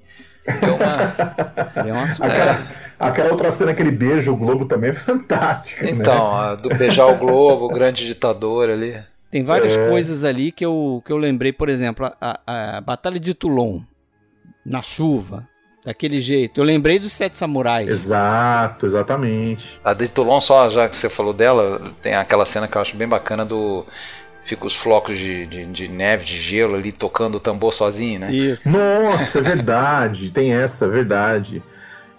deu 0.62 0.76
uma, 0.76 1.84
deu 1.84 1.94
uma 1.96 2.04
aquela, 2.04 2.68
Aquela 3.00 3.32
outra 3.32 3.52
cena 3.52 3.74
que 3.74 3.82
ele 3.82 3.92
beija 3.92 4.32
o 4.32 4.36
Globo 4.36 4.66
também 4.66 4.90
é 4.90 4.94
fantástica. 4.96 5.86
Né? 5.86 5.92
Então, 5.92 6.50
né? 6.50 6.56
do 6.58 6.70
beijar 6.70 7.08
o 7.08 7.18
Globo, 7.18 7.66
o 7.66 7.70
grande 7.70 8.06
ditador 8.06 8.70
ali. 8.70 8.98
Tem 9.30 9.44
várias 9.44 9.78
é... 9.78 9.88
coisas 9.88 10.24
ali 10.24 10.52
que 10.52 10.66
eu, 10.66 11.02
que 11.06 11.12
eu 11.12 11.18
lembrei, 11.18 11.52
por 11.52 11.70
exemplo, 11.70 12.06
a, 12.06 12.40
a, 12.46 12.78
a 12.78 12.82
Batalha 12.82 13.20
de 13.20 13.34
Toulon, 13.34 13.82
na 14.66 14.82
chuva, 14.82 15.48
daquele 15.86 16.20
jeito. 16.20 16.60
Eu 16.60 16.66
lembrei 16.66 16.98
dos 16.98 17.14
Sete 17.14 17.38
Samurais. 17.38 17.88
Exato, 17.88 18.86
exatamente. 18.86 19.80
A 19.84 19.94
de 19.94 20.08
Toulon, 20.08 20.42
só 20.42 20.70
já 20.70 20.90
que 20.90 20.96
você 20.96 21.10
falou 21.10 21.34
dela, 21.34 21.94
tem 22.02 22.16
aquela 22.16 22.46
cena 22.46 22.68
que 22.68 22.78
eu 22.78 22.82
acho 22.82 22.96
bem 22.96 23.08
bacana 23.08 23.46
do 23.46 23.86
fica 24.48 24.66
os 24.66 24.76
flocos 24.76 25.18
de, 25.18 25.46
de, 25.46 25.66
de, 25.66 25.88
neve, 25.90 26.24
de 26.24 26.38
gelo 26.38 26.76
ali 26.76 26.94
tocando 26.94 27.36
o 27.36 27.40
tambor 27.40 27.74
sozinho, 27.74 28.22
né? 28.22 28.32
Isso. 28.32 28.70
Nossa, 28.70 29.40
é 29.40 29.42
verdade, 29.42 30.32
tem 30.32 30.54
essa, 30.54 30.86
é 30.86 30.88
verdade. 30.88 31.62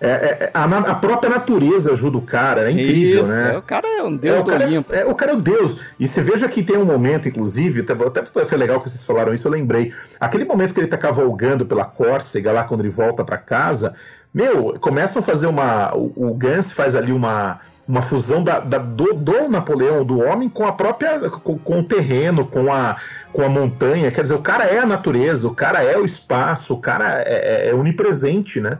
É, 0.01 0.09
é, 0.11 0.51
a, 0.55 0.64
a, 0.64 0.94
própria 0.94 1.28
natureza 1.28 1.90
ajuda 1.90 2.18
o 2.18 2.22
cara, 2.22 2.68
é 2.68 2.70
incrível, 2.70 3.24
Isso, 3.24 3.32
né? 3.32 3.55
É, 3.55 3.59
o 3.59 3.62
cara 3.62 3.88
é 3.88 4.03
um 4.03 4.16
deus 4.16 4.38
é, 4.38 4.42
do 4.42 4.53
Olimpo. 4.53 4.94
É, 4.94 5.05
o 5.05 5.14
cara 5.14 5.32
é 5.32 5.34
o 5.34 5.40
deus. 5.40 5.80
E 5.99 6.07
você 6.07 6.22
veja 6.22 6.49
que 6.49 6.62
tem 6.62 6.76
um 6.76 6.84
momento, 6.84 7.28
inclusive, 7.28 7.84
até 8.07 8.24
foi 8.24 8.59
legal 8.59 8.80
que 8.80 8.88
vocês 8.88 9.03
falaram 9.03 9.34
isso, 9.34 9.49
eu 9.49 9.53
lembrei. 9.53 9.92
Aquele 10.20 10.44
momento 10.44 10.72
que 10.72 10.80
ele 10.80 10.86
tá 10.86 10.96
cavalgando 10.96 11.66
pela 11.66 11.84
Córcega, 11.84 12.53
lá 12.53 12.62
quando 12.62 12.80
ele 12.80 12.90
volta 12.90 13.24
para 13.24 13.36
casa, 13.38 13.94
meu, 14.32 14.78
começam 14.80 15.20
a 15.20 15.24
fazer 15.24 15.49
uma. 15.49 15.92
O, 15.96 16.30
o 16.30 16.34
Gans 16.34 16.70
faz 16.70 16.94
ali 16.94 17.12
uma 17.12 17.61
uma 17.88 18.03
fusão 18.03 18.44
da, 18.44 18.61
da 18.61 18.76
do, 18.76 19.14
do, 19.14 19.49
Napoleão, 19.49 20.05
do 20.05 20.20
homem, 20.20 20.49
com 20.49 20.66
a 20.66 20.72
própria. 20.72 21.30
Com, 21.30 21.59
com, 21.59 21.80
o 21.80 21.82
terreno, 21.82 22.46
com 22.46 22.70
a, 22.70 22.99
com 23.32 23.42
a 23.42 23.49
montanha. 23.49 24.12
Quer 24.12 24.22
dizer, 24.22 24.34
o 24.34 24.42
cara 24.42 24.64
é 24.64 24.78
a 24.78 24.86
natureza, 24.86 25.49
o 25.49 25.55
cara 25.55 25.82
é 25.82 25.96
o 25.96 26.05
espaço, 26.05 26.74
o 26.74 26.80
cara 26.80 27.22
é, 27.22 27.66
é, 27.66 27.70
é 27.70 27.74
onipresente, 27.74 28.61
né? 28.61 28.78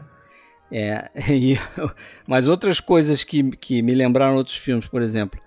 É, 0.71 1.09
e, 1.33 1.57
mas 2.27 2.47
outras 2.47 2.79
coisas 2.79 3.23
que, 3.23 3.51
que 3.57 3.81
me 3.81 3.93
lembraram 3.93 4.35
outros 4.35 4.57
filmes, 4.57 4.87
por 4.87 5.01
exemplo, 5.01 5.39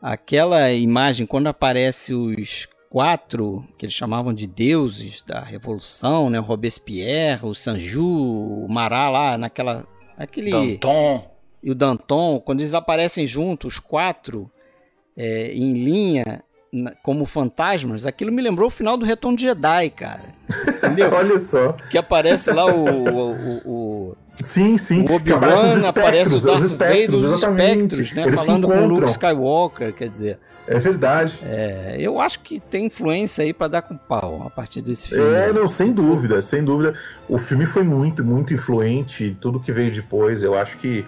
aquela 0.00 0.72
imagem 0.72 1.26
quando 1.26 1.46
aparece 1.46 2.14
os 2.14 2.68
quatro 2.90 3.66
que 3.78 3.86
eles 3.86 3.94
chamavam 3.94 4.34
de 4.34 4.46
deuses 4.46 5.22
da 5.22 5.40
revolução, 5.40 6.28
né, 6.28 6.38
o 6.38 6.42
Robespierre, 6.42 7.46
o 7.46 7.54
Sanju, 7.54 8.04
o 8.04 8.68
Marat 8.68 9.12
lá 9.12 9.38
naquela 9.38 9.86
aquele 10.16 10.50
Danton. 10.50 11.30
E 11.62 11.70
o 11.70 11.74
Danton, 11.74 12.40
quando 12.40 12.60
eles 12.60 12.74
aparecem 12.74 13.26
juntos, 13.26 13.74
os 13.74 13.78
quatro 13.78 14.50
é, 15.16 15.52
em 15.54 15.72
linha 15.72 16.42
como 17.02 17.26
fantasmas, 17.26 18.06
aquilo 18.06 18.32
me 18.32 18.40
lembrou 18.40 18.68
o 18.68 18.70
final 18.70 18.96
do 18.96 19.04
Retorno 19.04 19.36
de 19.36 19.42
Jedi, 19.44 19.90
cara. 19.90 20.24
Entendeu? 20.68 21.12
Olha 21.12 21.38
só. 21.38 21.72
Que 21.90 21.98
aparece 21.98 22.50
lá 22.50 22.64
o, 22.66 22.86
o, 22.86 23.36
o, 23.64 24.16
Sim, 24.42 24.78
sim. 24.78 25.02
O 25.02 25.14
Obi-Wan 25.14 25.86
aparece 25.86 26.36
o 26.36 26.40
Darth 26.40 26.70
Vader, 26.70 27.14
os 27.14 27.34
espectros, 27.34 28.12
né? 28.12 28.22
Eles 28.26 28.40
falando 28.40 28.66
com 28.66 28.74
o 28.74 28.86
Luke 28.86 29.10
Skywalker, 29.10 29.92
quer 29.92 30.08
dizer. 30.08 30.38
É 30.66 30.78
verdade. 30.78 31.38
É, 31.44 31.96
eu 31.98 32.20
acho 32.20 32.40
que 32.40 32.58
tem 32.60 32.86
influência 32.86 33.44
aí 33.44 33.52
para 33.52 33.68
dar 33.68 33.82
com 33.82 33.96
pau 33.96 34.44
a 34.46 34.50
partir 34.50 34.80
desse 34.80 35.08
filme. 35.08 35.34
É, 35.34 35.52
não, 35.52 35.66
sem 35.66 35.92
dúvida, 35.92 36.40
sem 36.40 36.64
dúvida. 36.64 36.94
O 37.28 37.36
filme 37.36 37.66
foi 37.66 37.82
muito, 37.82 38.24
muito 38.24 38.54
influente. 38.54 39.36
Tudo 39.40 39.60
que 39.60 39.72
veio 39.72 39.92
depois, 39.92 40.42
eu 40.42 40.54
acho 40.54 40.78
que 40.78 41.04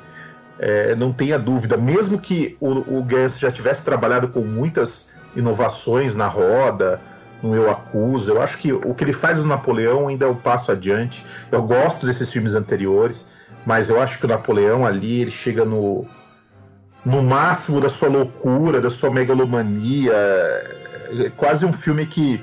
é, 0.59 0.95
não 0.97 1.13
tenha 1.13 1.39
dúvida. 1.39 1.77
Mesmo 1.77 2.19
que 2.19 2.57
o, 2.61 2.99
o 2.99 3.03
Gans 3.03 3.39
já 3.39 3.51
tivesse 3.51 3.85
trabalhado 3.85 4.29
com 4.29 4.41
muitas 4.41 5.14
inovações 5.37 6.17
na 6.17 6.27
roda, 6.27 7.01
no 7.43 7.55
Eu 7.55 7.71
Acuso. 7.71 8.33
Eu 8.33 8.43
acho 8.43 8.57
que 8.59 8.73
o 8.73 8.95
que 8.95 9.05
ele 9.05 9.13
faz 9.13 9.39
no 9.39 9.47
Napoleão 9.47 10.09
ainda 10.09 10.25
é 10.25 10.29
um 10.29 10.35
passo 10.35 10.73
adiante. 10.73 11.25
Eu 11.51 11.63
gosto 11.63 12.07
desses 12.07 12.31
filmes 12.31 12.55
anteriores, 12.55 13.29
mas 13.67 13.89
eu 13.89 14.01
acho 14.01 14.19
que 14.19 14.25
o 14.25 14.29
Napoleão 14.29 14.87
ali 14.87 15.21
ele 15.21 15.31
chega 15.31 15.65
no, 15.65 16.07
no 17.05 17.23
máximo 17.23 17.81
da 17.81 17.89
sua 17.89 18.09
loucura, 18.09 18.81
da 18.81 18.91
sua 18.91 19.11
megalomania. 19.11 20.15
É 20.15 21.31
quase 21.37 21.65
um 21.67 21.73
filme 21.73 22.07
que 22.07 22.43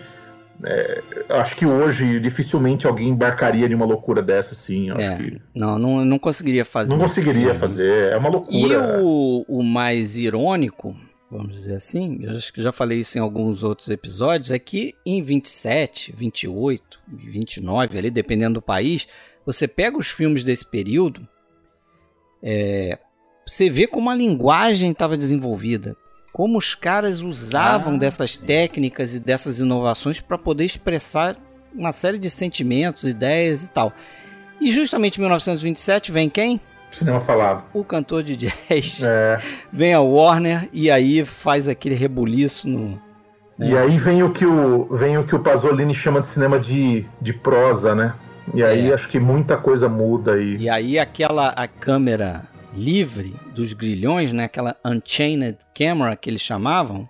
é, 0.64 1.02
acho 1.30 1.56
que 1.56 1.66
hoje 1.66 2.20
dificilmente 2.20 2.86
alguém 2.86 3.10
embarcaria 3.10 3.66
em 3.66 3.74
uma 3.74 3.86
loucura 3.86 4.22
dessa, 4.22 4.54
sim. 4.54 4.92
É, 4.92 5.16
que... 5.16 5.42
não, 5.56 5.80
não, 5.80 6.06
não 6.06 6.20
conseguiria 6.20 6.64
fazer. 6.64 6.90
Não 6.90 7.00
conseguiria 7.00 7.56
fazer, 7.56 8.14
é 8.14 8.18
uma 8.18 8.30
loucura. 8.30 8.56
E 8.58 8.76
o, 9.02 9.44
o 9.48 9.64
mais 9.64 10.18
irônico 10.18 10.96
vamos 11.32 11.56
dizer 11.56 11.76
assim, 11.76 12.20
eu 12.22 12.36
acho 12.36 12.52
que 12.52 12.62
já 12.62 12.74
falei 12.74 13.00
isso 13.00 13.18
em 13.18 13.22
alguns 13.22 13.64
outros 13.64 13.88
episódios, 13.88 14.52
é 14.52 14.60
que 14.60 14.94
em 15.06 15.24
27, 15.24 16.14
28, 16.16 17.00
29, 17.08 17.98
ali, 17.98 18.12
dependendo 18.12 18.56
do 18.56 18.62
país, 18.62 19.08
você 19.46 19.68
pega 19.68 19.98
os 19.98 20.10
filmes 20.10 20.44
desse 20.44 20.66
período, 20.66 21.26
é, 22.44 23.00
você 23.48 23.70
vê 23.70 23.88
como 23.88 24.10
a 24.10 24.16
linguagem 24.16 24.92
estava 24.92 25.16
desenvolvida, 25.16 25.96
como 26.34 26.58
os 26.58 26.76
caras 26.76 27.22
usavam 27.22 27.96
ah, 27.96 27.98
dessas 27.98 28.36
sim. 28.36 28.46
técnicas 28.46 29.16
e 29.16 29.20
dessas 29.20 29.60
inovações 29.60 30.20
para 30.20 30.38
poder 30.38 30.66
expressar 30.66 31.38
uma 31.74 31.94
série 31.94 32.20
de 32.20 32.30
sentimentos, 32.30 33.06
ideias 33.06 33.64
e 33.64 33.70
tal. 33.70 33.94
E 34.60 34.70
justamente 34.70 35.18
em 35.18 35.22
1927 35.22 36.12
vem 36.12 36.30
quem? 36.30 36.60
Cinema 36.92 37.20
falado. 37.20 37.64
O 37.74 37.84
cantor 37.84 38.24
de 38.24 38.36
jazz 38.36 39.02
é. 39.02 39.40
vem 39.72 39.94
a 39.94 40.02
Warner 40.02 40.70
e 40.74 40.92
aí 40.92 41.24
faz 41.26 41.68
aquele 41.68 41.96
rebuliço 41.96 42.68
no. 42.68 43.00
Né? 43.58 43.70
E 43.70 43.78
aí 43.78 43.98
vem 43.98 44.24
o 44.24 44.32
que 44.32 44.46
o 44.46 44.86
vem 44.86 45.18
o 45.18 45.24
que 45.24 45.36
o 45.36 45.40
Pasolini 45.40 45.94
chama 45.94 46.20
de 46.20 46.26
cinema 46.26 46.60
de, 46.60 47.06
de 47.22 47.34
prosa, 47.34 47.94
né? 47.96 48.14
E 48.54 48.64
aí 48.64 48.90
é. 48.90 48.94
acho 48.94 49.08
que 49.08 49.20
muita 49.20 49.56
coisa 49.56 49.88
muda 49.88 50.42
e 50.42 50.58
E 50.58 50.70
aí 50.70 51.00
aquela 51.00 51.50
a 51.50 51.68
câmera 51.68 52.44
livre 52.74 53.36
dos 53.54 53.74
grilhões, 53.74 54.34
né? 54.34 54.46
Aquela 54.46 54.76
unchained 54.86 55.58
camera 55.76 56.16
que 56.16 56.30
eles 56.30 56.42
chamavam, 56.42 57.08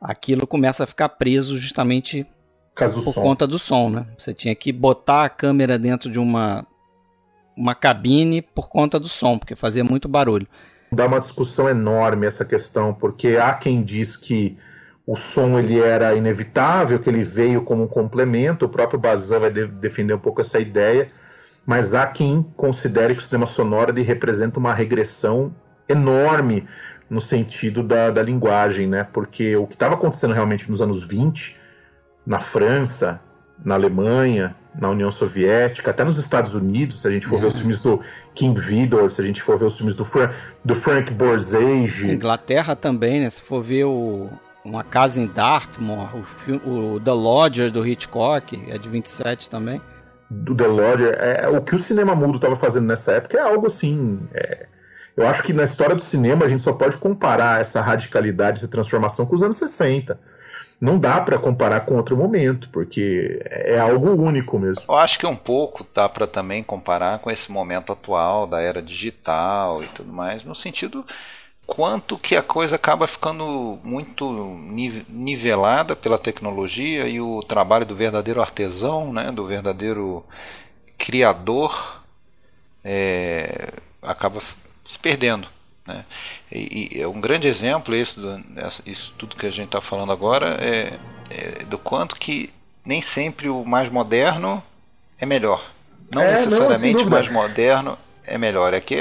aquilo 0.00 0.46
começa 0.46 0.84
a 0.84 0.86
ficar 0.86 1.08
preso 1.10 1.56
justamente 1.56 2.26
por 2.74 3.14
som. 3.14 3.22
conta 3.22 3.46
do 3.46 3.58
som, 3.58 3.90
né? 3.90 4.06
Você 4.16 4.32
tinha 4.32 4.54
que 4.54 4.72
botar 4.72 5.24
a 5.24 5.28
câmera 5.28 5.78
dentro 5.78 6.10
de 6.10 6.18
uma 6.18 6.66
uma 7.58 7.74
cabine 7.74 8.40
por 8.40 8.68
conta 8.68 9.00
do 9.00 9.08
som, 9.08 9.36
porque 9.36 9.56
fazia 9.56 9.82
muito 9.82 10.08
barulho. 10.08 10.46
Dá 10.92 11.06
uma 11.06 11.18
discussão 11.18 11.68
enorme 11.68 12.26
essa 12.26 12.44
questão, 12.44 12.94
porque 12.94 13.36
há 13.36 13.52
quem 13.52 13.82
diz 13.82 14.16
que 14.16 14.56
o 15.06 15.16
som 15.16 15.58
ele 15.58 15.78
era 15.78 16.14
inevitável, 16.14 16.98
que 16.98 17.08
ele 17.08 17.24
veio 17.24 17.62
como 17.62 17.84
um 17.84 17.88
complemento, 17.88 18.66
o 18.66 18.68
próprio 18.68 18.98
Bazin 18.98 19.38
vai 19.38 19.50
de 19.50 19.66
defender 19.66 20.14
um 20.14 20.18
pouco 20.18 20.40
essa 20.40 20.60
ideia, 20.60 21.08
mas 21.66 21.94
há 21.94 22.06
quem 22.06 22.42
considere 22.56 23.14
que 23.14 23.20
o 23.20 23.24
cinema 23.24 23.46
sonoro 23.46 23.90
ele 23.90 24.02
representa 24.02 24.58
uma 24.58 24.72
regressão 24.72 25.52
enorme 25.88 26.66
no 27.10 27.20
sentido 27.20 27.82
da, 27.82 28.10
da 28.10 28.22
linguagem, 28.22 28.86
né? 28.86 29.06
Porque 29.12 29.56
o 29.56 29.66
que 29.66 29.74
estava 29.74 29.94
acontecendo 29.94 30.34
realmente 30.34 30.70
nos 30.70 30.80
anos 30.80 31.06
20, 31.06 31.58
na 32.26 32.38
França, 32.38 33.20
na 33.64 33.74
Alemanha, 33.74 34.54
na 34.80 34.88
União 34.88 35.10
Soviética, 35.10 35.90
até 35.90 36.04
nos 36.04 36.16
Estados 36.16 36.54
Unidos, 36.54 37.02
se 37.02 37.08
a 37.08 37.10
gente 37.10 37.26
for 37.26 37.36
é. 37.36 37.40
ver 37.40 37.46
os 37.46 37.56
filmes 37.58 37.80
do 37.80 38.00
King 38.34 38.58
Vidor, 38.60 39.10
se 39.10 39.20
a 39.20 39.24
gente 39.24 39.42
for 39.42 39.58
ver 39.58 39.66
os 39.66 39.76
filmes 39.76 39.94
do, 39.94 40.04
Fra 40.04 40.32
do 40.64 40.74
Frank 40.74 41.12
Borzage. 41.12 42.10
Inglaterra 42.10 42.76
também, 42.76 43.20
né? 43.20 43.30
Se 43.30 43.42
for 43.42 43.62
ver 43.62 43.84
o 43.84 44.28
Uma 44.64 44.84
Casa 44.84 45.20
em 45.20 45.26
Dartmoor, 45.26 46.08
o, 46.64 46.94
o 46.94 47.00
The 47.00 47.12
Lodger 47.12 47.70
do 47.70 47.86
Hitchcock, 47.86 48.62
é 48.68 48.78
de 48.78 48.88
27 48.88 49.50
também. 49.50 49.80
Do 50.30 50.54
The 50.54 50.66
Lodger, 50.66 51.16
é, 51.18 51.48
o 51.48 51.60
que 51.60 51.74
o 51.74 51.78
cinema 51.78 52.14
mudo 52.14 52.36
estava 52.36 52.54
fazendo 52.54 52.86
nessa 52.86 53.12
época 53.12 53.36
é 53.36 53.40
algo 53.40 53.66
assim. 53.66 54.20
É, 54.32 54.66
eu 55.16 55.26
acho 55.26 55.42
que 55.42 55.52
na 55.52 55.64
história 55.64 55.96
do 55.96 56.02
cinema 56.02 56.44
a 56.44 56.48
gente 56.48 56.62
só 56.62 56.72
pode 56.72 56.96
comparar 56.98 57.60
essa 57.60 57.80
radicalidade, 57.80 58.58
essa 58.58 58.68
transformação 58.68 59.26
com 59.26 59.34
os 59.34 59.42
anos 59.42 59.56
60 59.56 60.37
não 60.80 60.98
dá 60.98 61.20
para 61.20 61.38
comparar 61.38 61.80
com 61.80 61.96
outro 61.96 62.16
momento, 62.16 62.68
porque 62.70 63.40
é 63.44 63.78
algo 63.78 64.10
único 64.10 64.58
mesmo. 64.58 64.84
Eu 64.88 64.94
acho 64.94 65.18
que 65.18 65.26
um 65.26 65.36
pouco 65.36 65.86
dá 65.94 66.08
para 66.08 66.26
também 66.26 66.62
comparar 66.62 67.18
com 67.18 67.30
esse 67.30 67.50
momento 67.50 67.92
atual 67.92 68.46
da 68.46 68.60
era 68.60 68.80
digital 68.80 69.82
e 69.82 69.88
tudo 69.88 70.12
mais, 70.12 70.44
no 70.44 70.54
sentido 70.54 71.04
quanto 71.68 72.16
que 72.16 72.34
a 72.34 72.42
coisa 72.42 72.76
acaba 72.76 73.06
ficando 73.06 73.78
muito 73.84 74.56
nivelada 75.06 75.94
pela 75.94 76.18
tecnologia 76.18 77.06
e 77.06 77.20
o 77.20 77.42
trabalho 77.42 77.84
do 77.84 77.94
verdadeiro 77.94 78.40
artesão, 78.40 79.12
né, 79.12 79.30
do 79.30 79.46
verdadeiro 79.46 80.24
criador, 80.96 82.02
é, 82.82 83.68
acaba 84.00 84.40
se 84.40 84.98
perdendo. 84.98 85.46
Né? 85.88 86.04
E, 86.52 86.96
e, 86.96 87.00
é 87.00 87.08
um 87.08 87.18
grande 87.18 87.48
exemplo 87.48 87.94
esse 87.94 88.20
do, 88.20 88.44
isso 88.84 89.14
tudo 89.16 89.34
que 89.34 89.46
a 89.46 89.50
gente 89.50 89.66
está 89.66 89.80
falando 89.80 90.12
agora 90.12 90.58
é, 90.60 90.92
é, 91.30 91.64
do 91.64 91.78
quanto 91.78 92.16
que 92.16 92.50
nem 92.84 93.00
sempre 93.00 93.48
o 93.48 93.64
mais 93.64 93.88
moderno 93.88 94.62
é 95.18 95.24
melhor. 95.24 95.64
Não 96.12 96.22
é, 96.22 96.32
necessariamente 96.32 96.98
não, 96.98 97.06
o 97.06 97.10
mais 97.10 97.28
moderno 97.30 97.98
é 98.26 98.36
melhor. 98.36 98.74
É 98.74 98.80
que 98.80 99.00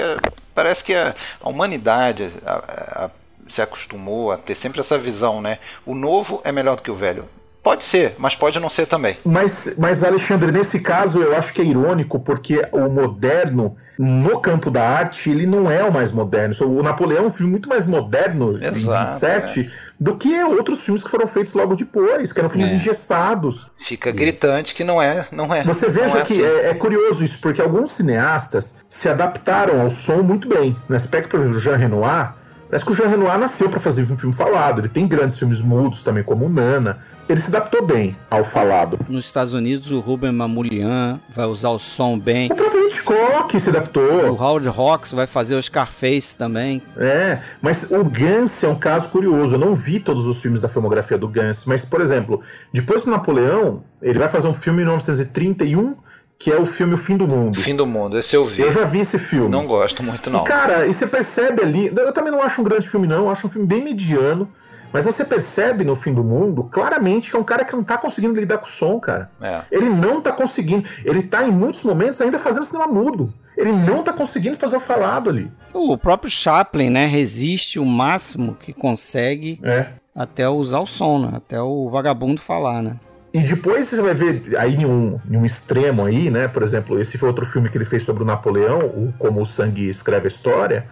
parece 0.55 0.84
que 0.84 0.95
a, 0.95 1.14
a 1.41 1.49
humanidade 1.49 2.31
a, 2.45 3.05
a, 3.05 3.09
se 3.49 3.61
acostumou 3.61 4.31
a 4.31 4.38
ter 4.38 4.55
sempre 4.55 4.80
essa 4.80 4.97
visão, 4.97 5.41
né? 5.41 5.59
O 5.85 5.93
novo 5.93 6.41
é 6.45 6.51
melhor 6.51 6.77
do 6.77 6.81
que 6.81 6.91
o 6.91 6.95
velho. 6.95 7.26
Pode 7.61 7.84
ser, 7.84 8.15
mas 8.18 8.34
pode 8.34 8.59
não 8.61 8.69
ser 8.69 8.88
também. 8.88 9.18
Mas, 9.26 9.76
mas 9.77 10.01
Alexandre, 10.01 10.53
nesse 10.53 10.80
caso 10.80 11.22
eu 11.22 11.35
acho 11.35 11.51
que 11.51 11.61
é 11.61 11.65
irônico, 11.65 12.18
porque 12.18 12.61
o 12.72 12.88
moderno, 12.88 13.76
no 13.97 14.39
campo 14.39 14.69
da 14.69 14.87
arte, 14.87 15.29
ele 15.29 15.47
não 15.47 15.69
é 15.69 15.83
o 15.83 15.91
mais 15.91 16.11
moderno. 16.11 16.55
O 16.61 16.83
Napoleão 16.83 17.23
é 17.23 17.27
um 17.27 17.31
filme 17.31 17.51
muito 17.51 17.67
mais 17.67 17.87
moderno 17.87 18.51
Exato, 18.61 19.25
em 19.25 19.35
27 19.35 19.59
é. 19.61 19.69
do 19.99 20.15
que 20.15 20.43
outros 20.43 20.83
filmes 20.83 21.03
que 21.03 21.09
foram 21.09 21.25
feitos 21.25 21.53
logo 21.53 21.75
depois, 21.75 22.31
que 22.31 22.39
eram 22.39 22.49
filmes 22.49 22.71
é. 22.71 22.75
engessados. 22.75 23.71
Fica 23.77 24.11
gritante 24.11 24.75
que 24.75 24.83
não 24.83 25.01
é, 25.01 25.25
não 25.31 25.53
é. 25.53 25.63
Você 25.63 25.89
veja 25.89 26.19
é 26.19 26.25
que 26.25 26.33
assim. 26.33 26.43
é, 26.43 26.69
é, 26.69 26.73
curioso 26.73 27.23
isso, 27.23 27.39
porque 27.41 27.61
alguns 27.61 27.91
cineastas 27.91 28.79
se 28.89 29.09
adaptaram 29.09 29.81
ao 29.81 29.89
som 29.89 30.21
muito 30.21 30.47
bem. 30.47 30.75
No 30.87 30.95
aspecto, 30.95 31.29
por 31.29 31.39
exemplo, 31.39 31.59
Jean 31.59 31.77
Renoir, 31.77 32.33
Parece 32.69 32.84
que 32.84 32.91
o 32.91 32.95
Jean 32.95 33.07
Renoir 33.07 33.39
nasceu 33.39 33.69
para 33.69 33.80
fazer 33.80 34.03
um 34.11 34.18
filme 34.18 34.35
falado. 34.35 34.81
Ele 34.81 34.89
tem 34.89 35.07
grandes 35.07 35.39
filmes 35.39 35.61
mudos 35.61 36.03
também, 36.03 36.23
como 36.23 36.49
Nana. 36.49 36.99
Ele 37.30 37.39
se 37.39 37.48
adaptou 37.48 37.85
bem 37.85 38.15
ao 38.30 38.44
falado. 38.44 38.99
Nos 39.07 39.26
Estados 39.26 39.53
Unidos, 39.53 39.91
o 39.91 39.99
Ruben 39.99 40.34
Mamoulian 40.34 41.19
vai 41.34 41.45
usar 41.45 41.69
o 41.69 41.80
som 41.80 42.19
bem. 42.19 42.52
O 42.52 42.56
próprio 42.56 42.88
Hitchcock 42.88 43.60
se 43.60 43.69
adaptou. 43.69 44.31
O 44.31 44.41
Howard 44.41 44.68
Hawks 44.68 45.14
vai 45.14 45.27
fazer 45.27 45.56
o 45.56 45.61
Scarface 45.61 46.38
também. 46.38 46.81
É, 46.98 47.39
mas 47.61 47.89
o 47.91 48.03
Gans 48.03 48.64
é 48.64 48.68
um 48.68 48.76
caso 48.76 49.10
curioso. 49.10 49.56
Eu 49.56 49.60
não 49.60 49.73
vi 49.73 49.99
todos 49.99 50.26
os 50.26 50.41
filmes 50.41 50.60
da 50.60 50.68
filmografia 50.68 51.18
do 51.18 51.27
Gans, 51.27 51.64
mas, 51.65 51.85
por 51.85 52.02
exemplo, 52.02 52.41
depois 52.73 53.06
do 53.06 53.11
Napoleão, 53.11 53.84
ele 54.02 54.19
vai 54.19 54.27
fazer 54.27 54.48
um 54.48 54.53
filme 54.53 54.81
em 54.81 54.85
1931 54.85 55.95
que 56.39 56.51
é 56.51 56.59
o 56.59 56.65
filme 56.65 56.93
O 56.93 56.97
Fim 56.97 57.18
do 57.18 57.27
Mundo. 57.27 57.59
Fim 57.59 57.76
do 57.76 57.85
Mundo, 57.85 58.18
esse 58.18 58.35
eu 58.35 58.45
vi. 58.45 58.61
Eu 58.61 58.72
já 58.72 58.84
vi 58.84 58.99
esse 58.99 59.18
filme. 59.18 59.49
Não 59.49 59.65
gosto 59.65 60.03
muito, 60.03 60.30
não. 60.30 60.41
E, 60.41 60.43
cara, 60.45 60.85
e 60.85 60.93
você 60.93 61.07
percebe 61.07 61.61
ali. 61.61 61.91
Eu 61.95 62.14
também 62.14 62.31
não 62.31 62.41
acho 62.41 62.61
um 62.61 62.64
grande 62.64 62.88
filme, 62.88 63.07
não. 63.07 63.26
Eu 63.26 63.30
acho 63.30 63.47
um 63.47 63.49
filme 63.49 63.68
bem 63.68 63.84
mediano. 63.84 64.47
Mas 64.91 65.05
você 65.05 65.26
percebe 65.26 65.84
no 65.84 65.95
fim 65.95 66.14
do 66.14 66.23
mundo, 66.23 66.64
claramente, 66.64 67.30
que 67.30 67.35
é 67.35 67.39
um 67.39 67.43
cara 67.43 67.65
que 67.65 67.76
não 67.76 67.84
tá 67.84 67.97
conseguindo 67.97 68.39
lidar 68.39 68.57
com 68.57 68.65
o 68.65 68.69
som, 68.69 68.99
cara. 68.99 69.30
É. 69.41 69.61
Ele 69.69 69.89
não 69.89 70.22
tá 70.22 70.31
conseguindo. 70.31 70.88
Ele 71.03 71.22
tá, 71.23 71.45
em 71.45 71.51
muitos 71.51 71.84
momentos, 71.84 72.22
ainda 72.22 72.39
fazendo 72.39 72.65
cinema 72.65 72.88
mudo. 72.88 73.34
Ele 73.57 73.72
não 73.72 74.03
tá 74.03 74.14
conseguindo 74.14 74.55
fazer 74.57 74.77
o 74.77 74.80
falado 74.80 75.30
ali. 75.30 75.51
O 75.73 75.97
próprio 75.97 76.30
Chaplin, 76.30 76.89
né, 76.89 77.05
resiste 77.05 77.80
o 77.80 77.85
máximo 77.85 78.55
que 78.55 78.72
consegue 78.72 79.59
é. 79.64 79.88
até 80.15 80.47
usar 80.47 80.80
o 80.80 80.85
som, 80.85 81.19
né? 81.19 81.31
Até 81.34 81.59
o 81.61 81.89
vagabundo 81.89 82.39
falar, 82.39 82.81
né? 82.81 82.97
E 83.33 83.41
depois 83.41 83.87
você 83.87 84.01
vai 84.01 84.13
ver 84.13 84.57
aí 84.57 84.75
em 84.75 84.85
um, 84.85 85.19
em 85.29 85.37
um 85.37 85.45
extremo 85.45 86.05
aí, 86.05 86.29
né? 86.29 86.47
Por 86.47 86.63
exemplo, 86.63 86.99
esse 86.99 87.17
foi 87.17 87.27
outro 87.27 87.45
filme 87.45 87.69
que 87.69 87.77
ele 87.77 87.85
fez 87.85 88.03
sobre 88.03 88.23
o 88.23 88.25
Napoleão, 88.25 88.79
o 88.79 89.13
Como 89.17 89.41
o 89.41 89.45
Sangue 89.45 89.89
Escreve 89.89 90.25
a 90.25 90.27
História, 90.27 90.87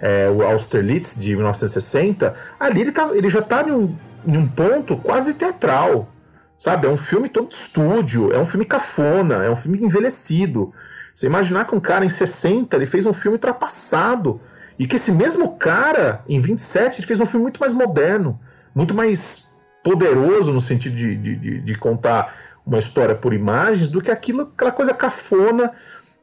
é, 0.00 0.28
o 0.30 0.42
Austerlitz, 0.42 1.20
de 1.20 1.34
1960. 1.34 2.34
Ali 2.58 2.82
ele, 2.82 2.92
tá, 2.92 3.08
ele 3.12 3.28
já 3.28 3.40
está 3.40 3.62
em 3.62 3.72
um, 3.72 3.96
em 4.26 4.36
um 4.36 4.46
ponto 4.46 4.96
quase 4.96 5.34
teatral, 5.34 6.08
sabe? 6.56 6.86
É 6.86 6.90
um 6.90 6.96
filme 6.96 7.28
todo 7.28 7.48
de 7.48 7.54
estúdio, 7.54 8.32
é 8.32 8.38
um 8.38 8.46
filme 8.46 8.64
cafona, 8.64 9.44
é 9.44 9.50
um 9.50 9.56
filme 9.56 9.78
envelhecido. 9.78 10.72
Você 11.14 11.26
imaginar 11.26 11.66
que 11.66 11.74
um 11.74 11.80
cara 11.80 12.04
em 12.04 12.08
60 12.08 12.74
ele 12.76 12.86
fez 12.86 13.04
um 13.04 13.12
filme 13.12 13.36
ultrapassado 13.36 14.40
e 14.78 14.86
que 14.86 14.96
esse 14.96 15.12
mesmo 15.12 15.56
cara 15.56 16.22
em 16.28 16.40
27 16.40 17.00
ele 17.00 17.06
fez 17.06 17.20
um 17.20 17.26
filme 17.26 17.42
muito 17.42 17.60
mais 17.60 17.72
moderno, 17.72 18.38
muito 18.74 18.94
mais 18.94 19.43
poderoso 19.84 20.50
no 20.50 20.62
sentido 20.62 20.96
de, 20.96 21.14
de, 21.14 21.60
de, 21.60 21.74
contar 21.74 22.34
uma 22.66 22.78
história 22.78 23.14
por 23.14 23.34
imagens 23.34 23.90
do 23.90 24.00
que 24.00 24.10
aquilo, 24.10 24.50
aquela 24.54 24.72
coisa 24.72 24.94
cafona, 24.94 25.72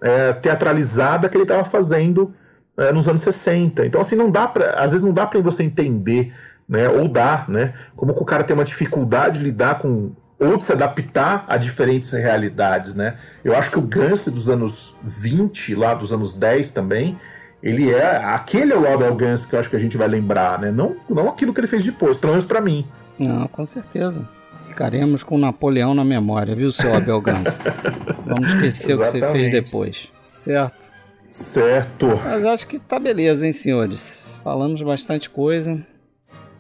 é, 0.02 0.34
teatralizada 0.34 1.30
que 1.30 1.38
ele 1.38 1.44
estava 1.44 1.64
fazendo 1.64 2.34
é, 2.76 2.92
nos 2.92 3.08
anos 3.08 3.22
60. 3.22 3.86
Então, 3.86 4.02
assim, 4.02 4.16
não 4.16 4.32
dá 4.32 4.48
para. 4.48 4.72
Às 4.72 4.92
vezes 4.92 5.06
não 5.06 5.14
dá 5.14 5.28
para 5.28 5.40
você 5.42 5.64
entender, 5.64 6.34
né? 6.68 6.90
Ou 6.90 7.08
dá, 7.08 7.46
né? 7.48 7.74
Como 7.96 8.16
que 8.16 8.22
o 8.22 8.26
cara 8.26 8.44
tem 8.44 8.56
uma 8.56 8.66
dificuldade 8.66 9.38
de 9.38 9.46
lidar 9.46 9.80
com. 9.80 10.12
Ou 10.40 10.58
de 10.58 10.64
se 10.64 10.72
adaptar 10.72 11.46
a 11.48 11.56
diferentes 11.56 12.12
realidades, 12.12 12.96
né? 12.96 13.18
Eu 13.46 13.56
acho 13.56 13.70
que 13.70 13.78
o 13.78 13.82
Gans 13.82 14.26
dos 14.26 14.50
anos 14.50 14.98
20, 15.04 15.76
lá 15.76 15.94
dos 15.94 16.12
anos 16.12 16.34
10 16.34 16.72
também, 16.72 17.16
ele 17.62 17.92
é. 17.92 18.18
Aquele 18.18 18.74
é 18.74 18.76
o 18.76 18.92
Abel 18.92 19.16
que 19.16 19.56
eu 19.56 19.60
acho 19.60 19.70
que 19.70 19.76
a 19.76 19.80
gente 19.80 19.98
vai 19.98 20.08
lembrar, 20.08 20.58
né? 20.60 20.72
Não, 20.72 20.96
não 21.08 21.30
aquilo 21.30 21.54
que 21.54 21.60
ele 21.60 21.68
fez 21.68 21.86
depois, 21.86 22.18
pelo 22.18 22.34
menos 22.34 22.46
para 22.46 22.60
mim. 22.60 22.88
Não, 23.28 23.48
com 23.48 23.66
certeza. 23.66 24.28
Ficaremos 24.68 25.22
com 25.24 25.38
Napoleão 25.38 25.94
na 25.94 26.04
memória, 26.04 26.56
viu, 26.56 26.72
seu 26.72 26.96
Abel 26.96 27.22
Gans? 27.22 27.64
Vamos 28.26 28.54
esquecer 28.54 28.96
o 28.96 29.00
que 29.00 29.06
você 29.06 29.32
fez 29.32 29.52
depois. 29.52 30.10
Certo? 30.24 30.90
Certo. 31.30 32.08
Mas 32.24 32.46
acho 32.46 32.68
que 32.68 32.80
tá 32.80 33.00
beleza, 33.00 33.46
hein, 33.46 33.54
senhores? 33.54 34.40
Falamos 34.44 34.82
bastante 34.82 35.30
coisa. 35.30 35.80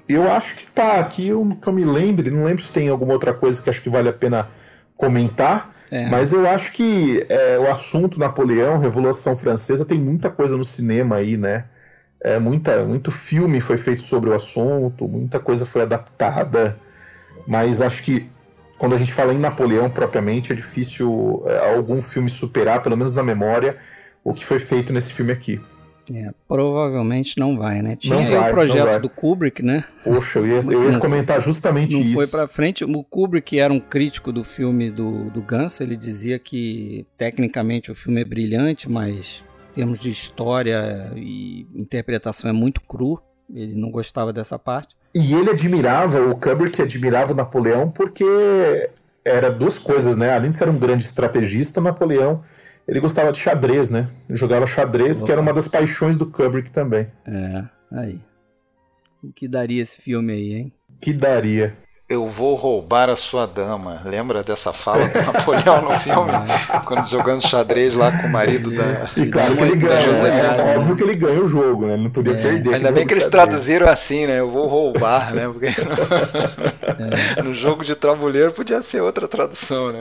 Eu 0.07 0.29
acho 0.29 0.55
que 0.55 0.69
tá 0.71 0.99
aqui, 0.99 1.27
eu, 1.27 1.57
que 1.61 1.67
eu 1.67 1.73
me 1.73 1.85
lembre, 1.85 2.29
não 2.29 2.45
lembro 2.45 2.61
se 2.63 2.71
tem 2.71 2.89
alguma 2.89 3.13
outra 3.13 3.33
coisa 3.33 3.61
que 3.61 3.69
acho 3.69 3.81
que 3.81 3.89
vale 3.89 4.09
a 4.09 4.13
pena 4.13 4.49
comentar. 4.95 5.73
É. 5.89 6.09
Mas 6.09 6.31
eu 6.31 6.47
acho 6.47 6.71
que 6.71 7.25
é, 7.27 7.57
o 7.59 7.69
assunto 7.69 8.19
Napoleão, 8.19 8.77
Revolução 8.77 9.35
Francesa, 9.35 9.85
tem 9.85 9.99
muita 9.99 10.29
coisa 10.29 10.55
no 10.55 10.63
cinema 10.63 11.17
aí, 11.17 11.35
né? 11.35 11.65
É, 12.23 12.37
muita, 12.37 12.85
muito 12.85 13.09
filme 13.09 13.59
foi 13.59 13.77
feito 13.77 14.01
sobre 14.01 14.29
o 14.29 14.33
assunto, 14.33 15.07
muita 15.07 15.39
coisa 15.39 15.65
foi 15.65 15.81
adaptada, 15.81 16.77
mas 17.47 17.81
acho 17.81 18.03
que 18.03 18.29
quando 18.77 18.95
a 18.95 18.97
gente 18.97 19.13
fala 19.13 19.33
em 19.33 19.37
Napoleão 19.37 19.89
propriamente, 19.89 20.51
é 20.51 20.55
difícil 20.55 21.43
é, 21.45 21.75
algum 21.75 22.01
filme 22.01 22.29
superar, 22.29 22.81
pelo 22.81 22.97
menos 22.97 23.13
na 23.13 23.23
memória, 23.23 23.77
o 24.23 24.33
que 24.33 24.45
foi 24.45 24.59
feito 24.59 24.91
nesse 24.91 25.13
filme 25.13 25.31
aqui. 25.31 25.59
É, 26.13 26.31
provavelmente 26.47 27.39
não 27.39 27.57
vai, 27.57 27.81
né? 27.81 27.95
Tinha 27.95 28.15
não 28.15 28.23
vai, 28.23 28.49
o 28.49 28.53
projeto 28.53 29.01
do 29.01 29.09
Kubrick, 29.09 29.63
né? 29.63 29.83
Poxa, 30.03 30.39
eu 30.39 30.47
ia, 30.47 30.59
eu 30.71 30.91
ia 30.91 30.99
comentar 30.99 31.39
justamente 31.39 31.93
não 31.93 32.01
isso. 32.01 32.15
Foi 32.15 32.27
pra 32.27 32.47
frente. 32.47 32.83
O 32.83 33.03
Kubrick 33.03 33.57
era 33.57 33.71
um 33.71 33.79
crítico 33.79 34.31
do 34.31 34.43
filme 34.43 34.89
do, 34.89 35.29
do 35.29 35.41
Guns, 35.41 35.79
ele 35.79 35.95
dizia 35.95 36.39
que 36.39 37.05
tecnicamente 37.17 37.91
o 37.91 37.95
filme 37.95 38.21
é 38.21 38.25
brilhante, 38.25 38.89
mas 38.89 39.43
termos 39.73 39.99
de 39.99 40.09
história 40.09 41.11
e 41.15 41.67
interpretação 41.73 42.49
é 42.49 42.53
muito 42.53 42.81
cru. 42.81 43.21
Ele 43.53 43.77
não 43.77 43.91
gostava 43.91 44.31
dessa 44.31 44.57
parte. 44.57 44.95
E 45.13 45.33
ele 45.33 45.49
admirava, 45.49 46.21
o 46.21 46.35
Kubrick 46.35 46.81
admirava 46.81 47.33
o 47.33 47.35
Napoleão 47.35 47.89
porque 47.89 48.25
era 49.25 49.51
duas 49.51 49.77
coisas, 49.77 50.15
né? 50.15 50.33
Além 50.33 50.49
de 50.49 50.55
ser 50.55 50.69
um 50.69 50.77
grande 50.77 51.03
estrategista, 51.03 51.81
Napoleão, 51.81 52.43
ele 52.87 52.99
gostava 52.99 53.31
de 53.31 53.39
xadrez, 53.39 53.89
né? 53.89 54.07
Ele 54.29 54.37
jogava 54.37 54.65
xadrez, 54.65 55.17
Opa. 55.17 55.25
que 55.25 55.31
era 55.31 55.41
uma 55.41 55.53
das 55.53 55.67
paixões 55.67 56.17
do 56.17 56.25
Kubrick 56.25 56.71
também. 56.71 57.07
É, 57.25 57.63
aí. 57.91 58.21
O 59.23 59.31
que 59.31 59.47
daria 59.47 59.81
esse 59.81 60.01
filme 60.01 60.31
aí, 60.33 60.53
hein? 60.53 60.73
Que 60.99 61.13
daria 61.13 61.75
eu 62.11 62.27
vou 62.27 62.55
roubar 62.55 63.09
a 63.09 63.15
sua 63.15 63.45
dama. 63.47 64.01
Lembra 64.03 64.43
dessa 64.43 64.73
fala 64.73 65.07
do 65.07 65.15
Napoleão 65.23 65.81
no 65.81 65.91
filme? 65.91 66.31
Quando 66.83 67.07
jogando 67.07 67.47
xadrez 67.47 67.95
lá 67.95 68.11
com 68.11 68.27
o 68.27 68.29
marido 68.29 68.69
da. 68.69 69.09
E 69.15 69.29
claro 69.29 69.55
que 69.55 69.63
ele 69.63 69.75
ganha. 69.77 70.11
Né? 70.11 70.73
É 70.73 70.77
óbvio 70.77 70.95
que 70.97 71.03
ele 71.03 71.15
ganha 71.15 71.39
o 71.41 71.47
jogo, 71.47 71.85
né? 71.85 71.93
Ele 71.93 72.03
não 72.03 72.09
podia 72.09 72.33
é. 72.33 72.41
perder. 72.41 72.73
Ainda 72.73 72.91
bem 72.91 73.07
que 73.07 73.13
eles 73.13 73.27
traduziram 73.27 73.87
assim, 73.87 74.27
né? 74.27 74.39
Eu 74.39 74.51
vou 74.51 74.67
roubar, 74.67 75.33
né? 75.33 75.47
Porque 75.47 75.67
é. 75.67 75.73
no 77.41 77.53
jogo 77.53 77.85
de 77.85 77.95
tabuleiro 77.95 78.51
podia 78.51 78.81
ser 78.81 78.99
outra 78.99 79.25
tradução, 79.25 79.93
né? 79.93 79.99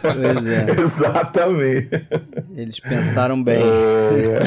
Pois 0.00 0.46
é. 0.46 0.66
Exatamente. 0.80 2.06
Eles 2.54 2.78
pensaram 2.78 3.42
bem. 3.42 3.64
É. 3.64 4.38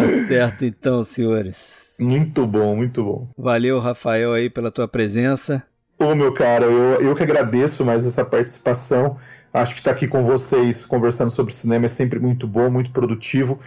Tá 0.00 0.08
certo 0.26 0.64
então, 0.64 1.02
senhores. 1.04 1.96
Muito 2.00 2.46
bom, 2.46 2.76
muito 2.76 3.04
bom. 3.04 3.28
Valeu, 3.36 3.78
Rafael, 3.78 4.32
aí 4.32 4.48
pela 4.48 4.70
tua 4.70 4.88
presença. 4.88 5.62
Ô, 5.98 6.14
meu 6.14 6.32
cara, 6.32 6.64
eu, 6.64 7.00
eu 7.00 7.14
que 7.14 7.22
agradeço 7.22 7.84
mais 7.84 8.04
essa 8.04 8.24
participação. 8.24 9.16
Acho 9.52 9.74
que 9.74 9.80
estar 9.80 9.90
tá 9.90 9.96
aqui 9.96 10.08
com 10.08 10.24
vocês 10.24 10.84
conversando 10.84 11.30
sobre 11.30 11.52
cinema 11.52 11.84
é 11.84 11.88
sempre 11.88 12.18
muito 12.18 12.46
bom, 12.46 12.70
muito 12.70 12.90
produtivo. 12.90 13.60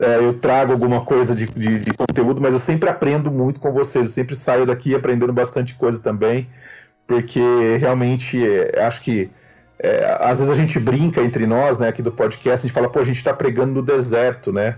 É, 0.00 0.16
eu 0.16 0.34
trago 0.34 0.72
alguma 0.72 1.04
coisa 1.04 1.34
de, 1.34 1.46
de, 1.46 1.80
de, 1.80 1.92
conteúdo, 1.92 2.40
mas 2.40 2.54
eu 2.54 2.60
sempre 2.60 2.88
aprendo 2.88 3.30
muito 3.30 3.60
com 3.60 3.72
vocês. 3.72 4.06
Eu 4.06 4.12
sempre 4.12 4.34
saio 4.34 4.66
daqui 4.66 4.94
aprendendo 4.94 5.32
bastante 5.32 5.74
coisa 5.74 6.02
também, 6.02 6.48
porque 7.06 7.40
realmente 7.78 8.44
é, 8.44 8.82
acho 8.84 9.00
que 9.02 9.30
é, 9.84 10.16
às 10.18 10.38
vezes 10.38 10.50
a 10.50 10.56
gente 10.56 10.78
brinca 10.78 11.20
entre 11.20 11.46
nós, 11.46 11.78
né, 11.78 11.88
aqui 11.88 12.00
do 12.00 12.10
podcast, 12.10 12.64
a 12.64 12.66
gente 12.66 12.72
fala, 12.72 12.88
pô, 12.88 13.00
a 13.00 13.04
gente 13.04 13.18
está 13.18 13.34
pregando 13.34 13.74
no 13.74 13.82
deserto, 13.82 14.50
né? 14.50 14.76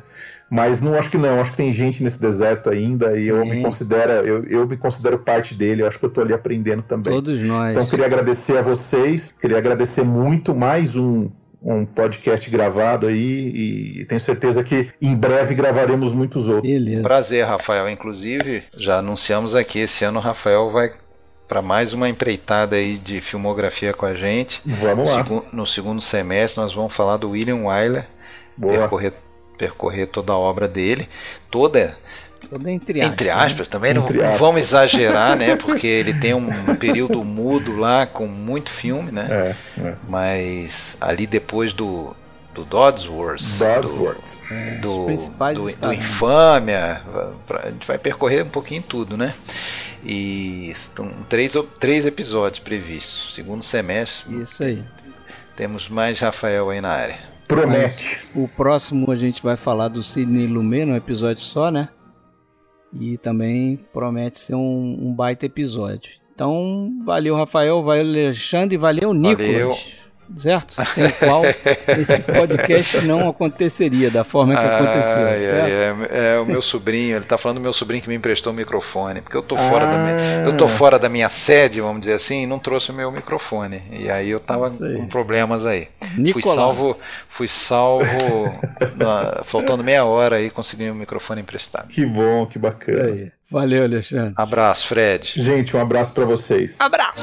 Mas 0.51 0.81
não 0.81 0.99
acho 0.99 1.11
que 1.11 1.17
não, 1.17 1.41
acho 1.41 1.53
que 1.53 1.57
tem 1.57 1.73
gente 1.73 2.03
nesse 2.03 2.21
deserto 2.21 2.71
ainda 2.71 3.17
e 3.17 3.29
eu 3.29 3.45
me 3.45 3.63
considero, 3.63 4.13
eu, 4.27 4.45
eu 4.45 4.67
me 4.67 4.77
considero 4.77 5.19
parte 5.19 5.55
dele, 5.55 5.83
eu 5.83 5.87
acho 5.87 5.99
que 5.99 6.05
eu 6.05 6.09
estou 6.09 6.25
ali 6.25 6.33
aprendendo 6.33 6.83
também. 6.83 7.13
Todos 7.13 7.41
nós. 7.43 7.71
Então 7.71 7.87
queria 7.87 8.07
agradecer 8.07 8.57
a 8.59 8.63
vocês, 8.63 9.33
queria 9.33 9.59
agradecer 9.59 10.03
muito 10.03 10.55
mais 10.55 10.97
um 10.97 11.31
um 11.63 11.85
podcast 11.85 12.49
gravado 12.49 13.09
aí 13.09 13.99
e 14.01 14.05
tenho 14.05 14.21
certeza 14.21 14.63
que 14.63 14.89
em 15.03 15.17
breve 15.17 15.53
gravaremos 15.53 16.13
muitos 16.13 16.47
outros. 16.47 16.71
Beleza. 16.71 17.03
Prazer, 17.03 17.45
Rafael. 17.45 17.91
Inclusive, 17.91 18.63
já 18.77 18.99
anunciamos 18.99 19.53
aqui, 19.53 19.81
esse 19.81 20.05
ano 20.05 20.21
o 20.21 20.23
Rafael 20.23 20.71
vai 20.71 20.93
para 21.49 21.63
mais 21.63 21.93
uma 21.93 22.09
empreitada 22.09 22.77
aí 22.77 22.99
de 22.99 23.21
filmografia 23.21 23.93
com 23.93 24.07
a 24.07 24.15
gente. 24.15 24.61
Vamos 24.65 25.11
lá. 25.11 25.25
no 25.53 25.67
segundo 25.67 26.01
semestre 26.01 26.61
nós 26.61 26.75
vamos 26.75 26.93
falar 26.93 27.17
do 27.17 27.31
William 27.31 27.65
Wyler, 27.65 28.07
percorrer, 28.61 29.13
percorrer 29.57 30.07
toda 30.07 30.33
a 30.33 30.39
obra 30.39 30.67
dele, 30.67 31.09
toda 31.51 31.97
Todo 32.49 32.69
entre 32.69 33.01
aspas. 33.01 33.13
Entre 33.13 33.31
aspas, 33.31 33.67
né? 33.67 33.73
também 33.73 33.95
não, 33.95 34.05
aspas. 34.05 34.39
vamos 34.39 34.61
exagerar, 34.61 35.37
né? 35.37 35.57
Porque 35.57 35.87
ele 35.87 36.15
tem 36.15 36.35
um 36.35 36.77
período 36.77 37.25
mudo 37.25 37.77
lá 37.77 38.07
com 38.07 38.27
muito 38.27 38.71
filme, 38.71 39.11
né? 39.11 39.27
É, 39.79 39.81
é. 39.81 39.95
Mas 40.09 40.97
ali 41.01 41.27
depois 41.27 41.73
do, 41.73 42.15
do 42.57 42.65
Dodsworth, 42.65 43.43
Dodsworth. 43.59 44.37
do, 44.49 44.55
é, 44.55 44.75
do, 44.77 45.07
do, 45.55 45.77
do 45.79 45.93
Infâmia, 45.93 47.03
a 47.51 47.71
gente 47.71 47.87
vai 47.87 47.99
percorrer 47.99 48.45
um 48.45 48.49
pouquinho 48.49 48.83
tudo, 48.83 49.15
né? 49.15 49.35
E 50.03 50.71
estão 50.71 51.13
três, 51.29 51.55
três 51.79 52.07
episódios 52.07 52.61
previstos, 52.61 53.35
segundo 53.35 53.63
semestre. 53.63 54.41
Isso 54.41 54.65
aí. 54.65 54.83
Temos 55.55 55.89
mais 55.91 56.19
Rafael 56.19 56.71
aí 56.71 56.81
na 56.81 56.91
área. 56.91 57.19
Promete. 57.47 58.21
Mas 58.35 58.45
o 58.45 58.49
próximo 58.49 59.11
a 59.11 59.17
gente 59.17 59.43
vai 59.43 59.57
falar 59.57 59.89
do 59.89 60.03
Sidney 60.03 60.47
Lumet, 60.47 60.87
num 60.87 60.97
episódio 60.97 61.43
só, 61.43 61.71
né? 61.71 61.91
E 62.99 63.19
também 63.19 63.77
promete 63.93 64.41
ser 64.41 64.55
um, 64.55 64.99
um 65.01 65.13
baita 65.13 65.45
episódio. 65.45 66.11
Então, 66.35 66.91
valeu, 67.05 67.37
Rafael, 67.37 67.83
valeu, 67.83 68.27
Alexandre, 68.27 68.77
valeu, 68.77 69.13
Nicolas. 69.13 69.47
Valeu 69.47 70.06
certo? 70.39 70.75
Sem 70.87 71.07
o 71.07 71.13
qual 71.13 71.43
esse 71.45 72.21
podcast 72.23 73.01
não 73.03 73.29
aconteceria 73.29 74.11
da 74.11 74.25
forma 74.25 74.55
que 74.55 74.65
aconteceu. 74.65 75.27
Ah, 75.27 75.31
é, 75.31 75.97
é, 76.11 76.35
é, 76.35 76.41
o 76.41 76.47
meu 76.47 76.63
sobrinho, 76.63 77.17
ele 77.17 77.25
está 77.25 77.39
falando 77.39 77.59
do 77.59 77.63
meu 77.63 77.73
sobrinho 77.73 78.03
que 78.03 78.09
me 78.09 78.15
emprestou 78.15 78.53
o 78.53 78.57
microfone, 78.57 79.21
porque 79.21 79.37
eu 79.37 79.43
tô 79.43 79.55
ah. 79.57 79.71
fora 79.71 79.87
da 79.87 79.99
minha, 79.99 80.45
eu 80.47 80.57
tô 80.57 80.69
fora 80.69 80.99
da 80.99 81.09
minha 81.09 81.31
sede, 81.31 81.81
vamos 81.81 82.01
dizer 82.01 82.15
assim, 82.15 82.43
e 82.43 82.47
não 82.47 82.59
trouxe 82.59 82.91
o 82.91 82.95
meu 82.95 83.11
microfone. 83.11 83.83
E 83.93 84.11
aí 84.11 84.31
eu 84.31 84.41
tava 84.41 84.71
com 84.71 85.07
problemas 85.07 85.65
aí. 85.65 85.89
Nicolás. 86.17 86.33
Fui 86.33 86.43
salvo, 86.43 87.01
fui 87.29 87.49
salvo 87.49 88.17
na, 88.97 89.43
faltando 89.45 89.83
meia 89.83 90.05
hora 90.05 90.37
aí 90.37 90.51
consegui 90.51 90.91
o 90.91 90.95
microfone 90.95 91.41
emprestado. 91.41 91.89
Que 91.89 92.05
bom, 92.05 92.47
que 92.47 92.59
bacana. 92.59 93.33
Valeu, 93.51 93.85
Alexandre. 93.85 94.35
Abraço, 94.37 94.89
Fred. 94.89 95.33
Gente, 95.37 95.77
um 95.77 95.81
abraço 95.81 96.13
para 96.13 96.25
vocês. 96.25 96.81
Abraço. 96.81 97.23